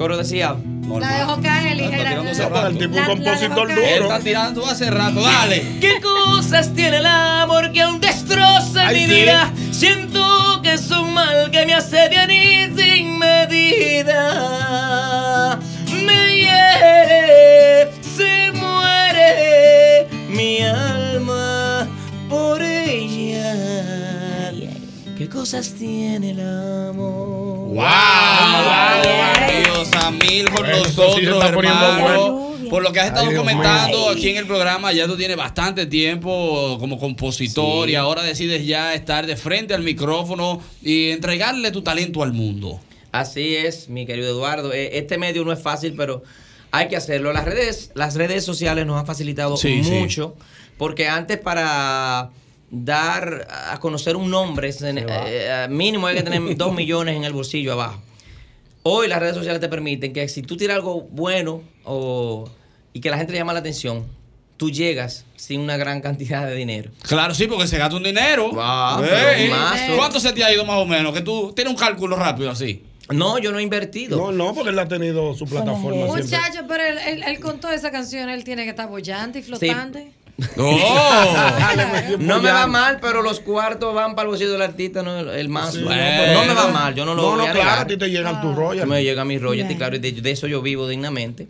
Coro 0.00 0.16
decía. 0.16 0.56
La 0.98 1.18
dejó 1.18 1.42
caer, 1.42 1.76
ligera. 1.76 2.08
tirándose 2.08 2.48
rato. 2.48 2.66
El 2.68 2.78
tipo 2.78 2.96
la 2.96 3.04
compositor 3.04 3.68
caer. 3.68 3.78
Él 3.80 3.98
duro. 4.02 4.10
está 4.14 4.24
tirando 4.24 4.66
hace 4.66 4.90
rato, 4.90 5.20
dale. 5.20 5.62
¿Qué 5.78 6.00
cosas 6.00 6.72
tiene 6.72 6.96
el 6.96 7.04
amor 7.06 7.70
que 7.70 7.82
aún 7.82 8.00
destroza 8.00 8.86
Ay, 8.86 9.00
mi 9.00 9.04
sí. 9.14 9.20
vida? 9.20 9.52
Siento 9.72 10.62
que 10.62 10.72
es 10.72 10.90
un 10.90 11.12
mal 11.12 11.50
que 11.50 11.66
me 11.66 11.74
asedian 11.74 12.30
y 12.30 12.70
sin 12.80 13.18
medida. 13.18 14.24
Me 16.02 16.34
hiere, 16.38 17.90
se 18.00 18.50
muere 18.52 20.08
mi 20.30 20.62
alma 20.62 21.86
por 22.30 22.62
ella. 22.62 22.69
¿Qué 22.69 22.69
cosas 25.30 25.72
tiene 25.78 26.32
el 26.32 26.40
amor? 26.40 27.74
¡Wow! 27.74 29.62
Dios, 29.64 29.88
Samil 29.88 30.44
con 30.50 30.62
Bueno, 30.66 30.76
esto 30.76 31.14
sí 31.14 31.20
se 31.20 31.26
nosotros, 31.26 31.52
poniendo 31.52 31.86
hermano. 31.86 32.32
bueno. 32.32 32.50
Por 32.70 32.82
lo 32.84 32.92
que 32.92 33.00
has 33.00 33.06
estado 33.08 33.26
Ay, 33.26 33.32
Dios 33.32 33.40
comentando 33.40 34.10
aquí 34.10 34.28
en 34.28 34.36
el 34.36 34.46
programa, 34.46 34.92
ya 34.92 35.06
tú 35.06 35.16
tienes 35.16 35.36
bastante 35.36 35.86
tiempo 35.86 36.76
como 36.78 36.98
compositor 36.98 37.86
Sí. 37.86 37.92
y 37.92 37.94
ahora 37.96 38.22
decides 38.22 38.64
ya 38.64 38.94
estar 38.94 39.26
de 39.26 39.36
frente 39.36 39.74
al 39.74 39.82
micrófono 39.82 40.60
y 40.82 41.10
entregarle 41.10 41.70
tu 41.72 41.82
talento 41.82 42.22
al 42.22 42.32
mundo. 42.32 42.78
Así 43.10 43.56
es, 43.56 43.88
mi 43.88 44.06
querido 44.06 44.28
Eduardo. 44.30 44.72
Eh, 44.72 44.98
Este 44.98 45.18
medio 45.18 45.44
no 45.44 45.52
es 45.52 45.60
fácil, 45.60 45.94
pero 45.96 46.22
hay 46.70 46.86
que 46.86 46.96
hacerlo. 46.96 47.32
Las 47.32 47.44
redes, 47.44 47.90
las 47.94 48.14
redes 48.14 48.44
sociales 48.44 48.86
nos 48.86 49.00
han 49.00 49.06
facilitado 49.06 49.56
Sí, 49.56 49.82
sí. 49.82 49.90
mucho, 49.90 50.36
porque 50.78 51.08
antes 51.08 51.38
para 51.38 52.30
dar 52.70 53.46
a 53.50 53.78
conocer 53.80 54.16
un 54.16 54.30
nombre, 54.30 54.72
se- 54.72 54.94
eh, 54.96 55.66
mínimo 55.68 56.06
hay 56.06 56.16
que 56.16 56.22
tener 56.22 56.56
dos 56.56 56.74
millones 56.74 57.16
en 57.16 57.24
el 57.24 57.32
bolsillo 57.32 57.72
abajo. 57.72 58.00
Hoy 58.82 59.08
las 59.08 59.18
redes 59.20 59.34
sociales 59.34 59.60
te 59.60 59.68
permiten 59.68 60.12
que 60.12 60.26
si 60.28 60.42
tú 60.42 60.56
tiras 60.56 60.76
algo 60.76 61.02
bueno 61.10 61.62
o, 61.84 62.48
y 62.92 63.00
que 63.00 63.10
la 63.10 63.18
gente 63.18 63.32
le 63.32 63.38
llama 63.38 63.52
la 63.52 63.58
atención, 63.58 64.06
tú 64.56 64.70
llegas 64.70 65.26
sin 65.36 65.60
una 65.60 65.76
gran 65.76 66.00
cantidad 66.00 66.46
de 66.46 66.54
dinero. 66.54 66.90
Claro, 67.02 67.34
sí, 67.34 67.46
porque 67.46 67.66
se 67.66 67.76
gasta 67.76 67.96
un 67.96 68.02
dinero. 68.04 68.50
Pero 68.50 69.50
mazo. 69.50 69.96
¿Cuánto 69.96 70.20
se 70.20 70.32
te 70.32 70.44
ha 70.44 70.52
ido 70.52 70.64
más 70.64 70.76
o 70.78 70.86
menos? 70.86 71.12
Que 71.12 71.20
tú 71.20 71.52
tienes 71.54 71.72
un 71.72 71.78
cálculo 71.78 72.16
rápido 72.16 72.50
así. 72.50 72.84
No, 73.10 73.38
yo 73.38 73.50
no 73.52 73.58
he 73.58 73.62
invertido. 73.62 74.16
No, 74.16 74.32
no, 74.32 74.54
porque 74.54 74.70
él 74.70 74.78
ha 74.78 74.86
tenido 74.86 75.34
su 75.34 75.44
plataforma. 75.44 76.06
Muchacho, 76.06 76.60
pero 76.68 76.84
él, 76.84 76.98
él, 77.06 77.22
él 77.26 77.40
con 77.40 77.58
toda 77.58 77.74
esa 77.74 77.90
canción, 77.90 78.30
él 78.30 78.44
tiene 78.44 78.62
que 78.64 78.70
estar 78.70 78.88
bollante 78.88 79.40
y 79.40 79.42
flotante. 79.42 80.12
No 82.18 82.40
me 82.40 82.50
va 82.50 82.66
mal, 82.66 82.98
pero 83.00 83.22
los 83.22 83.40
cuartos 83.40 83.94
van 83.94 84.14
para 84.14 84.24
el 84.24 84.28
bolsillo 84.30 84.52
del 84.52 84.62
artista, 84.62 85.02
no 85.02 85.18
el, 85.18 85.48
más. 85.48 85.74
Sí, 85.74 85.80
no, 85.80 85.90
no, 85.90 85.94
no 86.34 86.44
me 86.46 86.54
va 86.54 86.68
mal, 86.68 86.94
yo 86.94 87.04
no 87.04 87.14
lo 87.14 87.22
No, 87.22 87.28
voy 87.30 87.38
no, 87.38 87.44
a 87.46 87.52
claro, 87.52 87.80
a 87.82 87.86
ti 87.86 87.96
te 87.96 88.10
llegan 88.10 88.40
tus 88.40 88.54
royalties. 88.54 88.86
Me 88.88 89.02
llegan 89.04 89.26
mis 89.26 89.40
royalties, 89.40 89.76
Claro. 89.78 89.92
claro, 89.92 90.06
y 90.08 90.12
de, 90.12 90.20
de 90.22 90.30
eso 90.30 90.46
yo 90.46 90.62
vivo 90.62 90.88
dignamente. 90.88 91.48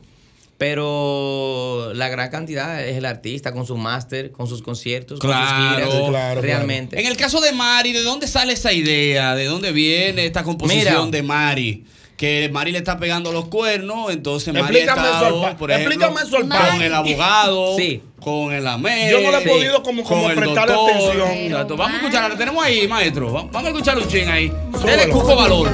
Pero 0.58 1.92
la 1.94 2.08
gran 2.10 2.28
cantidad 2.30 2.84
es 2.86 2.96
el 2.98 3.06
artista 3.06 3.52
con 3.52 3.66
su 3.66 3.78
máster, 3.78 4.30
con 4.30 4.46
sus 4.46 4.60
conciertos, 4.62 5.18
con 5.18 5.30
sus 5.30 5.38
Claro, 5.40 5.86
giras, 5.90 6.08
claro, 6.10 6.40
realmente. 6.42 7.00
En 7.00 7.06
el 7.06 7.16
caso 7.16 7.40
de 7.40 7.52
Mari, 7.52 7.92
¿de 7.94 8.02
dónde 8.02 8.26
sale 8.28 8.52
esa 8.52 8.70
idea? 8.72 9.34
¿De 9.34 9.46
dónde 9.46 9.72
viene 9.72 10.26
esta 10.26 10.42
composición 10.42 11.06
Mira. 11.06 11.16
de 11.16 11.22
Mari? 11.22 11.84
Que 12.18 12.50
Mari 12.52 12.72
le 12.72 12.78
está 12.78 12.98
pegando 12.98 13.32
los 13.32 13.46
cuernos, 13.48 14.10
entonces 14.12 14.52
Mari 14.52 14.64
Explícame 14.66 15.00
ha 15.00 15.12
estado, 15.12 15.56
por 15.56 15.70
ejemplo, 15.70 15.92
explícame 15.94 16.20
eso 16.28 16.36
al 16.36 16.48
con 16.72 16.82
el 16.82 16.92
abogado, 16.94 17.76
Sí. 17.78 18.02
Con 18.20 18.52
el 18.52 18.66
AME, 18.66 19.10
Yo 19.10 19.20
no 19.20 19.30
le 19.30 19.38
he 19.38 19.48
podido 19.48 19.82
como- 19.82 20.04
como 20.04 20.30
el 20.30 20.36
prestarle 20.36 20.74
doctor. 20.74 20.90
atención. 20.94 21.28
Exacto. 21.30 21.76
Vamos 21.76 21.94
a 21.94 21.96
escuchar, 21.98 22.30
la 22.30 22.36
tenemos 22.36 22.64
ahí, 22.64 22.86
maestro. 22.86 23.32
Va- 23.32 23.42
Vamos 23.50 23.64
a 23.64 23.68
escuchar 23.68 23.98
un 23.98 24.06
ching 24.08 24.28
ahí. 24.28 24.52
Dele 24.84 25.08
cuco 25.08 25.34
valor. 25.34 25.70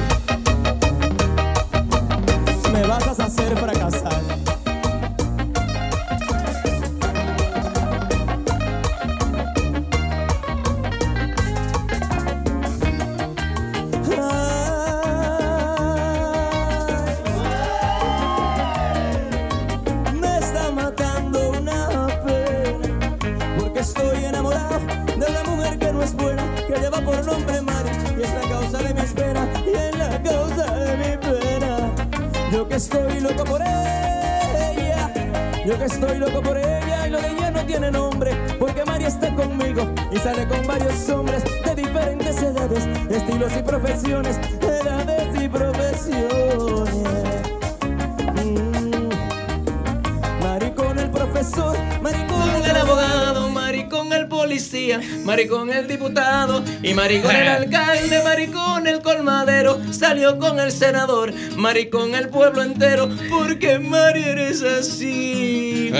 Mari 56.97 57.19
con 57.21 57.35
el 57.35 57.47
alcalde, 57.59 58.23
Mari 58.23 58.47
con 58.47 58.87
el 58.87 59.01
colmadero, 59.03 59.79
salió 59.91 60.39
con 60.39 60.59
el 60.59 60.71
senador, 60.71 61.31
Mari 61.55 61.89
con 61.91 62.15
el 62.15 62.29
pueblo 62.29 62.63
entero, 62.63 63.07
porque 63.29 63.77
Mari 63.77 64.23
eres 64.23 64.63
así. 64.63 65.91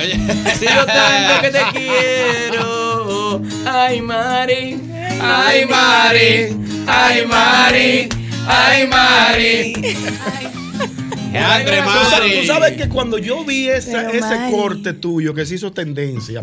Si 0.57 0.65
lo 0.65 0.85
tanto 0.87 1.41
que 1.43 1.49
te 1.51 1.59
quiero, 1.71 3.41
ay 3.65 4.01
Mari, 4.01 4.81
ay 5.21 5.65
Mari, 5.67 6.57
ay 6.87 7.25
Mari, 7.27 8.09
ay 8.47 8.87
Mari. 8.87 9.73
Andre 11.37 11.81
Tú 11.81 11.89
sabes- 11.89 12.11
Mari. 12.19 12.39
Tú 12.41 12.47
sabes 12.47 12.71
que 12.77 12.89
cuando 12.89 13.17
yo 13.19 13.43
vi 13.45 13.67
ese, 13.69 13.91
Pero 13.91 14.09
ese 14.09 14.21
Mari. 14.21 14.51
corte 14.51 14.93
tuyo 14.93 15.35
que 15.35 15.45
se 15.45 15.55
hizo 15.55 15.71
tendencia, 15.71 16.41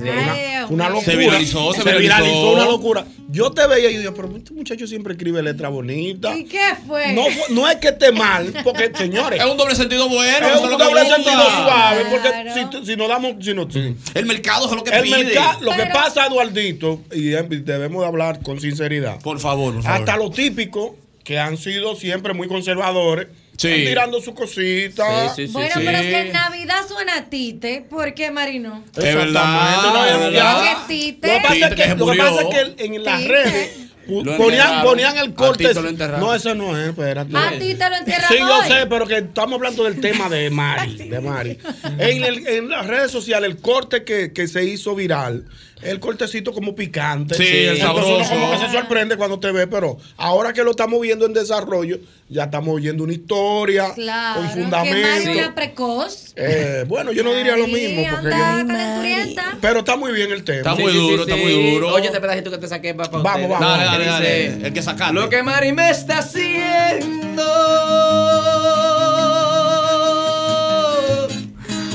una, 0.68 0.89
locura. 0.89 1.05
Se 1.12 1.16
viralizó, 1.16 1.72
se 1.72 1.82
viralizó. 1.82 1.98
viralizó 2.01 2.52
una 2.52 2.64
locura. 2.66 3.05
Yo 3.35 3.51
te 3.51 3.66
veía 3.66 3.90
y 3.90 4.02
yo 4.02 4.15
pero 4.15 4.35
este 4.36 4.55
muchacho 4.55 4.86
siempre 4.86 5.15
escribe 5.15 5.43
letra 5.43 5.69
bonita. 5.69 6.36
¿Y 6.36 6.44
qué 6.44 6.61
fue? 6.86 7.12
No, 7.12 7.24
fue- 7.24 7.55
no 7.55 7.69
es 7.69 7.77
que 7.77 7.89
esté 7.89 8.12
mal, 8.12 8.52
porque 8.62 8.93
señores. 8.97 9.40
Es 9.44 9.51
un 9.51 9.56
doble 9.56 9.74
sentido 9.74 10.09
bueno. 10.09 10.48
Es 10.48 10.61
un 10.61 10.78
doble 10.78 11.01
sentido 11.06 11.43
suave, 11.51 12.05
porque 12.11 12.78
si, 12.81 12.86
si 12.86 12.97
no 12.97 13.09
damos. 13.09 13.35
Si 13.44 13.52
no, 13.52 13.66
El 14.15 14.27
mercado 14.27 14.66
es 14.66 14.73
lo 14.73 14.85
que 14.85 14.90
el 14.97 15.02
pide. 15.02 15.24
mercado, 15.24 15.59
lo 15.62 15.73
que 15.73 15.86
pasa, 15.86 16.27
Eduardito, 16.27 17.01
y 17.12 17.24
debemos 17.31 18.02
de 18.02 18.06
hablar 18.06 18.40
con 18.43 18.61
sinceridad. 18.61 19.20
Por 19.20 19.40
favor, 19.40 19.74
por 19.74 19.82
favor. 19.82 19.98
Hasta 20.01 20.16
lo 20.16 20.31
típico, 20.31 20.97
que 21.25 21.39
han 21.39 21.57
sido 21.57 21.97
siempre 21.97 22.35
muy 22.35 22.47
conservadores, 22.49 23.29
Sí. 23.57 23.69
están 23.69 23.85
tirando 23.87 24.21
su 24.21 24.35
cosita. 24.35 25.33
bueno, 25.53 25.75
pero 25.77 25.99
si 26.01 26.15
en 26.15 26.33
Navidad 26.33 26.87
suena 26.89 27.17
a 27.19 27.25
Tite, 27.31 27.87
¿por 27.89 28.13
qué 28.15 28.31
Marino? 28.31 28.83
Es 28.97 29.15
verdad, 29.15 29.83
no, 29.83 30.05
es 30.07 30.19
verdad. 30.19 30.57
Lo 30.59 30.87
que 30.89 31.39
pasa 31.41 31.55
es 31.55 31.61
Tite 31.61 31.69
que 31.71 31.75
que, 31.77 31.83
se 31.85 31.89
lo 31.91 31.97
que, 31.97 32.05
murió. 32.05 32.25
pasa 32.25 32.43
es 32.43 32.69
que 32.75 32.85
en 32.85 33.05
las 33.05 33.25
redes 33.29 33.79
ponían, 34.06 34.40
enterraron. 34.40 34.82
ponían 34.85 35.16
el 35.18 35.31
A 35.31 35.35
corte. 35.35 35.70
Enterraron. 35.70 36.20
No, 36.20 36.35
ese 36.35 36.55
no 36.55 36.78
es, 36.78 36.89
espérate. 36.89 37.36
A 37.36 37.51
ti 37.59 37.74
te 37.74 37.89
lo 37.90 37.97
entierran 37.97 38.28
Sí, 38.28 38.39
yo 38.39 38.62
sé, 38.64 38.86
pero 38.86 39.06
que 39.06 39.18
estamos 39.18 39.55
hablando 39.56 39.85
del 39.85 40.01
tema 40.01 40.28
de 40.28 40.51
Mari. 40.51 40.97
De 41.09 41.20
Mari. 41.20 41.59
En, 41.98 42.24
el- 42.24 42.47
en 42.47 42.68
las 42.68 42.86
redes 42.86 43.10
sociales, 43.10 43.51
el 43.51 43.59
corte 43.59 44.05
que, 44.05 44.32
que 44.32 44.48
se 44.48 44.64
hizo 44.64 44.94
viral, 44.94 45.44
el 45.82 46.01
cortecito 46.01 46.52
como 46.52 46.74
picante. 46.74 47.35
Sí, 47.35 47.47
el 47.47 47.76
uno 47.76 47.85
sabroso. 47.86 48.31
como 48.31 48.51
que 48.52 48.59
se 48.59 48.72
sorprende 48.72 49.16
cuando 49.16 49.39
te 49.39 49.52
ve, 49.52 49.66
pero 49.66 49.98
ahora 50.16 50.52
que 50.52 50.62
lo 50.64 50.70
estamos 50.70 51.01
viendo 51.01 51.26
en 51.26 51.32
desarrollo, 51.35 51.98
ya 52.31 52.44
estamos 52.44 52.74
oyendo 52.74 53.05
una 53.05 53.12
historia 53.12 53.93
Claro, 53.94 54.40
con 54.40 54.48
que 54.48 54.55
Mari 54.60 54.62
fundamento. 54.62 55.31
una 55.32 55.55
precoz. 55.55 56.32
Eh, 56.36 56.85
bueno, 56.89 57.12
yo 57.12 57.22
no 57.22 57.35
diría 57.35 57.55
lo 57.56 57.66
mismo, 57.66 58.02
porque 58.10 58.31
yo- 58.31 59.43
pero 59.60 59.81
está 59.81 59.97
muy 59.97 60.12
bien 60.12 60.32
el 60.32 60.43
tema. 60.43 60.59
Está 60.59 60.74
muy 60.74 60.93
duro, 60.93 61.22
está 61.24 61.36
muy 61.36 61.52
duro. 61.72 61.89
Oye, 61.94 62.06
este 62.06 62.20
pedacito 62.20 62.51
que 62.51 62.59
te 62.59 62.68
saqué 62.68 62.94
para 62.94 63.09
Vamos, 63.10 63.48
vamos. 63.51 63.60
Dale, 63.99 64.07
dale, 64.07 64.66
El 64.66 64.73
que 64.73 64.83
sacaste. 64.83 65.15
Lo 65.15 65.29
que 65.29 65.43
Mari 65.43 65.73
me 65.73 65.89
está 65.91 66.19
haciendo. 66.19 67.45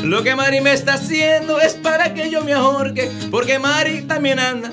Lo 0.04 0.24
que 0.24 0.36
Mari 0.36 0.62
me 0.62 0.72
está 0.72 0.94
haciendo 0.94 1.60
es 1.60 1.74
para 1.74 2.14
que 2.14 2.30
yo 2.30 2.44
me 2.44 2.54
ahorque. 2.54 3.12
Porque 3.30 3.60
Mari 3.60 4.04
también 4.04 4.40
anda. 4.40 4.72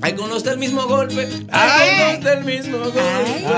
Hay 0.00 0.12
con 0.14 0.28
los 0.30 0.44
del 0.44 0.58
mismo 0.58 0.86
golpe. 0.86 1.28
Hay 1.50 1.98
con 1.98 2.12
los 2.14 2.24
del 2.24 2.44
mismo 2.44 2.78
golpe. 2.78 3.02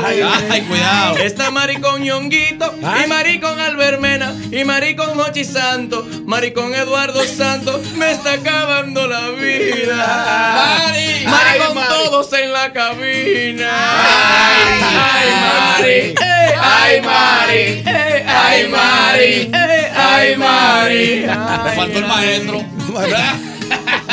Ay, 0.07 0.23
ay, 0.51 0.63
cuidado. 0.63 1.19
Está 1.19 1.51
Mari 1.51 1.77
con 1.81 2.03
Ñonguito. 2.03 2.75
Y 2.81 3.07
Mari 3.09 3.41
con 3.41 3.61
Albermena. 3.61 4.35
Y 4.51 4.65
Mari 4.65 4.97
con 4.97 5.19
Hochi 5.21 5.45
Santo. 5.45 6.07
Mari 6.25 6.53
con 6.53 6.75
Eduardo 6.75 7.23
Santo. 7.25 7.81
Me 7.97 8.13
está 8.13 8.33
acabando 8.35 9.07
la 9.07 9.29
vida. 9.31 10.87
Mari. 10.87 11.25
Mari 11.27 11.49
Ay, 11.53 11.59
con 11.61 11.75
Mari. 11.75 11.89
todos 11.89 12.33
en 12.33 12.53
la 12.53 12.73
cabina. 12.73 13.71
Ay, 15.03 15.31
Mari. 15.43 15.93
Eh, 15.93 16.55
Ay, 16.63 17.01
Mari. 17.03 17.83
Ay, 18.27 18.69
Mari. 18.69 19.51
Ay, 19.95 20.37
Mari. 20.37 21.27
Me 21.65 21.71
faltó 21.73 21.99
el 21.99 22.07
maestro. 22.07 22.65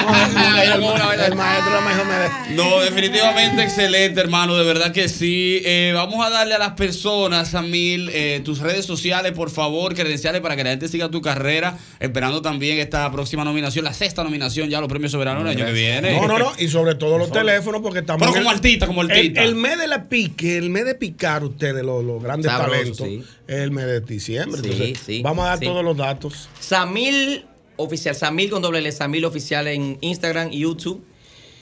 El 0.07 1.35
maestro 1.35 1.81
me 1.81 2.55
No, 2.55 2.79
definitivamente 2.79 3.63
excelente, 3.63 4.19
hermano. 4.21 4.55
De 4.55 4.63
verdad 4.63 4.91
que 4.93 5.09
sí. 5.09 5.61
Eh, 5.65 5.91
vamos 5.93 6.25
a 6.25 6.29
darle 6.29 6.55
a 6.55 6.59
las 6.59 6.71
personas, 6.73 7.51
Samil, 7.51 8.09
eh, 8.13 8.41
tus 8.43 8.59
redes 8.59 8.85
sociales, 8.85 9.33
por 9.33 9.49
favor, 9.49 9.93
credenciales 9.95 10.41
para 10.41 10.55
que 10.55 10.63
la 10.63 10.69
gente 10.71 10.87
siga 10.87 11.09
tu 11.09 11.21
carrera. 11.21 11.77
Esperando 11.99 12.41
también 12.41 12.77
esta 12.79 13.11
próxima 13.11 13.43
nominación, 13.43 13.83
la 13.85 13.93
sexta 13.93 14.23
nominación, 14.23 14.69
ya 14.69 14.79
los 14.79 14.89
premios 14.89 15.11
soberanos 15.11 15.43
el 15.43 15.49
año 15.49 15.65
que 15.65 15.73
viene. 15.73 16.13
No, 16.19 16.27
no, 16.27 16.39
no. 16.39 16.51
Y 16.57 16.67
sobre 16.69 16.95
todo 16.95 17.17
los 17.17 17.31
teléfonos, 17.37 17.81
porque 17.81 17.99
estamos. 17.99 18.21
Pero 18.21 18.33
como 18.33 18.49
el- 18.51 18.55
artista, 18.55 18.87
como 18.87 19.01
El, 19.01 19.11
artista. 19.11 19.43
el 19.43 19.55
mes 19.55 19.77
de 19.77 19.87
la 19.87 20.07
pique, 20.07 20.57
el 20.57 20.69
mes 20.69 20.85
de 20.85 20.95
picar 20.95 21.43
ustedes, 21.43 21.83
los, 21.83 22.03
los 22.03 22.21
grandes 22.23 22.51
Sabroso, 22.51 22.71
talentos, 22.71 22.97
sí. 23.07 23.23
es 23.47 23.55
el 23.57 23.71
mes 23.71 23.85
de 23.85 23.99
diciembre. 24.01 24.61
Sí, 24.61 24.69
Entonces, 24.71 24.99
sí, 25.05 25.21
vamos 25.21 25.45
a 25.45 25.49
dar 25.49 25.59
sí. 25.59 25.65
todos 25.65 25.83
los 25.83 25.97
datos. 25.97 26.49
Samil 26.59 27.45
oficial, 27.77 28.13
Samil 28.15 28.49
con 28.49 28.61
doble 28.61 28.79
L, 28.79 28.91
Samil 28.91 29.23
oficial 29.25 29.67
en 29.67 29.97
Instagram, 30.01 30.49
YouTube 30.51 31.03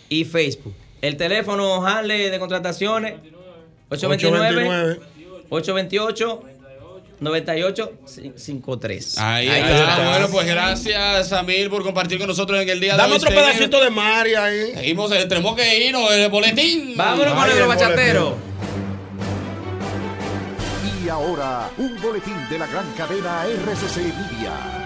y 0.09 0.25
Facebook. 0.25 0.73
El 1.01 1.17
teléfono 1.17 1.85
Harley 1.85 2.29
de 2.29 2.39
contrataciones 2.39 3.15
829 3.89 4.99
828 5.49 6.41
9853. 7.19 9.17
Ahí, 9.19 9.47
Ahí 9.47 9.61
está. 9.61 9.89
está. 9.91 10.09
Bueno, 10.09 10.27
pues 10.29 10.47
gracias, 10.47 11.29
Samir, 11.29 11.69
por 11.69 11.83
compartir 11.83 12.17
con 12.17 12.27
nosotros 12.27 12.61
en 12.61 12.67
el 12.69 12.79
día 12.79 12.95
Dame 12.97 13.09
de 13.09 13.13
hoy. 13.13 13.17
otro 13.17 13.29
Seguimos- 13.29 13.51
pedacito 13.53 13.83
de 13.83 13.89
Mari 13.89 14.35
ahí. 14.35 14.73
Seguimos, 14.73 15.11
eh, 15.11 15.25
tenemos 15.25 15.55
que 15.55 15.85
irnos, 15.87 16.11
el 16.11 16.29
boletín. 16.29 16.95
Vámonos 16.97 17.33
con 17.33 17.49
el 17.51 17.67
bachatero. 17.67 18.35
Y 21.03 21.09
ahora, 21.09 21.69
un 21.77 22.01
boletín 22.01 22.35
de 22.49 22.57
la 22.59 22.65
gran 22.67 22.91
cadena 22.93 23.45
RCC 23.45 23.97
Media. 24.01 24.84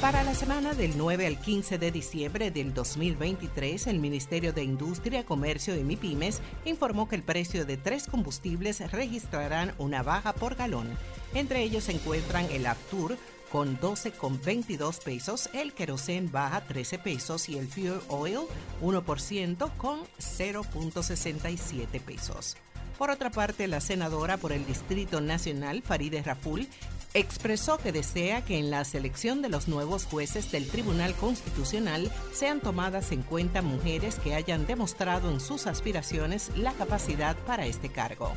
Para 0.00 0.24
la 0.24 0.34
semana 0.34 0.72
del 0.72 0.96
9 0.96 1.26
al 1.26 1.38
15 1.38 1.76
de 1.76 1.90
diciembre 1.90 2.50
del 2.50 2.72
2023, 2.72 3.86
el 3.86 3.98
Ministerio 3.98 4.54
de 4.54 4.64
Industria, 4.64 5.26
Comercio 5.26 5.76
y 5.76 5.84
MIPIMES 5.84 6.40
informó 6.64 7.06
que 7.06 7.16
el 7.16 7.22
precio 7.22 7.66
de 7.66 7.76
tres 7.76 8.06
combustibles 8.06 8.80
registrarán 8.92 9.74
una 9.76 10.02
baja 10.02 10.32
por 10.32 10.54
galón. 10.54 10.88
Entre 11.34 11.62
ellos 11.62 11.84
se 11.84 11.92
encuentran 11.92 12.46
el 12.50 12.64
Aptur 12.64 13.18
con 13.52 13.78
12,22 13.78 15.02
pesos, 15.04 15.50
el 15.52 15.74
Kerosene 15.74 16.30
baja 16.30 16.62
13 16.62 16.98
pesos 16.98 17.50
y 17.50 17.58
el 17.58 17.68
Fuel 17.68 18.00
Oil 18.08 18.40
1% 18.80 19.70
con 19.76 20.00
0.67 20.18 22.00
pesos. 22.00 22.56
Por 22.96 23.10
otra 23.10 23.30
parte, 23.30 23.66
la 23.66 23.80
senadora 23.80 24.38
por 24.38 24.52
el 24.52 24.66
Distrito 24.66 25.20
Nacional, 25.20 25.82
Farideh 25.82 26.22
Raful, 26.22 26.68
expresó 27.14 27.78
que 27.78 27.92
desea 27.92 28.44
que 28.44 28.58
en 28.58 28.70
la 28.70 28.84
selección 28.84 29.42
de 29.42 29.48
los 29.48 29.68
nuevos 29.68 30.04
jueces 30.04 30.52
del 30.52 30.68
Tribunal 30.68 31.14
Constitucional 31.14 32.10
sean 32.32 32.60
tomadas 32.60 33.12
en 33.12 33.22
cuenta 33.22 33.62
mujeres 33.62 34.16
que 34.16 34.34
hayan 34.34 34.66
demostrado 34.66 35.30
en 35.30 35.40
sus 35.40 35.66
aspiraciones 35.66 36.50
la 36.56 36.72
capacidad 36.72 37.36
para 37.46 37.66
este 37.66 37.88
cargo. 37.88 38.32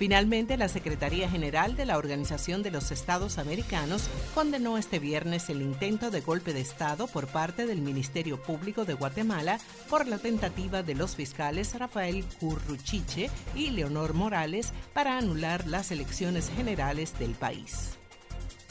Finalmente, 0.00 0.56
la 0.56 0.70
Secretaría 0.70 1.28
General 1.28 1.76
de 1.76 1.84
la 1.84 1.98
Organización 1.98 2.62
de 2.62 2.70
los 2.70 2.90
Estados 2.90 3.36
Americanos 3.36 4.08
condenó 4.34 4.78
este 4.78 4.98
viernes 4.98 5.50
el 5.50 5.60
intento 5.60 6.10
de 6.10 6.22
golpe 6.22 6.54
de 6.54 6.62
Estado 6.62 7.06
por 7.06 7.26
parte 7.26 7.66
del 7.66 7.82
Ministerio 7.82 8.40
Público 8.40 8.86
de 8.86 8.94
Guatemala 8.94 9.58
por 9.90 10.08
la 10.08 10.16
tentativa 10.16 10.82
de 10.82 10.94
los 10.94 11.16
fiscales 11.16 11.78
Rafael 11.78 12.24
Curruchiche 12.40 13.28
y 13.54 13.72
Leonor 13.72 14.14
Morales 14.14 14.72
para 14.94 15.18
anular 15.18 15.66
las 15.66 15.90
elecciones 15.90 16.50
generales 16.56 17.18
del 17.18 17.32
país. 17.32 17.98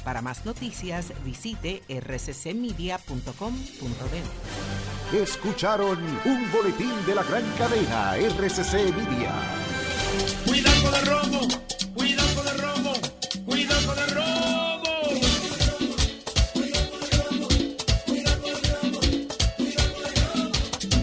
Para 0.03 0.23
más 0.23 0.47
noticias, 0.47 1.13
visite 1.23 1.83
rccmedia.com.de. 1.89 2.81
Escucharon 5.21 5.99
un 6.25 6.51
boletín 6.51 7.05
de 7.05 7.13
la 7.13 7.21
gran 7.21 7.43
cadena 7.55 8.17
RCC 8.17 8.95
Media. 8.95 9.31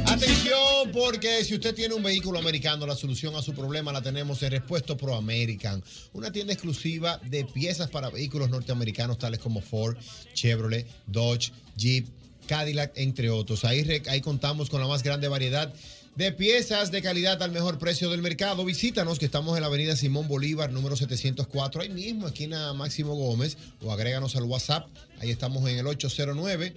Atención, 0.07 0.91
porque 0.93 1.45
si 1.45 1.55
usted 1.55 1.75
tiene 1.75 1.95
un 1.95 2.03
vehículo 2.03 2.39
americano, 2.39 2.87
la 2.87 2.97
solución 2.97 3.37
a 3.37 3.43
su 3.43 3.55
problema 3.55 3.93
la 3.93 4.03
tenemos 4.03 4.43
en 4.43 4.51
Respuesto 4.51 4.97
Pro 4.97 5.15
American, 5.15 5.83
una 6.13 6.33
tienda 6.33 6.53
exclusiva 6.53 7.21
de 7.25 7.45
piezas 7.45 7.91
para 7.91 8.11
vehículos 8.11 8.51
norteamericanos 8.51 9.19
tales 9.19 9.41
como 9.41 9.61
Ford, 9.61 9.97
Chevrolet, 10.35 10.87
Dodge, 11.07 11.53
Jeep, 11.77 12.07
Cadillac, 12.47 12.93
entre 12.97 13.31
otros. 13.31 13.65
Ahí, 13.65 14.03
ahí 14.09 14.21
contamos 14.21 14.71
con 14.71 14.81
la 14.81 14.87
más 14.87 15.03
grande 15.03 15.29
variedad 15.29 15.73
de 16.17 16.33
piezas 16.33 16.91
de 16.91 17.03
calidad 17.03 17.43
al 17.43 17.53
mejor 17.53 17.79
precio 17.79 18.09
del 18.11 18.23
mercado. 18.23 18.65
Visítanos, 18.65 19.19
que 19.19 19.27
estamos 19.27 19.55
en 19.57 19.61
la 19.61 19.67
avenida 19.69 19.95
Simón 19.97 20.29
Bolívar, 20.29 20.73
número 20.73 20.97
704, 20.97 21.83
ahí 21.83 21.91
mismo, 21.91 22.27
esquina 22.27 22.73
Máximo 22.73 23.15
Gómez, 23.15 23.59
o 23.83 23.93
agréganos 23.93 24.35
al 24.37 24.45
WhatsApp. 24.45 24.89
Ahí 25.21 25.31
estamos 25.31 25.69
en 25.69 25.77
el 25.79 25.87
809. 25.87 26.75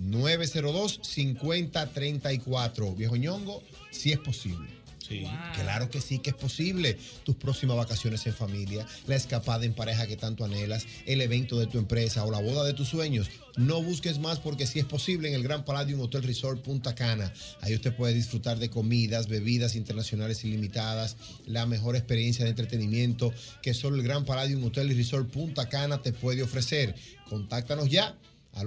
902-5034. 0.00 2.96
Viejo 2.96 3.16
ñongo, 3.16 3.62
si 3.90 4.12
es 4.12 4.18
posible. 4.18 4.75
Sí. 5.06 5.26
Claro 5.54 5.90
que 5.90 6.00
sí 6.00 6.18
que 6.18 6.30
es 6.30 6.36
posible. 6.36 6.98
Tus 7.24 7.36
próximas 7.36 7.76
vacaciones 7.76 8.26
en 8.26 8.34
familia, 8.34 8.86
la 9.06 9.16
escapada 9.16 9.64
en 9.64 9.74
pareja 9.74 10.06
que 10.06 10.16
tanto 10.16 10.44
anhelas, 10.44 10.86
el 11.06 11.20
evento 11.20 11.58
de 11.58 11.66
tu 11.66 11.78
empresa 11.78 12.24
o 12.24 12.30
la 12.30 12.40
boda 12.40 12.64
de 12.64 12.72
tus 12.72 12.88
sueños. 12.88 13.28
No 13.56 13.82
busques 13.82 14.18
más 14.18 14.38
porque 14.38 14.66
sí 14.66 14.78
es 14.78 14.84
posible 14.84 15.28
en 15.28 15.34
el 15.34 15.42
Gran 15.42 15.64
Palladium 15.64 16.00
Hotel 16.00 16.22
Resort 16.22 16.62
Punta 16.62 16.94
Cana. 16.94 17.32
Ahí 17.60 17.74
usted 17.74 17.94
puede 17.94 18.14
disfrutar 18.14 18.58
de 18.58 18.68
comidas, 18.68 19.28
bebidas 19.28 19.76
internacionales 19.76 20.44
ilimitadas, 20.44 21.16
la 21.46 21.66
mejor 21.66 21.96
experiencia 21.96 22.44
de 22.44 22.50
entretenimiento 22.50 23.32
que 23.62 23.74
solo 23.74 23.96
el 23.96 24.02
Gran 24.02 24.24
Palladium 24.24 24.64
Hotel 24.64 24.94
Resort 24.94 25.30
Punta 25.30 25.68
Cana 25.68 26.02
te 26.02 26.12
puede 26.12 26.42
ofrecer. 26.42 26.94
Contáctanos 27.28 27.88
ya 27.88 28.16
al 28.52 28.66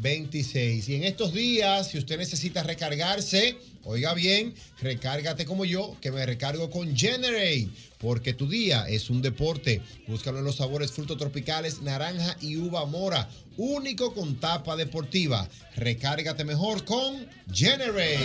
809-796-3326. 0.00 0.88
Y 0.88 0.94
en 0.96 1.04
estos 1.04 1.32
días, 1.32 1.88
si 1.88 1.98
usted 1.98 2.18
necesita 2.18 2.62
recargarse, 2.62 3.56
oiga 3.84 4.14
bien, 4.14 4.54
recárgate 4.80 5.44
como 5.44 5.64
yo, 5.64 5.96
que 6.00 6.10
me 6.10 6.24
recargo 6.24 6.70
con 6.70 6.96
Generate, 6.96 7.68
porque 7.98 8.34
tu 8.34 8.48
día 8.48 8.86
es 8.88 9.10
un 9.10 9.22
deporte. 9.22 9.82
Búscalo 10.06 10.38
en 10.38 10.44
los 10.44 10.56
sabores 10.56 10.92
frutos 10.92 11.18
tropicales, 11.18 11.82
naranja 11.82 12.36
y 12.40 12.56
uva 12.56 12.84
mora, 12.86 13.28
único 13.56 14.14
con 14.14 14.36
tapa 14.36 14.76
deportiva. 14.76 15.48
Recárgate 15.76 16.44
mejor 16.44 16.84
con 16.84 17.26
Generate. 17.52 18.18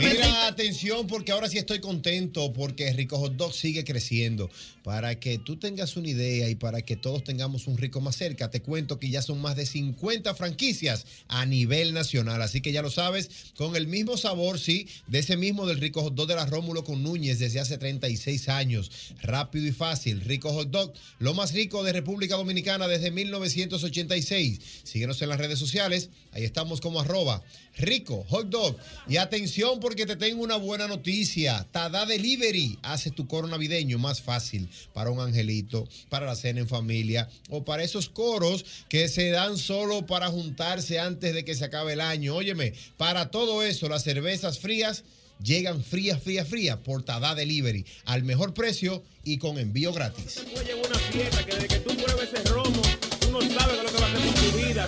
Mira, 0.00 0.46
atención, 0.46 1.06
porque 1.06 1.32
ahora 1.32 1.48
sí 1.48 1.58
estoy 1.58 1.80
contento 1.80 2.52
porque 2.52 2.92
Rico 2.92 3.18
Hot 3.18 3.36
Dog 3.36 3.52
sigue 3.52 3.84
creciendo. 3.84 4.50
Para 4.82 5.18
que 5.20 5.38
tú 5.38 5.56
tengas 5.56 5.96
una 5.96 6.08
idea 6.08 6.48
y 6.48 6.54
para 6.54 6.82
que 6.82 6.96
todos 6.96 7.22
tengamos 7.22 7.66
un 7.66 7.76
rico 7.76 8.00
más 8.00 8.16
cerca, 8.16 8.50
te 8.50 8.62
cuento 8.62 8.98
que 8.98 9.10
ya 9.10 9.20
son 9.20 9.40
más 9.40 9.56
de 9.56 9.66
50 9.66 10.34
franquicias 10.34 11.04
a 11.28 11.44
nivel 11.44 11.92
nacional. 11.92 12.40
Así 12.40 12.60
que 12.60 12.72
ya 12.72 12.80
lo 12.80 12.90
sabes, 12.90 13.52
con 13.56 13.76
el 13.76 13.86
mismo 13.86 14.16
sabor, 14.16 14.58
sí, 14.58 14.88
de 15.06 15.18
ese 15.18 15.36
mismo 15.36 15.66
del 15.66 15.80
Rico 15.80 16.02
Hot 16.02 16.14
Dog 16.14 16.28
de 16.28 16.36
la 16.36 16.46
Rómulo 16.46 16.84
con 16.84 17.02
Núñez 17.02 17.38
desde 17.38 17.60
hace 17.60 17.76
36 17.76 18.48
años. 18.48 18.90
Rápido 19.22 19.66
y 19.66 19.72
fácil. 19.72 20.20
Rico 20.22 20.52
Hot 20.52 20.70
Dog, 20.70 20.92
lo 21.18 21.34
más 21.34 21.52
rico 21.52 21.82
de 21.82 21.92
República 21.92 22.36
Dominicana 22.36 22.88
desde 22.88 23.10
1986. 23.10 24.60
Síguenos 24.84 25.20
en 25.20 25.28
las 25.28 25.38
redes 25.38 25.58
sociales. 25.58 26.10
Ahí 26.32 26.44
estamos 26.44 26.80
como 26.80 27.00
arroba 27.00 27.42
rico 27.78 28.24
hot 28.28 28.48
dog. 28.48 28.76
Y 29.08 29.16
atención 29.16 29.80
porque 29.88 30.04
te 30.04 30.16
tengo 30.16 30.42
una 30.42 30.56
buena 30.56 30.86
noticia. 30.86 31.66
Tada 31.72 32.04
Delivery 32.04 32.78
hace 32.82 33.10
tu 33.10 33.26
coro 33.26 33.48
navideño 33.48 33.96
más 33.96 34.20
fácil 34.20 34.68
para 34.92 35.08
un 35.08 35.18
angelito, 35.18 35.88
para 36.10 36.26
la 36.26 36.36
cena 36.36 36.60
en 36.60 36.68
familia 36.68 37.26
o 37.48 37.64
para 37.64 37.82
esos 37.82 38.10
coros 38.10 38.66
que 38.90 39.08
se 39.08 39.30
dan 39.30 39.56
solo 39.56 40.04
para 40.04 40.28
juntarse 40.28 40.98
antes 40.98 41.32
de 41.32 41.42
que 41.42 41.54
se 41.54 41.64
acabe 41.64 41.94
el 41.94 42.02
año. 42.02 42.34
Óyeme, 42.34 42.74
para 42.98 43.30
todo 43.30 43.62
eso 43.62 43.88
las 43.88 44.04
cervezas 44.04 44.58
frías 44.58 45.04
llegan 45.42 45.82
frías, 45.82 46.22
frías, 46.22 46.46
frías 46.46 46.76
por 46.84 47.02
Tada 47.02 47.34
Delivery 47.34 47.86
al 48.04 48.24
mejor 48.24 48.52
precio 48.52 49.02
y 49.24 49.38
con 49.38 49.56
envío 49.56 49.94
gratis. 49.94 50.42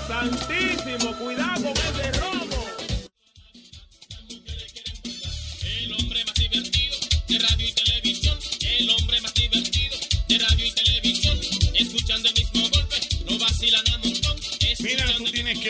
Santísimo, 0.07 1.17
cuidado 1.19 1.73
con 1.73 1.90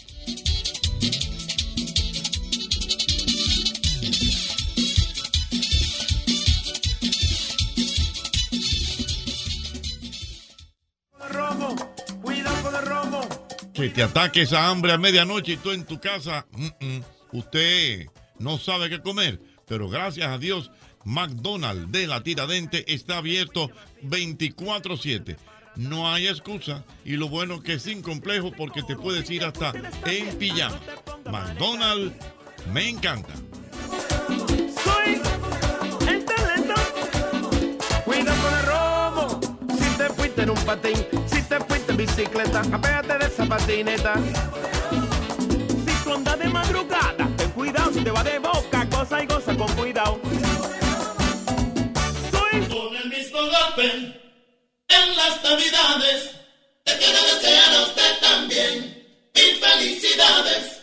romo, 11.30 11.76
cuidado 12.22 12.64
con 12.64 12.76
el 12.76 12.86
romo. 12.86 13.30
Que 13.74 13.90
te 13.90 14.04
ataque 14.04 14.42
esa 14.42 14.68
hambre 14.68 14.92
a 14.92 14.98
medianoche 14.98 15.54
y 15.54 15.58
tú 15.58 15.72
en 15.72 15.86
tu 15.86 16.00
casa, 16.00 16.46
usted 17.32 18.08
no 18.40 18.58
sabe 18.58 18.90
qué 18.90 19.00
comer. 19.02 19.40
Pero 19.68 19.88
gracias 19.88 20.28
a 20.28 20.38
Dios, 20.38 20.72
McDonald's 21.06 21.92
de 21.92 22.08
la 22.08 22.22
Tiradente 22.24 22.92
está 22.94 23.18
abierto 23.18 23.70
24-7. 24.04 25.38
No 25.80 26.12
hay 26.12 26.28
excusa 26.28 26.84
y 27.06 27.16
lo 27.16 27.30
bueno 27.30 27.64
que 27.64 27.76
es 27.76 27.84
sin 27.84 28.02
complejo 28.02 28.52
porque 28.52 28.84
te 28.84 28.98
puedes 28.98 29.30
ir 29.30 29.46
hasta 29.46 29.72
en 30.04 30.38
pijama. 30.38 30.78
McDonald's 31.32 32.14
me 32.74 32.90
encanta. 32.90 33.34
Soy 34.84 35.22
el 36.06 36.26
talento. 36.26 36.74
Cuidado 38.04 38.42
con 38.42 38.60
el 38.60 38.66
romo. 38.66 39.40
Si 39.80 39.98
te 39.98 40.10
fuiste 40.10 40.42
en 40.42 40.50
un 40.50 40.66
patín, 40.66 40.98
si 41.28 41.42
te 41.44 41.60
fuiste 41.62 41.92
en 41.92 41.98
bicicleta, 41.98 42.60
apégate 42.74 43.18
de 43.18 43.26
esa 43.28 43.46
patineta. 43.46 44.16
Si 44.90 46.04
tú 46.04 46.14
andas 46.14 46.40
de 46.40 46.50
madrugada, 46.50 47.30
ten 47.38 47.52
cuidado 47.52 47.94
si 47.94 48.04
te 48.04 48.12
va 48.12 48.22
de 48.22 48.38
boca, 48.40 48.86
cosa 48.90 49.24
y 49.24 49.28
goza 49.28 49.56
con 49.56 49.72
cuidado. 49.76 50.20
Soy 52.32 52.68
Con 52.68 52.98
el 52.98 53.10
mismo 53.10 53.40
golpe 53.40 54.29
en 54.90 55.16
las 55.16 55.44
navidades. 55.44 56.32
Te 56.84 56.98
quiero 56.98 57.20
desear 57.24 57.76
a 57.76 57.82
usted 57.84 58.20
también. 58.22 59.06
Mil 59.36 59.56
felicidades. 59.56 60.80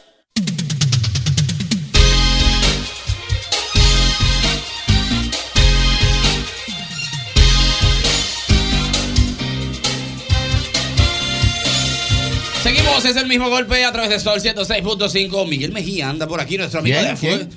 Seguimos, 12.62 13.04
es 13.04 13.16
el 13.16 13.26
mismo 13.26 13.48
golpe 13.48 13.84
a 13.84 13.92
través 13.92 14.10
de 14.10 14.18
Sol 14.18 14.40
106.5. 14.40 15.46
Miguel 15.46 15.72
Mejía 15.72 16.08
anda 16.08 16.26
por 16.26 16.40
aquí, 16.40 16.58
nuestro 16.58 16.80
amigo 16.80 16.98
¿Quién? 16.98 17.10
de 17.10 17.16
Fuego. 17.16 17.50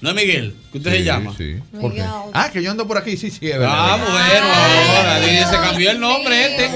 No 0.00 0.10
es 0.10 0.16
Miguel, 0.16 0.54
que 0.70 0.78
usted 0.78 0.90
se 0.90 0.98
Sí, 0.98 1.04
llama. 1.04 1.34
sí. 1.36 1.56
¿Por 1.80 1.94
qué? 1.94 2.04
Ah, 2.34 2.50
que 2.52 2.62
yo 2.62 2.70
ando 2.70 2.86
por 2.86 2.98
aquí, 2.98 3.16
sí, 3.16 3.30
sí, 3.30 3.48
es 3.48 3.58
verdad. 3.58 3.74
Ah, 3.74 3.96
bueno, 3.96 4.96
ahora 4.98 5.20
dice, 5.20 5.46
se 5.46 5.52
cambió 5.56 5.90
el 5.92 6.00
nombre 6.00 6.44
este. 6.46 6.68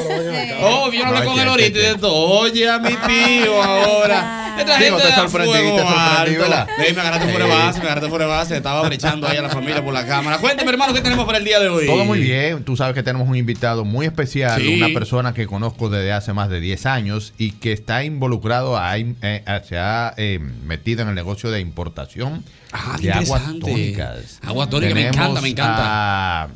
Oh, 0.62 0.84
a 0.84 0.86
hablar 0.86 1.22
Ay, 1.22 1.28
con 1.28 1.38
él 1.38 1.48
ahorita 1.48 1.78
y 1.78 1.82
de 1.82 1.94
todo. 1.96 2.14
Oye, 2.14 2.68
a 2.70 2.78
mi 2.78 2.94
tío 2.94 3.62
ahora. 3.62 4.37
Digo, 4.58 4.96
te 4.98 5.12
sorprendí, 5.14 5.52
te 5.52 5.78
sorprendí. 5.82 6.36
¿verdad? 6.36 6.68
Ey, 6.78 6.94
me 6.94 7.00
agarraste 7.00 7.28
fuera 7.28 7.46
de 7.46 7.52
Sí. 7.52 7.58
base, 7.58 7.78
me 7.78 7.84
agarraste 7.86 8.08
fuera 8.10 8.24
de 8.24 8.30
base. 8.30 8.56
Estaba 8.56 8.82
brechando 8.82 9.26
ahí 9.28 9.36
a 9.36 9.42
la 9.42 9.48
familia 9.48 9.82
por 9.84 9.92
la 9.94 10.06
cámara. 10.06 10.38
Cuénteme, 10.38 10.70
hermano, 10.70 10.92
¿qué 10.94 11.00
tenemos 11.00 11.24
para 11.26 11.38
el 11.38 11.44
día 11.44 11.60
de 11.60 11.68
hoy? 11.68 11.86
Todo 11.86 12.04
muy 12.04 12.20
bien. 12.20 12.64
Tú 12.64 12.76
sabes 12.76 12.94
que 12.94 13.02
tenemos 13.02 13.28
un 13.28 13.36
invitado 13.36 13.84
muy 13.84 14.06
especial, 14.06 14.60
Sí. 14.60 14.74
una 14.80 14.88
persona 14.92 15.34
que 15.34 15.46
conozco 15.46 15.88
desde 15.88 16.12
hace 16.12 16.32
más 16.32 16.48
de 16.48 16.60
10 16.60 16.86
años 16.86 17.32
y 17.38 17.52
que 17.52 17.72
está 17.72 18.04
involucrado, 18.04 18.76
a- 18.78 18.96
eh, 18.98 19.42
se 19.68 19.78
ha 19.78 20.14
eh, 20.16 20.38
metido 20.66 21.02
en 21.02 21.08
el 21.08 21.14
negocio 21.14 21.50
de 21.50 21.60
importación 21.60 22.44
Ah, 22.72 22.96
de 23.00 23.12
aguas 23.12 23.42
tónicas. 23.60 24.38
Agua 24.46 24.68
tónica, 24.68 24.94
me 24.94 25.08
encanta, 25.08 25.40
me 25.40 25.48
encanta. 25.48 26.42
A 26.44 26.48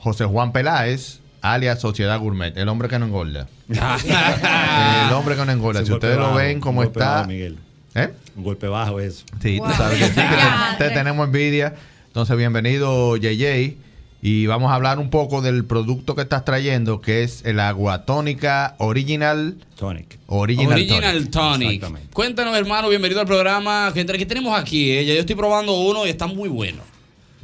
José 0.00 0.24
Juan 0.24 0.52
Peláez, 0.52 1.20
alias 1.44 1.78
Sociedad 1.80 2.18
Gourmet, 2.18 2.56
el 2.56 2.68
hombre 2.68 2.88
que 2.88 2.98
no 2.98 3.04
engorda. 3.04 3.46
el 3.68 5.12
hombre 5.12 5.36
que 5.36 5.44
no 5.44 5.52
engorda. 5.52 5.80
Es 5.80 5.86
Si 5.86 5.92
ustedes 5.92 6.16
lo 6.16 6.34
ven 6.34 6.56
un 6.56 6.60
como 6.60 6.80
golpe 6.82 6.98
está. 6.98 7.16
bajo, 7.16 7.28
Miguel. 7.28 7.58
¿Eh? 7.94 8.12
Un 8.34 8.44
golpe 8.44 8.66
bajo 8.66 8.98
eso. 8.98 9.24
Sí, 9.42 9.60
tú 9.64 9.70
sabes 9.76 9.98
que 9.98 10.06
sí, 10.06 10.14
que 10.14 10.78
te, 10.78 10.88
te 10.88 10.94
tenemos 10.94 11.26
envidia. 11.26 11.74
Entonces, 12.06 12.36
bienvenido, 12.36 13.16
JJ. 13.16 13.76
Y 14.22 14.46
vamos 14.46 14.72
a 14.72 14.74
hablar 14.76 14.98
un 14.98 15.10
poco 15.10 15.42
del 15.42 15.66
producto 15.66 16.14
que 16.14 16.22
estás 16.22 16.46
trayendo, 16.46 17.02
que 17.02 17.24
es 17.24 17.44
el 17.44 17.60
agua 17.60 18.06
tónica 18.06 18.74
Original 18.78 19.58
Tonic. 19.78 20.18
Original, 20.28 20.72
Original 20.72 21.28
Tonic. 21.28 21.80
Tonic. 21.82 22.10
Cuéntanos, 22.10 22.56
hermano, 22.56 22.88
bienvenido 22.88 23.20
al 23.20 23.26
programa. 23.26 23.90
¿Qué 23.92 24.06
qué 24.06 24.24
tenemos 24.24 24.58
aquí? 24.58 24.92
eh? 24.92 25.04
Ya 25.04 25.12
yo 25.12 25.20
estoy 25.20 25.36
probando 25.36 25.74
uno 25.78 26.06
y 26.06 26.08
está 26.08 26.26
muy 26.26 26.48
bueno. 26.48 26.93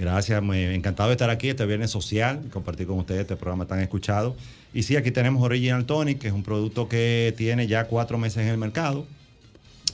Gracias, 0.00 0.42
muy 0.42 0.62
encantado 0.62 1.10
de 1.10 1.12
estar 1.12 1.28
aquí 1.28 1.50
este 1.50 1.66
viernes 1.66 1.90
social, 1.90 2.40
compartir 2.50 2.86
con 2.86 2.98
ustedes 2.98 3.20
este 3.20 3.36
programa 3.36 3.66
tan 3.66 3.80
escuchado. 3.80 4.34
Y 4.72 4.84
sí, 4.84 4.96
aquí 4.96 5.10
tenemos 5.10 5.42
Original 5.42 5.84
Tonic, 5.84 6.20
que 6.20 6.28
es 6.28 6.32
un 6.32 6.42
producto 6.42 6.88
que 6.88 7.34
tiene 7.36 7.66
ya 7.66 7.84
cuatro 7.84 8.16
meses 8.16 8.38
en 8.38 8.48
el 8.48 8.56
mercado. 8.56 9.04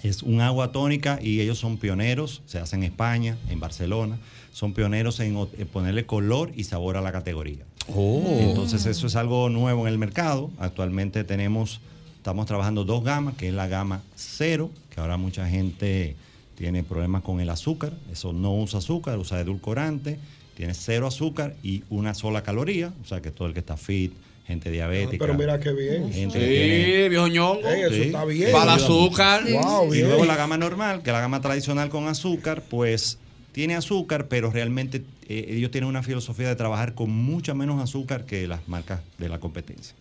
Es 0.05 0.23
un 0.23 0.41
agua 0.41 0.71
tónica 0.71 1.19
y 1.21 1.41
ellos 1.41 1.59
son 1.59 1.77
pioneros, 1.77 2.41
se 2.47 2.61
hace 2.61 2.77
en 2.77 2.85
España, 2.85 3.37
en 3.51 3.59
Barcelona, 3.59 4.17
son 4.53 4.75
pioneros 4.75 5.19
en, 5.19 5.35
ponerle 5.73 6.07
color 6.07 6.53
y 6.55 6.63
sabor 6.63 6.97
a 6.97 7.01
la 7.01 7.11
categoría. 7.11 7.65
Entonces 7.89 8.87
eso 8.87 9.09
es 9.09 9.17
algo 9.17 9.49
nuevo 9.49 9.89
en 9.89 9.93
el 9.93 9.99
mercado. 9.99 10.53
Actualmente 10.59 11.25
tenemos, 11.25 11.81
estamos 12.19 12.47
trabajando 12.47 12.85
dos 12.85 13.03
gamas, 13.03 13.35
que 13.35 13.49
es 13.49 13.55
la 13.55 13.67
gama 13.67 14.03
cero, 14.15 14.71
que 14.91 15.01
ahora 15.01 15.17
mucha 15.17 15.49
gente 15.49 16.15
tiene 16.57 16.83
problemas 16.83 17.23
con 17.23 17.41
el 17.41 17.51
azúcar. 17.51 17.93
Eso 18.11 18.33
no 18.33 18.55
usa 18.55 18.79
azúcar, 18.79 19.19
usa 19.19 19.41
edulcorante, 19.41 20.19
tiene 20.57 20.75
cero 20.75 21.07
azúcar 21.07 21.55
y 21.63 21.83
una 21.91 22.15
sola 22.15 22.43
caloría. 22.43 22.93
O 23.03 23.07
sea 23.07 23.21
que 23.21 23.31
todo 23.31 23.47
el 23.49 23.55
que 23.55 23.61
está 23.61 23.77
fit, 23.77 24.13
gente 24.47 24.71
diabética. 24.71 25.25
pero 25.25 25.37
mira 25.39 25.61
qué 25.61 25.73
bien. 25.73 26.13
Gente 26.13 26.39
Sí, 26.41 26.47
tiene- 26.47 27.09
viejo 27.09 27.27
ñongo. 27.29 27.69
Ey, 27.69 27.83
eso 27.83 27.95
está 28.03 28.25
bien. 28.25 28.53
Para 28.53 28.75
el 28.75 28.81
azúcar. 28.81 29.43
Sí, 29.47 29.53
Wow, 29.53 29.95
y 29.95 30.01
luego 30.01 30.25
la 30.25 30.37
gama 30.37 30.57
normal, 30.57 31.03
que 31.03 31.13
la 31.13 31.21
gama 31.21 31.41
tradicional 31.41 31.89
con 31.91 32.09
azúcar, 32.09 32.63
pues 32.69 33.19
tiene 33.53 33.75
azúcar, 33.75 34.29
pero 34.29 34.51
realmente 34.51 35.03
eh, 35.29 35.47
ellos 35.57 35.71
tienen 35.71 35.89
una 35.89 36.03
filosofía 36.03 36.49
de 36.49 36.57
trabajar 36.57 36.95
con 36.95 37.11
mucha 37.11 37.53
menos 37.55 37.83
azúcar 37.83 38.25
que 38.25 38.47
las 38.47 38.67
marcas 38.69 39.01
de 39.19 39.29
la 39.29 39.41
competencia. 39.41 39.95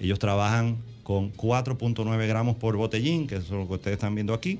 Ellos 0.00 0.18
trabajan 0.18 0.76
con 1.02 1.30
4.9 1.32 2.26
gramos 2.26 2.56
por 2.56 2.76
botellín, 2.76 3.26
que 3.26 3.36
eso 3.36 3.44
es 3.44 3.50
lo 3.50 3.66
que 3.68 3.74
ustedes 3.74 3.94
están 3.96 4.14
viendo 4.14 4.32
aquí. 4.34 4.58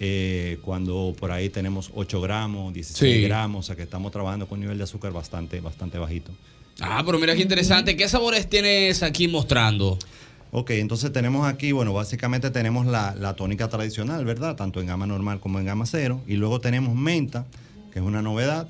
Eh, 0.00 0.58
cuando 0.62 1.14
por 1.18 1.30
ahí 1.32 1.48
tenemos 1.48 1.90
8 1.94 2.20
gramos, 2.20 2.72
16 2.72 3.16
Sí. 3.16 3.22
gramos, 3.22 3.64
o 3.64 3.66
sea 3.66 3.76
que 3.76 3.82
estamos 3.82 4.12
trabajando 4.12 4.46
con 4.46 4.56
un 4.58 4.60
nivel 4.62 4.78
de 4.78 4.84
azúcar 4.84 5.12
bastante, 5.12 5.60
bastante 5.60 5.98
bajito. 5.98 6.30
Ah, 6.80 7.02
pero 7.04 7.18
mira 7.18 7.34
qué 7.34 7.42
interesante. 7.42 7.96
¿Qué 7.96 8.08
sabores 8.08 8.48
tienes 8.48 9.02
aquí 9.02 9.26
mostrando? 9.26 9.98
Ok, 10.52 10.70
entonces 10.70 11.12
tenemos 11.12 11.46
aquí, 11.46 11.72
bueno, 11.72 11.92
básicamente 11.92 12.50
tenemos 12.50 12.86
la, 12.86 13.14
la 13.18 13.34
tónica 13.34 13.68
tradicional, 13.68 14.24
¿verdad? 14.24 14.54
Tanto 14.56 14.80
en 14.80 14.86
gama 14.86 15.06
normal 15.06 15.40
como 15.40 15.58
en 15.58 15.66
gama 15.66 15.84
cero. 15.86 16.20
Y 16.26 16.34
luego 16.34 16.60
tenemos 16.60 16.94
menta, 16.94 17.44
que 17.92 17.98
es 17.98 18.04
una 18.04 18.22
novedad. 18.22 18.68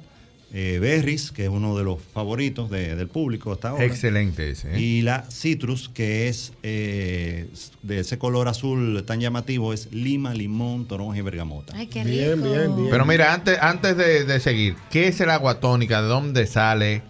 Eh, 0.53 0.79
berries, 0.81 1.31
que 1.31 1.45
es 1.45 1.49
uno 1.51 1.77
de 1.77 1.85
los 1.85 2.01
favoritos 2.15 2.71
de- 2.71 2.97
del 2.97 3.09
público 3.09 3.53
hasta 3.53 3.69
ahora. 3.71 3.85
Excelente 3.85 4.51
ese. 4.51 4.75
¿eh? 4.77 4.81
Y 4.81 5.03
la 5.03 5.25
citrus, 5.31 5.89
que 5.91 6.29
es 6.29 6.53
eh, 6.63 7.49
de 7.83 8.01
ese 8.01 8.17
color 8.19 8.49
azul 8.49 9.05
tan 9.07 9.21
llamativo, 9.21 9.73
es 9.75 9.93
lima, 9.93 10.33
limón, 10.33 10.87
toronja 10.89 11.19
y 11.19 11.23
bergamota. 11.23 11.75
Ay, 11.77 11.87
qué 11.89 12.03
Bien, 12.05 12.37
rico. 12.37 12.51
bien, 12.51 12.77
bien. 12.77 12.89
Pero 12.91 13.05
mira, 13.05 13.35
antes, 13.35 13.59
antes 13.61 13.97
de, 13.97 14.25
de 14.25 14.41
seguir, 14.41 14.77
¿qué 14.91 15.09
es 15.09 15.21
el 15.21 15.31
agua 15.31 15.61
tónica? 15.61 16.01
¿De 16.01 16.09
dónde 16.09 16.47
sale? 16.47 17.03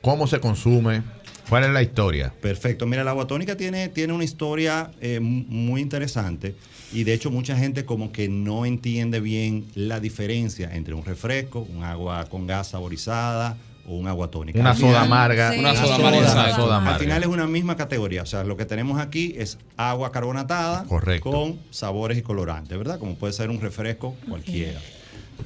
¿Cómo 0.00 0.26
se 0.28 0.38
consume? 0.38 1.02
¿Cuál 1.48 1.64
es 1.64 1.70
la 1.70 1.82
historia? 1.82 2.32
Perfecto. 2.40 2.86
Mira, 2.86 3.02
la 3.04 3.10
agua 3.12 3.26
tónica 3.26 3.56
tiene, 3.56 3.88
tiene 3.88 4.12
una 4.12 4.24
historia 4.24 4.90
eh, 5.00 5.20
mu- 5.20 5.44
muy 5.48 5.80
interesante 5.80 6.54
y 6.92 7.04
de 7.04 7.14
hecho 7.14 7.30
mucha 7.30 7.56
gente 7.56 7.84
como 7.84 8.12
que 8.12 8.28
no 8.28 8.64
entiende 8.66 9.20
bien 9.20 9.66
la 9.74 10.00
diferencia 10.00 10.74
entre 10.74 10.94
un 10.94 11.04
refresco, 11.04 11.60
un 11.60 11.84
agua 11.84 12.26
con 12.26 12.46
gas 12.46 12.68
saborizada 12.68 13.56
o 13.86 13.94
un 13.96 14.08
agua 14.08 14.30
tónica. 14.30 14.58
Una 14.58 14.74
soda 14.74 15.02
amarga. 15.02 15.52
Una 15.58 15.74
soda 15.74 15.94
amarga, 15.96 16.94
Al 16.94 16.98
final 16.98 17.22
es 17.22 17.28
una 17.28 17.46
misma 17.46 17.76
categoría. 17.76 18.22
O 18.22 18.26
sea, 18.26 18.44
lo 18.44 18.56
que 18.56 18.64
tenemos 18.64 19.00
aquí 19.00 19.34
es 19.36 19.58
agua 19.76 20.10
carbonatada 20.12 20.84
Correcto. 20.84 21.30
con 21.30 21.60
sabores 21.70 22.18
y 22.18 22.22
colorantes, 22.22 22.76
¿verdad? 22.76 22.98
Como 22.98 23.14
puede 23.14 23.32
ser 23.32 23.50
un 23.50 23.60
refresco 23.60 24.16
cualquiera. 24.28 24.80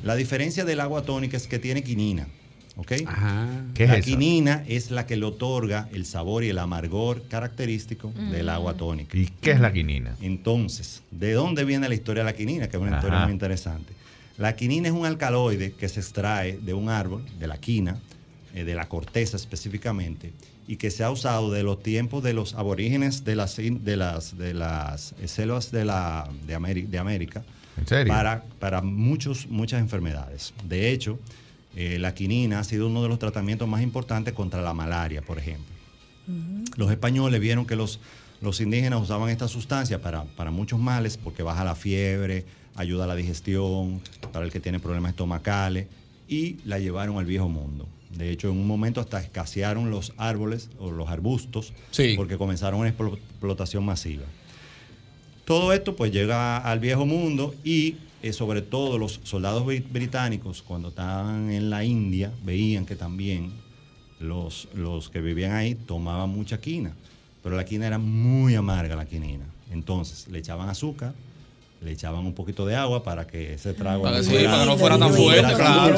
La 0.02 0.14
diferencia 0.14 0.64
del 0.64 0.80
agua 0.80 1.02
tónica 1.02 1.36
es 1.36 1.46
que 1.46 1.58
tiene 1.58 1.82
quinina. 1.82 2.28
¿Ok? 2.76 2.86
¿Qué 3.74 3.84
es 3.84 3.90
la 3.90 3.96
eso? 3.98 4.04
quinina 4.08 4.64
es 4.66 4.90
la 4.90 5.06
que 5.06 5.16
le 5.16 5.24
otorga 5.26 5.88
el 5.92 6.06
sabor 6.06 6.44
y 6.44 6.48
el 6.50 6.58
amargor 6.58 7.22
característico 7.28 8.12
del 8.30 8.46
Mm. 8.46 8.50
agua 8.50 8.74
tónica. 8.76 9.16
¿Y 9.16 9.26
qué 9.40 9.50
es 9.52 9.60
la 9.60 9.72
quinina? 9.72 10.16
Entonces, 10.20 11.02
¿de 11.10 11.32
dónde 11.32 11.64
viene 11.64 11.88
la 11.88 11.94
historia 11.94 12.22
de 12.24 12.30
la 12.30 12.36
quinina? 12.36 12.68
Que 12.68 12.76
es 12.76 12.82
una 12.82 12.90
Ajá. 12.92 12.98
historia 12.98 13.24
muy 13.24 13.32
interesante. 13.32 13.92
La 14.38 14.56
quinina 14.56 14.88
es 14.88 14.94
un 14.94 15.04
alcaloide 15.04 15.72
que 15.72 15.88
se 15.88 16.00
extrae 16.00 16.58
de 16.58 16.72
un 16.72 16.88
árbol, 16.88 17.24
de 17.38 17.46
la 17.46 17.58
quina, 17.58 17.98
eh, 18.54 18.64
de 18.64 18.74
la 18.74 18.88
corteza 18.88 19.36
específicamente, 19.36 20.32
y 20.66 20.76
que 20.76 20.90
se 20.90 21.02
ha 21.04 21.10
usado 21.10 21.50
de 21.50 21.62
los 21.62 21.82
tiempos 21.82 22.22
de 22.22 22.32
los 22.32 22.54
aborígenes 22.54 23.24
de 23.24 23.34
las, 23.36 23.56
de 23.56 23.96
las, 23.96 24.38
de 24.38 24.54
las 24.54 25.14
selvas 25.26 25.70
de, 25.72 25.84
la, 25.84 26.30
de 26.46 26.54
América 26.98 27.42
¿En 27.76 27.86
serio? 27.86 28.12
para, 28.12 28.44
para 28.58 28.80
muchos, 28.80 29.48
muchas 29.48 29.80
enfermedades. 29.80 30.54
De 30.68 30.90
hecho, 30.90 31.18
eh, 31.76 31.98
la 31.98 32.14
quinina 32.14 32.58
ha 32.60 32.64
sido 32.64 32.86
uno 32.88 33.02
de 33.02 33.08
los 33.08 33.18
tratamientos 33.18 33.68
más 33.68 33.82
importantes 33.82 34.34
contra 34.34 34.60
la 34.62 34.74
malaria, 34.74 35.22
por 35.22 35.38
ejemplo. 35.38 35.74
Los 36.76 36.90
españoles 36.90 37.40
vieron 37.40 37.66
que 37.66 37.74
los, 37.76 37.98
los 38.40 38.60
indígenas 38.60 39.02
usaban 39.02 39.30
esta 39.30 39.48
sustancia 39.48 40.00
para, 40.00 40.24
para 40.24 40.50
muchos 40.50 40.78
males, 40.78 41.16
porque 41.16 41.42
baja 41.42 41.64
la 41.64 41.74
fiebre, 41.74 42.44
ayuda 42.76 43.04
a 43.04 43.06
la 43.08 43.16
digestión, 43.16 44.00
para 44.32 44.44
el 44.44 44.52
que 44.52 44.60
tiene 44.60 44.78
problemas 44.78 45.10
estomacales, 45.10 45.86
y 46.28 46.58
la 46.64 46.78
llevaron 46.78 47.18
al 47.18 47.24
viejo 47.24 47.48
mundo. 47.48 47.88
De 48.16 48.30
hecho, 48.30 48.48
en 48.50 48.56
un 48.58 48.66
momento 48.66 49.00
hasta 49.00 49.20
escasearon 49.20 49.90
los 49.90 50.12
árboles 50.16 50.68
o 50.78 50.90
los 50.90 51.08
arbustos, 51.08 51.72
porque 52.16 52.36
comenzaron 52.38 52.80
una 52.80 52.90
explo- 52.96 53.16
explotación 53.16 53.84
masiva. 53.84 54.24
Todo 55.44 55.72
esto 55.72 55.96
pues 55.96 56.12
llega 56.12 56.58
al 56.58 56.78
viejo 56.80 57.06
mundo 57.06 57.54
y 57.64 57.96
eh, 58.22 58.32
sobre 58.32 58.62
todo 58.62 58.98
los 58.98 59.20
soldados 59.24 59.64
bri- 59.64 59.84
británicos 59.90 60.62
cuando 60.62 60.88
estaban 60.88 61.50
en 61.50 61.70
la 61.70 61.84
India 61.84 62.30
veían 62.44 62.86
que 62.86 62.94
también 62.96 63.50
los, 64.20 64.68
los 64.74 65.08
que 65.08 65.20
vivían 65.20 65.52
ahí 65.52 65.74
tomaban 65.74 66.28
mucha 66.30 66.60
quina, 66.60 66.92
pero 67.42 67.56
la 67.56 67.64
quina 67.64 67.86
era 67.86 67.98
muy 67.98 68.54
amarga 68.54 68.94
la 68.96 69.06
quinina. 69.06 69.46
Entonces 69.72 70.28
le 70.28 70.38
echaban 70.40 70.68
azúcar, 70.68 71.14
le 71.80 71.92
echaban 71.92 72.26
un 72.26 72.34
poquito 72.34 72.66
de 72.66 72.76
agua 72.76 73.02
para 73.02 73.26
que 73.26 73.54
ese 73.54 73.72
trago 73.72 74.02
Para 74.02 74.18
que 74.18 74.24
sí, 74.24 74.32
para 74.44 74.60
que 74.60 74.66
no 74.66 74.76
fuera 74.76 74.98
tan 74.98 75.08
fuerte, 75.14 75.54
claro. 75.54 75.96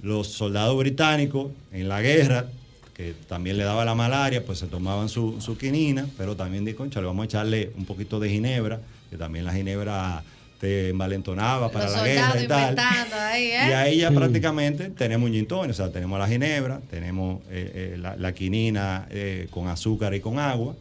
Los 0.00 0.26
soldados 0.28 0.76
británicos 0.78 1.52
en 1.70 1.88
la 1.88 2.00
guerra, 2.00 2.50
que 2.94 3.14
también 3.28 3.56
le 3.56 3.64
daba 3.64 3.84
la 3.84 3.94
malaria, 3.94 4.44
pues 4.44 4.58
se 4.58 4.66
tomaban 4.66 5.08
su, 5.08 5.40
su 5.40 5.56
quinina, 5.56 6.06
pero 6.16 6.36
también 6.36 6.64
de 6.64 6.74
concha, 6.74 7.00
le 7.00 7.06
vamos 7.06 7.22
a 7.22 7.26
echarle 7.26 7.72
un 7.76 7.84
poquito 7.86 8.20
de 8.20 8.28
ginebra, 8.28 8.80
que 9.10 9.16
también 9.16 9.44
la 9.44 9.52
ginebra 9.52 10.22
te 10.60 10.90
envalentonaba 10.90 11.72
para 11.72 11.86
Los 11.86 11.96
la 11.96 12.04
guerra 12.06 12.42
y 12.42 12.46
tal. 12.46 12.78
ahí, 12.78 13.44
¿eh? 13.46 13.68
Y 13.68 13.72
ahí 13.72 13.98
ya 13.98 14.12
prácticamente 14.12 14.90
tenemos 14.90 15.28
un 15.28 15.34
gin 15.34 15.46
tonic, 15.46 15.70
o 15.72 15.74
sea, 15.74 15.90
tenemos 15.90 16.18
la 16.18 16.28
ginebra, 16.28 16.80
tenemos 16.88 17.40
eh, 17.50 17.94
eh, 17.94 17.96
la, 17.98 18.14
la 18.16 18.32
quinina 18.32 19.08
eh, 19.10 19.48
con 19.50 19.66
azúcar 19.66 20.14
y 20.14 20.20
con 20.20 20.38
agua. 20.38 20.76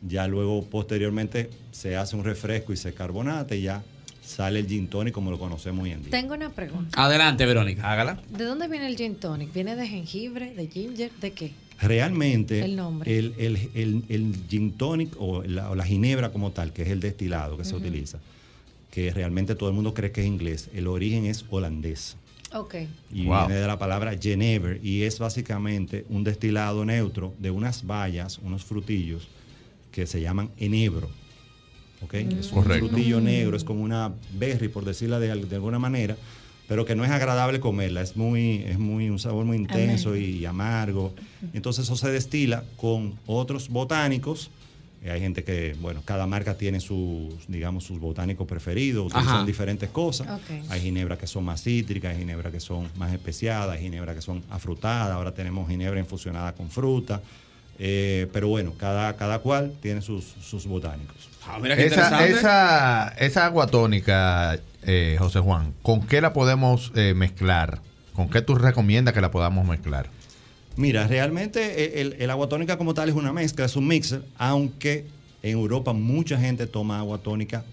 Ya 0.00 0.26
luego, 0.28 0.64
posteriormente, 0.64 1.50
se 1.72 1.96
hace 1.96 2.16
un 2.16 2.24
refresco 2.24 2.72
y 2.72 2.76
se 2.76 2.94
carbonata 2.94 3.54
y 3.54 3.62
ya 3.62 3.82
sale 4.28 4.60
el 4.60 4.66
gin 4.68 4.88
tonic 4.88 5.14
como 5.14 5.30
lo 5.30 5.38
conocemos 5.38 5.82
hoy 5.84 5.92
en 5.92 6.02
día. 6.02 6.10
Tengo 6.10 6.34
una 6.34 6.50
pregunta. 6.50 7.02
Adelante, 7.02 7.46
Verónica. 7.46 7.90
Hágala. 7.90 8.20
¿De 8.30 8.44
dónde 8.44 8.68
viene 8.68 8.86
el 8.86 8.96
gin 8.96 9.14
tonic? 9.16 9.52
¿Viene 9.52 9.74
de 9.74 9.86
jengibre, 9.88 10.54
de 10.54 10.66
ginger, 10.68 11.10
de 11.20 11.32
qué? 11.32 11.52
Realmente, 11.80 12.60
El 12.64 12.76
nombre. 12.76 13.18
el, 13.18 13.34
el- 13.38 13.70
el- 13.74 14.04
el 14.08 14.34
gin 14.48 14.72
tonic 14.72 15.14
o 15.18 15.42
la, 15.44 15.70
o 15.70 15.74
la 15.74 15.84
ginebra 15.84 16.30
como 16.30 16.50
tal, 16.50 16.72
que 16.72 16.82
es 16.82 16.88
el 16.88 17.00
destilado 17.00 17.56
que 17.56 17.64
se 17.64 17.74
utiliza, 17.74 18.18
que 18.90 19.12
realmente 19.12 19.54
todo 19.54 19.68
el 19.70 19.74
mundo 19.74 19.94
cree 19.94 20.10
que 20.12 20.20
es 20.20 20.26
inglés, 20.26 20.68
el 20.74 20.86
origen 20.88 21.24
es 21.26 21.44
holandés. 21.50 22.16
Ok. 22.54 22.76
y 23.12 23.24
Wow. 23.26 23.46
viene 23.46 23.60
de 23.60 23.66
la 23.66 23.78
palabra 23.78 24.16
Genever 24.18 24.80
y 24.82 25.02
es 25.02 25.18
básicamente 25.18 26.06
un 26.08 26.24
destilado 26.24 26.82
neutro 26.84 27.34
de 27.38 27.50
unas 27.50 27.86
bayas, 27.86 28.38
unos 28.38 28.64
frutillos 28.64 29.28
que 29.92 30.06
se 30.06 30.20
llaman 30.22 30.50
enebro. 30.58 31.10
¿Ok? 32.00 32.14
Es 32.14 32.52
un 32.52 32.62
Correcto. 32.62 32.86
frutillo 32.88 33.20
negro, 33.20 33.56
es 33.56 33.64
como 33.64 33.82
una 33.82 34.12
berry, 34.30 34.68
por 34.68 34.84
decirla 34.84 35.18
de, 35.20 35.30
al- 35.30 35.48
de 35.48 35.56
alguna 35.56 35.78
manera, 35.78 36.16
pero 36.66 36.84
que 36.84 36.94
no 36.94 37.04
es 37.04 37.10
agradable 37.10 37.60
comerla, 37.60 38.02
es 38.02 38.16
muy, 38.16 38.62
es 38.66 38.78
muy 38.78 39.08
un 39.08 39.18
sabor 39.18 39.44
muy 39.46 39.56
intenso 39.56 40.16
y, 40.16 40.44
amargo. 40.44 41.14
Entonces 41.54 41.84
eso 41.84 41.96
se 41.96 42.10
destila 42.10 42.64
con 42.76 43.14
otros 43.26 43.68
botánicos. 43.70 44.50
Eh, 45.00 45.10
Hay 45.10 45.20
gente 45.20 45.44
que, 45.44 45.74
bueno, 45.80 46.02
cada 46.04 46.26
marca 46.26 46.58
tiene 46.58 46.80
sus, 46.80 47.46
digamos, 47.48 47.84
sus 47.84 47.98
botánicos 48.00 48.46
preferidos, 48.46 49.06
utilizan 49.06 49.36
Ajá. 49.36 49.44
diferentes 49.46 49.88
cosas. 49.90 50.28
Hay 50.68 50.80
ginebras 50.82 51.18
que 51.18 51.26
son 51.26 51.44
más 51.44 51.62
cítricas, 51.62 52.12
hay 52.12 52.18
ginebras 52.18 52.52
que 52.52 52.60
son 52.60 52.88
más 52.98 53.12
especiadas, 53.14 53.76
hay 53.76 53.82
ginebras 53.84 54.14
que 54.16 54.22
son 54.22 54.42
afrutadas, 54.50 55.12
ahora 55.14 55.32
tenemos 55.32 55.68
ginebra 55.68 55.98
infusionada 56.00 56.52
con 56.54 56.68
fruta. 56.68 57.22
Eh, 57.78 58.26
pero 58.32 58.48
bueno, 58.48 58.74
cada, 58.76 59.16
cada 59.16 59.38
cual 59.38 59.72
tiene 59.80 60.02
sus, 60.02 60.24
sus 60.24 60.66
botánicos. 60.66 61.27
Ah, 61.48 61.58
mira 61.60 61.76
qué 61.76 61.86
Esa, 61.86 62.02
interesante. 62.02 62.30
esa, 62.30 63.08
esa 63.18 63.46
agua 63.46 63.66
tónica, 63.66 64.58
eh, 64.82 65.16
José 65.18 65.40
Juan, 65.40 65.74
¿con 65.82 66.06
qué 66.06 66.20
la 66.20 66.32
podemos 66.32 66.92
eh, 66.94 67.14
mezclar? 67.14 67.80
¿Con 68.12 68.28
qué 68.28 68.42
tú 68.42 68.54
recomiendas 68.54 69.14
que 69.14 69.20
la 69.20 69.30
podamos 69.30 69.66
mezclar? 69.66 70.08
Mira, 70.76 71.06
realmente 71.06 71.84
eh, 71.84 72.00
el, 72.00 72.16
el 72.18 72.30
agua 72.30 72.48
tónica 72.48 72.76
como 72.76 72.94
tal 72.94 73.08
es 73.08 73.14
una 73.14 73.32
mezcla, 73.32 73.64
es 73.64 73.76
un 73.76 73.86
mixer, 73.88 74.22
aunque 74.36 75.06
en 75.42 75.52
Europa 75.52 75.92
mucha 75.92 76.38
gente 76.38 76.66
toma 76.66 76.98
agua 76.98 77.18
tónica 77.18 77.64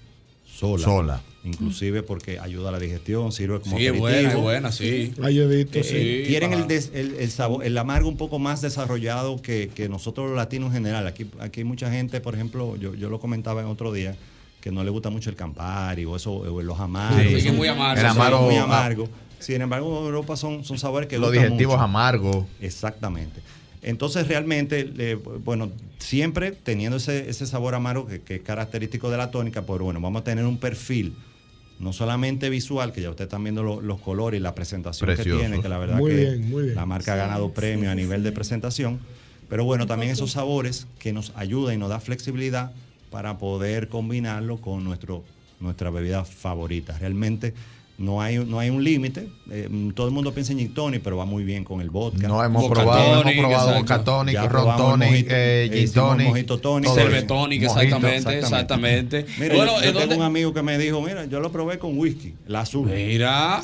sola. 0.45 0.84
Sola. 0.84 1.22
Inclusive 1.45 2.01
porque 2.03 2.39
ayuda 2.39 2.69
a 2.69 2.72
la 2.72 2.80
digestión, 2.80 3.31
sirve 3.31 3.59
como 3.61 3.77
Sí, 3.77 3.85
es 3.85 3.89
aperitivo. 3.91 4.01
buena, 4.01 4.30
es 4.34 4.35
buena, 4.41 4.72
sí. 4.72 5.13
Ahí 5.22 5.39
he 5.39 5.45
visto, 5.45 5.80
Eh, 5.80 5.84
sí. 5.84 6.27
tienen 6.30 6.53
el, 6.53 6.67
des- 6.67 6.91
el, 6.93 7.13
el 7.15 7.30
sabor, 7.31 7.63
el 7.63 7.77
amargo 7.77 8.09
un 8.09 8.17
poco 8.17 8.39
más 8.39 8.61
desarrollado 8.61 9.41
que, 9.41 9.69
que 9.73 9.88
nosotros 9.88 10.27
los 10.27 10.35
latinos 10.35 10.69
en 10.69 10.73
general. 10.77 11.05
Aquí, 11.07 11.27
aquí 11.39 11.61
hay 11.61 11.63
mucha 11.65 11.91
gente, 11.91 12.19
por 12.19 12.34
ejemplo, 12.35 12.76
yo, 12.77 12.95
yo 12.95 13.09
lo 13.09 13.19
comentaba 13.19 13.61
en 13.61 13.67
otro 13.67 13.93
día, 13.93 14.15
que 14.59 14.72
no 14.72 14.84
le 14.84 14.89
gusta 14.89 15.11
mucho 15.11 15.30
el 15.30 15.35
Campari 15.35 16.05
o 16.05 16.15
eso, 16.15 16.34
o 16.34 16.61
los 16.63 16.80
amargos. 16.80 17.41
Sí, 17.41 17.47
es 17.47 17.53
muy 17.53 17.67
amargo. 17.67 17.99
El 18.01 18.05
amargo- 18.07 18.41
muy 18.41 18.55
amargo. 18.57 19.07
Sin 19.38 19.61
embargo, 19.61 19.99
en 19.99 20.05
Europa 20.05 20.35
son, 20.38 20.65
son 20.65 20.80
sabores 20.80 21.07
que 21.07 21.19
Los 21.19 21.30
gustan 21.30 21.43
digestivos 21.43 21.76
mucho. 21.76 21.84
amargos. 21.84 22.45
Exactamente. 22.59 23.41
Entonces, 23.84 24.27
realmente, 24.27 24.91
eh, 24.97 25.15
bueno, 25.43 25.69
siempre 25.99 26.51
teniendo 26.51 26.97
ese, 26.97 27.30
ese 27.30 27.45
sabor 27.45 27.76
amargo 27.76 28.07
que, 28.07 28.22
que 28.22 28.35
es 28.35 28.41
característico 28.41 29.11
de 29.11 29.17
la 29.17 29.30
tónica, 29.30 29.61
pues 29.61 29.80
bueno, 29.80 30.01
vamos 30.01 30.22
a 30.22 30.23
tener 30.23 30.45
un 30.45 30.57
perfil, 30.57 31.13
no 31.80 31.91
solamente 31.93 32.49
visual, 32.49 32.91
que 32.93 33.02
ya 33.02 33.10
ustedes 33.10 33.27
están 33.27 33.43
viendo 33.43 33.61
lo- 33.64 33.81
los 33.81 33.99
colores 33.99 34.39
y 34.39 34.41
la 34.41 34.56
presentación 34.56 35.07
Precioso. 35.07 35.38
que 35.39 35.45
tiene, 35.47 35.61
que 35.61 35.69
la 35.69 35.77
verdad 35.77 35.97
Muy 35.97 36.11
que 36.11 36.18
bien, 36.18 36.49
muy 36.49 36.64
bien. 36.64 36.76
la 36.76 36.85
marca 36.85 37.14
ha 37.14 37.18
ganado 37.18 37.52
premio 37.53 37.91
a 37.91 37.95
nivel 37.95 38.23
de 38.23 38.31
presentación. 38.31 38.99
Pero 39.49 39.64
bueno, 39.65 39.85
también 39.85 40.11
esos 40.11 40.31
sabores 40.31 40.88
que 40.99 41.14
nos 41.14 41.31
ayudan 41.35 41.76
y 41.76 41.77
nos 41.77 41.89
da 41.89 41.99
flexibilidad 41.99 42.72
para 43.11 43.38
poder 43.38 43.89
combinarlo 43.89 44.57
con 44.57 44.84
nuestro, 44.84 45.23
nuestra 45.60 45.89
bebida 45.89 46.26
favorita. 46.26 46.97
Realmente 46.97 47.53
no 47.97 48.22
hay, 48.22 48.38
no 48.39 48.59
hay 48.59 48.69
un 48.69 48.84
límite. 48.84 49.30
Eh, 49.49 49.69
todo 49.95 50.07
el 50.07 50.13
mundo 50.13 50.34
piensa 50.34 50.51
en 50.51 50.59
gin 50.59 50.73
pero 51.03 51.17
va 51.17 51.26
muy 51.26 51.43
bien 51.43 51.63
con 51.63 51.80
el 51.81 51.89
vodka. 51.89 52.27
No, 52.27 52.43
hemos 52.43 52.63
Boca 52.63 52.81
probado- 52.81 53.22
tonic, 53.22 53.38
hemos 53.38 53.49
probado 53.49 53.73
boca 53.80 54.03
tonic, 54.03 54.35
ron 54.51 54.77
tonic, 54.77 55.09
mojito, 55.09 55.30
eh, 55.31 55.69
gin 55.73 55.91
tonic, 55.93 56.27
mojito 56.27 56.59
Mojito, 57.63 57.77
exactamente, 57.77 58.39
exactamente. 58.39 59.26
Mira, 59.39 59.55
Bueno, 59.55 59.77
yo, 59.81 59.91
yo 59.91 60.01
¿en 60.01 60.09
tengo 60.09 60.15
un 60.22 60.27
amigo 60.27 60.53
que 60.53 60.61
me 60.61 60.77
dijo, 60.77 61.01
mira, 61.01 61.26
yo 61.26 61.39
lo 61.39 61.51
probé 61.51 61.80
con 61.80 61.97
whisky, 61.97 62.34
la 62.47 62.61
azul. 62.61 62.89
Mira. 62.89 63.63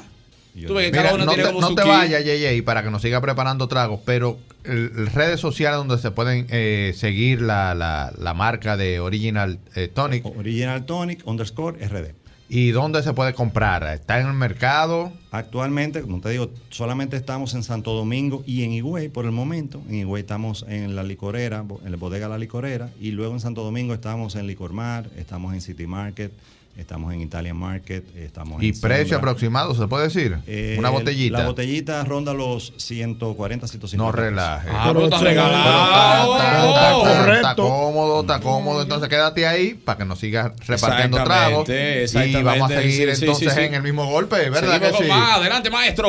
Tú 0.67 0.73
ves 0.73 0.91
que 0.91 0.91
digo, 0.91 1.03
cada 1.03 1.11
Mira, 1.11 1.15
uno 1.15 1.25
no 1.25 1.31
tiene 1.31 1.47
te, 1.47 1.53
como 1.55 1.69
no 1.69 1.75
te 1.75 1.83
vayas, 1.87 2.23
JJ, 2.25 2.61
para 2.63 2.83
que 2.83 2.91
nos 2.91 3.01
siga 3.01 3.21
preparando 3.21 3.67
tragos, 3.69 4.01
pero 4.05 4.37
el- 4.65 4.91
el 4.97 5.07
redes 5.07 5.39
sociales 5.39 5.77
donde 5.77 5.97
se 5.97 6.11
pueden 6.11 6.45
eh, 6.49 6.91
seguir 6.95 7.41
la, 7.41 7.73
la- 7.73 8.11
la 8.17 8.33
marca 8.33 8.75
de 8.75 8.99
Original 8.99 9.59
eh, 9.75 9.87
Tonic. 9.87 10.25
Original 10.25 10.85
Tonic 10.85 11.25
underscore 11.25 11.77
RD. 11.87 12.13
¿Y 12.53 12.71
dónde 12.71 13.01
se 13.01 13.13
puede 13.13 13.33
comprar? 13.33 13.81
¿Está 13.83 14.19
en 14.19 14.27
el 14.27 14.33
mercado? 14.33 15.13
Actualmente, 15.31 16.01
como 16.01 16.19
te 16.19 16.31
digo, 16.31 16.51
solamente 16.69 17.15
estamos 17.15 17.53
en 17.53 17.63
Santo 17.63 17.93
Domingo 17.93 18.43
y 18.45 18.63
en 18.63 18.73
Higüey 18.73 19.07
por 19.07 19.23
el 19.23 19.31
momento. 19.31 19.81
En 19.87 19.95
Higüey 19.95 20.19
estamos 20.19 20.65
en 20.67 20.93
la 20.93 21.03
licorera, 21.03 21.63
en 21.85 21.91
la 21.91 21.95
bodega 21.95 22.27
La 22.27 22.37
Licorera. 22.37 22.89
Y 22.99 23.11
luego 23.11 23.35
en 23.35 23.39
Santo 23.39 23.63
Domingo 23.63 23.93
estamos 23.93 24.35
en 24.35 24.47
Licormar, 24.47 25.09
estamos 25.15 25.53
en 25.53 25.61
City 25.61 25.87
Market, 25.87 26.33
estamos 26.77 27.13
en 27.13 27.21
Italian 27.21 27.57
Market, 27.57 28.03
estamos 28.15 28.61
¿Y 28.63 28.69
en 28.69 28.79
precio 28.81 29.17
aproximado, 29.17 29.75
se 29.75 29.87
puede 29.87 30.05
decir? 30.05 30.37
Eh, 30.47 30.75
Una 30.79 30.89
botellita. 30.89 31.39
La 31.39 31.45
botellita 31.45 32.03
ronda 32.03 32.33
los 32.33 32.73
140, 32.77 33.67
150. 33.67 33.97
No 34.03 34.11
relaje. 34.11 34.69
Ah, 34.71 34.85
Pero 34.87 35.03
está 35.05 35.17
está- 35.17 35.29
regalado. 35.29 36.35
Está, 36.37 36.47
está- 36.47 36.67
está- 36.67 37.01
está 37.01 37.23
Correcto. 37.25 37.67
cómodo, 37.67 38.21
está 38.21 38.39
cómodo. 38.39 38.81
Entonces 38.81 39.09
quédate 39.09 39.47
ahí 39.47 39.73
para 39.73 39.97
que 39.99 40.05
nos 40.05 40.19
sigas 40.19 40.51
repartiendo 40.67 41.23
tragos. 41.23 41.69
Exactamente, 41.69 42.39
Y 42.39 42.43
vamos 42.43 42.71
a 42.71 42.75
seguir 42.81 43.15
sí, 43.15 43.21
entonces 43.25 43.53
sí, 43.53 43.59
sí. 43.59 43.65
en 43.65 43.73
el 43.75 43.83
mismo 43.83 44.05
golpe, 44.09 44.49
¿verdad 44.49 44.59
Seguimos 44.71 44.79
que 44.79 44.91
con 44.91 45.03
sí? 45.03 45.09
más. 45.09 45.37
Adelante, 45.39 45.69
maestro. 45.69 46.07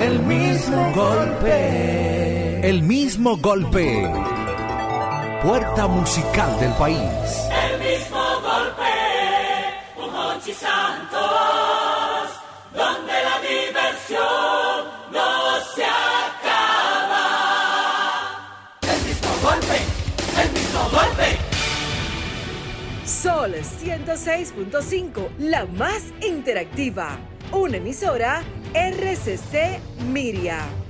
El 0.00 0.18
mismo 0.20 0.92
golpe. 0.94 2.68
El 2.68 2.82
mismo 2.82 3.36
golpe. 3.38 4.10
Puerta 5.44 5.86
musical 5.86 6.58
del 6.58 6.72
país. 6.72 6.98
El 7.68 7.78
mismo 7.78 8.18
golpe, 8.40 8.94
un 9.98 10.08
Hochi 10.16 10.54
Santos, 10.54 11.20
donde 12.72 13.12
la 13.12 13.40
diversión 13.42 14.88
no 15.12 15.60
se 15.74 15.84
acaba. 15.84 17.26
El 18.90 19.00
mismo 19.06 19.28
golpe, 19.42 19.78
el 20.42 20.50
mismo 20.50 20.80
golpe. 20.90 21.36
Sol 23.04 23.52
106.5, 23.52 25.28
la 25.40 25.66
más 25.66 26.04
interactiva. 26.26 27.18
una 27.52 27.76
emisora 27.76 28.42
RCC 28.72 29.78
Miria. 30.10 30.83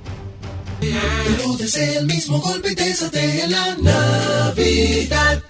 Todos 1.41 1.75
el 1.75 2.05
mismo 2.05 2.39
golpe 2.39 2.71
y 2.71 2.75
te 2.75 2.93
satea 2.93 3.47
la 3.47 3.75
Navidad. 3.77 5.43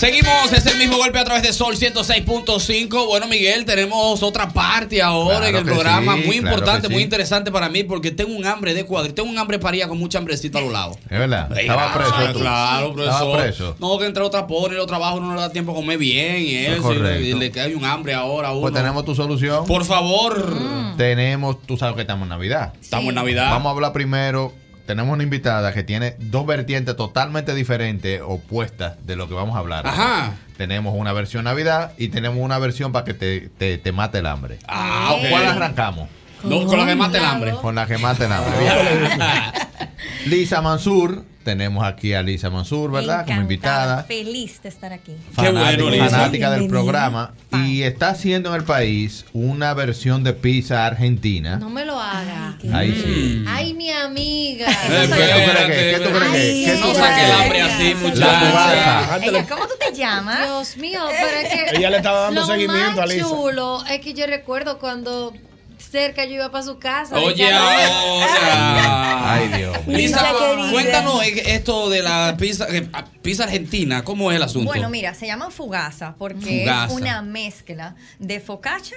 Seguimos, 0.00 0.50
es 0.54 0.64
el 0.64 0.78
mismo 0.78 0.96
golpe 0.96 1.18
a 1.18 1.24
través 1.24 1.42
de 1.42 1.52
Sol 1.52 1.76
106.5. 1.76 3.06
Bueno, 3.06 3.26
Miguel, 3.26 3.66
tenemos 3.66 4.22
otra 4.22 4.48
parte 4.48 5.02
ahora 5.02 5.40
Claro 5.40 5.46
en 5.48 5.56
el 5.56 5.64
programa. 5.64 6.14
sí, 6.14 6.22
muy 6.24 6.38
claro 6.38 6.56
importante, 6.56 6.88
sí. 6.88 6.94
muy 6.94 7.02
interesante 7.02 7.52
para 7.52 7.68
mí 7.68 7.84
porque 7.84 8.10
tengo 8.10 8.34
un 8.34 8.46
hambre 8.46 8.72
de 8.72 8.86
cuadro. 8.86 9.12
Tengo 9.12 9.28
un 9.28 9.36
hambre 9.36 9.58
paría 9.58 9.88
con 9.88 9.98
mucha 9.98 10.16
hambrecita 10.16 10.56
a 10.58 10.62
los 10.62 10.72
lados. 10.72 10.96
Es 11.10 11.18
verdad. 11.18 11.54
Estaba 11.54 11.92
preso. 11.92 12.32
tú. 12.32 12.38
Claro, 12.38 12.94
profesor. 12.94 13.12
Estaba 13.12 13.42
preso. 13.42 13.76
No, 13.78 13.98
que 13.98 14.06
entre 14.06 14.22
otra 14.22 14.46
pone, 14.46 14.74
los 14.74 14.86
trabajos 14.86 15.20
no 15.20 15.34
le 15.34 15.40
da 15.42 15.52
tiempo 15.52 15.72
a 15.72 15.74
comer 15.74 15.98
bien 15.98 16.36
y 16.40 16.56
Eso 16.56 16.72
es. 16.72 16.76
Y 16.76 16.78
le, 16.78 16.80
correcto. 16.80 17.22
y 17.22 17.32
le 17.34 17.50
cae 17.50 17.76
un 17.76 17.84
hambre 17.84 18.14
ahora 18.14 18.48
a 18.48 18.52
uno. 18.52 18.62
Pues 18.62 18.72
tenemos 18.72 19.04
tu 19.04 19.14
solución. 19.14 19.66
Por 19.66 19.84
favor. 19.84 20.56
Tenemos, 20.96 21.60
tú 21.66 21.76
sabes 21.76 21.94
que 21.96 22.00
estamos 22.00 22.22
en 22.24 22.30
Navidad. 22.30 22.72
Estamos 22.80 23.10
en 23.10 23.16
Navidad. 23.16 23.50
Vamos 23.50 23.68
a 23.68 23.74
hablar 23.74 23.92
primero. 23.92 24.54
Tenemos 24.90 25.14
una 25.14 25.22
invitada 25.22 25.72
que 25.72 25.84
tiene 25.84 26.16
dos 26.18 26.44
vertientes 26.46 26.96
totalmente 26.96 27.54
diferentes, 27.54 28.20
opuestas 28.26 28.94
de 29.06 29.14
lo 29.14 29.28
que 29.28 29.34
vamos 29.34 29.54
a 29.54 29.60
hablar. 29.60 29.86
Ajá. 29.86 30.32
Tenemos 30.56 30.94
una 30.96 31.12
versión 31.12 31.44
Navidad 31.44 31.92
y 31.96 32.08
tenemos 32.08 32.38
una 32.42 32.58
versión 32.58 32.90
para 32.90 33.04
que 33.04 33.14
te, 33.14 33.50
te- 33.56 33.78
te 33.78 33.92
mate 33.92 34.18
el 34.18 34.26
hambre. 34.26 34.58
Ah, 34.66 35.10
¿Con 35.12 35.20
ok. 35.20 35.26
cuál 35.30 35.46
arrancamos? 35.46 36.08
No, 36.42 36.64
con 36.66 36.76
la 36.76 36.86
que 36.86 36.96
mate 36.96 37.18
el 37.18 37.24
hambre. 37.24 37.52
Con 37.62 37.74
la 37.76 37.86
que 37.86 37.98
mate 37.98 38.24
el 38.24 38.32
hambre. 38.32 38.56
Lisa 40.26 40.60
Mansur, 40.60 41.24
tenemos 41.44 41.84
aquí 41.84 42.12
a 42.14 42.22
Lisa 42.22 42.50
Mansur, 42.50 42.90
¿verdad? 42.92 43.24
Como 43.26 43.40
invitada. 43.40 44.04
Feliz 44.04 44.60
de 44.62 44.68
estar 44.68 44.92
aquí. 44.92 45.12
Fanática, 45.32 45.82
bueno, 45.82 45.90
Lisa. 45.90 46.10
fanática 46.10 46.50
del 46.50 46.68
programa 46.68 47.32
y 47.66 47.82
está 47.82 48.10
haciendo 48.10 48.50
en 48.50 48.56
el 48.56 48.64
país 48.64 49.24
una 49.32 49.72
versión 49.74 50.22
de 50.22 50.32
pizza 50.34 50.86
argentina. 50.86 51.56
No 51.56 51.70
me 51.70 51.84
lo 51.84 51.98
haga. 51.98 52.58
Ahí 52.72 52.92
sí. 52.92 53.44
Ay, 53.48 53.72
mi 53.74 53.90
amiga. 53.90 54.66
¿Qué 54.66 55.06
tú 55.08 55.14
crees 55.14 55.66
que? 55.66 55.90
¿Qué 55.96 56.00
tú 56.04 56.10
crees 56.10 56.30
que? 56.32 56.64
¿Qué 56.64 56.72
tú 56.72 56.86
No 56.88 56.92
crees 56.92 56.96
saque 56.98 57.20
que? 57.20 57.26
el 57.26 57.32
hambre 57.32 57.62
así, 57.62 57.94
La 57.94 58.00
muchacha. 58.00 58.40
fugaza. 58.40 59.26
Ella, 59.26 59.46
¿Cómo 59.48 59.66
tú 59.66 59.74
te 59.78 59.96
llamas? 59.96 60.42
Dios 60.44 60.76
mío, 60.76 61.00
pero 61.08 61.38
es 61.40 61.48
que 61.70 61.76
Ella 61.78 61.90
le 61.90 61.96
estaba 61.96 62.20
dando 62.20 62.40
lo 62.42 62.46
seguimiento 62.46 63.00
a 63.02 63.06
Lisa. 63.06 63.26
chulo 63.28 63.84
es 63.86 64.00
que 64.00 64.12
yo 64.14 64.26
recuerdo 64.26 64.78
cuando 64.78 65.32
cerca 65.80 66.24
yo 66.24 66.34
iba 66.34 66.50
para 66.50 66.64
su 66.64 66.78
casa. 66.78 67.16
Oye, 67.18 67.52
ahora. 67.52 69.32
Ay, 69.32 69.48
Dios 69.48 69.78
querida. 69.78 70.32
cuéntanos 70.70 71.22
esto 71.24 71.88
de 71.90 72.02
la 72.02 72.36
pizza, 72.38 72.66
eh, 72.68 72.88
pizza 73.22 73.44
argentina. 73.44 74.04
¿Cómo 74.04 74.30
es 74.30 74.36
el 74.36 74.42
asunto? 74.42 74.66
Bueno, 74.66 74.88
mira, 74.90 75.14
se 75.14 75.26
llaman 75.26 75.50
fugaza 75.50 76.14
porque 76.18 76.60
Fugaza. 76.60 76.86
es 76.86 76.92
una 76.92 77.22
mezcla 77.22 77.94
de 78.18 78.40
focaccia 78.40 78.96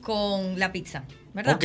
con 0.00 0.58
la 0.58 0.72
pizza, 0.72 1.04
¿verdad? 1.34 1.54
Ok. 1.56 1.64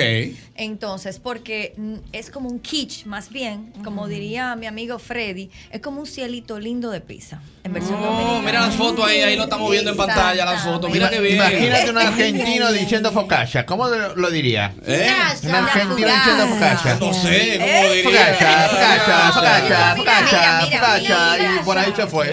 Entonces, 0.55 1.19
porque 1.19 1.73
es 2.11 2.29
como 2.29 2.49
un 2.49 2.59
kitsch, 2.59 3.05
más 3.05 3.29
bien, 3.29 3.71
como 3.83 4.07
diría 4.07 4.55
mi 4.55 4.65
amigo 4.65 4.97
Freddy, 4.99 5.49
es 5.71 5.81
como 5.81 6.01
un 6.01 6.07
cielito 6.07 6.59
lindo 6.59 6.89
de 6.89 7.01
pizza, 7.01 7.41
en 7.63 7.73
versión 7.73 7.95
Oh, 8.01 8.05
dominicana. 8.05 8.41
mira 8.41 8.61
las 8.61 8.75
fotos 8.75 9.05
ahí, 9.05 9.21
ahí 9.21 9.35
lo 9.35 9.43
estamos 9.43 9.69
viendo 9.71 9.91
en 9.91 9.97
pantalla, 9.97 10.45
las 10.45 10.63
fotos. 10.63 10.89
Mira 10.91 11.09
qué 11.09 11.19
bien. 11.19 11.35
Imagínate 11.35 11.89
un 11.91 11.97
argentino 11.97 12.71
diciendo 12.71 13.11
focaccia. 13.11 13.65
¿Cómo 13.65 13.87
lo, 13.87 14.29
diría? 14.31 14.73
¿Eh? 14.85 15.09
Un 15.43 15.51
argentino 15.55 16.07
diciendo 16.07 16.47
focaccia. 16.47 16.97
No 16.99 17.13
sé, 17.13 17.57
¿cómo 17.57 17.67
Eh, 17.67 18.01
diría? 18.03 18.19
Focaccia, 18.33 18.69
focaccia, 18.69 19.31
focaccia, 19.33 19.95
focaccia, 19.97 20.59
focaccia. 20.71 21.17
mira. 21.37 21.55
Y 21.61 21.65
por 21.65 21.77
ahí 21.77 21.93
se 21.95 22.07
fue. 22.07 22.31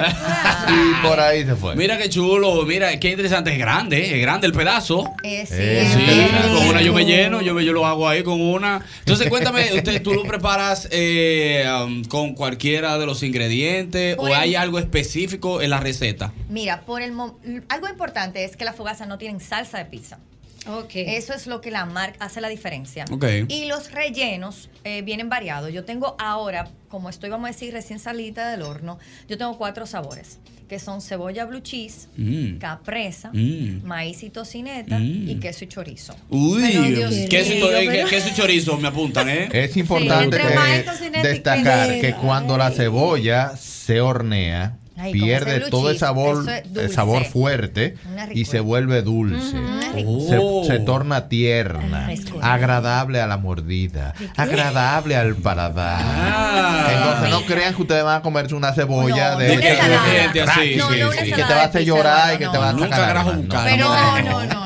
Y 0.68 1.06
por 1.06 1.20
ahí 1.20 1.44
se 1.44 1.54
fue. 1.56 1.74
Mira 1.76 1.98
qué 1.98 2.08
chulo, 2.08 2.62
mira 2.64 2.98
qué 2.98 3.10
interesante, 3.10 3.52
es 3.52 3.58
grande, 3.58 4.14
es 4.16 4.20
grande 4.22 4.46
el 4.46 4.52
pedazo. 4.52 5.12
Eh, 5.22 5.44
sí, 5.46 5.54
Eh, 5.58 5.82
es 5.82 5.92
Sí, 5.94 6.54
con 6.54 6.68
una 6.68 6.80
yo 6.82 6.92
me 6.92 7.04
lleno, 7.24 7.42
yo, 7.42 7.54
me- 7.54 7.64
yo 7.64 7.72
lo 7.72 7.86
hago 7.86 8.08
ahí 8.08 8.22
con 8.22 8.40
una. 8.40 8.84
Entonces 9.00 9.28
cuéntame, 9.28 9.72
usted, 9.74 10.02
¿tú 10.02 10.12
lo 10.14 10.22
preparas 10.24 10.88
eh, 10.90 11.64
um, 11.84 12.04
con 12.04 12.34
cualquiera 12.34 12.98
de 12.98 13.06
los 13.06 13.22
ingredientes 13.22 14.16
o 14.18 14.26
hay 14.26 14.54
algo 14.54 14.78
específico 14.78 15.60
en 15.62 15.70
la 15.70 15.80
receta? 15.80 16.32
Mira, 16.48 16.82
por 16.82 17.02
el 17.02 17.12
algo 17.68 17.88
importante 17.88 18.44
es 18.44 18.56
que 18.56 18.64
las 18.64 18.76
fogazas 18.76 19.08
no 19.08 19.18
tienen 19.18 19.40
salsa 19.40 19.78
de 19.78 19.84
pizza. 19.86 20.18
Ok. 20.66 20.92
Eso 20.94 21.34
es 21.34 21.46
lo 21.46 21.60
que 21.60 21.70
la 21.70 21.84
marca 21.84 22.24
hace 22.24 22.40
la 22.40 22.48
diferencia. 22.48 23.04
Ok. 23.12 23.24
Y 23.48 23.66
los 23.66 23.90
rellenos 23.92 24.70
eh, 24.84 25.02
vienen 25.02 25.28
variados. 25.28 25.70
Yo 25.72 25.84
tengo 25.84 26.16
ahora, 26.18 26.70
como 26.88 27.10
estoy, 27.10 27.28
vamos 27.28 27.50
a 27.50 27.52
decir, 27.52 27.72
recién 27.74 27.98
salida 27.98 28.50
del 28.50 28.62
horno, 28.62 28.98
yo 29.28 29.36
tengo 29.36 29.58
cuatro 29.58 29.84
sabores, 29.86 30.38
que 30.68 30.78
son 30.78 31.00
cebolla 31.00 31.44
blue 31.44 31.60
cheese, 31.60 32.08
Mm. 32.16 32.58
capresa, 32.58 33.30
Mm. 33.32 33.84
maíz 33.84 34.22
y 34.22 34.30
tocineta 34.30 34.98
Mm. 34.98 35.28
y 35.28 35.34
queso 35.36 35.64
y 35.64 35.68
chorizo. 35.68 36.14
Uy, 36.30 36.62
Pero, 36.62 36.82
Dios 36.84 37.14
queso 37.28 37.52
y, 37.52 37.56
eh, 37.58 37.84
pero- 37.86 38.08
queso 38.08 38.28
y 38.28 38.34
chorizo 38.34 38.78
me 38.78 38.88
apuntan, 38.88 39.28
¿eh? 39.28 39.48
Es 39.52 39.76
importante 39.76 40.38
que 40.38 41.20
destacar 41.22 42.00
que 42.00 42.14
cuando 42.14 42.56
la 42.56 42.70
cebolla 42.70 43.56
se 43.56 44.00
hornea, 44.00 44.78
Ay, 44.96 45.12
pierde 45.12 45.60
todo 45.70 45.90
el 45.90 45.98
sabor, 45.98 46.44
es 46.48 46.76
el 46.76 46.90
sabor 46.92 47.24
fuerte 47.24 47.96
y 48.32 48.44
se 48.44 48.60
vuelve 48.60 49.02
dulce. 49.02 49.56
Oh. 50.06 50.64
Se, 50.64 50.72
se 50.72 50.78
torna 50.80 51.28
tierna, 51.28 52.08
agradable 52.40 53.20
a 53.20 53.26
la 53.26 53.36
mordida, 53.36 54.14
agradable 54.36 55.16
al 55.16 55.34
paladar. 55.36 56.00
Ah. 56.02 56.88
Entonces 56.92 57.30
no 57.30 57.42
crean 57.42 57.74
que 57.74 57.82
ustedes 57.82 58.04
van 58.04 58.18
a 58.18 58.22
comerse 58.22 58.54
una 58.54 58.72
cebolla 58.72 59.32
No, 59.32 59.38
de 59.38 59.54
no 59.56 59.60
que- 59.60 60.46
sí, 60.54 60.78
sí. 61.24 61.32
te 61.32 61.42
va 61.42 61.62
a 61.62 61.64
hacer 61.64 61.84
llorar 61.84 62.34
y 62.34 62.38
que 62.38 62.48
te 62.48 62.58
va 62.58 62.70
a 62.70 62.78
sacar 62.78 63.26
un 63.26 63.48
No, 63.48 64.20
no, 64.22 64.46
no, 64.46 64.64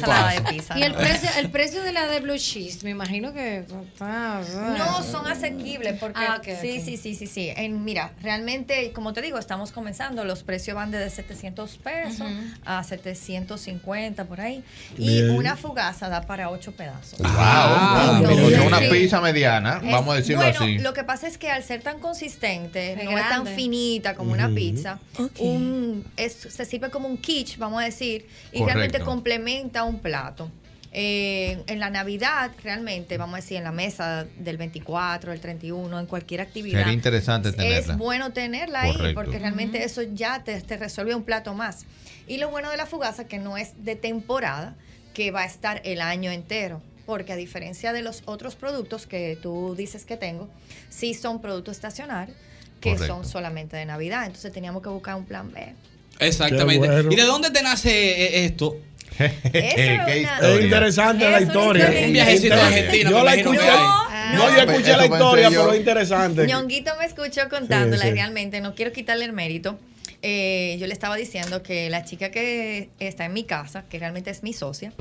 no. 0.00 0.06
no, 0.06 0.12
no, 0.12 0.20
no, 0.20 0.24
no 0.24 0.24
una 0.24 0.30
¿Qué 0.30 0.30
ensalada 0.30 0.30
de 0.32 0.40
pizza. 0.56 0.78
Y 0.78 0.82
el 0.82 0.94
precio, 0.94 1.28
el 1.38 1.50
precio 1.50 1.82
de 1.82 1.92
la 1.92 2.06
de 2.06 2.20
blue 2.20 2.36
cheese, 2.38 2.82
me 2.84 2.90
imagino 2.90 3.32
que 3.32 3.58
está. 3.58 4.40
No, 4.78 5.02
son 5.02 5.26
asequibles 5.26 5.98
porque 5.98 6.20
Ah, 6.20 6.36
ok, 6.38 6.48
sí, 6.60 6.80
sí, 6.80 6.96
sí, 6.96 7.14
sí, 7.14 7.26
sí. 7.26 7.50
En, 7.56 7.84
mira, 7.84 8.12
realmente, 8.22 8.92
como 8.92 9.12
te 9.12 9.20
digo, 9.22 9.38
estamos 9.38 9.72
comenzando. 9.72 10.24
Los 10.24 10.42
precios 10.42 10.74
van 10.76 10.90
desde 10.90 11.10
700 11.10 11.76
pesos 11.78 12.26
a 12.64 12.82
750 12.84 14.24
por 14.24 14.40
ahí. 14.40 14.62
Y 14.96 15.22
Bien. 15.22 15.30
una 15.30 15.56
fugaza 15.56 16.08
da 16.08 16.22
para 16.22 16.50
8 16.50 16.72
pedazos. 16.72 17.18
Wow, 17.18 17.28
Ah, 17.36 18.16
Entonces, 18.18 18.42
porque 18.42 18.66
una 18.66 18.80
pizza 18.80 19.20
mediana, 19.20 19.80
Es- 19.84 19.92
vamos 19.92 20.14
a 20.14 20.16
decirlo 20.18 20.42
bueno, 20.42 20.60
así. 20.60 20.78
Lo 20.78 20.92
que 20.92 21.04
pasa 21.04 21.26
es 21.26 21.38
que 21.38 21.50
al 21.50 21.62
ser 21.62 21.82
tan 21.82 21.98
consistente, 22.00 22.92
Es 22.94 23.04
no 23.04 23.16
es 23.18 23.28
tan 23.28 23.46
finita 23.46 24.14
como 24.14 24.32
una 24.32 24.48
pizza, 24.48 24.98
un, 25.38 26.04
es- 26.16 26.32
se 26.34 26.64
sirve 26.64 26.90
como 26.90 27.08
un 27.08 27.16
quiche, 27.18 27.56
vamos 27.58 27.80
a 27.82 27.84
decir, 27.84 28.26
y 28.52 28.58
Correcto. 28.58 28.66
realmente 28.66 29.00
complementa 29.00 29.83
un 29.84 29.98
plato. 29.98 30.50
Eh, 30.96 31.60
en 31.66 31.80
la 31.80 31.90
Navidad, 31.90 32.52
realmente, 32.62 33.18
vamos 33.18 33.34
a 33.34 33.36
decir, 33.38 33.56
en 33.56 33.64
la 33.64 33.72
mesa 33.72 34.26
del 34.38 34.56
24, 34.56 35.32
del 35.32 35.40
31, 35.40 35.98
en 35.98 36.06
cualquier 36.06 36.40
actividad. 36.40 36.78
Sería 36.78 36.92
interesante 36.92 37.50
tenerla. 37.50 37.94
Es 37.94 37.98
bueno 37.98 38.32
tenerla 38.32 38.82
ahí 38.82 39.12
porque 39.12 39.40
realmente 39.40 39.82
eso 39.82 40.02
ya 40.02 40.44
te, 40.44 40.60
te 40.60 40.76
resuelve 40.76 41.14
un 41.16 41.24
plato 41.24 41.52
más. 41.52 41.84
Y 42.28 42.38
lo 42.38 42.48
bueno 42.48 42.70
de 42.70 42.76
la 42.76 42.86
fugaza 42.86 43.26
que 43.26 43.38
no 43.38 43.56
es 43.56 43.84
de 43.84 43.96
temporada, 43.96 44.76
que 45.14 45.32
va 45.32 45.42
a 45.42 45.46
estar 45.46 45.82
el 45.84 46.00
año 46.00 46.30
entero. 46.30 46.80
Porque 47.06 47.32
a 47.32 47.36
diferencia 47.36 47.92
de 47.92 48.00
los 48.00 48.22
otros 48.24 48.54
productos 48.54 49.06
que 49.06 49.36
tú 49.42 49.74
dices 49.76 50.04
que 50.04 50.16
tengo, 50.16 50.48
sí 50.88 51.12
son 51.12 51.42
productos 51.42 51.74
estacionarios 51.76 52.36
que 52.80 52.92
Correcto. 52.92 53.14
son 53.14 53.24
solamente 53.24 53.76
de 53.76 53.84
Navidad. 53.84 54.26
Entonces 54.26 54.52
teníamos 54.52 54.82
que 54.82 54.90
buscar 54.90 55.16
un 55.16 55.24
plan 55.24 55.50
B. 55.52 55.74
Exactamente. 56.20 56.86
Bueno. 56.86 57.10
¿Y 57.10 57.16
de 57.16 57.22
dónde 57.22 57.50
te 57.50 57.62
nace 57.62 57.90
eh, 57.90 58.44
esto? 58.44 58.76
Eso 59.52 60.06
es 60.06 60.24
una- 60.24 60.38
Es 60.48 60.64
interesante 60.64 61.30
la 61.30 61.40
historia. 61.40 61.92
Un 62.06 62.12
viajecito 62.12 62.54
a. 62.54 62.66
Argentina, 62.66 63.10
Yo 63.10 63.24
la 63.24 63.34
escuché. 63.34 63.60
hay. 63.70 64.36
No, 64.36 64.48
yo 64.56 64.62
escuché 64.72 64.96
la 64.96 65.04
historia, 65.06 65.48
pero 65.50 65.72
es 65.72 65.78
interesante. 65.78 66.46
Ñonguito 66.46 66.92
me 66.98 67.04
escuchó 67.04 67.48
contándola 67.48 68.02
Sí, 68.02 68.08
sí. 68.08 68.14
realmente, 68.14 68.60
no 68.60 68.74
quiero 68.74 68.92
quitarle 68.92 69.24
el 69.26 69.32
mérito. 69.32 69.78
Eh, 70.22 70.76
yo 70.80 70.86
le 70.86 70.94
estaba 70.94 71.16
diciendo 71.16 71.62
que 71.62 71.90
la 71.90 72.04
chica 72.04 72.30
que 72.30 72.88
está 72.98 73.26
en 73.26 73.34
mi 73.34 73.44
casa, 73.44 73.84
que 73.90 73.98
realmente 73.98 74.30
es 74.30 74.42
mi 74.42 74.52
socia, 74.54 74.92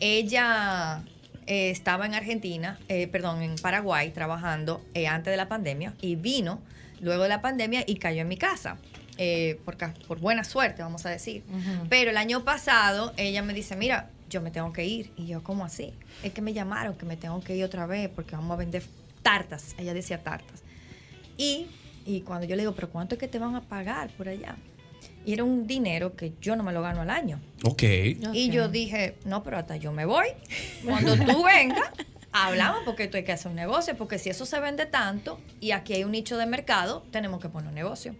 ella 0.00 1.02
eh, 1.46 1.70
estaba 1.70 2.06
en 2.06 2.14
Argentina, 2.14 2.78
eh, 2.88 3.06
perdón, 3.06 3.42
en 3.42 3.54
Paraguay 3.56 4.10
trabajando 4.10 4.82
eh, 4.94 5.06
antes 5.06 5.30
de 5.30 5.36
la 5.36 5.48
pandemia 5.48 5.94
y 6.00 6.16
vino 6.16 6.60
luego 7.00 7.22
de 7.24 7.28
la 7.28 7.40
pandemia 7.42 7.84
y 7.86 7.96
cayó 7.96 8.22
en 8.22 8.28
mi 8.28 8.36
casa. 8.36 8.76
Eh, 9.18 9.60
por, 10.06 10.20
buena 10.20 10.44
suerte, 10.44 10.82
vamos 10.82 11.06
a 11.06 11.10
decir. 11.10 11.42
Pero 11.88 12.10
el 12.10 12.16
año 12.16 12.44
pasado 12.44 13.12
ella 13.16 13.42
me 13.42 13.54
dice, 13.54 13.76
mira, 13.76 14.10
yo 14.28 14.40
me 14.40 14.50
tengo 14.50 14.72
que 14.72 14.84
ir. 14.84 15.12
Y 15.16 15.26
yo, 15.26 15.42
¿cómo 15.42 15.64
así? 15.64 15.92
Es 16.22 16.32
que 16.32 16.42
me 16.42 16.52
llamaron 16.52 16.96
que 16.96 17.06
me 17.06 17.16
tengo 17.16 17.40
que 17.40 17.56
ir 17.56 17.64
otra 17.64 17.86
vez 17.86 18.08
porque 18.08 18.36
vamos 18.36 18.52
a 18.52 18.56
vender 18.56 18.82
tartas. 19.22 19.74
Ella 19.78 19.94
decía 19.94 20.22
tartas. 20.22 20.62
Y, 21.36 21.66
y 22.04 22.20
cuando 22.22 22.46
yo 22.46 22.56
le 22.56 22.62
digo, 22.62 22.74
¿pero 22.74 22.90
cuánto 22.90 23.14
es 23.14 23.18
que 23.18 23.28
te 23.28 23.38
van 23.38 23.54
a 23.54 23.62
pagar 23.62 24.10
por 24.10 24.28
allá? 24.28 24.56
Y 25.24 25.32
era 25.32 25.44
un 25.44 25.66
dinero 25.66 26.14
que 26.14 26.34
yo 26.40 26.54
no 26.54 26.62
me 26.62 26.72
lo 26.72 26.82
gano 26.82 27.00
al 27.00 27.10
año. 27.10 27.40
Ok. 27.64 27.82
Y 28.32 28.50
yo 28.50 28.68
dije, 28.68 29.16
no, 29.24 29.42
pero 29.42 29.58
hasta 29.58 29.76
yo 29.76 29.92
me 29.92 30.04
voy. 30.04 30.26
Cuando 30.84 31.16
tú 31.16 31.42
vengas, 31.44 31.90
hablamos 32.32 32.82
porque 32.84 33.04
esto 33.04 33.16
hay 33.16 33.24
que 33.24 33.32
hacer 33.32 33.50
un 33.50 33.56
negocio, 33.56 33.96
porque 33.96 34.18
si 34.18 34.30
eso 34.30 34.46
se 34.46 34.60
vende 34.60 34.86
tanto 34.86 35.40
y 35.60 35.72
aquí 35.72 35.94
hay 35.94 36.04
un 36.04 36.12
nicho 36.12 36.36
de 36.36 36.46
mercado, 36.46 37.04
tenemos 37.10 37.40
que 37.40 37.48
poner 37.48 37.68
un 37.68 37.74
negocio. 37.74 38.14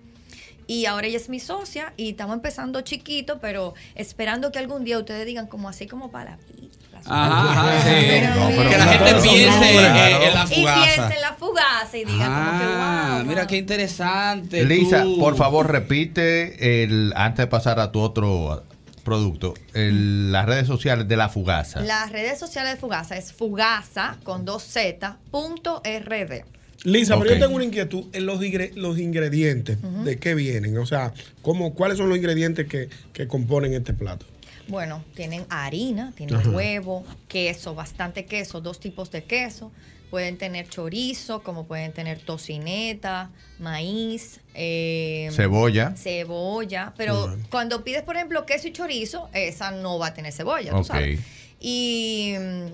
Y 0.66 0.86
ahora 0.86 1.06
ella 1.06 1.16
es 1.18 1.28
mi 1.28 1.38
socia 1.40 1.92
y 1.96 2.10
estamos 2.10 2.34
empezando 2.34 2.80
chiquito, 2.80 3.38
pero 3.40 3.74
esperando 3.94 4.50
que 4.50 4.58
algún 4.58 4.84
día 4.84 4.98
ustedes 4.98 5.24
digan 5.26 5.46
como 5.46 5.68
así 5.68 5.86
como 5.86 6.10
para 6.10 6.32
la 6.32 6.36
pizza. 6.38 6.76
Ajá, 7.08 7.52
ajá, 7.52 7.82
sí. 7.84 8.06
Pero- 8.08 8.68
que 8.70 8.78
la 8.78 8.86
gente 8.86 9.14
piense 9.22 9.74
eh, 9.76 10.26
en 10.26 10.34
la 10.34 10.44
Y 10.44 10.54
fugaza. 10.56 10.82
piensen 10.82 11.12
en 11.12 11.20
la 11.20 11.32
fugaza 11.34 11.96
y 11.96 12.04
digan 12.04 12.18
como 12.34 12.58
que 12.58 12.64
Ah, 12.68 13.22
mira 13.26 13.46
qué 13.46 13.56
interesante. 13.58 14.64
Lisa, 14.64 15.02
tú. 15.04 15.18
por 15.20 15.36
favor, 15.36 15.70
repite 15.70 16.82
el 16.82 17.12
antes 17.14 17.44
de 17.44 17.46
pasar 17.46 17.78
a 17.78 17.92
tu 17.92 18.00
otro 18.00 18.64
producto, 19.04 19.54
el- 19.72 20.32
las 20.32 20.46
redes 20.46 20.66
sociales 20.66 21.06
de 21.06 21.16
la 21.16 21.28
fugaza. 21.28 21.78
Las 21.80 22.10
redes 22.10 22.40
sociales 22.40 22.72
de 22.74 22.80
Fugaza 22.80 23.16
es 23.16 23.32
fugaza 23.32 24.16
con 24.24 24.44
dos 24.44 24.64
z 24.64 25.16
punto 25.30 25.80
rd. 25.84 26.42
Lisa, 26.84 27.18
pero 27.18 27.34
yo 27.34 27.40
tengo 27.40 27.54
una 27.56 27.64
inquietud 27.64 28.04
en 28.12 28.26
los, 28.26 28.40
ingre- 28.40 28.72
los 28.74 28.98
ingredientes. 28.98 29.78
¿De 30.04 30.18
qué 30.18 30.34
vienen? 30.34 30.76
O 30.78 30.86
sea, 30.86 31.12
¿cómo, 31.42 31.74
¿cuáles 31.74 31.98
son 31.98 32.08
los 32.08 32.16
ingredientes 32.18 32.66
que, 32.68 32.88
que 33.12 33.26
componen 33.26 33.72
este 33.74 33.92
plato? 33.92 34.26
Bueno, 34.68 35.04
tienen 35.14 35.46
harina, 35.48 36.12
tienen 36.16 36.36
Ajá. 36.36 36.50
huevo, 36.50 37.04
queso, 37.28 37.74
bastante 37.74 38.24
queso, 38.26 38.60
dos 38.60 38.80
tipos 38.80 39.10
de 39.10 39.24
queso. 39.24 39.72
Pueden 40.10 40.38
tener 40.38 40.68
chorizo, 40.68 41.42
como 41.42 41.66
pueden 41.66 41.92
tener 41.92 42.20
tocineta, 42.20 43.30
maíz, 43.58 44.40
eh, 44.54 45.28
Cebolla. 45.32 45.94
Cebolla. 45.96 46.94
Pero 46.96 47.36
cuando 47.50 47.82
pides, 47.82 48.02
por 48.02 48.14
ejemplo, 48.16 48.46
queso 48.46 48.68
y 48.68 48.72
chorizo, 48.72 49.28
esa 49.32 49.72
no 49.72 49.98
va 49.98 50.08
a 50.08 50.14
tener 50.14 50.32
cebolla, 50.32 50.70
tú 50.70 50.76
Ok. 50.78 50.86
sabes. 50.86 51.20
Y 51.60 52.34
mm, 52.38 52.66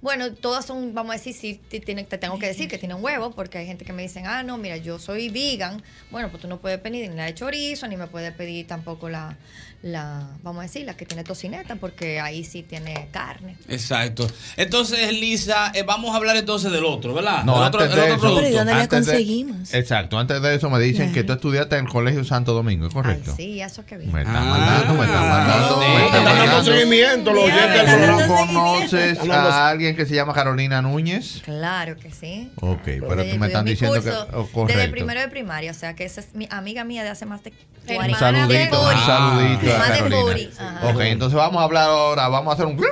bueno, 0.00 0.32
todas 0.34 0.64
son, 0.66 0.94
vamos 0.94 1.10
a 1.14 1.18
decir, 1.18 1.34
sí, 1.34 1.60
te, 1.68 1.80
tiene- 1.80 2.04
te 2.04 2.18
tengo 2.18 2.38
que 2.38 2.46
decir 2.46 2.68
que 2.68 2.78
tienen 2.78 3.02
huevo, 3.02 3.32
porque 3.32 3.58
hay 3.58 3.66
gente 3.66 3.84
que 3.84 3.92
me 3.92 4.02
dicen, 4.02 4.26
ah, 4.26 4.42
no, 4.42 4.56
mira, 4.56 4.76
yo 4.76 4.98
soy 4.98 5.28
vegan. 5.28 5.82
Bueno, 6.10 6.28
pues 6.30 6.40
tú 6.42 6.48
no 6.48 6.60
puedes 6.60 6.78
pedir 6.80 7.08
ni 7.10 7.16
la 7.16 7.24
de 7.24 7.34
chorizo, 7.34 7.88
ni 7.88 7.96
me 7.96 8.06
puedes 8.06 8.32
pedir 8.32 8.66
tampoco 8.66 9.08
la, 9.08 9.36
la 9.80 10.26
vamos 10.42 10.58
a 10.60 10.62
decir, 10.64 10.84
la 10.84 10.96
que 10.96 11.06
tiene 11.06 11.22
tocineta, 11.22 11.76
porque 11.76 12.18
ahí 12.18 12.42
sí 12.44 12.64
tiene 12.64 13.08
carne. 13.12 13.56
Exacto. 13.68 14.26
Entonces, 14.56 15.12
Lisa, 15.12 15.70
eh, 15.72 15.84
vamos 15.84 16.12
a 16.12 16.16
hablar 16.16 16.36
entonces 16.36 16.72
del 16.72 16.84
otro, 16.84 17.14
¿verdad? 17.14 17.44
No, 17.44 17.54
del 17.58 17.68
otro, 17.68 17.80
antes 17.82 17.96
el 17.96 17.96
de 17.96 18.12
otro 18.12 18.14
eso, 18.16 18.36
producto. 18.40 18.60
antes 18.60 19.06
de- 19.06 19.78
exacto, 19.78 20.18
antes 20.18 20.42
de 20.42 20.54
eso 20.56 20.68
me 20.68 20.80
dicen 20.80 21.12
que 21.12 21.22
tú 21.22 21.32
estudiaste 21.34 21.76
en 21.76 21.84
el 21.86 21.90
Colegio 21.92 22.24
Santo 22.24 22.54
Domingo, 22.54 22.88
¿es 22.88 22.92
correcto? 22.94 23.32
Sí, 23.36 23.60
eso 23.60 23.84
que 23.86 23.98
vi. 23.98 24.06
Me 24.06 24.22
están 24.22 24.48
mandando, 24.48 24.94
me 24.94 25.04
están 25.04 25.28
mandando, 25.28 25.76
me 25.78 25.86
están 25.86 26.04
están 26.06 26.24
dando 26.24 26.40
mandando. 26.44 26.72
seguimiento, 26.72 27.32
los 27.32 27.44
oyentes 27.44 27.86
del 27.86 27.86
¿Tú 27.86 28.04
programa. 28.06 28.36
conoces 28.52 29.18
a 29.30 29.68
alguien 29.68 29.94
que 29.96 30.06
se 30.06 30.14
llama 30.16 30.34
Carolina 30.34 30.82
Núñez? 30.82 31.40
Claro 31.44 31.96
que 31.96 32.10
sí. 32.10 32.50
Ok, 32.60 32.80
pero 32.84 33.24
tú 33.24 33.36
me 33.38 33.46
están 33.46 33.64
diciendo 33.64 34.02
que... 34.02 34.10
oh, 34.10 34.24
Desde 34.42 34.52
correcto. 34.52 34.90
primero 34.90 35.20
de 35.20 35.28
primaria, 35.28 35.70
o 35.70 35.74
sea 35.74 35.94
que 35.94 36.04
esa 36.04 36.20
es 36.20 36.34
mi 36.34 36.48
amiga 36.50 36.82
mía 36.82 37.04
de 37.04 37.10
hace 37.10 37.26
más 37.26 37.44
de 37.44 37.52
Un 37.88 37.94
40 37.94 38.18
saludito, 38.18 38.82
un 38.82 38.96
saludito 39.06 39.67
a 39.74 39.78
Más 39.78 39.88
de 39.88 39.94
Carolina. 39.98 40.22
40, 40.22 40.68
ajá. 40.78 40.88
Ok, 40.88 41.00
entonces 41.00 41.36
vamos 41.36 41.60
a 41.60 41.64
hablar 41.64 41.88
ahora, 41.90 42.28
vamos 42.28 42.50
a 42.50 42.54
hacer 42.54 42.66
un... 42.66 42.76
Vamos 42.76 42.90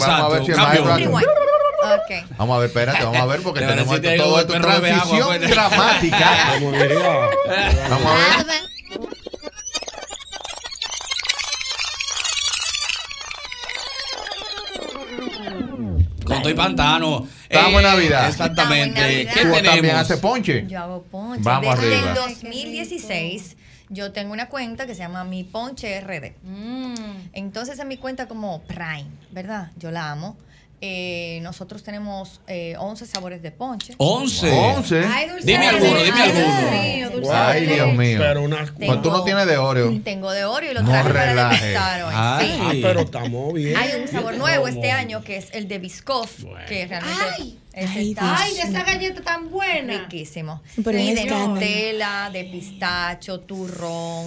a 0.00 0.28
ver 0.28 0.44
si 0.44 0.50
el 0.52 0.56
maestro 0.58 0.92
hace- 0.92 1.08
Ok. 1.08 2.26
Vamos 2.36 2.56
a 2.56 2.58
ver, 2.60 2.68
espérate, 2.68 3.04
vamos 3.04 3.20
a 3.20 3.26
ver 3.26 3.40
porque 3.42 3.60
tenemos 3.66 3.94
esto, 3.94 4.22
todo 4.24 4.40
esto 4.40 4.54
en 4.56 4.62
de 4.62 4.68
agua, 4.68 4.80
transición 4.88 5.26
pues. 5.28 5.50
dramática. 5.50 6.30
Como 6.58 6.72
diría- 6.72 7.28
Vamos 7.88 8.06
a 8.06 8.44
ver. 8.44 8.58
Con 16.24 16.42
todo 16.42 16.50
y 16.50 16.54
pantano. 16.54 17.26
Estamos 17.48 17.72
en 17.72 17.78
Eh, 17.78 17.82
Navidad. 17.82 18.28
Exactamente. 18.28 19.28
¿Qué 19.32 19.40
¿Tú 19.40 19.52
también 19.52 19.64
tenemos? 19.64 20.00
haces 20.02 20.18
ponche? 20.20 20.64
Yo 20.68 20.78
hago 20.80 21.02
ponche. 21.04 21.42
Vamos 21.42 21.80
Desde 21.80 21.96
arriba. 21.96 22.10
el 22.10 22.14
2016 22.16 23.56
yo 23.90 24.12
tengo 24.12 24.32
una 24.32 24.48
cuenta 24.48 24.86
que 24.86 24.94
se 24.94 25.00
llama 25.00 25.24
Mi 25.24 25.44
Ponche 25.44 26.00
RD. 26.00 26.32
Entonces 27.32 27.78
en 27.78 27.88
mi 27.88 27.96
cuenta 27.96 28.26
como 28.28 28.62
Prime, 28.62 29.06
¿verdad? 29.30 29.70
Yo 29.76 29.90
la 29.90 30.10
amo. 30.10 30.36
Eh, 30.80 31.40
nosotros 31.42 31.82
tenemos 31.82 32.40
eh, 32.46 32.76
11 32.78 33.04
sabores 33.06 33.42
de 33.42 33.50
ponche. 33.50 33.94
11. 33.98 34.52
11. 34.76 35.04
Ay, 35.12 35.28
dulce. 35.28 35.44
Dime 35.44 35.66
alguno, 35.66 36.00
dime 36.04 36.20
Ay, 36.22 36.30
alguno. 36.30 36.46
Dios 36.60 36.70
mío, 36.70 37.10
dulce. 37.10 37.32
Ay, 37.32 37.66
Dios 37.66 37.94
mío. 37.94 38.18
Pero 38.20 38.42
una- 38.44 38.74
Pues 38.76 39.02
tú 39.02 39.10
no 39.10 39.24
tienes 39.24 39.46
de 39.46 39.56
Oreo. 39.58 40.00
Tengo 40.04 40.30
de 40.30 40.44
Oreo 40.44 40.70
y 40.70 40.74
lo 40.74 40.82
No 40.82 40.90
traje 40.90 41.08
para 41.12 41.24
relaje. 41.26 41.66
degustar 41.66 42.02
hoy. 42.04 42.14
Ay. 42.16 42.46
Sí. 42.46 42.60
Ah, 42.62 42.72
pero 42.88 43.00
estamos 43.00 43.54
bien. 43.54 43.76
Hay 43.76 44.00
un 44.00 44.06
sabor 44.06 44.36
nuevo 44.36 44.68
este 44.68 44.92
año 44.92 45.24
que 45.24 45.38
es 45.38 45.48
el 45.52 45.66
de 45.66 45.78
Biscoff, 45.80 46.44
que 46.68 46.86
realmente 46.86 47.22
ese 47.40 47.56
Ay, 47.86 48.10
está 48.10 48.36
Ay, 48.38 48.54
de 48.54 48.62
esa 48.62 48.82
galleta 48.84 49.22
tan 49.22 49.50
buena. 49.50 49.98
riquísimo. 50.00 50.62
Pero 50.82 50.98
y 50.98 51.14
de. 51.14 51.24
Nutella, 51.26 52.30
de 52.32 52.44
pistacho, 52.44 53.40
turrón. 53.40 54.26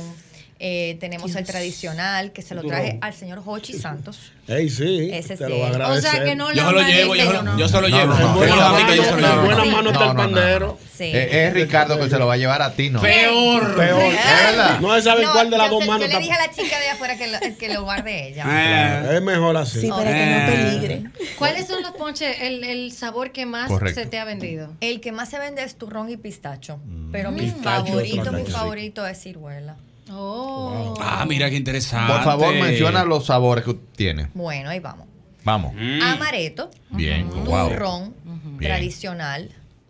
Eh, 0.63 0.97
tenemos 0.99 1.35
el 1.35 1.43
tradicional 1.43 2.31
que 2.33 2.43
se 2.43 2.53
lo 2.53 2.61
traje 2.61 2.99
al 3.01 3.15
señor 3.15 3.41
Hochi 3.43 3.73
Santos. 3.73 4.31
Ey, 4.47 4.69
sí. 4.69 5.09
Ese 5.11 5.35
te 5.35 5.45
sí 5.45 5.49
lo 5.51 5.57
va 5.59 5.65
a 5.65 5.69
es. 5.69 5.75
agradecer. 5.75 6.09
O 6.09 6.13
sea, 6.13 6.23
que 6.23 6.35
no 6.35 6.53
Yo 6.53 6.67
se 6.67 6.71
lo 6.71 6.81
llevo, 6.83 7.15
yo, 7.15 7.25
se 7.25 7.33
lo- 7.43 7.57
yo 7.57 7.67
se 7.67 7.81
lo 7.81 7.87
llevo. 7.87 8.13
no, 8.13 8.33
Buena 8.35 8.95
yo 8.95 9.03
se 9.03 9.11
lo 9.11 9.17
En 9.17 9.23
llevo. 9.23 9.41
buenas 9.41 9.67
manos 9.67 9.93
está 9.93 10.11
el 10.11 10.15
pandero. 10.17 10.77
Sí. 10.95 11.05
Eh, 11.05 11.47
es 11.47 11.53
Ricardo 11.55 11.99
que 11.99 12.07
se 12.09 12.19
lo 12.19 12.27
va 12.27 12.35
a 12.35 12.37
llevar 12.37 12.61
a 12.61 12.73
ti, 12.73 12.91
¿no? 12.91 13.01
Peor. 13.01 13.75
Peor. 13.75 14.03
¿Es 14.03 14.45
verdad? 14.45 14.79
No 14.81 14.93
se 14.93 15.01
sabe 15.01 15.23
No, 15.23 15.31
cuál 15.33 15.49
de 15.49 15.57
las 15.57 15.69
dos 15.71 15.87
manos 15.87 16.07
Yo 16.07 16.13
le 16.13 16.19
dije 16.19 16.31
a 16.33 16.45
la 16.47 16.53
chica 16.53 16.79
de 16.79 16.89
afuera 16.89 17.17
que 17.17 17.27
lo, 17.27 17.39
que 17.57 17.73
lo 17.73 17.83
guarde 17.83 18.27
ella. 18.27 19.15
Es 19.15 19.21
mejor 19.23 19.57
así. 19.57 19.81
Sí, 19.81 19.89
para 19.89 20.11
que 20.13 20.25
no 20.27 20.45
peligre. 20.45 21.03
¿Cuáles 21.39 21.65
son 21.65 21.81
los 21.81 21.93
ponches, 21.93 22.37
el, 22.41 22.63
el 22.63 22.91
sabor 22.91 23.31
que 23.31 23.47
más 23.47 23.67
Correcto. 23.67 23.99
se 24.01 24.05
te 24.05 24.19
ha 24.19 24.25
vendido? 24.25 24.69
El 24.79 25.01
que 25.01 25.11
más 25.11 25.29
se 25.29 25.39
vende 25.39 25.63
es 25.63 25.75
turrón 25.75 26.07
y 26.11 26.17
pistacho. 26.17 26.77
Pero 27.11 27.31
mi 27.31 27.41
Pistacho, 27.49 27.87
favorito, 27.87 28.31
mi 28.31 28.43
favorito 28.45 29.07
es 29.07 29.19
ciruela. 29.19 29.75
Oh. 30.09 30.93
Ah, 30.99 31.25
mira 31.27 31.49
qué 31.49 31.55
interesante. 31.57 32.11
Por 32.13 32.23
favor, 32.23 32.53
menciona 32.55 33.03
los 33.05 33.25
sabores 33.25 33.63
que 33.63 33.73
tiene. 33.95 34.29
Bueno, 34.33 34.69
ahí 34.69 34.79
vamos. 34.79 35.07
Vamos. 35.43 35.73
Mm. 35.73 36.01
Amaretto, 36.03 36.69
Bien. 36.91 37.29
Turrón, 37.29 38.13
Bien. 38.23 38.57
tradicional, 38.59 39.49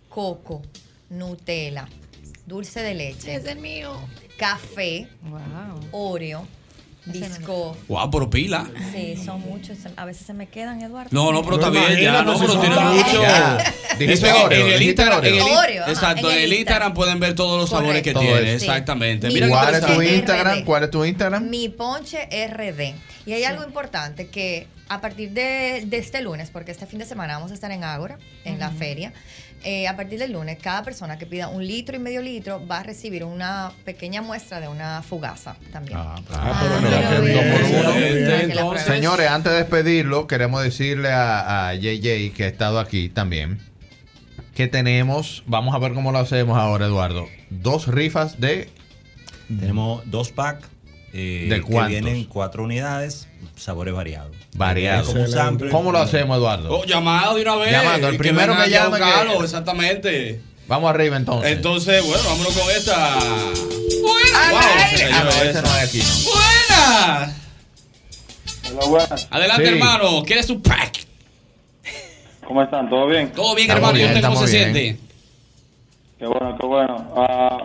coco, 0.10 0.62
Nutella, 1.10 1.88
dulce 2.46 2.82
de 2.82 2.94
leche, 2.96 3.36
Ese 3.36 3.52
es 3.52 3.58
mío. 3.58 3.94
café, 4.38 5.08
Wow. 5.24 5.40
Oreo, 5.92 6.48
disco. 7.06 7.76
Guau, 7.88 8.10
pero 8.12 8.30
pila. 8.30 8.70
Sí, 8.94 9.16
son 9.24 9.42
muchos. 9.42 9.78
A 9.96 10.06
veces 10.06 10.26
se 10.26 10.34
me 10.34 10.48
quedan, 10.48 10.82
Eduardo. 10.82 11.10
No, 11.12 11.32
no, 11.32 11.42
pero 11.44 11.56
está 11.56 11.70
bien, 11.70 12.00
ya, 12.00 12.22
no, 12.24 12.36
si 12.38 12.42
pero 12.46 12.60
tiene 12.60 12.76
mucho. 12.80 13.22
Dijiste 14.00 14.30
en- 14.30 14.36
Oreo, 14.36 14.68
en 14.68 14.74
el 14.74 14.82
Instagram, 14.82 15.26
en 15.26 15.34
el, 15.36 15.42
Oreo. 15.42 15.60
Oreo, 15.60 15.84
ajá, 15.84 15.92
exacto, 15.92 16.32
en 16.32 16.38
en 16.38 16.44
el 16.44 16.54
Instagram 16.54 16.94
pueden 16.94 17.20
ver 17.20 17.36
todos 17.36 17.60
los 17.60 17.70
sabores 17.70 18.02
que 18.02 18.14
tiene, 18.14 18.54
exactamente. 18.54 19.30
Mira 19.30 19.48
¿Cuál 19.50 19.76
es 19.76 19.86
tu. 19.86 20.02
Instagram? 20.02 20.60
RD. 20.60 20.66
¿Cuál 20.66 20.84
es 20.84 20.92
tu 20.92 21.06
Instagram? 21.06 21.50
Mi 21.50 21.70
ponche 21.70 22.28
RD. 22.48 22.96
Y 23.26 23.34
hay 23.34 23.44
algo 23.44 23.64
importante 23.64 24.28
que 24.28 24.68
a 24.90 25.00
partir 25.00 25.32
de, 25.32 25.84
de 25.86 25.98
este 25.98 26.22
lunes, 26.22 26.50
porque 26.52 26.72
este 26.72 26.86
fin 26.86 27.00
de 27.00 27.06
semana 27.06 27.36
vamos 27.36 27.52
a 27.52 27.54
estar 27.54 27.72
en 27.72 27.84
Ágora, 27.84 28.18
en 28.44 28.60
la 28.60 28.72
feria, 28.72 29.14
eh, 29.64 29.88
a 29.88 29.96
partir 29.96 30.20
del 30.20 30.34
lunes, 30.34 30.58
cada 30.62 30.84
persona 30.84 31.18
que 31.18 31.26
pida 31.26 31.48
un 31.48 31.66
litro 31.66 31.96
y 31.96 32.00
medio 32.00 32.22
litro 32.22 32.66
va 32.66 32.80
a 32.80 32.84
recibir 32.84 33.24
una 33.24 33.72
pequeña 33.86 34.22
muestra 34.22 34.60
de 34.60 34.68
una 34.68 35.02
fugaza 35.02 35.56
también. 35.72 35.98
Ah. 36.00 36.16
Señores, 38.86 39.30
antes 39.30 39.52
de 39.52 39.58
despedirlo, 39.60 40.28
queremos 40.28 40.64
decirle 40.64 41.12
a, 41.12 41.70
a 41.70 41.76
JJ, 41.76 42.34
que 42.34 42.44
ha 42.44 42.48
estado 42.48 42.80
aquí 42.80 43.10
también, 43.10 43.60
que 44.56 44.68
tenemos, 44.68 45.44
vamos 45.46 45.76
a 45.76 45.80
ver 45.80 45.94
cómo 45.94 46.12
lo 46.12 46.20
hacemos 46.20 46.58
ahora, 46.58 46.86
Eduardo, 46.86 47.28
dos 47.50 47.88
rifas 47.88 48.40
de... 48.40 48.70
Tenemos 49.48 50.10
dos 50.10 50.32
packs 50.32 50.66
eh, 51.14 51.48
¿De 51.50 51.62
que 51.62 51.88
vienen 51.88 52.24
cuatro 52.26 52.64
unidades, 52.64 53.28
sabores 53.56 53.94
variados. 53.94 54.36
Variados. 54.54 55.08
Como 55.08 55.22
un 55.22 55.30
sample. 55.32 55.70
¿Cómo 55.70 55.92
lo 55.92 56.00
hacemos, 56.00 56.38
Eduardo? 56.38 56.80
Oh, 56.80 56.86
llamado 56.86 57.36
de 57.36 57.42
una 57.44 57.56
vez. 57.56 57.72
Llamando, 57.72 58.08
el 58.08 58.14
que 58.14 58.20
primero 58.20 58.56
que 58.56 58.62
a 58.62 58.68
llame 58.68 58.98
que- 58.98 59.44
exactamente. 59.44 60.42
Vamos 60.68 60.90
arriba 60.90 61.18
entonces. 61.18 61.52
Entonces, 61.52 62.06
bueno, 62.06 62.24
vámonos 62.26 62.58
con 62.58 62.72
esta. 62.72 63.16
Buena. 63.16 64.52
Wow, 64.52 64.62
se 64.96 65.04
Ah, 65.06 65.24
no, 65.24 65.30
ese 65.30 65.50
es 65.60 65.66
aquí, 65.66 65.98
no. 66.00 66.32
Buena. 66.32 67.36
Hola, 68.72 68.86
buenas. 68.88 69.28
Adelante, 69.32 69.66
Sí. 69.68 69.74
hermano. 69.74 70.24
¿Quieres 70.24 70.46
su 70.48 70.62
pack? 70.62 71.00
¿Cómo 72.46 72.64
están? 72.64 72.90
¿Todo 72.90 73.08
bien? 73.08 73.32
Todo 73.32 73.56
bien, 73.56 73.70
Estamos 73.70 73.90
hermano. 73.92 74.04
¿Y 74.04 74.08
usted 74.16 74.28
cómo 74.28 74.48
se 74.48 74.58
bien. 74.58 74.74
siente? 74.74 75.02
Qué 76.20 76.26
bueno, 76.28 76.58
qué 76.60 76.66
bueno. 76.66 77.14
Ah, 77.18 77.58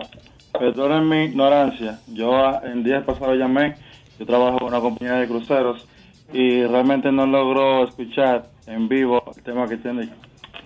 perdonen 0.57 1.07
mi 1.07 1.25
ignorancia. 1.25 1.99
Yo 2.07 2.35
ah, 2.35 2.61
el 2.65 2.83
día 2.83 3.05
pasado 3.05 3.35
llamé, 3.35 3.75
yo 4.19 4.25
trabajo 4.25 4.57
en 4.61 4.67
una 4.67 4.79
compañía 4.79 5.13
de 5.15 5.27
cruceros 5.27 5.85
y 6.33 6.63
realmente 6.63 7.11
no 7.11 7.25
logro 7.25 7.87
escuchar 7.87 8.47
en 8.67 8.87
vivo 8.89 9.23
el 9.35 9.43
tema 9.43 9.67
que 9.67 9.77
tienen, 9.77 10.11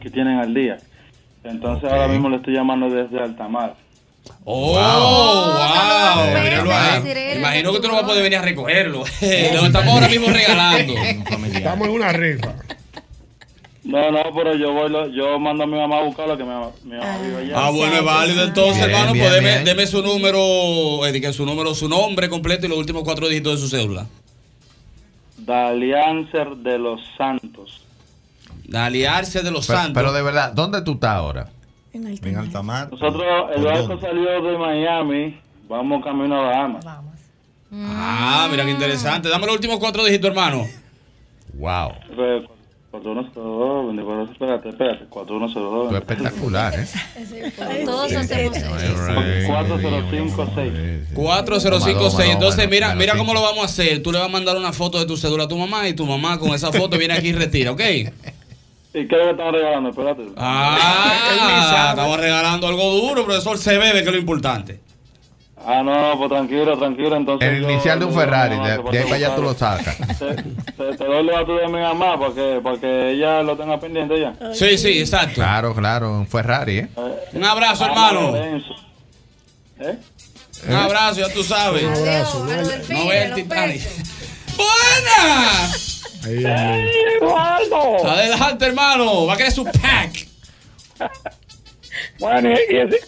que 0.02 0.10
tienen 0.10 0.40
al 0.40 0.54
día. 0.54 0.78
Entonces 1.44 1.92
ahora 1.92 2.08
mismo 2.08 2.30
le 2.30 2.38
estoy 2.38 2.54
llamando 2.54 2.90
desde 2.90 3.20
Altamar. 3.20 3.76
Oh, 4.44 4.74
wow. 4.74 6.42
Míralo 6.44 6.72
ahí. 6.72 7.38
Imagino 7.38 7.74
que 7.74 7.80
tú 7.80 7.88
no 7.88 7.94
vas 7.96 8.04
a 8.04 8.08
poder 8.08 8.24
venir 8.24 8.38
a 8.40 8.42
recogerlo. 8.42 9.00
Lo 9.22 9.66
estamos 9.66 9.94
ahora 9.94 10.08
mismo 10.08 10.28
regalando. 10.28 10.94
Estamos 11.54 11.88
en 11.88 11.94
una 11.94 12.12
rifa. 12.12 12.54
No, 13.84 14.12
no, 14.12 14.20
pero 14.36 14.56
yo 14.56 14.72
voy, 14.74 14.90
lo- 14.92 15.08
yo 15.08 15.40
mando 15.40 15.64
a 15.64 15.68
mi 15.68 15.76
mamá 15.76 15.98
a 15.98 16.04
buscarlo, 16.04 16.38
que 16.38 16.44
mi 16.44 16.50
mamá, 16.50 16.70
mi 16.84 16.96
mamá 16.98 17.18
vive 17.18 17.38
allá. 17.42 17.54
Ah, 17.58 17.72
bueno, 17.72 17.96
es 17.96 18.04
válido 18.04 18.44
entonces, 18.44 18.78
Bien, 18.86 18.92
hermano. 18.92 19.14
bien, 19.14 19.26
pues 19.26 19.36
deme, 19.36 19.50
bien. 19.54 19.66
deme 19.66 19.88
su 19.88 20.04
número, 20.04 21.06
eh, 21.08 21.34
su 21.34 21.46
número, 21.48 21.74
su 21.74 21.90
nombre 21.90 22.30
completo 22.30 22.68
y 22.68 22.70
los 22.70 22.78
últimos 22.78 23.04
cuatro 23.04 23.28
dígitos 23.28 23.60
de 23.60 23.68
su 23.68 23.76
cédula. 23.76 24.06
Daliancer 25.52 26.56
de 26.58 26.78
los 26.80 27.02
Santos. 27.18 27.86
Aliarse 28.74 29.42
de 29.44 29.52
los 29.52 29.68
Pero, 29.68 29.80
Santos. 29.80 29.94
pero 30.02 30.14
de 30.14 30.22
verdad, 30.22 30.54
¿dónde 30.54 30.82
tú 30.82 30.94
estás 30.94 31.12
ahora? 31.12 31.50
En 31.94 32.38
alta 32.38 32.62
mar. 32.62 32.88
Nosotros, 32.90 33.24
el 33.54 33.62
¿Por 33.62 33.66
barco 33.74 33.88
dónde? 33.90 34.08
salió 34.08 34.42
de 34.42 34.58
Miami, 34.58 35.40
vamos 35.68 36.04
camino 36.04 36.36
a 36.42 36.46
Bahamas. 36.48 36.86
Ah, 37.74 38.48
mira 38.50 38.64
qué 38.64 38.72
interesante. 38.72 39.28
Dame 39.28 39.46
los 39.46 39.56
últimos 39.56 39.78
cuatro 39.78 40.06
dígitos, 40.06 40.30
hermano. 40.30 40.66
Wow. 41.54 41.92
4102, 42.92 43.86
24, 43.88 44.32
espérate, 44.34 44.70
espérate, 44.70 45.06
4102. 45.06 45.90
Tú 45.90 45.96
espectacular, 45.96 46.74
¿eh? 46.78 46.86
Todos 47.86 48.14
hacemos 48.14 48.58
eso. 48.58 48.68
4056. 49.48 51.10
4056. 51.14 52.34
Entonces, 52.34 52.70
mira, 52.70 52.94
mira 52.96 53.16
cómo 53.16 53.34
lo 53.34 53.42
vamos 53.42 53.62
a 53.62 53.66
hacer. 53.66 54.04
Tú 54.04 54.12
le 54.12 54.20
vas 54.20 54.28
a 54.28 54.32
mandar 54.32 54.58
una 54.58 54.74
foto 54.74 55.00
de 55.00 55.06
tu 55.06 55.16
cédula 55.16 55.46
a 55.46 55.48
tu 55.48 55.58
mamá 55.58 55.88
y 55.88 55.94
tu 55.94 56.06
mamá 56.06 56.38
con 56.38 56.50
esa 56.54 56.74
foto 56.74 56.98
viene 56.98 57.14
aquí 57.14 57.30
y 57.30 57.34
retira, 57.34 57.72
¿ok? 57.72 57.82
¿Y 58.94 59.08
qué 59.08 59.16
es 59.16 59.20
lo 59.20 59.24
que 59.24 59.32
están 59.32 59.54
regalando? 59.54 59.90
Espérate. 59.90 60.24
Ah, 60.36 61.88
estamos 61.92 62.20
regalando 62.20 62.68
algo 62.68 62.92
duro, 62.96 63.24
profesor. 63.24 63.58
Se 63.58 63.78
bebe, 63.78 64.02
que 64.04 64.10
es 64.10 64.14
lo 64.14 64.20
importante. 64.20 64.82
Ah, 65.66 65.84
no, 65.84 65.94
no, 66.10 66.18
pues 66.18 66.30
tranquilo, 66.30 66.78
tranquilo. 66.78 67.16
Entonces 67.16 67.48
El 67.50 67.62
yo- 67.62 67.70
inicial 67.70 68.00
de 68.00 68.06
un 68.06 68.14
Ferrari, 68.14 68.56
no, 68.58 68.64
de, 68.66 68.72
ahí 68.72 69.04
para 69.04 69.16
allá 69.16 69.36
tú 69.36 69.42
lo 69.44 69.54
sacas. 69.54 69.96
Te, 70.18 71.06
doy 71.06 71.24
los 71.24 71.36
datos 71.36 71.62
de 71.62 71.68
mi 71.68 71.80
mamá 71.80 72.20
para 72.20 72.34
que, 72.34 72.60
para 72.64 72.78
que 72.80 73.12
ella 73.12 73.42
lo 73.44 73.56
tenga 73.56 73.80
pendiente 73.80 74.20
ya. 74.20 74.34
Sí, 74.54 74.78
sí, 74.78 75.00
exacto. 75.00 75.36
Claro, 75.36 75.76
claro, 75.76 76.12
un 76.12 76.28
Ferrari, 76.28 76.80
¿eh? 76.80 76.88
Un 77.34 77.44
abrazo, 77.46 77.84
Ah, 77.86 77.88
hermano. 77.90 78.32
Lorenzo. 78.32 78.76
¿Eh? 79.80 79.98
Un 80.68 80.74
abrazo, 80.76 81.20
ya 81.22 81.30
tú 81.34 81.44
sabes. 81.44 81.84
Un 81.84 81.94
abrazo, 81.94 82.46
No 82.90 83.08
ve 83.08 83.24
el 83.24 83.34
Titanic. 83.34 83.82
¡Buena! 84.58 85.72
Adelante, 88.06 88.66
hermano. 88.66 89.26
Va 89.26 89.34
a 89.34 89.38
querer 89.38 89.52
su 89.52 89.64
pack. 89.64 90.28
Bueno, 92.20 92.50
y 92.52 92.74
y 92.74 92.78
ese, 92.78 93.00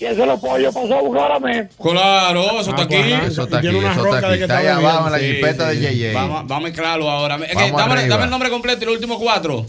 y 0.00 0.06
ese 0.06 0.24
lo 0.26 0.38
puedo 0.40 0.58
yo 0.58 0.72
pasar 0.72 0.94
a 0.94 1.00
buscar 1.02 1.32
a 1.32 1.38
mí. 1.38 1.52
Claro, 1.82 2.60
eso 2.60 2.70
está 2.70 2.82
aquí. 2.82 2.94
Eso 2.96 3.42
está 3.44 3.58
aquí, 3.58 3.68
eso 3.68 4.14
está 4.14 4.28
aquí. 4.32 4.42
Está 4.42 4.58
ahí 4.58 4.66
abajo 4.66 5.06
en 5.06 5.12
la 5.12 5.18
Sí, 5.18 5.24
jipeta 5.34 5.68
de 5.68 5.76
sí. 5.76 5.98
JJ. 5.98 6.14
Vamos, 6.14 6.46
vamos 6.46 6.56
a 6.56 6.60
mezclarlo 6.68 7.10
ahora. 7.10 7.36
Es 7.36 7.48
que 7.48 7.54
Vamos 7.54 7.76
dame, 7.76 8.08
dame 8.08 8.24
el 8.24 8.30
nombre 8.30 8.48
completo 8.50 8.82
y 8.82 8.86
los 8.86 8.94
últimos 8.94 9.18
cuatro. 9.18 9.66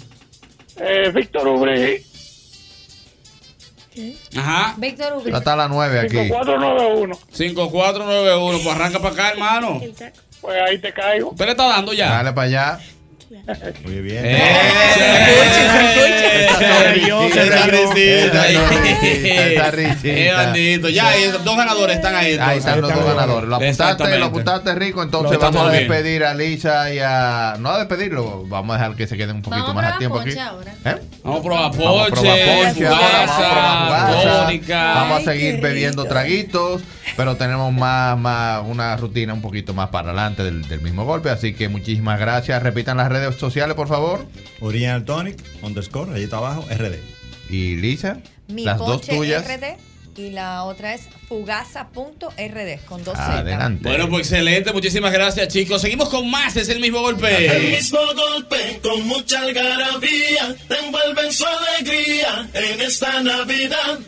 Eh, 0.78 1.12
Víctor 1.14 1.48
Ubri, 1.50 2.06
Ajá. 4.38 4.74
Víctor 4.78 5.18
Ubri. 5.18 5.32
Ya 5.32 5.38
está 5.40 5.56
la 5.58 5.68
9 5.68 6.00
aquí. 6.00 6.10
5491. 6.18 7.20
5491. 7.30 8.60
Pues 8.64 8.76
arranca 8.76 9.00
para 9.00 9.14
acá, 9.14 9.30
hermano. 9.32 9.82
Pues 10.40 10.62
ahí 10.62 10.78
te 10.78 10.94
caigo. 10.94 11.32
¿Usted 11.32 11.46
le 11.46 11.52
está 11.52 11.68
dando 11.68 11.92
ya? 11.94 12.10
Dale 12.10 12.32
para 12.32 12.48
allá. 12.48 12.80
Muy 13.84 14.02
bien. 14.02 14.26
Eh. 14.26 14.40
Eh. 20.04 20.82
Ya, 20.94 21.18
y 21.18 21.24
esos 21.24 21.44
dos 21.44 21.56
ganadores 21.56 21.96
están 21.96 22.16
ahí. 22.16 22.38
Ahí 22.40 22.58
están 22.60 22.82
los 22.82 22.94
dos 22.94 23.06
ganadores. 23.06 23.50
Lo 23.50 23.56
apuntaste, 23.56 24.20
lo 24.20 24.26
apuntaste 24.26 24.76
rico, 24.76 25.02
entonces 25.02 25.34
Lo 25.34 25.40
vamos 25.40 25.68
a 25.68 25.72
despedir 25.72 26.24
a 26.24 26.34
Lisa 26.34 26.94
y 26.94 27.00
a... 27.00 27.56
No 27.60 27.70
a 27.70 27.80
despedirlo, 27.80 28.46
vamos 28.48 28.76
a 28.76 28.80
dejar 28.80 28.96
que 28.96 29.08
se 29.08 29.18
queden 29.18 29.38
un 29.38 29.42
poquito 29.42 29.74
más 29.74 29.94
a 29.94 29.98
tiempo 29.98 30.20
aquí. 30.20 30.32
¿Eh? 30.32 30.96
Vamos 31.24 31.40
a 31.40 31.44
probar 31.44 31.72
Vamos 31.72 31.80
a 31.80 32.10
Porsche, 32.10 32.22
probar 32.22 32.40
ponche 32.40 32.88
ahora, 32.88 33.26
vamos 33.26 33.36
a 33.36 33.52
probar 33.52 33.88
Fugasa, 33.88 34.12
Fugasa, 34.12 34.46
tónica. 34.46 34.94
Vamos 34.94 35.20
a 35.20 35.24
seguir 35.32 35.62
bebiendo 35.62 36.06
traguitos, 36.06 36.82
pero 37.16 37.36
tenemos 37.38 37.72
más, 37.72 38.18
más 38.18 38.64
una 38.66 38.98
rutina 38.98 39.34
un 39.34 39.42
poquito 39.42 39.74
más 39.74 39.90
para 39.90 40.10
adelante 40.10 40.44
del, 40.44 40.68
del 40.68 40.82
mismo 40.82 41.06
golpe. 41.06 41.30
Así 41.30 41.54
que 41.54 41.70
muchísimas 41.70 42.20
gracias. 42.20 42.62
Repitan 42.64 42.98
las 42.98 43.10
redes 43.10 43.21
sociales, 43.38 43.76
por 43.76 43.88
favor. 43.88 44.26
Original 44.60 45.06
Tonic, 45.06 45.38
underscore, 45.62 46.14
ahí 46.14 46.24
está 46.24 46.38
abajo, 46.38 46.66
RD. 46.70 47.00
Y 47.50 47.76
Lisa, 47.76 48.22
Mi 48.48 48.64
las 48.64 48.78
dos 48.78 49.02
tuyas. 49.02 49.46
RD 49.46 49.78
y 50.18 50.30
la 50.30 50.64
otra 50.64 50.94
es 50.94 51.08
fugasa.rd 51.28 52.86
con 52.86 53.04
dos 53.04 53.16
Z. 53.16 53.40
Adelante. 53.40 53.88
Bueno, 53.88 54.10
pues 54.10 54.28
excelente. 54.28 54.74
Muchísimas 54.74 55.12
gracias, 55.12 55.48
chicos. 55.48 55.82
Seguimos 55.82 56.10
con 56.10 56.30
más. 56.30 56.56
Es 56.56 56.70
el 56.70 56.80
mismo 56.80 57.02
golpe. 57.02 57.58
El 57.58 57.72
mismo 57.72 58.00
golpe 58.14 58.80
con 58.84 59.08
mucha 59.08 59.42
algarabía 59.42 60.56
te 60.68 60.80
envuelve 60.80 61.28
en 61.28 61.34
su 61.34 61.46
alegría 61.46 62.50
en 62.54 62.82
esta 62.82 63.22
Navidad. 63.24 64.00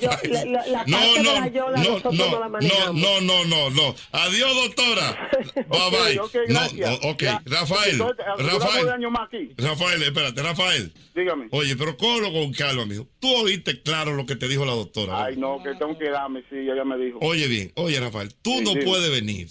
Yo, 0.00 0.08
la, 0.30 0.44
la, 0.44 0.66
la 0.66 0.84
no, 0.86 1.16
no, 1.16 1.70
la 1.70 1.82
no, 1.82 2.00
no, 2.00 2.92
no, 2.92 2.92
no, 2.92 3.20
no, 3.20 3.44
no, 3.44 3.70
no. 3.70 3.94
Adiós, 4.12 4.54
doctora. 4.54 5.28
Bye 5.54 5.90
bye. 5.90 6.18
Okay, 6.20 6.40
no, 6.48 7.10
ok, 7.10 7.22
ya. 7.22 7.42
Rafael. 7.44 7.98
Rafael, 8.38 9.54
Rafael, 9.58 10.02
espérate, 10.02 10.42
Rafael. 10.42 10.92
Dígame. 11.14 11.48
Oye, 11.50 11.76
pero 11.76 11.96
cógelo 11.96 12.32
con 12.32 12.52
calma, 12.52 12.82
amigo. 12.82 13.08
Tú 13.18 13.28
oíste 13.34 13.82
claro 13.82 14.14
lo 14.14 14.24
que 14.24 14.36
te 14.36 14.46
dijo 14.46 14.64
la 14.64 14.72
doctora. 14.72 15.24
Ay, 15.24 15.36
no, 15.36 15.60
que 15.62 15.74
tengo 15.74 15.98
que 15.98 16.10
darme, 16.10 16.42
sí, 16.48 16.56
ella 16.56 16.84
me 16.84 16.96
dijo. 16.96 17.18
Oye, 17.20 17.48
bien, 17.48 17.72
oye, 17.74 17.98
Rafael, 17.98 18.32
tú 18.40 18.52
sí, 18.58 18.62
no 18.62 18.74
puedes 18.84 19.10
venir. 19.10 19.48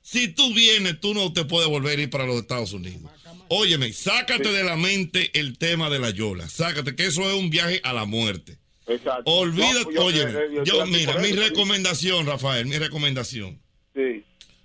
Si 0.00 0.28
tú 0.28 0.54
vienes, 0.54 1.00
tú 1.00 1.12
no 1.12 1.32
te 1.32 1.44
puedes 1.44 1.68
volver 1.68 1.98
a 1.98 2.02
ir 2.02 2.10
para 2.10 2.26
los 2.26 2.36
Estados 2.36 2.72
Unidos. 2.72 3.10
Óyeme, 3.48 3.92
sácate 3.92 4.48
sí. 4.48 4.54
de 4.54 4.64
la 4.64 4.76
mente 4.76 5.38
el 5.38 5.58
tema 5.58 5.90
de 5.90 5.98
la 5.98 6.10
Yola. 6.10 6.48
Sácate, 6.48 6.96
que 6.96 7.06
eso 7.06 7.28
es 7.30 7.36
un 7.36 7.50
viaje 7.50 7.80
a 7.84 7.92
la 7.92 8.06
muerte. 8.06 8.58
Exacto. 8.86 9.22
Olvídate, 9.30 9.92
No, 9.94 10.10
yo- 10.10 10.24
oye, 10.24 10.26
yo 10.64 10.86
mira, 10.86 11.18
mi 11.18 11.28
sí. 11.28 11.32
recomendación, 11.34 12.26
Rafael, 12.26 12.66
mi 12.66 12.78
recomendación. 12.78 13.60
Sí, 13.94 14.22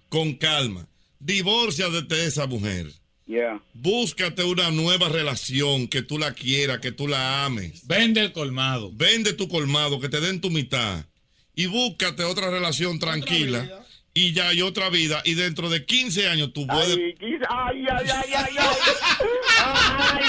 Con 0.10 0.34
calma. 0.34 0.86
Divórciate 1.20 2.02
de 2.04 2.26
esa 2.26 2.46
mujer. 2.48 2.88
yeah. 3.28 3.62
Búscate 3.74 4.44
una 4.44 4.70
nueva 4.72 5.08
relación 5.10 5.88
que 5.88 6.02
tú 6.02 6.18
la 6.20 6.34
quieras, 6.34 6.80
que 6.80 6.92
tú 6.92 7.08
la 7.08 7.46
ames. 7.46 7.88
Vende 7.88 8.22
el 8.22 8.32
colmado. 8.34 8.92
Vende 8.94 9.34
tu 9.34 9.48
colmado, 9.48 10.00
que 10.00 10.10
te 10.10 10.20
den 10.20 10.42
tu 10.42 10.50
mitad. 10.50 11.06
Y 11.56 11.68
búscate 11.68 12.24
otra 12.24 12.50
relación 12.50 13.00
tranquila. 13.00 13.86
Y 14.14 14.34
ya 14.34 14.50
hay 14.50 14.62
otra 14.62 14.90
vida. 14.90 15.22
Y 15.24 15.36
dentro 15.36 15.70
de 15.70 15.86
15 15.86 16.28
años 16.28 16.52
tú 16.54 16.68
puedes. 16.68 16.98
Ay, 16.98 17.16
quince- 17.18 17.46
ay, 17.50 17.86
ay, 17.90 18.08
ay, 18.10 18.34
ay, 18.36 18.56
ay. 18.60 18.76
Ay, 19.64 20.24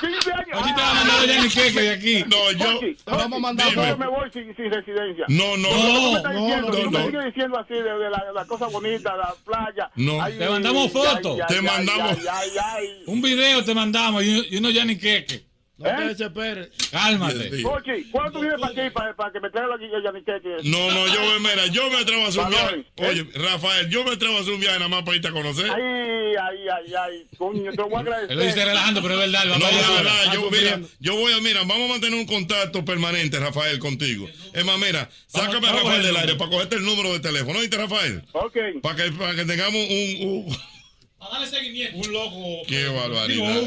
15 0.00 0.32
años. 0.32 0.62
Oye, 0.62 0.74
te 0.74 0.80
va 0.80 0.90
a 0.90 0.94
mandar 0.94 1.26
ya 1.26 1.42
ni 1.42 1.48
queque 1.48 1.80
de 1.80 1.90
aquí. 1.90 2.24
No, 2.28 2.52
yo. 2.52 2.80
Vamos 3.06 3.38
a 3.38 3.40
mandar 3.40 3.74
yo 3.74 3.96
me 3.96 4.06
voy 4.06 4.30
sin, 4.32 4.54
sin 4.56 4.70
residencia. 4.70 5.24
No, 5.28 5.56
no, 5.56 5.68
no, 5.70 5.76
tú 5.76 6.10
me 6.12 6.16
estás 6.16 6.34
no, 6.34 6.40
diciendo, 6.40 6.68
no, 6.68 6.74
tú 6.84 6.90
me 6.90 6.98
no. 6.98 7.06
sigues 7.06 7.24
diciendo 7.26 7.58
así 7.58 7.74
de, 7.74 7.82
de 7.82 8.10
la, 8.10 8.24
la 8.34 8.44
cosa 8.46 8.66
bonita, 8.66 9.16
la 9.16 9.34
playa. 9.44 9.90
No. 9.96 10.20
Ay, 10.22 10.38
Te 10.38 10.48
mandamos 10.48 10.92
fotos. 10.92 11.38
Te 11.48 11.54
ay, 11.54 11.60
mandamos- 11.62 12.18
Ay, 12.18 12.26
ay, 12.30 12.50
ay. 12.76 12.88
Un 13.06 13.22
video 13.22 13.64
te 13.64 13.74
mandamos 13.74 14.22
y, 14.24 14.46
y 14.50 14.56
uno 14.58 14.70
ya 14.70 14.84
ni 14.84 14.96
queque. 14.98 15.44
No 15.92 15.96
te 15.98 16.08
desesperes. 16.08 16.68
Cálmate. 16.90 17.64
Ochi, 17.64 18.04
¿cuándo 18.10 18.32
tú 18.32 18.40
vienes 18.40 18.60
para 18.60 18.72
aquí 18.72 18.90
para, 18.94 19.14
para 19.16 19.32
que 19.32 19.40
me 19.40 19.50
traiga 19.50 19.74
aquí 19.74 19.84
ya 20.02 20.12
ni 20.12 20.24
qué 20.24 20.32
que 20.42 20.68
No, 20.68 20.90
no, 20.90 21.06
yo, 21.08 21.40
mira, 21.40 21.66
yo 21.66 21.90
me 21.90 21.98
atrevo 21.98 22.24
a 22.24 22.28
hacer 22.28 22.42
un 22.42 22.50
viaje. 22.50 22.76
¿eh? 22.96 23.06
Oye, 23.08 23.26
Rafael, 23.34 23.88
yo 23.90 24.04
me 24.04 24.12
atrevo 24.12 24.36
a 24.38 24.40
hacer 24.40 24.52
un 24.54 24.60
viaje 24.60 24.78
nada 24.78 24.88
más 24.88 25.02
para 25.02 25.16
irte 25.16 25.28
a 25.28 25.32
conocer. 25.32 25.70
Ay, 25.70 26.34
ay, 26.40 26.58
ay, 26.68 26.94
ay, 26.98 27.24
coño, 27.38 27.70
te 27.72 27.82
voy 27.82 27.94
a 27.94 27.98
agradecer. 28.00 28.30
Él 28.32 28.38
lo 28.38 28.44
dice 28.44 28.64
relajando, 28.64 29.02
pero 29.02 29.14
es 29.14 29.20
verdad. 29.20 29.44
No, 29.44 29.50
vamos 29.52 29.66
a 29.66 29.70
de 29.70 29.84
hablar. 29.84 30.04
verdad, 30.04 30.34
yo, 30.34 30.50
mira, 30.50 30.80
yo 31.00 31.16
voy 31.16 31.32
a, 31.32 31.40
mira, 31.40 31.60
vamos 31.60 31.88
a 31.90 31.92
mantener 31.92 32.18
un 32.18 32.26
contacto 32.26 32.84
permanente, 32.84 33.38
Rafael, 33.38 33.78
contigo. 33.78 34.28
Es 34.52 34.64
más, 34.64 34.78
mira, 34.78 35.08
sácame 35.26 35.68
a 35.68 35.72
vamos 35.72 35.80
a 35.80 35.84
Rafael 35.84 36.02
del 36.02 36.16
aire 36.16 36.34
para 36.36 36.50
cogerte 36.50 36.76
el 36.76 36.84
número 36.84 37.12
de 37.12 37.20
teléfono, 37.20 37.58
¿oíste, 37.58 37.76
Rafael? 37.76 38.22
Ok. 38.32 38.56
Para 38.82 38.96
que, 38.96 39.12
para 39.12 39.34
que 39.34 39.44
tengamos 39.44 39.80
un, 39.88 40.28
un- 40.48 40.56
Para 41.18 41.32
darle 41.32 41.46
seguimiento. 41.46 41.98
Un 41.98 42.12
loco. 42.12 42.62
Qué 42.66 42.86
barbaridad. 42.88 43.62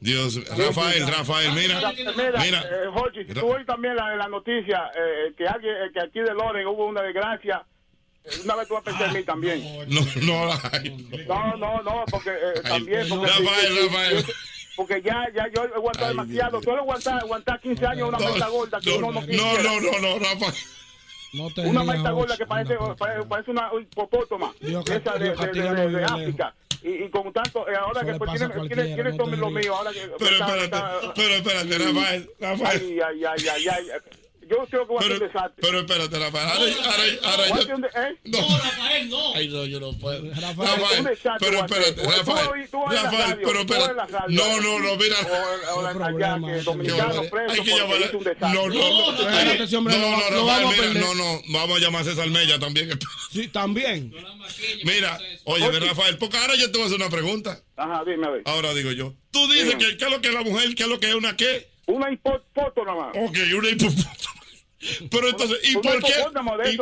Dios, 0.00 0.36
Rafael, 0.56 1.06
Rafael, 1.08 1.52
mira, 1.52 1.80
Mira, 2.16 2.38
mira. 2.40 2.60
eh, 2.62 2.86
Jorge, 2.92 3.24
tú 3.24 3.46
oí 3.52 3.64
también 3.64 3.96
la, 3.96 4.14
la 4.16 4.28
noticia 4.28 4.90
eh, 4.96 5.32
que 5.36 5.46
alguien, 5.46 5.74
eh, 5.74 5.90
que 5.92 6.00
aquí 6.00 6.20
de 6.20 6.32
Loren 6.34 6.66
hubo 6.68 6.86
una 6.86 7.02
desgracia. 7.02 7.64
Eh, 8.24 8.30
Una 8.44 8.54
vez 8.56 8.68
tú 8.68 8.74
vas 8.74 8.82
a 8.82 8.84
pensar 8.84 9.08
en 9.08 9.14
mí 9.14 9.22
también. 9.24 9.60
No, 9.88 10.00
no. 10.22 10.54
No, 11.26 11.56
no, 11.56 11.82
no, 11.82 12.04
porque 12.10 12.30
eh, 12.30 12.60
también. 12.62 13.08
Porque, 13.08 13.26
Rafael, 13.26 13.72
sí, 13.72 13.88
Rafael. 13.88 14.24
Porque 14.76 15.02
ya, 15.02 15.26
ya 15.34 15.48
yo 15.52 15.64
he 15.64 15.74
aguantado 15.74 16.08
demasiado. 16.08 16.60
Tú 16.60 16.70
lo 16.70 16.76
aguantar, 16.78 17.18
aguantar 17.20 17.60
15 17.60 17.86
años 17.86 18.08
una 18.10 18.18
meta 18.18 18.46
gorda 18.48 18.80
que 18.80 18.98
no 19.00 19.10
No, 19.10 19.20
quisiera. 19.20 19.62
no, 19.64 19.80
no, 19.80 20.18
no. 21.32 21.48
Una 21.64 21.84
meta 21.84 22.10
gorda 22.10 22.36
que 22.36 22.46
parece, 22.46 22.76
parece, 22.98 23.26
parece 23.26 23.50
una 23.50 23.70
hipopótama. 23.80 24.52
Dios 24.60 24.84
Esa 24.88 25.12
de, 25.18 25.34
Dios 25.52 25.92
de, 25.92 26.04
África. 26.04 26.54
Y, 26.82 27.04
y 27.04 27.10
con 27.10 27.32
tanto, 27.32 27.68
eh, 27.68 27.74
ahora 27.76 28.04
que 28.04 28.14
pues, 28.14 28.30
tiene, 28.38 28.94
tiene, 28.94 29.12
no 29.12 29.26
lo 29.26 29.50
mío. 29.50 29.74
Ahora 29.74 29.92
que, 29.92 30.10
Pero 30.18 30.30
está- 30.30 30.56
espérate, 30.56 30.64
está- 30.64 31.14
pero 31.14 31.34
espérate, 31.34 31.78
Rafael, 31.78 32.30
Rafael. 32.38 32.80
Ay, 32.82 33.00
ay, 33.00 33.24
ay, 33.24 33.48
ay, 33.48 33.68
ay. 33.90 34.00
Yo 34.48 34.66
creo 34.66 34.86
que 34.86 34.92
voy 34.92 34.96
a 34.96 35.00
hacer 35.00 35.12
un 35.12 35.18
Pero, 35.18 35.26
desastre. 35.32 35.54
pero 35.60 35.80
espérate, 35.80 36.18
Rafael. 36.18 36.48
Ahora, 36.48 36.72
ahora, 36.84 37.04
ahora 37.24 37.36
Voy 37.36 37.44
a 37.44 37.48
yo- 37.48 37.54
hacer 37.62 37.74
un 37.74 37.80
de- 37.82 37.88
¿eh? 37.88 38.16
No, 38.24 38.58
Rafael, 38.58 39.10
no. 39.10 39.34
Ay, 39.34 39.48
no, 39.48 39.64
yo 39.66 39.80
no 39.80 39.92
puedo. 39.98 40.34
Rafael, 40.34 41.04
desastre 41.04 41.32
pero 41.40 41.58
espérate, 41.64 42.02
Rafael. 42.02 42.48
Rafael, 42.90 43.20
radio, 43.20 43.46
pero 43.46 43.60
espérate. 43.60 43.94
radio. 44.12 44.24
No, 44.28 44.60
no, 44.60 44.78
no, 44.80 44.96
mira. 44.96 45.16
O, 45.74 45.78
o 45.78 45.82
la- 45.82 45.90
allá, 46.06 46.34
que 46.46 46.62
dominicano 46.62 47.22
preso 47.30 47.52
Hay 47.52 47.60
que 47.62 47.70
llamar. 47.76 48.54
No, 48.54 48.68
no, 48.68 48.74
no. 48.74 49.10
Espérate, 49.12 49.62
ese 49.64 49.76
hombre 49.76 49.98
No, 49.98 50.10
no, 50.10 50.16
Rafael, 50.16 50.44
vamos 50.44 50.78
a 50.78 50.82
mira, 50.82 51.00
no, 51.00 51.14
no. 51.14 51.42
Vamos 51.48 51.76
a 51.76 51.80
llamar 51.80 52.02
a 52.02 52.04
César 52.04 52.28
Mella 52.30 52.58
también. 52.58 52.98
Sí, 53.32 53.48
también. 53.48 54.12
Mira, 54.84 55.18
oye, 55.44 55.70
Rafael, 55.80 56.16
porque 56.18 56.36
ahora 56.38 56.54
yo 56.56 56.70
te 56.70 56.78
voy 56.78 56.84
a 56.84 56.86
hacer 56.86 56.96
una 57.00 57.10
pregunta. 57.10 57.60
Ajá, 57.76 58.02
dime 58.06 58.26
a 58.26 58.30
ver. 58.30 58.42
Ahora 58.46 58.72
digo 58.74 58.90
yo. 58.92 59.14
Tú 59.30 59.46
dices 59.48 59.74
que 59.76 59.96
qué 59.96 60.04
es 60.04 60.10
lo 60.10 60.20
que 60.20 60.28
es 60.28 60.34
la 60.34 60.42
mujer, 60.42 60.74
qué 60.74 60.82
es 60.84 60.88
lo 60.88 60.98
que 60.98 61.08
es 61.08 61.14
una 61.14 61.36
qué. 61.36 61.68
Una 61.86 62.08
más. 62.10 63.16
Ok, 63.16 63.38
una 63.56 63.68
hipopótamo. 63.70 64.37
Pero 65.10 65.28
entonces, 65.28 65.58
¿y 65.68 65.74
por 65.74 66.00
qué? 66.02 66.12
hipopótamo 66.20 66.56
de 66.56 66.70
Y- 66.70 66.74
y- 66.74 66.76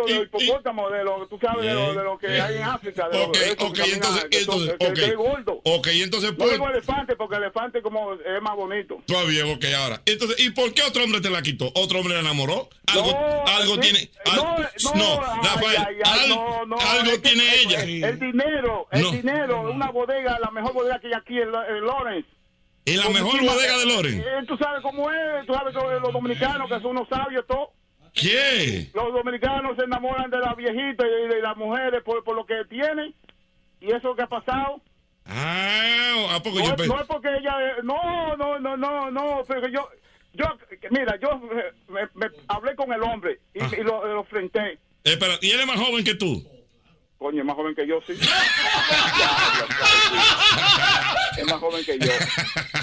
lo, 1.05 1.27
tú 1.29 1.39
sabes, 1.41 1.65
de 1.65 1.73
lo, 1.73 1.95
de 1.95 2.05
lo 2.05 2.19
que 2.19 2.27
hay 2.41 2.57
en 2.57 2.63
África. 2.65 3.09
De 3.09 3.19
lo, 3.19 3.25
Ok, 3.27 3.37
de 3.39 3.45
eso 3.47 3.67
ok, 3.67 3.79
entonces, 3.93 4.27
entonces, 4.31 4.75
que- 4.79 4.87
ok. 4.87 4.95
que 4.95 5.05
es 5.07 5.17
gordo. 5.17 5.61
Ok, 5.65 5.87
entonces, 5.93 6.33
por... 6.33 6.51
digo 6.51 6.69
elefante 6.69 7.17
porque 7.17 7.37
el 7.37 7.45
elefante 7.45 7.81
como 7.81 8.13
es 8.13 8.43
más 8.43 8.55
bonito. 8.55 8.99
Está 9.07 9.25
bien, 9.25 9.51
ok, 9.51 9.65
ahora. 9.79 10.03
Entonces, 10.05 10.39
¿y 10.45 10.51
por 10.51 10.75
qué 10.75 10.83
otro 10.83 11.05
hombre 11.05 11.23
te 11.23 11.31
la 11.31 11.41
quitó? 11.41 11.73
¿Otro 11.75 12.01
hombre 12.01 12.15
la 12.15 12.21
enamoró? 12.21 12.69
Algo, 12.89 13.13
No, 13.13 13.45
algo 13.47 13.75
sí, 13.77 13.81
tiene. 13.81 14.11
al- 14.27 14.37
no, 14.37 15.21
Rafael, 15.43 15.77
ay, 15.89 15.97
ay, 16.05 16.21
al- 16.23 16.29
no, 16.29 16.67
no, 16.67 16.77
algo 16.79 17.05
es 17.07 17.13
que 17.13 17.19
tiene 17.19 17.45
el- 17.55 17.61
ella. 17.73 17.83
El, 18.09 18.19
dinero, 18.21 18.89
el 18.93 19.03
No. 19.03 19.11
dinero, 19.11 19.71
una 19.73 19.91
bodega, 19.91 20.39
la 20.39 20.51
mejor 20.51 20.75
bodega 20.75 21.01
que 21.01 21.07
hay 21.07 21.15
aquí 21.15 21.39
en, 21.41 21.51
Lo- 21.51 21.67
en 21.67 21.85
Lawrence. 21.87 22.29
¿En 22.85 22.99
la 22.99 23.09
mejor 23.09 23.41
bodega 23.43 23.79
de 23.79 23.87
Loren? 23.87 24.21
Eh, 24.21 24.45
tú 24.47 24.57
sabes 24.59 24.81
cómo 24.83 25.11
es, 25.11 25.47
tú 25.47 25.55
sabes 25.55 25.75
los 25.75 26.13
dominicanos 26.13 26.69
que 26.69 26.75
son 26.81 26.87
unos 26.99 27.09
sabios 27.09 27.45
todos. 27.49 27.71
¿Qué? 28.17 28.91
Los 28.95 29.13
dominicanos 29.13 29.77
se 29.77 29.85
enamoran 29.85 30.31
de 30.31 30.39
las 30.39 30.57
viejitas 30.57 31.07
y 31.07 31.29
de 31.29 31.41
las 31.43 31.57
mujeres 31.57 32.03
por, 32.03 32.25
por 32.25 32.35
lo 32.35 32.45
que 32.47 32.65
tienen. 32.69 33.15
Y 33.81 33.93
eso 33.93 34.17
que 34.17 34.23
ha 34.23 34.27
pasado. 34.27 34.81
Ah, 35.27 36.29
¿a 36.37 36.43
poco 36.43 36.59
No, 36.59 36.65
yo 36.65 36.71
es, 36.71 36.77
pensé? 36.77 36.89
no 36.95 37.01
es 37.01 37.07
porque 37.07 37.29
ella. 37.29 37.55
eh, 37.61 37.75
No, 37.83 38.37
no, 38.37 38.59
no, 38.59 38.77
no, 38.77 39.11
no. 39.11 39.43
Pero 39.47 39.69
yo. 39.69 39.89
yo 40.33 40.47
mira, 40.91 41.17
yo 41.21 41.29
eh, 41.57 41.73
me, 41.89 42.01
me 42.15 42.27
hablé 42.49 42.75
con 42.75 42.91
el 42.93 43.03
hombre 43.03 43.39
y, 43.55 43.61
Ah. 43.63 43.71
y 43.79 43.83
lo, 43.83 44.05
lo 44.07 44.21
enfrenté. 44.21 44.79
Espera, 45.05 45.35
¿y 45.43 45.51
él 45.51 45.61
es 45.61 45.67
más 45.67 45.77
joven 45.79 46.03
que 46.05 46.15
tú? 46.15 46.43
Coño, 47.19 47.41
es 47.41 47.47
más 47.47 47.55
joven 47.57 47.75
que 47.75 47.87
yo, 47.87 48.01
sí. 48.07 48.13
es 51.39 51.47
más 51.47 51.61
joven 51.61 51.85
que 51.85 51.99
yo. 51.99 52.13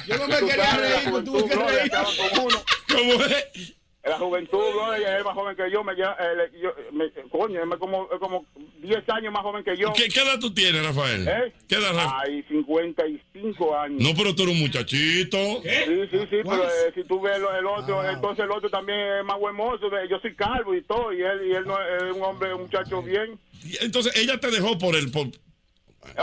Yo 0.07 0.17
no 0.17 0.27
me 0.27 0.37
tú 0.37 0.47
quería 0.47 0.75
reír, 0.77 1.09
juventud, 1.09 1.47
que 1.49 1.53
acaba 1.81 2.09
con 2.33 2.45
uno. 2.45 2.63
¿Cómo 2.89 3.13
es? 3.25 3.73
La 4.05 4.17
juventud, 4.17 4.59
bro, 4.73 4.93
ella 4.95 5.17
es 5.17 5.23
más 5.23 5.33
joven 5.33 5.55
que 5.55 5.71
yo. 5.71 5.81
Me, 5.81 5.93
lleva- 5.93 6.17
eh, 6.19 6.51
yo 6.61 6.73
me- 6.91 7.09
coño, 7.29 7.61
es 7.63 7.79
como, 7.79 8.09
es 8.11 8.19
como 8.19 8.45
10 8.79 9.07
años 9.09 9.31
más 9.31 9.41
joven 9.43 9.63
que 9.63 9.77
yo. 9.77 9.93
¿Qué, 9.93 10.09
qué 10.09 10.19
edad 10.21 10.37
tú 10.41 10.53
tienes, 10.53 10.85
Rafael? 10.85 11.25
¿Eh? 11.25 11.53
¿Qué 11.69 11.75
edad, 11.75 11.93
Rafael? 11.93 12.31
Ay, 12.33 12.43
55 12.49 13.77
años. 13.77 14.01
No, 14.01 14.09
pero 14.15 14.35
tú 14.35 14.43
eres 14.43 14.55
un 14.55 14.61
muchachito. 14.61 15.37
Sí, 15.61 16.07
sí, 16.11 16.19
sí, 16.29 16.37
pero 16.43 16.63
eh, 16.65 16.91
si 16.93 17.03
tú 17.05 17.21
ves 17.21 17.39
lo- 17.39 17.55
el 17.55 17.65
otro, 17.65 18.07
entonces 18.09 18.43
el 18.43 18.51
otro 18.51 18.69
también 18.69 18.99
es 19.19 19.23
más 19.23 19.39
buen 19.39 19.55
mozo. 19.55 19.89
Yo 20.09 20.19
soy 20.19 20.35
calvo 20.35 20.75
y 20.75 20.81
todo, 20.83 21.13
y 21.13 21.21
él, 21.21 21.47
y 21.47 21.53
él 21.55 21.63
no 21.65 21.77
es 21.81 22.13
un 22.13 22.21
hombre, 22.23 22.53
un 22.53 22.63
muchacho 22.63 23.01
bien. 23.01 23.39
Entonces, 23.81 24.13
ella 24.17 24.37
te 24.37 24.51
dejó 24.51 24.77
por 24.77 24.95
el... 24.97 25.11
Por... 25.11 25.27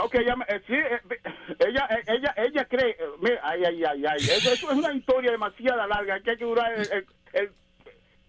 Ok, 0.02 0.16
ella, 0.16 0.36
me- 0.36 0.44
eh, 0.48 0.61
sí, 0.66 0.74
eh, 0.74 1.01
ella, 1.66 1.89
eh, 1.90 2.05
ella, 2.09 2.35
ella 2.36 2.65
cree, 2.66 2.90
eh, 2.90 2.97
mira, 3.23 3.40
ay, 3.43 3.62
ay, 3.65 3.82
ay, 3.85 4.05
ay, 4.07 4.19
eso, 4.19 4.52
eso 4.52 4.70
es 4.70 4.77
una 4.77 4.93
historia 4.93 5.31
demasiado 5.31 5.86
larga, 5.86 6.20
que 6.20 6.32
hay 6.32 6.36
que 6.36 6.44
durar 6.44 6.74
el, 6.74 6.81
el, 6.93 7.07
el- 7.32 7.51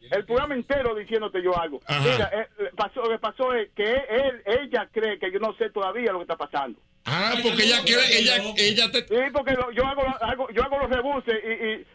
el 0.10 0.26
programa 0.26 0.56
entero 0.56 0.96
diciéndote 0.96 1.42
yo 1.44 1.58
algo. 1.60 1.80
Ajá. 1.86 2.00
Mira, 2.02 2.32
eh, 2.34 2.48
pasó, 2.76 3.02
lo 3.04 3.10
que 3.10 3.20
pasó 3.20 3.54
es 3.54 3.70
que 3.76 3.92
él, 3.92 4.42
ella 4.46 4.90
cree 4.92 5.20
que 5.20 5.32
yo 5.32 5.40
no 5.40 5.54
sé 5.56 5.70
todavía 5.70 6.12
lo 6.12 6.20
que 6.20 6.24
está 6.24 6.38
pasando. 6.38 6.80
Ah, 7.06 7.34
porque 7.42 7.64
ella 7.64 7.82
quiere, 7.84 8.04
ella, 8.18 8.38
ella 8.58 8.92
te... 8.92 9.08
Sí, 9.08 9.16
porque 9.34 9.54
lo- 9.54 9.72
yo 9.72 9.86
hago, 9.86 10.04
hago- 10.22 10.50
yo 10.52 10.64
hago 10.64 10.78
los 10.80 10.90
rebuses 10.90 11.36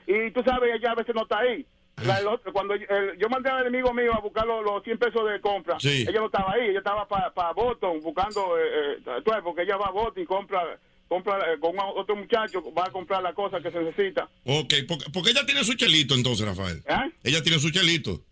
y, 0.07 0.13
y, 0.13 0.27
y 0.27 0.31
tú 0.33 0.43
sabes, 0.45 0.75
ella 0.75 0.93
a 0.93 0.95
veces 0.97 1.15
no 1.15 1.23
está 1.23 1.39
ahí. 1.41 1.65
La- 2.05 2.19
el 2.19 2.27
otro- 2.27 2.53
cuando 2.53 2.75
yo- 2.77 2.87
el- 2.89 3.17
yo 3.17 3.29
mandé 3.29 3.49
al 3.51 3.63
enemigo 3.63 3.95
mío 3.95 4.13
a 4.15 4.21
buscar 4.21 4.47
los, 4.47 4.65
los 4.65 4.83
100 4.83 4.99
pesos 4.99 5.29
de 5.31 5.41
compra, 5.41 5.79
Sí. 5.81 6.03
ella 6.09 6.21
no 6.21 6.27
estaba 6.27 6.53
ahí, 6.53 6.69
ella 6.69 6.79
estaba 6.79 7.07
para 7.09 7.33
pa 7.33 7.53
Boston 7.53 8.01
buscando, 8.03 8.59
eh, 8.59 8.99
eh, 9.07 9.23
porque 9.45 9.63
ella 9.63 9.77
va 9.77 9.87
a 9.87 9.91
Boston 9.93 10.23
y 10.23 10.27
compra, 10.27 10.63
compra 11.09 11.39
eh, 11.53 11.59
con 11.61 11.75
otro 11.79 12.17
muchacho, 12.17 12.63
va 12.77 12.85
a 12.87 12.91
comprar 12.91 13.23
la 13.23 13.33
cosa 13.35 13.61
que 13.61 13.71
se 13.71 13.79
necesita. 13.81 14.29
Ok, 14.45 14.75
porque, 14.89 15.05
porque 15.13 15.31
ella 15.31 15.45
tiene 15.47 15.63
su 15.65 15.75
chelito 15.75 16.15
entonces, 16.15 16.47
Rafael. 16.47 16.83
¿Eh? 16.89 17.11
Ella 17.25 17.43
tiene 17.43 17.59
su 17.59 17.71
chelito. 17.71 18.23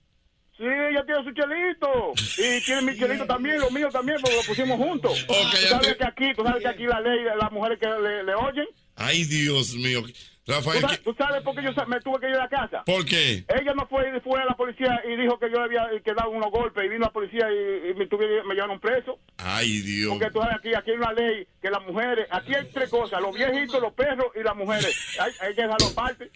Sí, 0.56 0.62
ella 0.64 1.04
tiene 1.04 1.24
su 1.24 1.32
chelito. 1.32 2.12
Y 2.38 2.64
tiene 2.64 2.82
mi 2.82 2.96
chelito 2.98 3.26
también, 3.26 3.58
lo 3.60 3.70
mío 3.70 3.88
también, 3.90 4.18
porque 4.20 4.36
lo 4.36 4.42
pusimos 4.42 4.78
juntos. 4.78 5.24
Ok, 5.28 5.34
tú 5.50 5.66
sabes 5.68 5.88
te- 5.88 5.96
que 5.96 6.04
aquí, 6.04 6.32
tú 6.36 6.42
sabes 6.44 6.62
que 6.62 6.68
aquí 6.68 6.84
la 6.84 7.00
ley, 7.00 7.18
las 7.40 7.50
mujeres 7.50 7.78
que 7.80 7.86
le, 7.88 8.22
le 8.24 8.34
oyen, 8.34 8.66
Ay, 8.96 9.24
Dios 9.24 9.74
mío. 9.74 10.02
¿Tú 10.44 10.52
Rafael, 10.52 10.80
sabes, 10.82 10.98
¿qué- 10.98 11.04
tú 11.04 11.14
sabes 11.16 11.42
por 11.42 11.54
qué 11.54 11.62
yo 11.62 11.70
me 11.86 12.00
tuve 12.00 12.20
que 12.20 12.28
ir 12.28 12.34
a 12.34 12.40
la 12.40 12.48
casa? 12.50 12.82
¿por 12.84 13.04
qué? 13.06 13.44
Ella 13.48 13.72
no 13.74 13.86
fue, 13.86 14.20
fue 14.20 14.42
a 14.42 14.44
la 14.44 14.54
policía 14.54 15.00
y 15.08 15.16
dijo 15.16 15.38
que 15.38 15.50
yo 15.50 15.56
le 15.56 15.64
había 15.64 15.88
que 16.02 16.12
dado 16.12 16.30
unos 16.30 16.50
golpes 16.50 16.84
y 16.84 16.88
vino 16.88 17.06
la 17.06 17.10
policía 17.12 17.46
y, 17.50 17.90
y 17.90 17.94
me, 17.94 18.06
tuve- 18.06 18.44
me 18.44 18.54
llevaron 18.54 18.78
preso. 18.78 19.18
Ay, 19.38 19.80
Dios. 19.80 20.10
Porque 20.12 20.30
tú 20.30 20.40
sabes, 20.40 20.56
aquí, 20.56 20.74
aquí 20.74 20.90
hay 20.90 20.96
una 20.98 21.12
ley 21.14 21.46
que 21.62 21.70
las 21.70 21.82
mujeres, 21.86 22.28
aquí 22.30 22.54
hay 22.54 22.70
tres 22.72 22.90
cosas, 22.90 23.22
los 23.22 23.34
viejitos, 23.34 23.80
los 23.80 23.94
perros 23.94 24.26
y 24.34 24.42
las 24.42 24.54
mujeres. 24.54 24.94
Hay, 25.18 25.32
hay 25.40 25.54
que 25.54 25.62
dejarlo 25.62 25.86
aparte. 25.86 26.30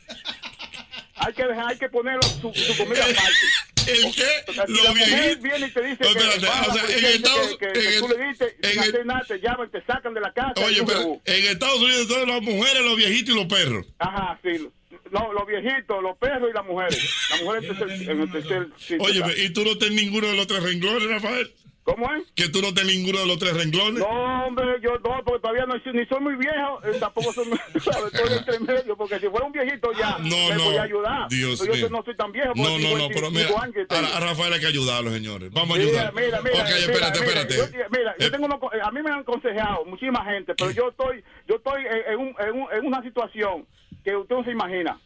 Hay 1.20 1.32
que 1.32 1.44
dejar, 1.44 1.68
hay 1.68 1.78
que 1.78 1.88
poner 1.88 2.22
su, 2.24 2.52
su 2.54 2.76
comida 2.82 3.02
aparte. 3.04 3.46
¿El 3.86 4.14
qué? 4.14 4.28
Mujer 4.68 4.94
viejitos. 4.94 5.42
viene 5.42 5.66
y 5.66 5.70
te 5.70 5.82
dice 5.82 6.04
No, 6.04 6.12
que, 6.12 6.18
espérate, 6.18 6.46
o 6.68 6.72
sea, 6.74 6.98
en 6.98 7.04
Estados- 7.06 7.56
que, 7.58 7.66
que- 7.66 7.72
que 7.72 7.94
en 7.94 8.00
tú 8.00 8.12
el- 8.12 8.18
le 8.18 8.26
diste 8.28 8.44
en 8.62 8.70
sin 8.72 8.82
el- 8.82 8.88
hacer 8.90 9.06
nada, 9.06 9.24
te 9.26 9.38
llaman, 9.40 9.70
te 9.70 9.82
sacan 9.84 10.14
de 10.14 10.20
la 10.20 10.32
casa. 10.32 10.52
Oye, 10.64 10.82
pero 10.86 11.20
en 11.24 11.44
Estados 11.46 11.80
Unidos 11.80 12.08
todas 12.08 12.28
las 12.28 12.42
mujeres, 12.42 12.84
los 12.84 12.96
viejitos 12.96 13.34
y 13.34 13.38
los 13.38 13.46
perros. 13.46 13.86
Ajá, 13.98 14.38
sí. 14.42 14.68
No, 15.10 15.32
los 15.32 15.46
viejitos, 15.46 16.02
los 16.02 16.18
perros 16.18 16.50
y 16.50 16.54
las 16.54 16.66
mujeres. 16.66 16.98
Las 17.30 17.42
mujeres 17.42 17.64
en 17.64 17.70
el 17.70 17.78
tercer- 17.78 18.10
en 18.10 18.20
el 18.20 18.30
tercer 18.32 18.66
sitio 18.78 18.98
Oye. 19.00 19.42
¿y 19.44 19.50
tú 19.54 19.64
no 19.64 19.78
tienes 19.78 20.02
ninguno 20.02 20.26
de 20.26 20.36
los 20.36 20.46
tres 20.46 20.62
renglones, 20.62 21.08
Rafael? 21.08 21.50
¿Cómo 21.88 22.12
es? 22.14 22.22
¿Que 22.34 22.48
tú 22.50 22.60
no 22.60 22.74
tienes 22.74 22.96
ninguno 22.96 23.20
de 23.20 23.26
los 23.26 23.38
tres 23.38 23.56
renglones? 23.56 24.00
No, 24.00 24.44
hombre, 24.46 24.64
yo 24.82 24.98
no, 24.98 25.22
porque 25.24 25.40
todavía 25.40 25.64
no, 25.64 25.74
ni 25.76 26.04
soy 26.06 26.20
muy 26.20 26.36
viejo, 26.36 26.80
eh, 26.84 26.98
tampoco 27.00 27.32
soy, 27.32 27.46
sabes, 27.80 28.12
estoy 28.12 28.36
entre 28.36 28.60
medio, 28.60 28.94
porque 28.96 29.18
si 29.18 29.26
fuera 29.28 29.46
un 29.46 29.52
viejito 29.52 29.90
ya 29.98 30.18
No, 30.18 30.36
me 30.50 30.54
no. 30.56 30.64
voy 30.64 30.76
a 30.76 30.82
ayudar. 30.82 31.28
Dios 31.30 31.58
Pero 31.60 31.74
yo 31.74 31.88
mío. 31.88 31.96
no 31.98 32.04
soy 32.04 32.14
tan 32.16 32.30
viejo, 32.30 32.52
No, 32.56 32.78
no, 32.78 32.98
no, 32.98 33.08
pero 33.08 33.30
mira, 33.30 33.48
55 33.48 33.60
años 33.62 33.74
que 33.74 33.86
tengo. 33.86 34.06
a, 34.06 34.16
a 34.16 34.20
Rafael 34.20 34.52
hay 34.52 34.60
que 34.60 34.66
ayudarlo, 34.66 35.10
señores. 35.12 35.50
Vamos 35.50 35.78
a 35.78 35.80
ayudar. 35.80 36.12
mira, 36.14 36.40
mira, 36.42 36.60
ok, 36.60 36.68
mira, 36.68 36.78
espérate, 36.78 37.20
mira, 37.20 37.40
espérate. 37.40 37.56
Yo, 37.56 37.84
mira, 37.96 38.14
yo 38.18 38.30
tengo 38.30 38.44
unos 38.46 38.58
co- 38.60 38.70
a 38.82 38.90
mí 38.92 39.02
me 39.02 39.10
han 39.10 39.20
aconsejado 39.20 39.84
muchísima 39.86 40.24
gente, 40.26 40.54
pero 40.54 40.70
yo 40.72 40.88
estoy, 40.90 41.24
yo 41.48 41.56
estoy 41.56 41.82
en, 41.86 42.12
en 42.12 42.18
un- 42.18 42.34
en 42.38 42.52
un- 42.62 42.68
en 42.72 42.86
una 42.86 43.02
situación 43.02 43.66
que 44.04 44.14
usted 44.14 44.36
no 44.36 44.44
se 44.44 44.50
imagina. 44.52 45.00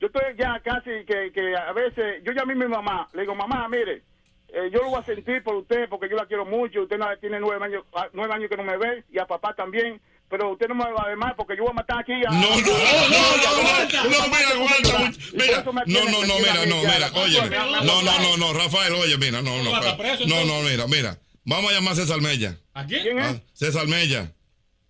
Yo 0.00 0.06
estoy 0.06 0.22
ya 0.38 0.60
casi 0.64 0.90
que, 1.04 1.32
que 1.34 1.56
a 1.56 1.72
veces, 1.72 2.22
yo 2.24 2.30
llamé 2.32 2.52
a 2.52 2.56
mi 2.56 2.68
mamá, 2.68 3.08
le 3.12 3.22
digo, 3.22 3.34
mamá, 3.34 3.68
mire, 3.68 4.02
eh, 4.48 4.70
yo 4.72 4.82
lo 4.82 4.90
voy 4.90 5.00
a 5.00 5.04
sentir 5.04 5.42
por 5.42 5.54
usted 5.56 5.88
porque 5.88 6.08
yo 6.08 6.16
la 6.16 6.26
quiero 6.26 6.44
mucho, 6.44 6.82
usted 6.82 6.98
no- 6.98 7.06
tiene 7.20 7.38
nueve 7.40 7.64
años, 7.64 7.84
ah, 7.94 8.08
nueve 8.12 8.32
años 8.34 8.48
que 8.48 8.56
no 8.56 8.64
me 8.64 8.76
ve 8.76 9.04
y 9.12 9.18
a 9.18 9.26
papá 9.26 9.54
también, 9.54 10.00
pero 10.28 10.50
usted 10.52 10.68
no 10.68 10.74
me 10.74 10.84
va 10.92 11.02
a 11.02 11.08
ver 11.08 11.16
más 11.16 11.34
porque 11.34 11.56
yo 11.56 11.62
voy 11.62 11.70
a 11.72 11.74
matar 11.74 12.00
aquí 12.00 12.12
a... 12.12 12.30
No, 12.30 12.40
no, 12.40 12.48
no, 12.48 12.58
no, 12.58 14.04
no, 14.04 14.10
no, 14.10 14.28
mira, 14.28 14.48
aguanta. 14.50 14.98
mucho. 14.98 15.30
por 15.30 15.40
Mira, 15.40 15.58
eso 15.60 15.72
me 15.72 15.82
no, 15.86 16.04
no, 16.04 16.26
no, 16.26 16.38
mira, 16.38 16.66
no, 16.66 16.76
mira, 16.82 17.10
oye, 17.14 17.40
no, 17.84 18.02
no, 18.02 18.18
no, 18.20 18.36
no, 18.36 18.52
Rafael, 18.52 18.92
oye, 18.94 19.16
mira, 19.18 19.40
no, 19.42 19.62
no, 19.62 19.70
¿Va 19.70 19.80
para 19.80 19.96
preso, 19.96 20.24
no, 20.26 20.44
no, 20.44 20.60
mira, 20.62 20.86
mira, 20.86 21.18
vamos 21.44 21.70
a 21.70 21.74
llamar 21.74 21.92
a 21.92 21.96
César 21.96 22.20
Mella. 22.20 22.56
¿A 22.74 22.84
quién? 22.86 23.02
¿Quién 23.02 23.18
Ah, 23.20 23.30
es? 23.30 23.42
César 23.54 23.86
Mella, 23.86 24.32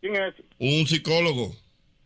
¿Quién 0.01 0.17
es? 0.17 0.35
un 0.59 0.87
psicólogo, 0.87 1.55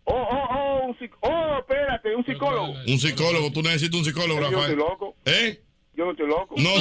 Oh, 0.05 0.15
oh, 0.15 0.49
oh, 0.51 0.87
un 0.89 0.99
psic- 0.99 1.17
oh, 1.21 1.59
espérate, 1.61 2.15
un 2.17 2.25
psicólogo. 2.27 2.73
un 2.87 2.99
psicólogo, 2.99 3.53
tú 3.53 3.63
necesitas 3.63 3.99
un 4.01 4.05
psicólogo, 4.05 4.35
Yo 4.35 4.41
no 4.41 4.47
estoy 4.47 4.75
Rafael. 4.75 4.79
loco. 4.79 5.17
¿Eh? 5.25 5.61
Yo 5.95 6.07
no 6.07 6.13
estoy 6.13 6.27
loco. 6.27 6.55
No, 6.57 6.71
No, 6.71 6.77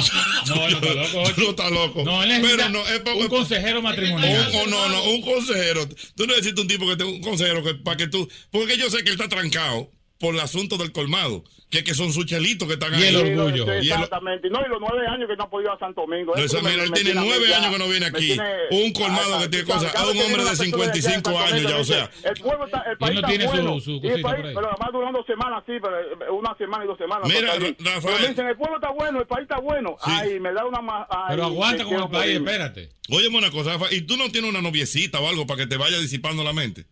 no 0.56 0.66
está 0.68 0.94
loco. 0.94 1.30
tú 1.34 1.40
no 1.42 1.50
estás 1.50 1.70
loco. 1.70 2.02
No, 2.02 2.22
él 2.22 2.30
Pero 2.40 2.42
necesita 2.42 2.68
no, 2.70 2.86
es 2.86 3.22
un 3.22 3.28
consejero 3.28 3.82
matrimonial. 3.82 4.50
Un- 4.64 4.70
no, 4.70 4.88
no, 4.88 5.04
un 5.10 5.20
consejero. 5.22 5.86
Tú 6.16 6.26
necesitas 6.26 6.60
un 6.60 6.68
tipo 6.68 6.86
que 6.86 6.96
te 6.96 7.04
un 7.04 7.20
consejero 7.20 7.62
que, 7.62 7.74
para 7.74 7.96
que 7.98 8.06
tú. 8.08 8.26
Porque 8.50 8.78
yo 8.78 8.88
sé 8.90 8.98
que 9.04 9.10
él 9.10 9.20
está 9.20 9.28
trancado 9.28 9.90
por 10.22 10.34
el 10.34 10.40
asunto 10.40 10.78
del 10.78 10.92
colmado. 10.92 11.44
Que, 11.68 11.82
que 11.84 11.94
son 11.94 12.12
sus 12.12 12.26
chelitos 12.26 12.68
que 12.68 12.74
están 12.74 12.92
Y 12.92 13.02
ahí. 13.02 13.08
el 13.16 13.38
orgullo. 13.38 13.64
Y 13.80 13.88
el- 13.88 13.92
Exactamente. 13.92 14.50
No, 14.50 14.60
y 14.60 14.68
los 14.68 14.78
nueve 14.78 15.06
años 15.08 15.26
que 15.26 15.36
no 15.36 15.44
ha 15.44 15.48
podido 15.50 15.70
ir 15.72 15.76
a 15.76 15.78
Santo 15.78 16.02
Domingo. 16.02 16.34
No, 16.36 16.42
esa, 16.44 16.60
me- 16.60 16.68
mira, 16.70 16.84
él 16.84 16.90
me 16.90 17.00
tiene 17.00 17.14
nueve 17.18 17.46
ya- 17.48 17.56
años 17.58 17.72
que 17.72 17.78
no 17.78 17.88
viene 17.88 18.06
aquí. 18.06 18.26
tiene- 18.26 18.44
Un 18.70 18.92
colmado 18.92 19.34
Ah, 19.36 19.40
que 19.40 19.48
tiene 19.48 19.64
cosas. 19.64 19.94
A 19.96 20.02
un 20.04 20.08
hombre 20.10 20.22
de 20.22 20.34
una 20.34 20.50
persona 20.50 20.52
allá 20.52 20.64
en 20.64 20.70
55 20.70 21.10
Santo 21.32 21.38
años 21.40 21.62
ya, 21.72 21.76
o 21.78 21.84
sea. 21.84 22.10
El 22.24 22.34
pueblo 22.42 22.66
está, 22.66 22.78
el 22.90 22.98
país 22.98 23.14
no 23.14 23.20
está 23.20 23.28
tiene 23.28 23.46
bueno. 23.46 23.80
su 23.80 23.90
y 23.92 24.06
el 24.06 24.20
país, 24.20 24.36
por 24.36 24.46
ahí. 24.46 24.54
pero 24.54 24.68
además 24.68 24.88
durando 24.92 25.18
dos 25.18 25.26
semanas, 25.26 25.64
sí, 25.66 25.72
pero 25.80 25.98
eh, 25.98 26.30
una 26.30 26.54
semana 26.58 26.84
y 26.84 26.88
dos 26.88 26.98
semanas. 26.98 27.24
Mira, 27.26 27.54
Rafael. 27.56 28.14
Pero 28.20 28.28
dicen, 28.28 28.46
el 28.48 28.56
pueblo 28.58 28.76
está 28.76 28.90
bueno, 28.92 29.20
el 29.20 29.26
país 29.26 29.42
está 29.48 29.58
bueno. 29.58 29.96
Ay, 30.02 30.40
me 30.40 30.52
da 30.52 30.66
una 30.66 30.82
más. 30.82 31.06
ay, 31.08 31.24
Pero 31.30 31.44
aguanta 31.44 31.84
con 31.84 32.02
el 32.02 32.10
país, 32.10 32.36
espérate. 32.36 32.90
Oye, 33.08 33.28
una 33.28 33.50
cosa, 33.50 33.72
Rafa, 33.78 33.86
¿y 33.94 34.02
tú 34.02 34.18
no 34.18 34.30
tienes 34.30 34.50
una 34.50 34.60
noviecita 34.60 35.20
o 35.20 35.26
algo 35.28 35.46
para 35.46 35.60
que 35.64 35.66
te 35.68 35.78
vaya 35.78 35.98
disipando 35.98 36.44
la 36.44 36.52
mente? 36.52 36.84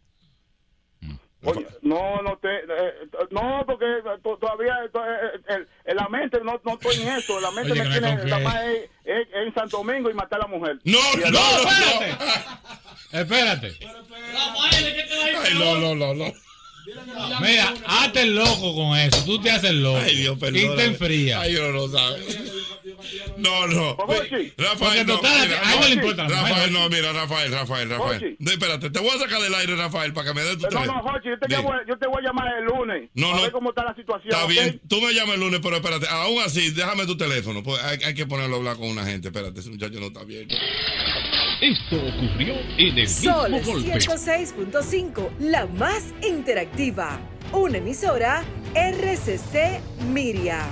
Oye, 1.42 1.66
no, 1.82 2.20
no 2.22 2.36
te, 2.36 2.48
eh, 2.54 2.92
no, 3.30 3.62
porque 3.66 3.86
to- 4.22 4.36
todavía 4.36 4.74
eh, 4.84 4.90
eh, 4.94 5.40
el- 5.48 5.68
en 5.86 5.96
la 5.96 6.08
mente 6.08 6.38
no, 6.44 6.60
no 6.64 6.74
estoy 6.74 7.00
en 7.02 7.08
eso. 7.08 7.40
La 7.40 7.50
mente 7.50 7.72
Oye, 7.72 7.82
me 7.82 7.88
no 7.88 7.92
tiene 8.08 8.22
qué. 8.38 8.44
más 8.44 8.62
es, 8.64 8.90
es- 9.04 9.28
es 9.28 9.46
en 9.46 9.54
Santo 9.54 9.78
Domingo 9.78 10.10
y 10.10 10.14
matar 10.14 10.38
a 10.40 10.42
la 10.42 10.48
mujer. 10.48 10.78
No, 10.84 10.98
el- 11.14 11.32
no, 11.32 11.40
Espérate. 11.40 12.16
Espérate. 13.12 13.78
Ay, 15.42 15.54
no, 15.58 15.76
no, 15.76 15.94
no, 15.94 16.14
no. 16.14 16.32
Mira, 17.40 17.74
hazte 17.86 18.22
el 18.22 18.34
loco 18.34 18.74
con 18.74 18.96
eso. 18.98 19.24
Tú 19.24 19.40
te 19.40 19.50
haces 19.50 19.72
loco. 19.74 19.98
Ay, 20.02 20.16
Dios, 20.16 20.36
Y 20.36 20.40
perdóname. 20.40 20.76
te 20.76 20.84
enfrías. 20.84 21.40
Ay, 21.42 21.52
yo 21.54 21.62
no 21.62 21.72
lo 21.72 21.88
sabe. 21.88 22.20
No, 23.38 23.66
no. 23.66 23.96
Porque 23.96 24.52
Rafael, 24.58 25.06
no, 25.06 25.16
total, 25.16 25.48
mira, 25.48 25.60
a 25.68 25.72
él 25.74 25.80
no 25.80 25.86
le 25.88 25.94
importa 25.94 26.28
Rafael, 26.28 26.72
¿no? 26.72 26.80
no, 26.80 26.88
mira, 26.90 27.12
Rafael, 27.12 27.52
Rafael, 27.52 27.88
Rafael. 27.88 28.36
No, 28.38 28.50
espérate, 28.50 28.90
te 28.90 28.98
voy 29.00 29.10
a 29.10 29.18
sacar 29.18 29.40
del 29.40 29.54
aire, 29.54 29.76
Rafael, 29.76 30.12
para 30.12 30.28
que 30.28 30.34
me 30.34 30.42
des 30.42 30.56
tu 30.58 30.62
No, 30.64 30.68
teléfono. 30.68 30.94
no, 31.02 31.02
Jochi, 31.10 31.28
yo 31.28 31.38
te, 31.38 31.48
llamo- 31.54 31.72
yo 31.88 31.98
te 31.98 32.06
voy 32.06 32.22
a 32.22 32.26
llamar 32.28 32.46
el 32.58 32.64
lunes. 32.64 33.10
No, 33.14 33.32
a 33.32 33.36
no. 33.36 33.42
ver 33.42 33.52
cómo 33.52 33.70
está 33.70 33.84
la 33.84 33.94
situación. 33.94 34.32
Está 34.34 34.46
bien, 34.46 34.80
tú 34.88 35.00
me 35.00 35.12
llamas 35.12 35.34
el 35.34 35.40
lunes, 35.40 35.60
pero 35.62 35.76
espérate, 35.76 36.06
aún 36.08 36.42
así, 36.42 36.70
déjame 36.70 37.06
tu 37.06 37.16
teléfono. 37.16 37.62
Pues 37.62 37.82
hay, 37.82 37.98
hay 38.04 38.14
que 38.14 38.26
ponerlo 38.26 38.56
a 38.56 38.58
hablar 38.58 38.76
con 38.76 38.88
una 38.88 39.04
gente. 39.04 39.28
Espérate, 39.28 39.60
ese 39.60 39.70
muchacho 39.70 39.98
no 40.00 40.06
está 40.06 40.24
bien. 40.24 40.48
Esto 41.60 41.96
ocurrió 41.96 42.54
en 42.78 42.98
el 42.98 43.06
Sol 43.06 43.52
mismo 43.52 43.72
golpe. 43.74 43.98
106.5, 43.98 45.28
la 45.40 45.66
más 45.66 46.14
interactiva. 46.26 47.20
Una 47.52 47.76
emisora 47.76 48.42
RCC 48.74 49.80
Miria. 50.10 50.62